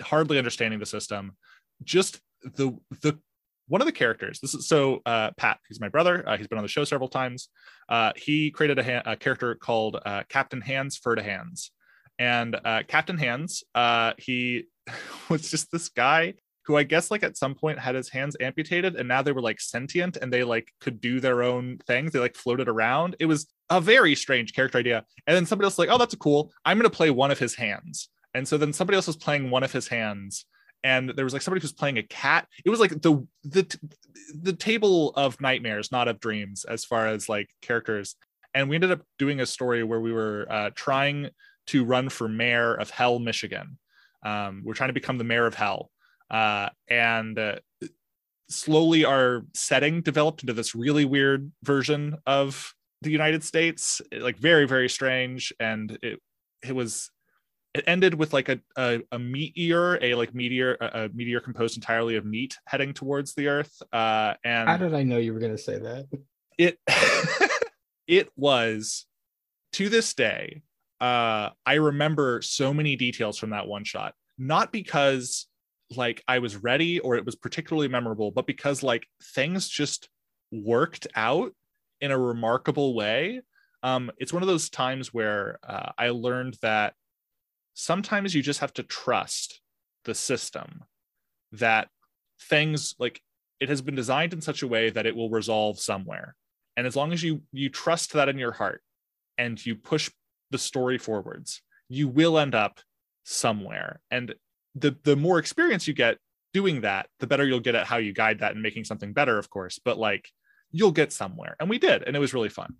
hardly 0.00 0.38
understanding 0.38 0.80
the 0.80 0.86
system, 0.86 1.36
just 1.82 2.20
the 2.42 2.76
the 3.02 3.18
one 3.70 3.80
of 3.80 3.86
the 3.86 3.92
characters. 3.92 4.40
This 4.40 4.52
is 4.52 4.66
so 4.66 5.00
uh, 5.06 5.30
Pat. 5.36 5.58
He's 5.68 5.80
my 5.80 5.88
brother. 5.88 6.28
Uh, 6.28 6.36
he's 6.36 6.48
been 6.48 6.58
on 6.58 6.64
the 6.64 6.68
show 6.68 6.82
several 6.82 7.08
times. 7.08 7.48
Uh, 7.88 8.12
he 8.16 8.50
created 8.50 8.80
a, 8.80 8.82
ha- 8.82 9.12
a 9.12 9.16
character 9.16 9.54
called 9.54 9.96
uh, 10.04 10.24
Captain 10.28 10.60
Hands 10.60 10.94
Fur 10.96 11.14
to 11.14 11.22
Hands, 11.22 11.70
and 12.18 12.56
uh, 12.64 12.82
Captain 12.88 13.16
Hands. 13.16 13.62
Uh, 13.74 14.12
he 14.18 14.64
was 15.28 15.50
just 15.50 15.70
this 15.70 15.88
guy 15.88 16.34
who 16.64 16.76
I 16.76 16.82
guess 16.82 17.10
like 17.10 17.22
at 17.22 17.36
some 17.36 17.54
point 17.54 17.78
had 17.78 17.94
his 17.94 18.10
hands 18.10 18.36
amputated 18.38 18.94
and 18.94 19.08
now 19.08 19.22
they 19.22 19.32
were 19.32 19.40
like 19.40 19.60
sentient 19.60 20.16
and 20.16 20.32
they 20.32 20.44
like 20.44 20.70
could 20.80 21.00
do 21.00 21.18
their 21.18 21.42
own 21.42 21.78
things. 21.86 22.12
They 22.12 22.18
like 22.18 22.36
floated 22.36 22.68
around. 22.68 23.16
It 23.18 23.26
was 23.26 23.46
a 23.70 23.80
very 23.80 24.14
strange 24.14 24.52
character 24.52 24.78
idea. 24.78 25.04
And 25.26 25.36
then 25.36 25.46
somebody 25.46 25.66
else 25.66 25.78
like, 25.78 25.88
oh, 25.90 25.98
that's 25.98 26.14
cool. 26.16 26.52
I'm 26.64 26.76
gonna 26.76 26.90
play 26.90 27.10
one 27.10 27.30
of 27.30 27.38
his 27.38 27.54
hands. 27.54 28.08
And 28.34 28.46
so 28.46 28.58
then 28.58 28.72
somebody 28.72 28.96
else 28.96 29.06
was 29.06 29.16
playing 29.16 29.50
one 29.50 29.62
of 29.62 29.72
his 29.72 29.88
hands. 29.88 30.44
And 30.82 31.10
there 31.10 31.24
was 31.24 31.32
like 31.32 31.42
somebody 31.42 31.60
who's 31.60 31.72
playing 31.72 31.98
a 31.98 32.02
cat. 32.02 32.46
It 32.64 32.70
was 32.70 32.80
like 32.80 33.02
the 33.02 33.26
the 33.44 33.78
the 34.34 34.52
table 34.52 35.10
of 35.10 35.40
nightmares, 35.40 35.92
not 35.92 36.08
of 36.08 36.20
dreams, 36.20 36.64
as 36.64 36.84
far 36.84 37.06
as 37.06 37.28
like 37.28 37.50
characters. 37.60 38.16
And 38.54 38.68
we 38.68 38.76
ended 38.76 38.90
up 38.90 39.02
doing 39.18 39.40
a 39.40 39.46
story 39.46 39.84
where 39.84 40.00
we 40.00 40.12
were 40.12 40.46
uh, 40.50 40.70
trying 40.74 41.30
to 41.68 41.84
run 41.84 42.08
for 42.08 42.28
mayor 42.28 42.74
of 42.74 42.90
Hell, 42.90 43.18
Michigan. 43.18 43.78
Um, 44.24 44.62
we're 44.64 44.74
trying 44.74 44.88
to 44.88 44.94
become 44.94 45.18
the 45.18 45.24
mayor 45.24 45.46
of 45.46 45.54
Hell 45.54 45.90
uh, 46.30 46.68
and 46.88 47.38
uh, 47.38 47.56
slowly 48.48 49.04
our 49.04 49.44
setting 49.54 50.00
developed 50.00 50.42
into 50.42 50.52
this 50.52 50.74
really 50.74 51.04
weird 51.04 51.50
version 51.62 52.16
of 52.26 52.74
the 53.02 53.10
United 53.10 53.42
States, 53.42 54.00
like 54.18 54.36
very 54.38 54.66
very 54.66 54.88
strange, 54.88 55.52
and 55.58 55.98
it 56.02 56.20
it 56.62 56.74
was 56.74 57.10
it 57.74 57.84
ended 57.86 58.14
with 58.14 58.32
like 58.32 58.48
a 58.48 58.60
a, 58.76 59.00
a 59.12 59.18
meteor, 59.18 59.98
a 60.02 60.14
like 60.14 60.34
meteor, 60.34 60.76
a, 60.80 61.04
a, 61.04 61.08
meteor 61.10 61.40
composed 61.40 61.76
entirely 61.76 62.16
of 62.16 62.24
meat 62.24 62.58
heading 62.66 62.92
towards 62.92 63.34
the 63.34 63.48
Earth. 63.48 63.82
Uh, 63.92 64.34
and 64.44 64.68
how 64.68 64.76
did 64.76 64.94
I 64.94 65.02
know 65.02 65.18
you 65.18 65.32
were 65.32 65.40
going 65.40 65.56
to 65.56 65.62
say 65.62 65.78
that? 65.78 66.06
It 66.58 66.78
it 68.06 68.30
was 68.36 69.06
to 69.74 69.88
this 69.88 70.14
day. 70.14 70.62
Uh, 71.00 71.50
I 71.64 71.74
remember 71.74 72.42
so 72.42 72.74
many 72.74 72.96
details 72.96 73.38
from 73.38 73.50
that 73.50 73.66
one 73.66 73.84
shot, 73.84 74.14
not 74.36 74.70
because 74.70 75.46
like 75.96 76.22
I 76.28 76.38
was 76.40 76.56
ready 76.56 77.00
or 77.00 77.16
it 77.16 77.24
was 77.24 77.36
particularly 77.36 77.88
memorable, 77.88 78.30
but 78.30 78.46
because 78.46 78.82
like 78.82 79.06
things 79.34 79.68
just 79.68 80.08
worked 80.52 81.06
out 81.14 81.52
in 82.00 82.10
a 82.10 82.18
remarkable 82.18 82.94
way. 82.94 83.40
Um, 83.82 84.10
it's 84.18 84.32
one 84.32 84.42
of 84.42 84.46
those 84.46 84.68
times 84.68 85.14
where 85.14 85.58
uh, 85.66 85.92
I 85.96 86.10
learned 86.10 86.56
that 86.62 86.94
sometimes 87.74 88.34
you 88.34 88.42
just 88.42 88.60
have 88.60 88.72
to 88.72 88.82
trust 88.82 89.60
the 90.04 90.14
system 90.14 90.84
that 91.52 91.88
things 92.40 92.94
like 92.98 93.20
it 93.60 93.68
has 93.68 93.82
been 93.82 93.94
designed 93.94 94.32
in 94.32 94.40
such 94.40 94.62
a 94.62 94.68
way 94.68 94.90
that 94.90 95.06
it 95.06 95.14
will 95.14 95.30
resolve 95.30 95.78
somewhere 95.78 96.34
and 96.76 96.86
as 96.86 96.96
long 96.96 97.12
as 97.12 97.22
you 97.22 97.42
you 97.52 97.68
trust 97.68 98.12
that 98.12 98.28
in 98.28 98.38
your 98.38 98.52
heart 98.52 98.82
and 99.36 99.64
you 99.64 99.74
push 99.74 100.10
the 100.50 100.58
story 100.58 100.98
forwards 100.98 101.62
you 101.88 102.08
will 102.08 102.38
end 102.38 102.54
up 102.54 102.80
somewhere 103.24 104.00
and 104.10 104.34
the 104.74 104.96
the 105.04 105.16
more 105.16 105.38
experience 105.38 105.86
you 105.86 105.94
get 105.94 106.18
doing 106.52 106.80
that, 106.82 107.06
the 107.18 107.26
better 107.26 107.46
you'll 107.46 107.60
get 107.60 107.74
at 107.74 107.86
how 107.86 107.98
you 107.98 108.12
guide 108.12 108.40
that 108.40 108.52
and 108.52 108.62
making 108.62 108.84
something 108.84 109.12
better, 109.12 109.38
of 109.38 109.50
course. 109.50 109.78
But 109.84 109.98
like 109.98 110.28
you'll 110.70 110.92
get 110.92 111.12
somewhere, 111.12 111.56
and 111.60 111.68
we 111.68 111.78
did, 111.78 112.02
and 112.02 112.16
it 112.16 112.20
was 112.20 112.34
really 112.34 112.48
fun. 112.48 112.74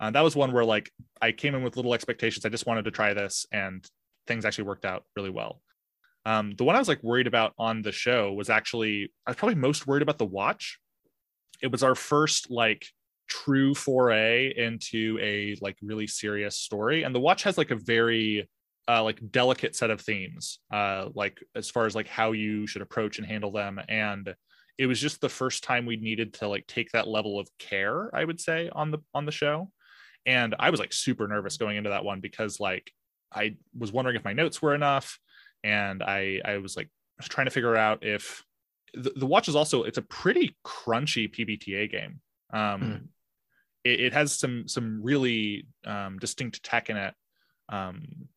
Uh, 0.00 0.10
that 0.10 0.24
was 0.24 0.34
one 0.34 0.52
where 0.52 0.64
like 0.64 0.90
I 1.20 1.32
came 1.32 1.54
in 1.54 1.62
with 1.62 1.76
little 1.76 1.94
expectations. 1.94 2.44
I 2.44 2.48
just 2.48 2.66
wanted 2.66 2.84
to 2.84 2.90
try 2.90 3.14
this, 3.14 3.46
and 3.52 3.86
things 4.26 4.44
actually 4.44 4.64
worked 4.64 4.84
out 4.84 5.04
really 5.16 5.30
well. 5.30 5.60
Um, 6.24 6.52
the 6.56 6.64
one 6.64 6.76
I 6.76 6.78
was 6.78 6.88
like 6.88 7.02
worried 7.02 7.26
about 7.26 7.52
on 7.58 7.82
the 7.82 7.92
show 7.92 8.32
was 8.32 8.48
actually 8.48 9.12
I 9.26 9.30
was 9.30 9.36
probably 9.36 9.56
most 9.56 9.86
worried 9.86 10.02
about 10.02 10.18
the 10.18 10.26
watch. 10.26 10.78
It 11.60 11.72
was 11.72 11.82
our 11.82 11.94
first 11.94 12.50
like 12.50 12.86
true 13.28 13.74
foray 13.74 14.52
into 14.56 15.18
a 15.20 15.56
like 15.60 15.76
really 15.82 16.06
serious 16.06 16.58
story, 16.58 17.02
and 17.02 17.14
the 17.14 17.20
watch 17.20 17.42
has 17.42 17.58
like 17.58 17.70
a 17.70 17.76
very 17.76 18.48
uh, 18.88 19.02
like 19.02 19.18
delicate 19.30 19.74
set 19.76 19.90
of 19.90 20.00
themes, 20.00 20.58
uh, 20.72 21.08
like 21.14 21.40
as 21.54 21.70
far 21.70 21.86
as 21.86 21.94
like 21.94 22.08
how 22.08 22.32
you 22.32 22.66
should 22.66 22.82
approach 22.82 23.18
and 23.18 23.26
handle 23.26 23.52
them. 23.52 23.80
And 23.88 24.34
it 24.78 24.86
was 24.86 25.00
just 25.00 25.20
the 25.20 25.28
first 25.28 25.62
time 25.62 25.86
we 25.86 25.96
needed 25.96 26.34
to 26.34 26.48
like 26.48 26.66
take 26.66 26.90
that 26.92 27.06
level 27.08 27.38
of 27.38 27.48
care, 27.58 28.14
I 28.14 28.24
would 28.24 28.40
say, 28.40 28.68
on 28.72 28.90
the 28.90 28.98
on 29.14 29.26
the 29.26 29.32
show. 29.32 29.70
And 30.26 30.54
I 30.58 30.70
was 30.70 30.80
like 30.80 30.92
super 30.92 31.26
nervous 31.26 31.56
going 31.56 31.76
into 31.76 31.90
that 31.90 32.04
one 32.04 32.20
because 32.20 32.60
like 32.60 32.92
I 33.34 33.56
was 33.76 33.92
wondering 33.92 34.16
if 34.16 34.24
my 34.24 34.32
notes 34.32 34.60
were 34.60 34.74
enough, 34.74 35.18
and 35.64 36.02
I 36.02 36.40
I 36.44 36.58
was 36.58 36.76
like 36.76 36.88
was 37.18 37.28
trying 37.28 37.46
to 37.46 37.50
figure 37.50 37.76
out 37.76 38.04
if 38.04 38.44
the, 38.94 39.12
the 39.16 39.26
watch 39.26 39.48
is 39.48 39.56
also 39.56 39.84
it's 39.84 39.98
a 39.98 40.02
pretty 40.02 40.56
crunchy 40.64 41.32
PBTA 41.32 41.90
game. 41.90 42.20
Um, 42.52 42.80
mm. 42.80 43.02
it, 43.84 44.00
it, 44.00 44.12
has 44.12 44.38
some 44.38 44.68
some 44.68 45.02
really 45.02 45.66
um, 45.86 46.18
distinct 46.18 46.62
tech 46.62 46.90
in 46.90 46.96
it. 46.96 47.14
Um, 47.68 48.28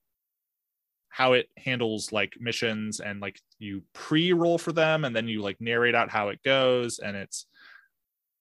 how 1.10 1.32
it 1.32 1.48
handles 1.56 2.12
like 2.12 2.34
missions 2.42 3.00
and 3.00 3.22
like 3.22 3.40
you 3.58 3.82
pre-roll 3.94 4.58
for 4.58 4.74
them 4.74 5.06
and 5.06 5.16
then 5.16 5.30
you 5.30 5.42
like 5.42 5.56
narrate 5.62 5.96
out 5.96 6.10
how 6.10 6.28
it 6.28 6.44
goes 6.44 7.00
and 7.00 7.16
it's 7.16 7.46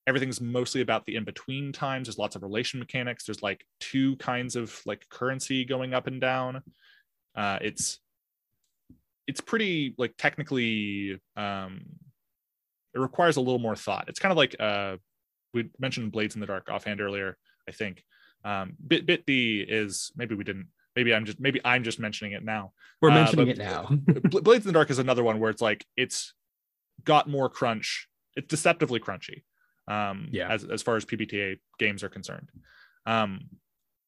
everything's 0.06 0.40
mostly 0.40 0.80
about 0.80 1.04
the 1.06 1.16
in-between 1.16 1.72
times 1.72 2.06
there's 2.06 2.18
lots 2.18 2.36
of 2.36 2.42
relation 2.42 2.78
mechanics 2.78 3.24
there's 3.24 3.42
like 3.42 3.64
two 3.80 4.16
kinds 4.16 4.56
of 4.56 4.80
like 4.86 5.08
currency 5.08 5.64
going 5.64 5.94
up 5.94 6.06
and 6.06 6.20
down 6.20 6.62
uh 7.36 7.58
it's 7.60 7.98
it's 9.26 9.40
pretty 9.40 9.94
like 9.98 10.14
technically 10.18 11.20
um 11.36 11.82
it 12.94 12.98
requires 12.98 13.36
a 13.36 13.40
little 13.40 13.58
more 13.58 13.76
thought 13.76 14.08
it's 14.08 14.18
kind 14.18 14.32
of 14.32 14.36
like 14.36 14.54
uh 14.60 14.96
we 15.52 15.68
mentioned 15.78 16.12
blades 16.12 16.34
in 16.34 16.40
the 16.40 16.46
dark 16.46 16.68
offhand 16.70 17.00
earlier 17.00 17.36
i 17.68 17.72
think 17.72 18.04
um 18.44 18.74
bit 18.86 19.06
bit 19.06 19.24
d 19.26 19.64
is 19.66 20.12
maybe 20.16 20.34
we 20.34 20.44
didn't 20.44 20.68
maybe 20.96 21.14
I'm 21.14 21.24
just 21.24 21.40
maybe 21.40 21.60
I'm 21.64 21.82
just 21.82 21.98
mentioning 21.98 22.32
it 22.32 22.44
now. 22.44 22.72
We're 23.00 23.10
uh, 23.10 23.14
mentioning 23.14 23.48
it 23.48 23.58
now. 23.58 23.86
Blades 24.24 24.64
in 24.64 24.68
the 24.68 24.72
Dark 24.72 24.90
is 24.90 24.98
another 24.98 25.24
one 25.24 25.40
where 25.40 25.50
it's 25.50 25.62
like 25.62 25.84
it's 25.96 26.34
got 27.04 27.28
more 27.28 27.48
crunch. 27.48 28.08
It's 28.36 28.48
deceptively 28.48 29.00
crunchy. 29.00 29.42
Um, 29.88 30.28
yeah. 30.30 30.48
As 30.48 30.64
as 30.64 30.82
far 30.82 30.96
as 30.96 31.04
PBTA 31.04 31.58
games 31.78 32.02
are 32.02 32.08
concerned. 32.08 32.50
Um, 33.06 33.40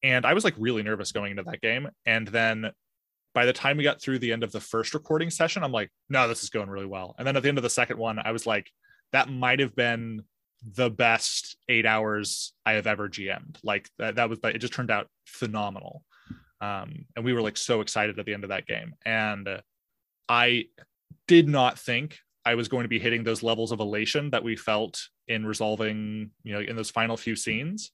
and 0.03 0.25
I 0.25 0.33
was 0.33 0.43
like 0.43 0.55
really 0.57 0.83
nervous 0.83 1.11
going 1.11 1.31
into 1.31 1.43
that 1.43 1.61
game, 1.61 1.89
and 2.05 2.27
then 2.27 2.71
by 3.33 3.45
the 3.45 3.53
time 3.53 3.77
we 3.77 3.83
got 3.83 4.01
through 4.01 4.19
the 4.19 4.31
end 4.31 4.43
of 4.43 4.51
the 4.51 4.59
first 4.59 4.93
recording 4.93 5.29
session, 5.29 5.63
I'm 5.63 5.71
like, 5.71 5.91
no, 6.09 6.27
this 6.27 6.43
is 6.43 6.49
going 6.49 6.69
really 6.69 6.85
well. 6.85 7.13
And 7.17 7.27
then 7.27 7.35
at 7.35 7.43
the 7.43 7.49
end 7.49 7.59
of 7.59 7.63
the 7.63 7.69
second 7.69 7.97
one, 7.97 8.17
I 8.17 8.31
was 8.31 8.47
like, 8.47 8.71
that 9.11 9.29
might 9.29 9.59
have 9.59 9.75
been 9.75 10.23
the 10.75 10.89
best 10.89 11.55
eight 11.69 11.85
hours 11.85 12.53
I 12.65 12.73
have 12.73 12.87
ever 12.87 13.07
GM'd. 13.07 13.59
Like 13.63 13.89
that, 13.99 14.15
that 14.15 14.29
was, 14.29 14.39
but 14.39 14.55
it 14.55 14.59
just 14.59 14.73
turned 14.73 14.89
out 14.89 15.07
phenomenal 15.25 16.03
um, 16.61 17.05
and 17.15 17.23
we 17.23 17.33
were 17.33 17.41
like 17.41 17.57
so 17.57 17.81
excited 17.81 18.17
at 18.17 18.25
the 18.25 18.33
end 18.33 18.43
of 18.43 18.49
that 18.49 18.65
game 18.65 18.93
and 19.05 19.47
i 20.29 20.65
did 21.27 21.47
not 21.47 21.79
think 21.79 22.17
i 22.45 22.55
was 22.55 22.67
going 22.67 22.83
to 22.83 22.89
be 22.89 22.99
hitting 22.99 23.23
those 23.23 23.43
levels 23.43 23.71
of 23.71 23.79
elation 23.79 24.29
that 24.31 24.43
we 24.43 24.55
felt 24.55 25.07
in 25.27 25.45
resolving 25.45 26.31
you 26.43 26.53
know 26.53 26.59
in 26.59 26.75
those 26.75 26.89
final 26.89 27.17
few 27.17 27.35
scenes. 27.35 27.91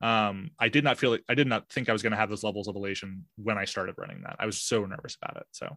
Um, 0.00 0.50
i 0.58 0.68
did 0.68 0.82
not 0.82 0.98
feel 0.98 1.12
like 1.12 1.22
i 1.28 1.34
did 1.34 1.46
not 1.46 1.70
think 1.70 1.88
i 1.88 1.92
was 1.92 2.02
going 2.02 2.10
to 2.10 2.16
have 2.16 2.28
those 2.28 2.42
levels 2.42 2.66
of 2.66 2.74
elation 2.74 3.24
when 3.36 3.56
i 3.56 3.64
started 3.64 3.94
running 3.98 4.22
that. 4.22 4.34
I 4.40 4.46
was 4.46 4.60
so 4.60 4.84
nervous 4.84 5.16
about 5.22 5.36
it 5.36 5.46
so 5.52 5.76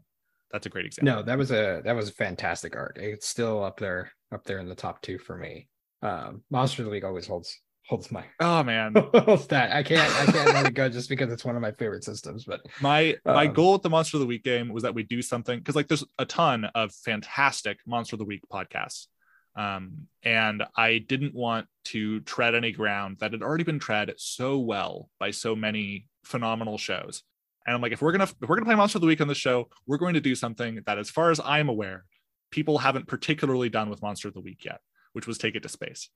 that's 0.51 0.66
a 0.66 0.70
great 0.70 0.88
example. 0.88 1.14
No 1.14 1.22
that 1.22 1.38
was 1.38 1.51
a 1.51 1.82
that 1.86 1.95
was 1.95 2.10
a 2.10 2.14
fantastic 2.14 2.76
art 2.76 2.97
it's 2.99 3.28
still 3.28 3.64
up 3.64 3.80
there 3.80 4.12
up 4.34 4.43
there 4.43 4.58
in 4.58 4.68
the 4.68 4.76
top 4.76 5.01
two 5.01 5.20
for 5.20 5.38
me. 5.38 5.70
Um, 6.01 6.43
monster 6.49 6.86
league 6.86 7.03
always 7.03 7.28
holds 7.28 7.60
holds 7.88 8.12
my 8.12 8.24
oh 8.39 8.64
man. 8.64 8.93
that. 9.49 9.70
I 9.74 9.84
can't 9.84 10.16
I 10.16 10.32
can't 10.32 10.53
let 10.53 10.66
it 10.68 10.74
go 10.74 10.89
just 10.89 11.10
because 11.10 11.32
it's 11.32 11.45
one 11.45 11.56
of 11.56 11.62
my 11.62 11.72
favorite 11.72 12.03
systems. 12.03 12.45
But 12.45 12.62
my 12.82 13.12
um, 13.26 13.36
my 13.36 13.47
goal 13.47 13.74
with 13.74 13.84
the 13.84 13.89
Monster 13.89 14.18
of 14.18 14.22
the 14.22 14.28
Week 14.28 14.43
game 14.43 14.70
was 14.74 14.84
that 14.84 14.95
we 14.95 15.03
do 15.03 15.22
something 15.22 15.60
because 15.60 15.76
like 15.76 15.88
there's 15.88 16.03
a 16.18 16.26
ton 16.26 16.66
of 16.76 16.93
fantastic 16.93 17.80
Monster 17.86 18.16
of 18.16 18.20
the 18.20 18.26
Week 18.26 18.41
podcasts. 18.51 19.08
Um, 19.56 20.08
and 20.24 20.64
I 20.76 20.97
didn't 20.97 21.34
want 21.34 21.68
to 21.86 22.20
tread 22.22 22.56
any 22.56 22.72
ground 22.72 23.18
that 23.20 23.32
had 23.32 23.41
already 23.41 23.64
been 23.64 23.80
tread 23.80 24.14
so 24.18 24.60
well 24.60 25.10
by 25.20 25.32
so 25.32 25.56
many 25.56 26.08
phenomenal 26.24 26.78
shows. 26.78 27.24
And 27.66 27.74
I'm 27.74 27.82
like, 27.82 27.93
if 27.93 28.01
we're 28.01 28.12
gonna 28.12 28.26
if 28.26 28.47
we're 28.47 28.56
gonna 28.56 28.66
play 28.66 28.76
Monster 28.76 28.97
of 28.97 29.01
the 29.01 29.08
Week 29.08 29.22
on 29.22 29.28
the 29.28 29.36
show, 29.36 29.70
we're 29.88 29.97
going 29.97 30.14
to 30.14 30.22
do 30.22 30.36
something 30.36 30.82
that, 30.86 30.99
as 30.99 31.10
far 31.10 31.32
as 31.32 31.39
I'm 31.43 31.70
aware, 31.70 32.06
people 32.51 32.78
haven't 32.78 33.08
particularly 33.08 33.70
done 33.70 33.89
with 33.89 34.01
Monster 34.01 34.28
of 34.28 34.34
the 34.34 34.41
Week 34.41 34.64
yet, 34.66 34.82
which 35.14 35.26
was 35.26 35.38
take 35.38 35.56
it 35.56 35.64
to 35.64 35.70
space. 35.70 36.10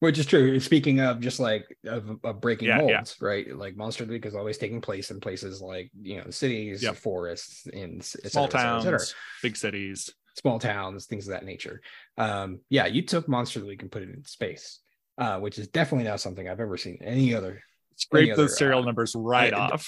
Which 0.00 0.18
is 0.18 0.26
true. 0.26 0.58
Speaking 0.58 0.98
of 1.00 1.20
just 1.20 1.38
like 1.38 1.64
of, 1.84 2.18
of 2.24 2.40
breaking 2.40 2.68
yeah, 2.68 2.78
molds, 2.78 3.16
yeah. 3.20 3.28
right? 3.28 3.56
Like 3.56 3.76
Monster 3.76 4.02
of 4.02 4.08
the 4.08 4.14
Week 4.14 4.26
is 4.26 4.34
always 4.34 4.58
taking 4.58 4.80
place 4.80 5.10
in 5.10 5.20
places 5.20 5.60
like 5.60 5.90
you 6.00 6.16
know 6.16 6.30
cities, 6.30 6.82
yep. 6.82 6.96
forests, 6.96 7.66
in 7.66 8.00
small 8.00 8.48
towns, 8.48 8.86
et 8.86 9.14
big 9.42 9.56
cities, 9.56 10.10
small 10.34 10.58
towns, 10.58 11.06
things 11.06 11.28
of 11.28 11.32
that 11.32 11.44
nature. 11.44 11.80
Um, 12.18 12.60
yeah, 12.68 12.86
you 12.86 13.02
took 13.02 13.28
Monster 13.28 13.60
League 13.60 13.82
and 13.82 13.90
put 13.90 14.02
it 14.02 14.10
in 14.10 14.24
space, 14.24 14.80
uh, 15.18 15.38
which 15.38 15.58
is 15.58 15.68
definitely 15.68 16.08
not 16.08 16.20
something 16.20 16.48
I've 16.48 16.60
ever 16.60 16.76
seen 16.76 16.98
any 17.02 17.34
other 17.34 17.62
scrape 17.96 18.34
those 18.36 18.56
serial 18.56 18.80
uh, 18.80 18.84
numbers 18.84 19.14
right 19.14 19.52
off. 19.54 19.86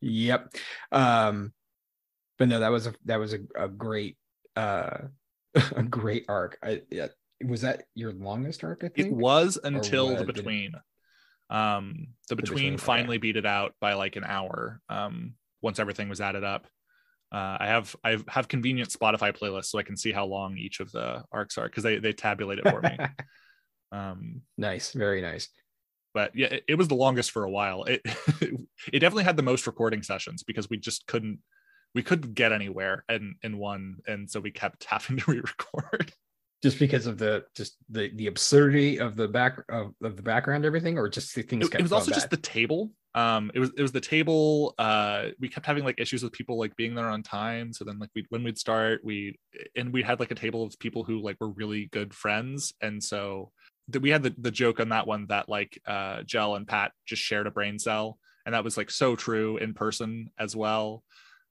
yep. 0.00 0.52
Um, 0.90 1.52
but 2.38 2.48
no, 2.48 2.60
that 2.60 2.70
was 2.70 2.86
a 2.86 2.94
that 3.04 3.20
was 3.20 3.34
a, 3.34 3.38
a 3.56 3.68
great 3.68 4.16
uh 4.56 4.98
a 5.76 5.82
great 5.82 6.24
arc. 6.28 6.58
I 6.62 6.82
yeah, 6.90 7.08
was 7.44 7.62
that 7.62 7.84
your 7.94 8.12
longest 8.12 8.64
arc? 8.64 8.84
I 8.84 8.88
think 8.88 9.08
it 9.08 9.12
was 9.12 9.58
until 9.62 10.16
the 10.16 10.24
between. 10.24 10.72
Um, 11.50 12.08
the 12.28 12.36
between, 12.36 12.56
the 12.56 12.70
between 12.70 12.78
finally 12.78 13.16
okay. 13.16 13.22
beat 13.22 13.36
it 13.36 13.46
out 13.46 13.74
by 13.80 13.92
like 13.92 14.16
an 14.16 14.24
hour. 14.24 14.80
Um, 14.88 15.34
once 15.60 15.78
everything 15.78 16.08
was 16.08 16.20
added 16.20 16.44
up. 16.44 16.66
Uh, 17.32 17.56
I 17.60 17.66
have 17.66 17.96
I 18.04 18.18
have 18.28 18.46
convenient 18.46 18.90
Spotify 18.90 19.34
playlists 19.34 19.66
so 19.66 19.78
I 19.78 19.82
can 19.82 19.96
see 19.96 20.12
how 20.12 20.26
long 20.26 20.58
each 20.58 20.80
of 20.80 20.92
the 20.92 21.24
arcs 21.32 21.56
are 21.56 21.64
because 21.64 21.82
they 21.82 21.98
they 21.98 22.12
tabulate 22.12 22.58
it 22.58 22.68
for 22.68 22.82
me. 22.82 22.98
um, 23.92 24.42
nice, 24.58 24.92
very 24.92 25.22
nice. 25.22 25.48
But 26.12 26.36
yeah, 26.36 26.48
it, 26.48 26.64
it, 26.68 26.74
was 26.74 26.88
the 26.88 26.94
longest 26.94 27.30
for 27.30 27.44
a 27.44 27.50
while. 27.50 27.84
It 27.84 28.02
it 28.92 28.98
definitely 28.98 29.24
had 29.24 29.38
the 29.38 29.42
most 29.42 29.66
recording 29.66 30.02
sessions 30.02 30.42
because 30.42 30.68
we 30.68 30.76
just 30.76 31.06
couldn't 31.06 31.38
we 31.94 32.02
couldn't 32.02 32.34
get 32.34 32.52
anywhere 32.52 33.04
in 33.08 33.36
in 33.42 33.56
one, 33.56 33.96
and 34.06 34.30
so 34.30 34.38
we 34.38 34.50
kept 34.50 34.84
having 34.88 35.16
to 35.16 35.30
re-record 35.30 36.12
just 36.62 36.78
because 36.78 37.06
of 37.06 37.16
the 37.16 37.44
just 37.56 37.76
the 37.88 38.10
the 38.14 38.26
absurdity 38.26 38.98
of 38.98 39.16
the 39.16 39.26
back 39.26 39.58
of, 39.70 39.94
of 40.02 40.16
the 40.16 40.22
background 40.22 40.66
everything 40.66 40.98
or 40.98 41.08
just 41.08 41.34
the 41.34 41.42
things 41.42 41.66
it, 41.66 41.74
it 41.74 41.82
was 41.82 41.92
also 41.92 42.10
bad? 42.10 42.14
just 42.16 42.30
the 42.30 42.36
table 42.36 42.90
um 43.14 43.50
it 43.54 43.60
was 43.60 43.70
it 43.76 43.82
was 43.82 43.92
the 43.92 44.00
table 44.00 44.74
uh 44.78 45.26
we 45.38 45.48
kept 45.48 45.66
having 45.66 45.84
like 45.84 46.00
issues 46.00 46.22
with 46.22 46.32
people 46.32 46.58
like 46.58 46.74
being 46.76 46.94
there 46.94 47.08
on 47.08 47.22
time 47.22 47.72
so 47.72 47.84
then 47.84 47.98
like 47.98 48.08
we 48.14 48.24
when 48.30 48.42
we'd 48.42 48.58
start 48.58 49.00
we 49.04 49.38
and 49.76 49.92
we 49.92 50.02
had 50.02 50.18
like 50.18 50.30
a 50.30 50.36
table 50.36 50.64
of 50.64 50.78
people 50.78 51.04
who 51.04 51.20
like 51.20 51.36
were 51.40 51.50
really 51.50 51.86
good 51.92 52.14
friends 52.14 52.72
and 52.80 53.02
so 53.02 53.50
that 53.88 54.00
we 54.00 54.10
had 54.10 54.22
the, 54.22 54.34
the 54.38 54.50
joke 54.50 54.80
on 54.80 54.88
that 54.88 55.06
one 55.06 55.26
that 55.26 55.48
like 55.48 55.78
uh 55.86 56.22
gel 56.22 56.54
and 56.54 56.66
pat 56.66 56.92
just 57.06 57.22
shared 57.22 57.46
a 57.46 57.50
brain 57.50 57.78
cell 57.78 58.18
and 58.46 58.54
that 58.54 58.64
was 58.64 58.76
like 58.76 58.90
so 58.90 59.14
true 59.14 59.58
in 59.58 59.74
person 59.74 60.30
as 60.38 60.56
well 60.56 61.02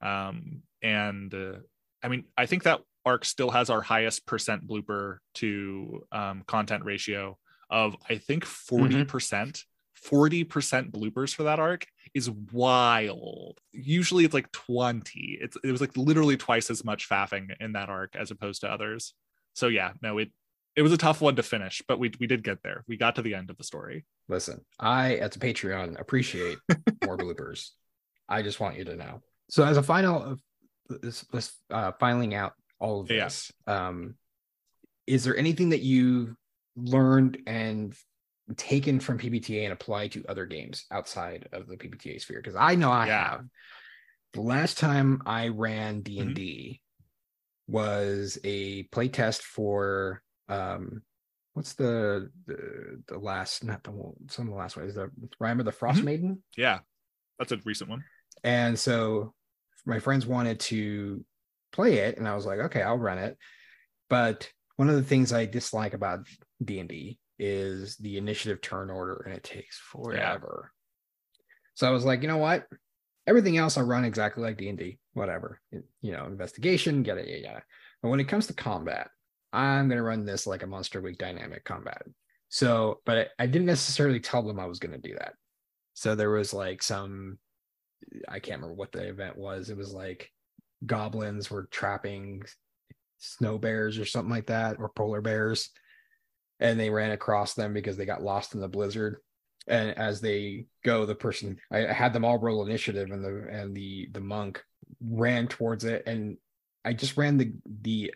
um 0.01 0.63
and 0.81 1.33
uh, 1.33 1.57
i 2.01 2.07
mean 2.07 2.23
i 2.37 2.47
think 2.47 2.63
that 2.63 2.81
arc 3.05 3.23
still 3.23 3.51
has 3.51 3.69
our 3.69 3.81
highest 3.81 4.25
percent 4.25 4.67
blooper 4.67 5.17
to 5.35 6.03
um, 6.11 6.43
content 6.47 6.85
ratio 6.85 7.37
of 7.71 7.95
I 8.07 8.17
think 8.17 8.45
40%. 8.45 8.89
Mm-hmm. 8.89 9.51
Percent 10.03 10.91
40% 10.91 10.91
bloopers 10.91 11.33
for 11.33 11.43
that 11.43 11.59
arc 11.59 11.85
is 12.13 12.29
wild. 12.29 13.59
Usually 13.71 14.25
it's 14.25 14.33
like 14.33 14.51
20. 14.51 15.37
It's 15.41 15.57
it 15.63 15.71
was 15.71 15.81
like 15.81 15.95
literally 15.95 16.37
twice 16.37 16.69
as 16.69 16.83
much 16.83 17.09
faffing 17.09 17.49
in 17.59 17.73
that 17.73 17.89
arc 17.89 18.15
as 18.15 18.31
opposed 18.31 18.61
to 18.61 18.71
others. 18.71 19.13
So 19.53 19.67
yeah, 19.67 19.91
no, 20.01 20.17
it 20.17 20.31
it 20.75 20.81
was 20.81 20.93
a 20.93 20.97
tough 20.97 21.21
one 21.21 21.35
to 21.35 21.43
finish, 21.43 21.81
but 21.87 21.99
we 21.99 22.11
we 22.19 22.27
did 22.27 22.43
get 22.43 22.63
there. 22.63 22.83
We 22.87 22.97
got 22.97 23.15
to 23.15 23.21
the 23.21 23.35
end 23.35 23.49
of 23.49 23.57
the 23.57 23.63
story. 23.63 24.05
Listen, 24.27 24.61
I 24.79 25.15
as 25.15 25.35
a 25.35 25.39
Patreon 25.39 25.99
appreciate 25.99 26.57
more 27.05 27.17
bloopers. 27.17 27.69
I 28.27 28.41
just 28.41 28.59
want 28.59 28.77
you 28.77 28.85
to 28.85 28.95
know. 28.95 29.21
So 29.49 29.63
as 29.63 29.77
a 29.77 29.83
final 29.83 30.37
this 30.89 31.21
this 31.31 31.53
uh 31.69 31.91
filing 31.99 32.33
out 32.33 32.53
all 32.79 33.01
of 33.01 33.07
this. 33.07 33.51
Yeah. 33.67 33.87
Um, 33.87 34.15
is 35.07 35.23
there 35.23 35.37
anything 35.37 35.69
that 35.69 35.81
you 35.81 36.35
learned 36.75 37.37
and 37.45 37.95
taken 38.57 38.99
from 38.99 39.17
PBTA 39.17 39.63
and 39.63 39.73
applied 39.73 40.11
to 40.13 40.25
other 40.27 40.45
games 40.45 40.85
outside 40.91 41.47
of 41.51 41.67
the 41.67 41.77
PBTA 41.77 42.21
sphere? 42.21 42.41
Because 42.41 42.55
I 42.55 42.75
know 42.75 42.91
I 42.91 43.07
yeah. 43.07 43.29
have. 43.29 43.45
The 44.33 44.41
last 44.41 44.77
time 44.77 45.21
I 45.25 45.49
ran 45.49 46.01
D 46.01 46.19
and 46.19 46.33
D 46.33 46.81
mm-hmm. 47.69 47.73
was 47.73 48.37
a 48.43 48.83
play 48.83 49.09
test 49.09 49.43
for 49.43 50.21
um, 50.47 51.01
what's 51.53 51.73
the 51.73 52.31
the 52.45 53.01
the 53.07 53.17
last 53.17 53.63
not 53.63 53.83
the 53.83 53.91
some 54.29 54.47
of 54.47 54.53
the 54.53 54.59
last 54.59 54.77
one 54.77 54.85
is 54.85 54.95
the 54.95 55.11
Rime 55.39 55.59
of 55.59 55.65
the 55.65 55.71
Frost 55.71 55.97
mm-hmm. 55.97 56.05
Maiden. 56.05 56.43
Yeah, 56.55 56.79
that's 57.37 57.51
a 57.51 57.57
recent 57.65 57.89
one. 57.89 58.03
And 58.43 58.79
so 58.79 59.33
my 59.85 59.99
friends 59.99 60.25
wanted 60.25 60.59
to 60.59 61.23
play 61.71 61.99
it 61.99 62.17
and 62.17 62.27
i 62.27 62.35
was 62.35 62.45
like 62.45 62.59
okay 62.59 62.81
i'll 62.81 62.97
run 62.97 63.17
it 63.17 63.37
but 64.09 64.49
one 64.75 64.89
of 64.89 64.95
the 64.95 65.03
things 65.03 65.33
i 65.33 65.45
dislike 65.45 65.93
about 65.93 66.27
d&d 66.63 67.17
is 67.41 67.97
the 67.97 68.17
initiative 68.17 68.61
turn 68.61 68.89
order 68.91 69.23
and 69.25 69.33
it 69.35 69.43
takes 69.43 69.77
forever. 69.77 70.71
Yeah. 70.71 71.39
so 71.73 71.87
i 71.87 71.91
was 71.91 72.05
like 72.05 72.21
you 72.21 72.27
know 72.27 72.37
what? 72.37 72.67
Everything 73.27 73.57
else 73.57 73.77
i'll 73.77 73.83
run 73.85 74.05
exactly 74.05 74.43
like 74.43 74.57
d&d 74.57 74.99
whatever. 75.13 75.59
You 76.01 76.11
know 76.11 76.25
investigation 76.25 77.03
get 77.03 77.17
it 77.17 77.27
yeah 77.27 77.37
yeah 77.51 77.59
but 78.01 78.09
when 78.09 78.19
it 78.19 78.27
comes 78.27 78.47
to 78.47 78.53
combat 78.53 79.09
i'm 79.51 79.87
going 79.87 79.97
to 79.97 80.03
run 80.03 80.23
this 80.23 80.47
like 80.47 80.63
a 80.63 80.67
monster 80.67 81.01
week 81.01 81.17
dynamic 81.17 81.65
combat. 81.65 82.03
So 82.49 82.99
but 83.05 83.29
I 83.39 83.47
didn't 83.47 83.67
necessarily 83.67 84.19
tell 84.19 84.43
them 84.43 84.59
i 84.59 84.65
was 84.65 84.79
going 84.79 84.93
to 84.93 85.09
do 85.09 85.15
that. 85.15 85.33
So 85.93 86.15
there 86.15 86.31
was 86.31 86.53
like 86.53 86.83
some 86.83 87.39
i 88.29 88.39
can't 88.39 88.61
remember 88.61 88.75
what 88.75 88.91
the 88.91 89.07
event 89.07 89.37
was. 89.37 89.69
It 89.69 89.77
was 89.77 89.93
like 89.93 90.29
goblins 90.85 91.49
were 91.49 91.67
trapping 91.71 92.43
snow 93.17 93.57
bears 93.57 93.99
or 93.99 94.05
something 94.05 94.31
like 94.31 94.47
that, 94.47 94.77
or 94.79 94.89
polar 94.89 95.21
bears. 95.21 95.69
And 96.61 96.79
they 96.79 96.89
ran 96.89 97.11
across 97.11 97.53
them 97.53 97.73
because 97.73 97.97
they 97.97 98.05
got 98.05 98.23
lost 98.23 98.55
in 98.55 98.61
the 98.61 98.69
blizzard. 98.69 99.17
And 99.67 99.97
as 99.97 100.21
they 100.21 100.67
go, 100.85 101.05
the 101.05 101.15
person 101.15 101.59
I 101.71 101.79
had 101.79 102.13
them 102.13 102.23
all 102.23 102.39
roll 102.39 102.65
initiative, 102.65 103.11
and 103.11 103.23
the 103.23 103.47
and 103.51 103.75
the 103.75 104.09
the 104.11 104.21
monk 104.21 104.63
ran 104.99 105.47
towards 105.47 105.83
it, 105.83 106.03
and 106.07 106.37
I 106.83 106.93
just 106.93 107.17
ran 107.17 107.37
the 107.37 107.53
the 107.81 108.13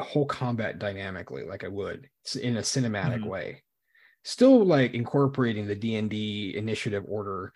whole 0.00 0.26
combat 0.26 0.78
dynamically 0.78 1.44
like 1.44 1.64
I 1.64 1.68
would 1.68 2.08
in 2.40 2.56
a 2.56 2.62
cinematic 2.62 3.18
mm-hmm. 3.18 3.28
way. 3.28 3.62
Still 4.24 4.64
like 4.64 4.94
incorporating 4.94 5.66
the 5.66 5.74
D&D 5.74 6.54
initiative 6.56 7.04
order, 7.08 7.52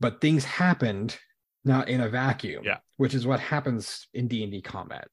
but 0.00 0.20
things 0.20 0.44
happened 0.44 1.16
not 1.64 1.88
in 1.88 2.00
a 2.00 2.08
vacuum. 2.08 2.64
Yeah. 2.64 2.78
Which 2.96 3.14
is 3.14 3.26
what 3.26 3.40
happens 3.40 4.08
in 4.14 4.28
D 4.28 4.42
and 4.42 4.52
D 4.52 4.60
combat. 4.60 5.08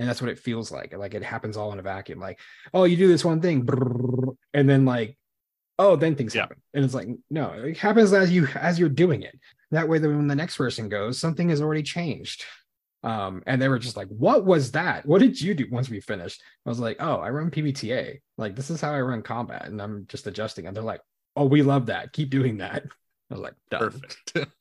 And 0.00 0.08
that's 0.08 0.22
what 0.22 0.30
it 0.30 0.38
feels 0.38 0.72
like. 0.72 0.96
Like 0.96 1.12
it 1.12 1.22
happens 1.22 1.58
all 1.58 1.74
in 1.74 1.78
a 1.78 1.82
vacuum. 1.82 2.18
Like, 2.18 2.40
oh, 2.72 2.84
you 2.84 2.96
do 2.96 3.06
this 3.06 3.22
one 3.22 3.42
thing, 3.42 3.68
and 4.54 4.66
then 4.66 4.86
like, 4.86 5.18
oh, 5.78 5.94
then 5.94 6.14
things 6.14 6.34
yeah. 6.34 6.40
happen. 6.42 6.56
And 6.72 6.82
it's 6.82 6.94
like, 6.94 7.08
no, 7.28 7.50
it 7.50 7.76
happens 7.76 8.14
as 8.14 8.32
you 8.32 8.48
as 8.54 8.78
you're 8.78 8.88
doing 8.88 9.20
it. 9.22 9.38
That 9.72 9.90
way, 9.90 9.98
that 9.98 10.08
when 10.08 10.26
the 10.26 10.34
next 10.34 10.56
person 10.56 10.88
goes, 10.88 11.18
something 11.18 11.50
has 11.50 11.60
already 11.60 11.82
changed. 11.82 12.46
Um, 13.02 13.42
and 13.46 13.60
they 13.60 13.68
were 13.68 13.78
just 13.78 13.96
like, 13.96 14.08
"What 14.08 14.46
was 14.46 14.72
that? 14.72 15.04
What 15.04 15.20
did 15.20 15.38
you 15.38 15.52
do?" 15.52 15.66
Once 15.70 15.90
we 15.90 16.00
finished, 16.00 16.42
I 16.64 16.70
was 16.70 16.80
like, 16.80 16.96
"Oh, 16.98 17.16
I 17.16 17.28
run 17.28 17.50
PBTA. 17.50 18.20
Like 18.38 18.56
this 18.56 18.70
is 18.70 18.80
how 18.80 18.92
I 18.92 19.02
run 19.02 19.20
combat, 19.20 19.66
and 19.66 19.82
I'm 19.82 20.06
just 20.08 20.26
adjusting." 20.26 20.66
And 20.66 20.74
they're 20.74 20.82
like, 20.82 21.02
"Oh, 21.36 21.44
we 21.44 21.60
love 21.60 21.86
that. 21.86 22.14
Keep 22.14 22.30
doing 22.30 22.56
that." 22.58 22.84
I 23.30 23.34
was 23.34 23.40
like, 23.40 23.54
Done. 23.70 23.80
"Perfect." 23.80 24.52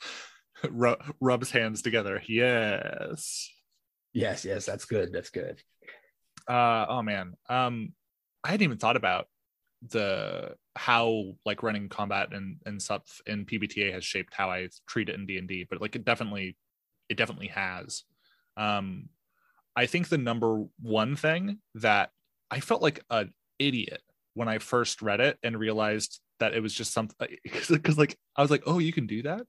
Rub, 0.69 1.01
rubs 1.21 1.51
hands 1.51 1.81
together. 1.81 2.21
Yes. 2.27 3.49
Yes, 4.13 4.45
yes, 4.45 4.65
that's 4.65 4.85
good. 4.85 5.11
That's 5.13 5.29
good. 5.29 5.61
Uh 6.47 6.85
oh 6.89 7.01
man. 7.01 7.33
Um 7.47 7.93
I 8.43 8.49
hadn't 8.51 8.63
even 8.63 8.77
thought 8.77 8.95
about 8.95 9.27
the 9.89 10.55
how 10.75 11.33
like 11.45 11.63
running 11.63 11.89
combat 11.89 12.33
and 12.33 12.57
and 12.65 12.81
stuff 12.81 13.21
in 13.25 13.45
PBTA 13.45 13.93
has 13.93 14.03
shaped 14.03 14.33
how 14.33 14.49
I 14.49 14.69
treat 14.87 15.09
it 15.09 15.15
in 15.15 15.25
D&D, 15.25 15.67
but 15.69 15.81
like 15.81 15.95
it 15.95 16.05
definitely 16.05 16.57
it 17.07 17.17
definitely 17.17 17.47
has. 17.47 18.03
Um 18.57 19.09
I 19.75 19.85
think 19.85 20.09
the 20.09 20.17
number 20.17 20.65
one 20.81 21.15
thing 21.15 21.59
that 21.75 22.09
I 22.51 22.59
felt 22.59 22.81
like 22.81 23.03
an 23.09 23.33
idiot 23.59 24.01
when 24.33 24.47
I 24.47 24.57
first 24.57 25.01
read 25.01 25.21
it 25.21 25.37
and 25.43 25.57
realized 25.57 26.19
that 26.39 26.53
it 26.53 26.61
was 26.61 26.73
just 26.73 26.93
something 26.93 27.27
because 27.43 27.97
like 27.97 28.17
I 28.35 28.41
was 28.41 28.51
like, 28.51 28.63
oh, 28.65 28.79
you 28.79 28.93
can 28.93 29.07
do 29.07 29.23
that. 29.23 29.41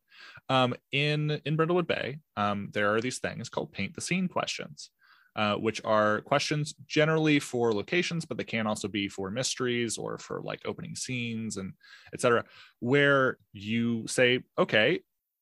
Um, 0.48 0.74
in 0.92 1.40
in 1.44 1.56
Brindlewood 1.56 1.86
Bay, 1.86 2.18
um, 2.36 2.70
there 2.72 2.94
are 2.94 3.00
these 3.00 3.18
things 3.18 3.48
called 3.48 3.72
paint 3.72 3.94
the 3.94 4.00
scene 4.00 4.28
questions, 4.28 4.90
uh, 5.36 5.54
which 5.54 5.80
are 5.84 6.20
questions 6.22 6.74
generally 6.86 7.38
for 7.38 7.72
locations, 7.72 8.24
but 8.24 8.36
they 8.36 8.44
can 8.44 8.66
also 8.66 8.88
be 8.88 9.08
for 9.08 9.30
mysteries 9.30 9.98
or 9.98 10.18
for 10.18 10.40
like 10.42 10.60
opening 10.64 10.96
scenes 10.96 11.56
and 11.56 11.72
etc. 12.12 12.44
Where 12.80 13.38
you 13.52 14.06
say, 14.06 14.40
okay, 14.58 15.00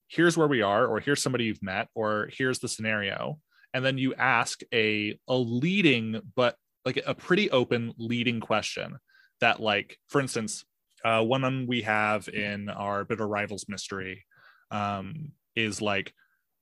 here's 0.09 0.37
where 0.37 0.49
we 0.49 0.63
are, 0.63 0.87
or 0.87 1.01
here's 1.01 1.23
somebody 1.23 1.45
you've 1.45 1.63
met, 1.63 1.89
or 1.95 2.29
here's 2.33 2.59
the 2.59 2.69
scenario, 2.69 3.39
and 3.75 3.85
then 3.85 3.99
you 3.99 4.15
ask 4.15 4.61
a 4.73 5.19
a 5.29 5.37
leading 5.37 6.21
but 6.35 6.57
like 6.85 7.03
a 7.07 7.15
pretty 7.15 7.51
open 7.51 7.93
leading 7.99 8.41
question 8.41 8.99
that 9.41 9.61
like 9.61 9.99
for 10.09 10.21
instance 10.21 10.65
uh, 11.05 11.23
one 11.23 11.67
we 11.67 11.83
have 11.83 12.29
in 12.29 12.69
our 12.69 13.05
bitter 13.05 13.27
rivals 13.27 13.67
mystery 13.69 14.25
um, 14.71 15.33
is 15.55 15.81
like 15.81 16.13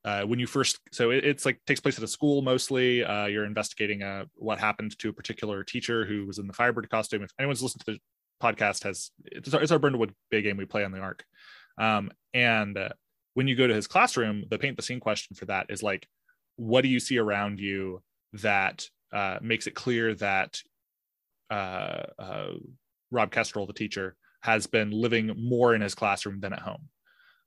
uh, 0.04 0.22
when 0.22 0.38
you 0.38 0.46
first 0.46 0.78
so 0.92 1.10
it, 1.10 1.24
it's 1.24 1.44
like 1.44 1.60
takes 1.66 1.80
place 1.80 1.98
at 1.98 2.04
a 2.04 2.08
school 2.08 2.42
mostly. 2.42 3.02
Uh, 3.04 3.26
you're 3.26 3.44
investigating 3.44 4.02
uh, 4.02 4.24
what 4.34 4.58
happened 4.58 4.96
to 4.98 5.08
a 5.08 5.12
particular 5.12 5.64
teacher 5.64 6.04
who 6.04 6.26
was 6.26 6.38
in 6.38 6.46
the 6.46 6.52
firebird 6.52 6.88
costume. 6.90 7.22
If 7.22 7.30
anyone's 7.38 7.62
listened 7.62 7.84
to 7.86 7.92
the 7.92 7.98
podcast 8.42 8.84
has 8.84 9.10
it's 9.24 9.52
our, 9.54 9.62
it's 9.62 9.72
our 9.72 9.78
brindlewood 9.78 10.12
bay 10.30 10.42
game 10.42 10.58
we 10.58 10.66
play 10.66 10.84
on 10.84 10.92
the 10.92 10.98
arc 10.98 11.24
um, 11.78 12.10
and 12.34 12.76
uh, 12.76 12.90
when 13.32 13.48
you 13.48 13.56
go 13.56 13.66
to 13.66 13.74
his 13.74 13.86
classroom 13.86 14.44
the 14.50 14.58
paint 14.58 14.76
the 14.76 14.82
scene 14.82 15.00
question 15.00 15.34
for 15.34 15.46
that 15.46 15.64
is 15.70 15.82
like 15.82 16.06
what 16.56 16.82
do 16.82 16.88
you 16.88 17.00
see 17.00 17.16
around 17.16 17.58
you 17.58 18.02
that 18.34 18.86
uh, 19.10 19.38
makes 19.40 19.66
it 19.66 19.74
clear 19.74 20.14
that 20.14 20.60
Rob 23.10 23.30
Kestrel, 23.30 23.66
the 23.66 23.72
teacher, 23.72 24.16
has 24.46 24.66
been 24.66 24.90
living 24.90 25.32
more 25.36 25.74
in 25.74 25.80
his 25.80 25.94
classroom 25.94 26.40
than 26.40 26.52
at 26.52 26.60
home. 26.60 26.88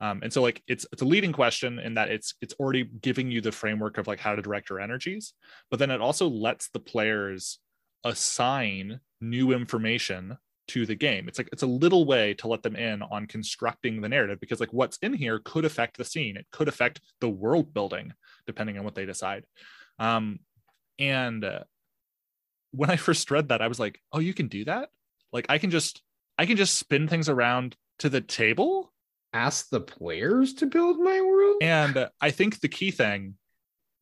Um, 0.02 0.20
and 0.24 0.32
so 0.32 0.42
like 0.42 0.62
it's 0.68 0.86
it's 0.92 1.02
a 1.02 1.06
leading 1.06 1.34
question 1.34 1.80
in 1.80 1.96
that 1.96 2.10
it's 2.10 2.36
it's 2.42 2.54
already 2.54 2.84
giving 2.84 3.32
you 3.32 3.42
the 3.42 3.52
framework 3.52 3.98
of 3.98 4.08
like 4.08 4.20
how 4.20 4.36
to 4.36 4.42
direct 4.42 4.70
your 4.70 4.80
energies, 4.80 5.34
but 5.70 5.80
then 5.80 5.92
it 5.92 6.02
also 6.02 6.28
lets 6.30 6.70
the 6.70 6.80
players 6.80 7.60
assign 8.04 9.00
new 9.20 9.52
information 9.52 10.38
to 10.70 10.86
the 10.86 10.96
game. 10.96 11.28
It's 11.28 11.38
like 11.38 11.50
it's 11.52 11.64
a 11.64 11.68
little 11.68 12.06
way 12.06 12.34
to 12.36 12.48
let 12.48 12.64
them 12.64 12.76
in 12.76 13.02
on 13.02 13.28
constructing 13.28 14.00
the 14.00 14.10
narrative 14.10 14.40
because 14.40 14.60
like 14.60 14.72
what's 14.72 14.98
in 15.02 15.14
here 15.14 15.42
could 15.44 15.66
affect 15.66 15.98
the 15.98 16.06
scene. 16.06 16.38
It 16.38 16.48
could 16.52 16.68
affect 16.70 17.02
the 17.20 17.30
world 17.30 17.74
building 17.74 18.14
depending 18.46 18.78
on 18.78 18.86
what 18.86 18.96
they 18.96 19.06
decide. 19.06 19.46
Um, 19.98 20.40
and 20.98 21.44
uh, 21.44 21.64
when 22.72 22.90
I 22.90 22.96
first 22.96 23.32
read 23.32 23.50
that, 23.50 23.62
I 23.62 23.68
was 23.68 23.80
like, 23.80 24.00
"Oh, 24.14 24.20
you 24.20 24.34
can 24.34 24.48
do 24.48 24.64
that? 24.66 24.90
Like 25.34 25.48
I 25.50 25.58
can 25.58 25.72
just 25.72 26.02
I 26.40 26.46
can 26.46 26.58
just 26.58 26.78
spin 26.78 27.08
things 27.08 27.30
around 27.30 27.76
to 28.00 28.10
the 28.10 28.22
table." 28.22 28.94
Ask 29.32 29.70
the 29.70 29.82
players 29.82 30.56
to 30.56 30.66
build 30.66 31.00
my 31.00 31.22
world. 31.22 31.58
And 31.62 32.10
I 32.20 32.32
think 32.32 32.62
the 32.62 32.68
key 32.68 32.90
thing 32.90 33.36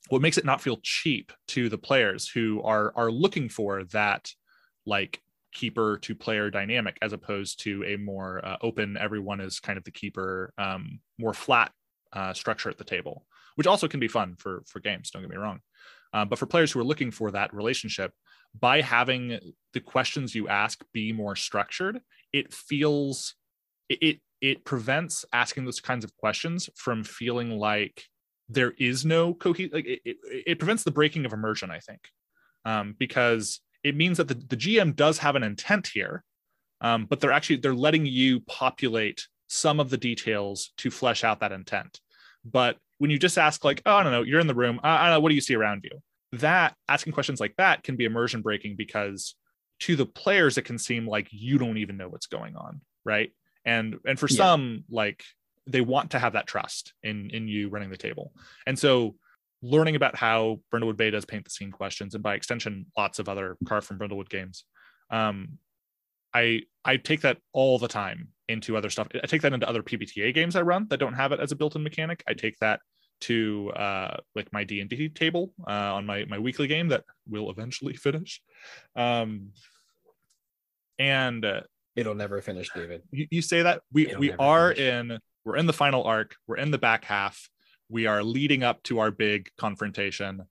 what 0.10 0.22
makes 0.22 0.38
it 0.38 0.46
not 0.46 0.62
feel 0.62 0.80
cheap 0.84 1.32
to 1.50 1.70
the 1.70 1.78
players 1.78 2.28
who 2.28 2.62
are 2.64 2.94
are 2.96 3.12
looking 3.12 3.50
for 3.50 3.84
that 3.86 4.32
like 4.86 5.22
keeper 5.54 5.98
to 6.02 6.16
player 6.16 6.50
dynamic 6.50 6.98
as 7.02 7.14
opposed 7.14 7.62
to 7.62 7.84
a 7.86 7.98
more 7.98 8.44
uh, 8.46 8.58
open 8.62 8.98
everyone 8.98 9.40
is 9.40 9.60
kind 9.60 9.78
of 9.78 9.84
the 9.84 9.92
keeper 9.92 10.54
um, 10.58 11.00
more 11.18 11.34
flat 11.34 11.72
uh, 12.14 12.34
structure 12.34 12.70
at 12.70 12.78
the 12.78 12.84
table 12.84 13.26
which 13.56 13.68
also 13.68 13.88
can 13.88 14.00
be 14.00 14.08
fun 14.08 14.36
for 14.38 14.64
for 14.68 14.80
games 14.80 15.10
don't 15.10 15.22
get 15.22 15.32
me 15.32 15.38
wrong 15.38 15.60
uh, 16.14 16.26
but 16.26 16.40
for 16.40 16.46
players 16.46 16.72
who 16.72 16.80
are 16.80 16.86
looking 16.86 17.12
for 17.12 17.32
that 17.32 17.54
relationship 17.54 18.14
by 18.60 18.82
having 18.82 19.40
the 19.74 19.80
questions 19.80 20.34
you 20.34 20.48
ask 20.48 20.84
be 20.94 21.12
more 21.12 21.36
structured 21.36 22.00
it 22.34 22.53
feels 22.53 23.36
it, 23.89 23.99
it 24.01 24.19
it 24.39 24.65
prevents 24.65 25.25
asking 25.34 25.65
those 25.65 25.80
kinds 25.80 26.03
of 26.03 26.15
questions 26.17 26.69
from 26.75 27.03
feeling 27.03 27.57
like 27.57 28.03
there 28.49 28.73
is 28.78 29.05
no 29.05 29.34
cohe 29.34 29.71
like 29.73 29.86
it, 29.86 30.01
it, 30.05 30.17
it, 30.45 30.59
prevents 30.59 30.84
the 30.84 30.91
breaking 30.91 31.25
of 31.25 31.34
immersion 31.34 31.71
i 31.71 31.80
think. 31.80 32.01
Um, 32.65 32.95
because 32.97 33.61
it 33.84 33.95
means 33.95 34.17
that 34.17 34.28
the, 34.28 34.34
the 34.34 34.57
gm 34.57 34.95
does 34.95 35.19
have 35.19 35.36
an 35.36 35.43
intent 35.43 35.88
here 35.88 36.23
um, 36.82 37.05
but 37.05 37.19
they're 37.19 37.32
actually 37.32 37.57
they're 37.57 37.73
letting 37.73 38.05
you 38.05 38.41
populate 38.41 39.28
some 39.47 39.80
of 39.80 39.89
the 39.89 39.97
details 39.97 40.71
to 40.78 40.91
flesh 40.91 41.23
out 41.23 41.39
that 41.39 41.51
intent. 41.51 41.99
But 42.45 42.78
when 42.99 43.11
you 43.11 43.19
just 43.19 43.38
ask 43.38 43.63
like 43.63 43.82
oh 43.86 43.95
i 43.95 44.03
don't 44.03 44.11
know 44.11 44.23
you're 44.23 44.39
in 44.39 44.47
the 44.47 44.55
room 44.55 44.80
i, 44.84 44.95
I 44.95 45.03
don't 45.05 45.15
know 45.15 45.19
what 45.19 45.30
do 45.30 45.36
you 45.36 45.41
see 45.41 45.55
around 45.55 45.84
you? 45.84 45.99
That 46.34 46.75
asking 46.89 47.13
questions 47.13 47.39
like 47.39 47.55
that 47.57 47.84
can 47.84 47.95
be 47.95 48.05
immersion 48.05 48.41
breaking 48.41 48.75
because 48.75 49.36
to 49.80 49.95
the 49.95 50.05
players 50.05 50.57
it 50.57 50.63
can 50.63 50.78
seem 50.78 51.07
like 51.07 51.28
you 51.32 51.57
don't 51.57 51.78
even 51.78 51.97
know 51.97 52.09
what's 52.09 52.28
going 52.28 52.55
on 52.55 52.82
right? 53.07 53.32
And 53.65 53.95
and 54.05 54.19
for 54.19 54.28
yeah. 54.30 54.36
some 54.36 54.84
like 54.89 55.23
they 55.65 55.82
want 55.82 56.11
to 56.11 56.19
have 56.19 56.34
that 56.34 56.45
trust 56.45 56.93
in 57.01 57.32
in 57.32 57.47
you 57.47 57.69
running 57.69 57.89
the 57.89 57.97
table. 57.97 58.34
And 58.67 58.78
so 58.78 59.15
learning 59.63 59.95
about 59.95 60.15
how 60.15 60.59
brindlewood 60.71 60.97
bay 60.97 61.09
does 61.09 61.25
paint 61.25 61.43
the 61.43 61.49
scene 61.49 61.71
questions 61.71 62.13
and 62.13 62.21
by 62.21 62.36
extension 62.36 62.86
lots 62.95 63.17
of 63.17 63.28
other 63.28 63.57
carved 63.67 63.88
from 63.88 63.97
brindlewood 63.97 64.30
games 64.30 64.65
um 65.09 65.57
i 66.32 66.61
i 66.86 66.95
take 66.95 67.21
that 67.21 67.39
all 67.53 67.80
the 67.80 67.88
time 67.88 68.28
into 68.47 68.78
other 68.78 68.91
stuff. 68.91 69.07
I 69.15 69.25
take 69.25 69.41
that 69.41 69.53
into 69.53 69.67
other 69.67 69.82
pbta 69.82 70.32
games 70.32 70.55
i 70.55 70.61
run 70.61 70.86
that 70.89 70.99
don't 70.99 71.15
have 71.15 71.32
it 71.32 71.39
as 71.39 71.51
a 71.51 71.55
built-in 71.55 71.82
mechanic. 71.82 72.23
I 72.28 72.36
take 72.36 72.55
that 72.59 72.82
to 73.20 73.72
uh 73.76 74.18
like 74.36 74.51
my 74.53 74.63
d&d 74.63 75.09
table 75.09 75.51
uh 75.68 75.95
on 75.95 76.05
my 76.05 76.26
my 76.26 76.38
weekly 76.38 76.68
game 76.68 76.89
that 76.89 77.03
will 77.28 77.49
eventually 77.49 77.93
finish 78.07 78.41
um 78.95 79.49
and 80.99 81.45
uh, 81.45 81.61
it'll 81.95 82.15
never 82.15 82.41
finish 82.41 82.70
david 82.76 83.01
you, 83.11 83.28
you 83.32 83.41
say 83.41 83.61
that 83.61 83.82
we 83.91 84.07
it'll 84.07 84.20
we 84.20 84.32
are 84.34 84.74
finish. 84.74 85.11
in 85.11 85.20
we're 85.47 85.55
in 85.55 85.65
the 85.65 85.74
final 85.74 86.03
arc. 86.03 86.36
We're 86.45 86.57
in 86.57 86.72
the 86.72 86.78
back 86.78 87.05
half. 87.05 87.49
We 87.88 88.05
are 88.05 88.22
leading 88.22 88.63
up 88.63 88.84
to 88.84 88.99
our 88.99 89.11
big 89.11 89.49
confrontation. 89.57 90.41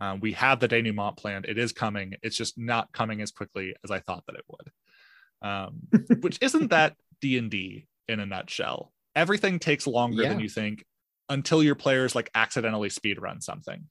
Um, 0.00 0.18
we 0.18 0.32
have 0.32 0.58
the 0.58 0.66
denouement 0.66 1.16
planned. 1.16 1.44
It 1.44 1.58
is 1.58 1.70
coming. 1.70 2.14
It's 2.24 2.36
just 2.36 2.58
not 2.58 2.90
coming 2.90 3.22
as 3.22 3.30
quickly 3.30 3.76
as 3.84 3.92
I 3.92 4.00
thought 4.00 4.24
that 4.26 4.34
it 4.34 4.44
would. 4.48 5.48
Um, 5.48 5.82
which 6.22 6.38
isn't 6.42 6.70
that 6.70 6.96
D 7.20 7.38
and 7.38 7.52
D 7.52 7.86
in 8.08 8.18
a 8.18 8.26
nutshell. 8.26 8.92
Everything 9.14 9.60
takes 9.60 9.86
longer 9.86 10.24
yeah. 10.24 10.30
than 10.30 10.40
you 10.40 10.48
think 10.48 10.84
until 11.28 11.62
your 11.62 11.74
players 11.74 12.14
like 12.14 12.30
accidentally 12.34 12.88
speed 12.88 13.20
run 13.20 13.40
something. 13.40 13.86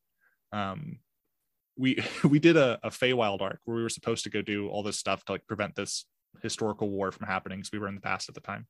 Um, 0.51 0.99
we 1.77 2.03
we 2.23 2.39
did 2.39 2.57
a, 2.57 2.79
a 2.83 2.89
Feywild 2.89 3.41
arc 3.41 3.59
where 3.65 3.77
we 3.77 3.83
were 3.83 3.89
supposed 3.89 4.23
to 4.23 4.29
go 4.29 4.41
do 4.41 4.67
all 4.69 4.83
this 4.83 4.99
stuff 4.99 5.23
to 5.25 5.33
like 5.33 5.47
prevent 5.47 5.75
this 5.75 6.05
historical 6.41 6.89
war 6.89 7.11
from 7.11 7.27
happening 7.27 7.59
because 7.59 7.71
we 7.71 7.79
were 7.79 7.87
in 7.87 7.95
the 7.95 8.01
past 8.01 8.29
at 8.29 8.35
the 8.35 8.41
time, 8.41 8.67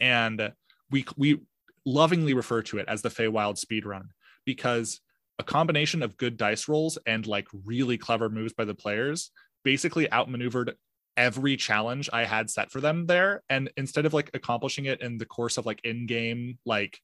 and 0.00 0.52
we 0.90 1.04
we 1.16 1.40
lovingly 1.84 2.34
refer 2.34 2.62
to 2.62 2.78
it 2.78 2.86
as 2.88 3.02
the 3.02 3.08
Feywild 3.08 3.58
speed 3.58 3.84
run 3.84 4.10
because 4.44 5.00
a 5.38 5.44
combination 5.44 6.02
of 6.02 6.16
good 6.16 6.36
dice 6.36 6.68
rolls 6.68 6.98
and 7.06 7.26
like 7.26 7.48
really 7.64 7.98
clever 7.98 8.28
moves 8.28 8.52
by 8.52 8.64
the 8.64 8.74
players 8.74 9.30
basically 9.64 10.10
outmaneuvered 10.12 10.74
every 11.16 11.56
challenge 11.56 12.08
I 12.12 12.24
had 12.24 12.50
set 12.50 12.70
for 12.70 12.80
them 12.80 13.06
there. 13.06 13.42
And 13.48 13.70
instead 13.76 14.06
of 14.06 14.14
like 14.14 14.30
accomplishing 14.34 14.86
it 14.86 15.00
in 15.00 15.18
the 15.18 15.26
course 15.26 15.58
of 15.58 15.66
like 15.66 15.80
in 15.84 16.06
game, 16.06 16.58
like 16.64 16.98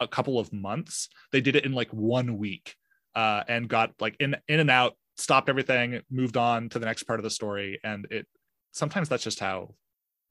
a 0.00 0.08
couple 0.08 0.38
of 0.38 0.52
months, 0.52 1.08
they 1.32 1.40
did 1.40 1.56
it 1.56 1.64
in 1.64 1.72
like 1.72 1.90
one 1.90 2.38
week 2.38 2.74
uh, 3.14 3.42
and 3.48 3.68
got 3.68 3.92
like 4.00 4.16
in 4.20 4.36
in 4.48 4.60
and 4.60 4.70
out, 4.70 4.96
stopped 5.16 5.48
everything, 5.48 6.00
moved 6.10 6.36
on 6.36 6.68
to 6.70 6.78
the 6.78 6.86
next 6.86 7.04
part 7.04 7.20
of 7.20 7.24
the 7.24 7.30
story. 7.30 7.78
And 7.84 8.06
it 8.10 8.26
sometimes 8.72 9.08
that's 9.08 9.24
just 9.24 9.40
how 9.40 9.74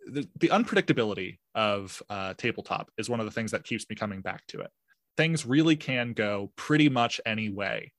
the, 0.05 0.27
the 0.39 0.49
unpredictability 0.49 1.37
of 1.55 2.01
uh, 2.09 2.33
tabletop 2.35 2.89
is 2.97 3.09
one 3.09 3.19
of 3.19 3.25
the 3.25 3.31
things 3.31 3.51
that 3.51 3.63
keeps 3.63 3.85
me 3.89 3.95
coming 3.95 4.21
back 4.21 4.45
to 4.47 4.61
it. 4.61 4.71
Things 5.17 5.45
really 5.45 5.75
can 5.75 6.13
go 6.13 6.51
pretty 6.55 6.89
much 6.89 7.19
any 7.25 7.49
way, 7.49 7.91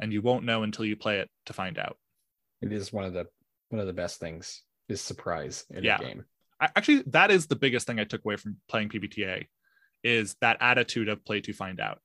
and 0.00 0.12
you 0.12 0.22
won't 0.22 0.44
know 0.44 0.62
until 0.62 0.84
you 0.84 0.96
play 0.96 1.18
it 1.18 1.28
to 1.46 1.52
find 1.52 1.78
out. 1.78 1.96
It 2.62 2.72
is 2.72 2.92
one 2.92 3.04
of 3.04 3.12
the 3.12 3.26
one 3.70 3.80
of 3.80 3.86
the 3.86 3.92
best 3.92 4.20
things 4.20 4.62
is 4.88 5.00
surprise 5.00 5.64
in 5.70 5.84
yeah. 5.84 5.98
a 5.98 6.00
game. 6.00 6.24
I, 6.60 6.68
actually, 6.76 7.02
that 7.08 7.30
is 7.30 7.46
the 7.46 7.56
biggest 7.56 7.86
thing 7.86 7.98
I 7.98 8.04
took 8.04 8.24
away 8.24 8.36
from 8.36 8.56
playing 8.68 8.90
PBTA 8.90 9.46
is 10.02 10.36
that 10.40 10.58
attitude 10.60 11.08
of 11.08 11.24
play 11.24 11.40
to 11.42 11.52
find 11.52 11.80
out. 11.80 12.00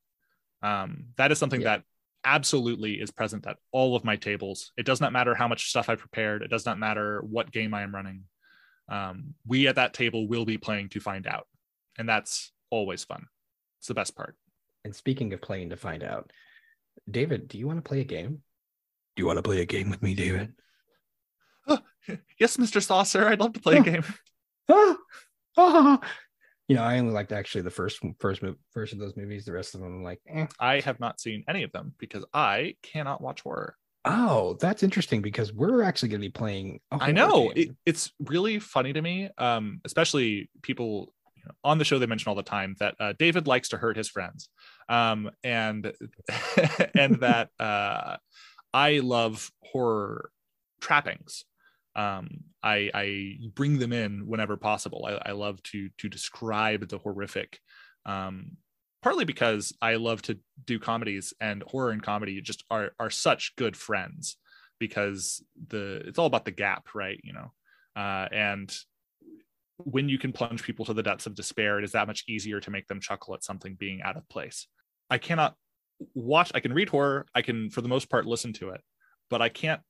Um, 0.61 1.05
that 1.17 1.31
is 1.31 1.37
something 1.37 1.61
yeah. 1.61 1.77
that 1.77 1.83
absolutely 2.23 2.93
is 2.93 3.11
present 3.11 3.45
at 3.47 3.57
all 3.71 3.95
of 3.95 4.03
my 4.03 4.15
tables. 4.15 4.71
It 4.77 4.85
does 4.85 4.99
not 4.99 5.13
matter 5.13 5.35
how 5.35 5.47
much 5.47 5.69
stuff 5.69 5.89
I 5.89 5.95
prepared. 5.95 6.41
It 6.41 6.49
does 6.49 6.65
not 6.65 6.79
matter 6.79 7.21
what 7.21 7.51
game 7.51 7.73
I 7.73 7.83
am 7.83 7.93
running. 7.93 8.23
Um, 8.89 9.35
we 9.45 9.67
at 9.67 9.75
that 9.75 9.93
table 9.93 10.27
will 10.27 10.45
be 10.45 10.57
playing 10.57 10.89
to 10.89 10.99
find 10.99 11.27
out 11.27 11.47
and 11.97 12.07
that's 12.07 12.51
always 12.69 13.03
fun. 13.03 13.25
It's 13.79 13.87
the 13.87 13.93
best 13.93 14.15
part. 14.15 14.35
And 14.83 14.95
speaking 14.95 15.33
of 15.33 15.41
playing 15.41 15.69
to 15.69 15.77
find 15.77 16.03
out 16.03 16.31
david 17.09 17.47
do 17.49 17.57
you 17.57 17.67
want 17.67 17.77
to 17.77 17.87
play 17.87 18.01
a 18.01 18.05
game? 18.05 18.41
Do 19.15 19.21
you 19.21 19.27
want 19.27 19.37
to 19.37 19.43
play 19.43 19.61
a 19.61 19.65
game 19.65 19.89
with 19.89 20.01
me 20.01 20.13
david? 20.15 20.53
Oh, 21.67 21.79
yes 22.39 22.57
mr 22.57 22.81
saucer 22.81 23.27
i'd 23.27 23.39
love 23.39 23.53
to 23.53 23.59
play 23.59 23.77
a 23.77 23.81
game 23.81 24.03
you 26.67 26.75
know 26.75 26.83
i 26.83 26.97
only 26.97 27.13
liked 27.13 27.31
actually 27.31 27.61
the 27.61 27.69
first 27.69 27.99
first 28.19 28.41
first 28.71 28.93
of 28.93 28.99
those 28.99 29.15
movies 29.15 29.45
the 29.45 29.51
rest 29.51 29.75
of 29.75 29.81
them 29.81 29.97
I'm 29.97 30.03
like 30.03 30.19
eh. 30.27 30.47
i 30.59 30.79
have 30.81 30.99
not 30.99 31.19
seen 31.19 31.43
any 31.47 31.63
of 31.63 31.71
them 31.71 31.93
because 31.99 32.25
i 32.33 32.75
cannot 32.81 33.21
watch 33.21 33.41
horror 33.41 33.75
Oh, 34.07 34.55
that's 34.59 34.83
interesting 34.83 35.21
because 35.23 35.51
we're 35.51 35.81
actually 35.81 36.09
going 36.09 36.21
to 36.21 36.27
be 36.27 36.31
playing. 36.31 36.79
I 36.91 37.11
know 37.11 37.51
it, 37.55 37.75
it's 37.87 38.11
really 38.19 38.59
funny 38.59 38.93
to 38.93 39.01
me, 39.01 39.29
um, 39.39 39.81
especially 39.83 40.47
people 40.61 41.11
you 41.35 41.43
know, 41.43 41.51
on 41.63 41.79
the 41.79 41.85
show. 41.85 41.97
They 41.97 42.05
mention 42.05 42.29
all 42.29 42.35
the 42.35 42.43
time 42.43 42.75
that 42.79 42.93
uh, 42.99 43.13
David 43.17 43.47
likes 43.47 43.69
to 43.69 43.77
hurt 43.77 43.97
his 43.97 44.07
friends, 44.07 44.49
um, 44.89 45.31
and 45.43 45.91
and 46.95 47.15
that 47.21 47.49
uh, 47.59 48.17
I 48.71 48.99
love 48.99 49.51
horror 49.63 50.29
trappings. 50.81 51.45
Um, 51.95 52.29
I, 52.61 52.89
I 52.93 53.37
bring 53.53 53.79
them 53.79 53.93
in 53.93 54.27
whenever 54.27 54.57
possible. 54.57 55.05
I, 55.07 55.29
I 55.29 55.31
love 55.31 55.61
to 55.63 55.89
to 55.99 56.09
describe 56.09 56.87
the 56.89 56.97
horrific 56.97 57.59
um, 58.05 58.57
partly 59.01 59.25
because 59.25 59.71
I 59.81 59.95
love 59.95 60.21
to 60.23 60.39
do 60.65 60.79
comedies 60.79 61.33
and 61.39 61.63
horror 61.63 61.91
and 61.91 62.01
comedy 62.01 62.41
just 62.41 62.63
are 62.71 62.91
are 62.99 63.09
such 63.09 63.55
good 63.55 63.77
friends 63.77 64.37
because 64.79 65.43
the 65.67 66.01
it's 66.05 66.19
all 66.19 66.25
about 66.25 66.45
the 66.45 66.51
gap, 66.51 66.87
right? 66.95 67.19
You 67.23 67.33
know, 67.33 67.53
uh, 67.95 68.27
and 68.31 68.75
when 69.77 70.09
you 70.09 70.17
can 70.17 70.31
plunge 70.31 70.63
people 70.63 70.85
to 70.85 70.93
the 70.93 71.03
depths 71.03 71.25
of 71.25 71.35
despair, 71.35 71.77
it 71.77 71.83
is 71.83 71.91
that 71.91 72.07
much 72.07 72.23
easier 72.27 72.59
to 72.61 72.71
make 72.71 72.87
them 72.87 72.99
chuckle 72.99 73.33
at 73.33 73.43
something 73.43 73.75
being 73.75 74.01
out 74.01 74.17
of 74.17 74.27
place. 74.29 74.67
I 75.09 75.17
cannot 75.17 75.55
watch. 76.13 76.51
I 76.55 76.59
can 76.59 76.73
read 76.73 76.89
horror. 76.89 77.25
I 77.35 77.41
can, 77.41 77.69
for 77.69 77.81
the 77.81 77.87
most 77.87 78.09
part, 78.09 78.25
listen 78.25 78.53
to 78.53 78.69
it, 78.69 78.81
but 79.29 79.41
I 79.41 79.49
can't 79.49 79.81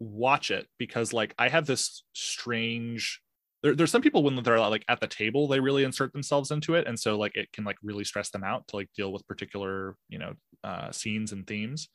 watch 0.00 0.50
it 0.50 0.66
because 0.78 1.12
like 1.12 1.34
I 1.38 1.48
have 1.48 1.66
this 1.66 2.04
strange 2.14 3.20
there, 3.62 3.74
there's 3.74 3.90
some 3.90 4.02
people 4.02 4.22
when 4.22 4.42
they're 4.42 4.58
like 4.58 4.84
at 4.88 5.00
the 5.00 5.06
table 5.06 5.46
they 5.46 5.60
really 5.60 5.84
insert 5.84 6.12
themselves 6.12 6.50
into 6.50 6.74
it 6.74 6.86
and 6.86 6.98
so 6.98 7.18
like 7.18 7.36
it 7.36 7.52
can 7.52 7.64
like 7.64 7.76
really 7.82 8.04
stress 8.04 8.30
them 8.30 8.42
out 8.42 8.66
to 8.68 8.76
like 8.76 8.88
deal 8.96 9.12
with 9.12 9.26
particular 9.26 9.96
you 10.08 10.18
know 10.18 10.32
uh, 10.64 10.90
scenes 10.90 11.32
and 11.32 11.46
themes 11.46 11.88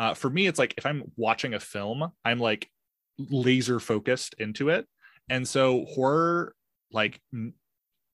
uh, 0.00 0.12
for 0.12 0.28
me 0.28 0.48
it's 0.48 0.58
like 0.58 0.74
if 0.76 0.84
i'm 0.84 1.04
watching 1.16 1.54
a 1.54 1.60
film 1.60 2.10
i'm 2.24 2.40
like 2.40 2.68
laser 3.18 3.78
focused 3.78 4.34
into 4.38 4.68
it 4.68 4.86
and 5.30 5.46
so 5.46 5.84
horror 5.84 6.52
like 6.90 7.20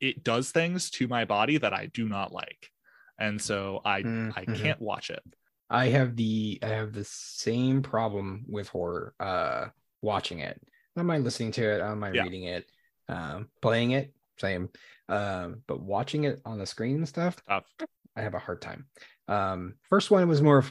it 0.01 0.23
does 0.23 0.51
things 0.51 0.91
to 0.91 1.09
my 1.09 1.25
body 1.25 1.59
that 1.59 1.73
I 1.73 1.87
do 1.87 2.09
not 2.09 2.33
like. 2.33 2.71
And 3.19 3.41
so 3.41 3.81
I 3.85 4.03
mm-hmm. 4.03 4.31
I 4.37 4.45
can't 4.45 4.81
watch 4.81 5.11
it. 5.11 5.23
I 5.71 5.87
have 5.87 6.17
the 6.17 6.59
I 6.63 6.69
have 6.69 6.93
the 6.93 7.05
same 7.05 7.83
problem 7.83 8.45
with 8.49 8.69
horror 8.69 9.15
uh 9.21 9.67
watching 10.03 10.41
it. 10.41 10.61
I 10.63 11.01
don't 11.01 11.07
mind 11.07 11.25
listening 11.25 11.53
to 11.53 11.71
it, 11.71 11.81
I 11.81 11.89
don't 11.89 11.99
mind 11.99 12.15
yeah. 12.15 12.23
reading 12.23 12.45
it, 12.45 12.71
um, 13.09 13.49
playing 13.61 13.93
it, 13.93 14.13
same. 14.39 14.69
Um, 15.09 15.63
but 15.67 15.81
watching 15.81 16.25
it 16.25 16.41
on 16.45 16.59
the 16.59 16.67
screen 16.67 16.97
and 16.97 17.09
stuff, 17.09 17.37
Tough. 17.49 17.65
I 18.17 18.23
have 18.23 18.35
a 18.35 18.39
hard 18.39 18.61
time. 18.61 18.87
Um, 19.29 19.75
first 19.89 20.11
one 20.11 20.29
was 20.29 20.43
more 20.43 20.65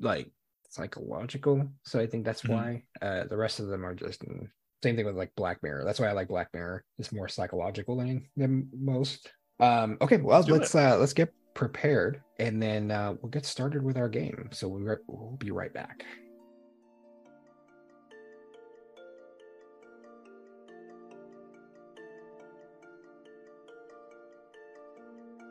like 0.00 0.30
psychological, 0.70 1.68
so 1.84 2.00
I 2.00 2.06
think 2.06 2.24
that's 2.24 2.42
mm-hmm. 2.42 2.52
why. 2.52 2.82
Uh, 3.02 3.24
the 3.24 3.36
rest 3.36 3.60
of 3.60 3.66
them 3.66 3.84
are 3.84 3.94
just 3.94 4.22
mm, 4.22 4.48
same 4.82 4.96
thing 4.96 5.06
with 5.06 5.16
like 5.16 5.32
Black 5.36 5.62
Mirror. 5.62 5.84
That's 5.84 6.00
why 6.00 6.08
I 6.08 6.12
like 6.12 6.28
Black 6.28 6.48
Mirror. 6.54 6.84
It's 6.98 7.12
more 7.12 7.28
psychological 7.28 7.96
than, 7.96 8.28
than 8.36 8.68
most. 8.72 9.30
Um, 9.60 9.98
okay, 10.00 10.18
well 10.18 10.40
let's 10.40 10.50
let's, 10.50 10.74
uh, 10.74 10.98
let's 10.98 11.12
get 11.12 11.32
prepared 11.56 12.22
and 12.38 12.62
then 12.62 12.90
uh, 12.90 13.14
we'll 13.20 13.30
get 13.30 13.46
started 13.46 13.82
with 13.82 13.96
our 13.96 14.08
game. 14.08 14.50
So 14.52 14.68
we'll, 14.68 14.96
we'll 15.08 15.36
be 15.38 15.50
right 15.50 15.72
back. 15.72 16.04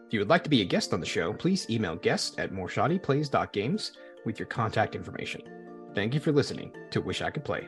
If 0.05 0.13
you 0.13 0.19
would 0.19 0.29
like 0.29 0.43
to 0.43 0.49
be 0.49 0.61
a 0.61 0.65
guest 0.65 0.93
on 0.93 0.99
the 0.99 1.05
show, 1.05 1.33
please 1.33 1.67
email 1.69 1.95
guest 1.95 2.39
at 2.39 2.53
morshadiplays.games 2.53 3.93
with 4.23 4.37
your 4.37 4.45
contact 4.45 4.95
information. 4.95 5.41
Thank 5.95 6.13
you 6.13 6.19
for 6.19 6.31
listening 6.31 6.71
to 6.91 7.01
Wish 7.01 7.23
I 7.23 7.31
Could 7.31 7.43
Play. 7.43 7.67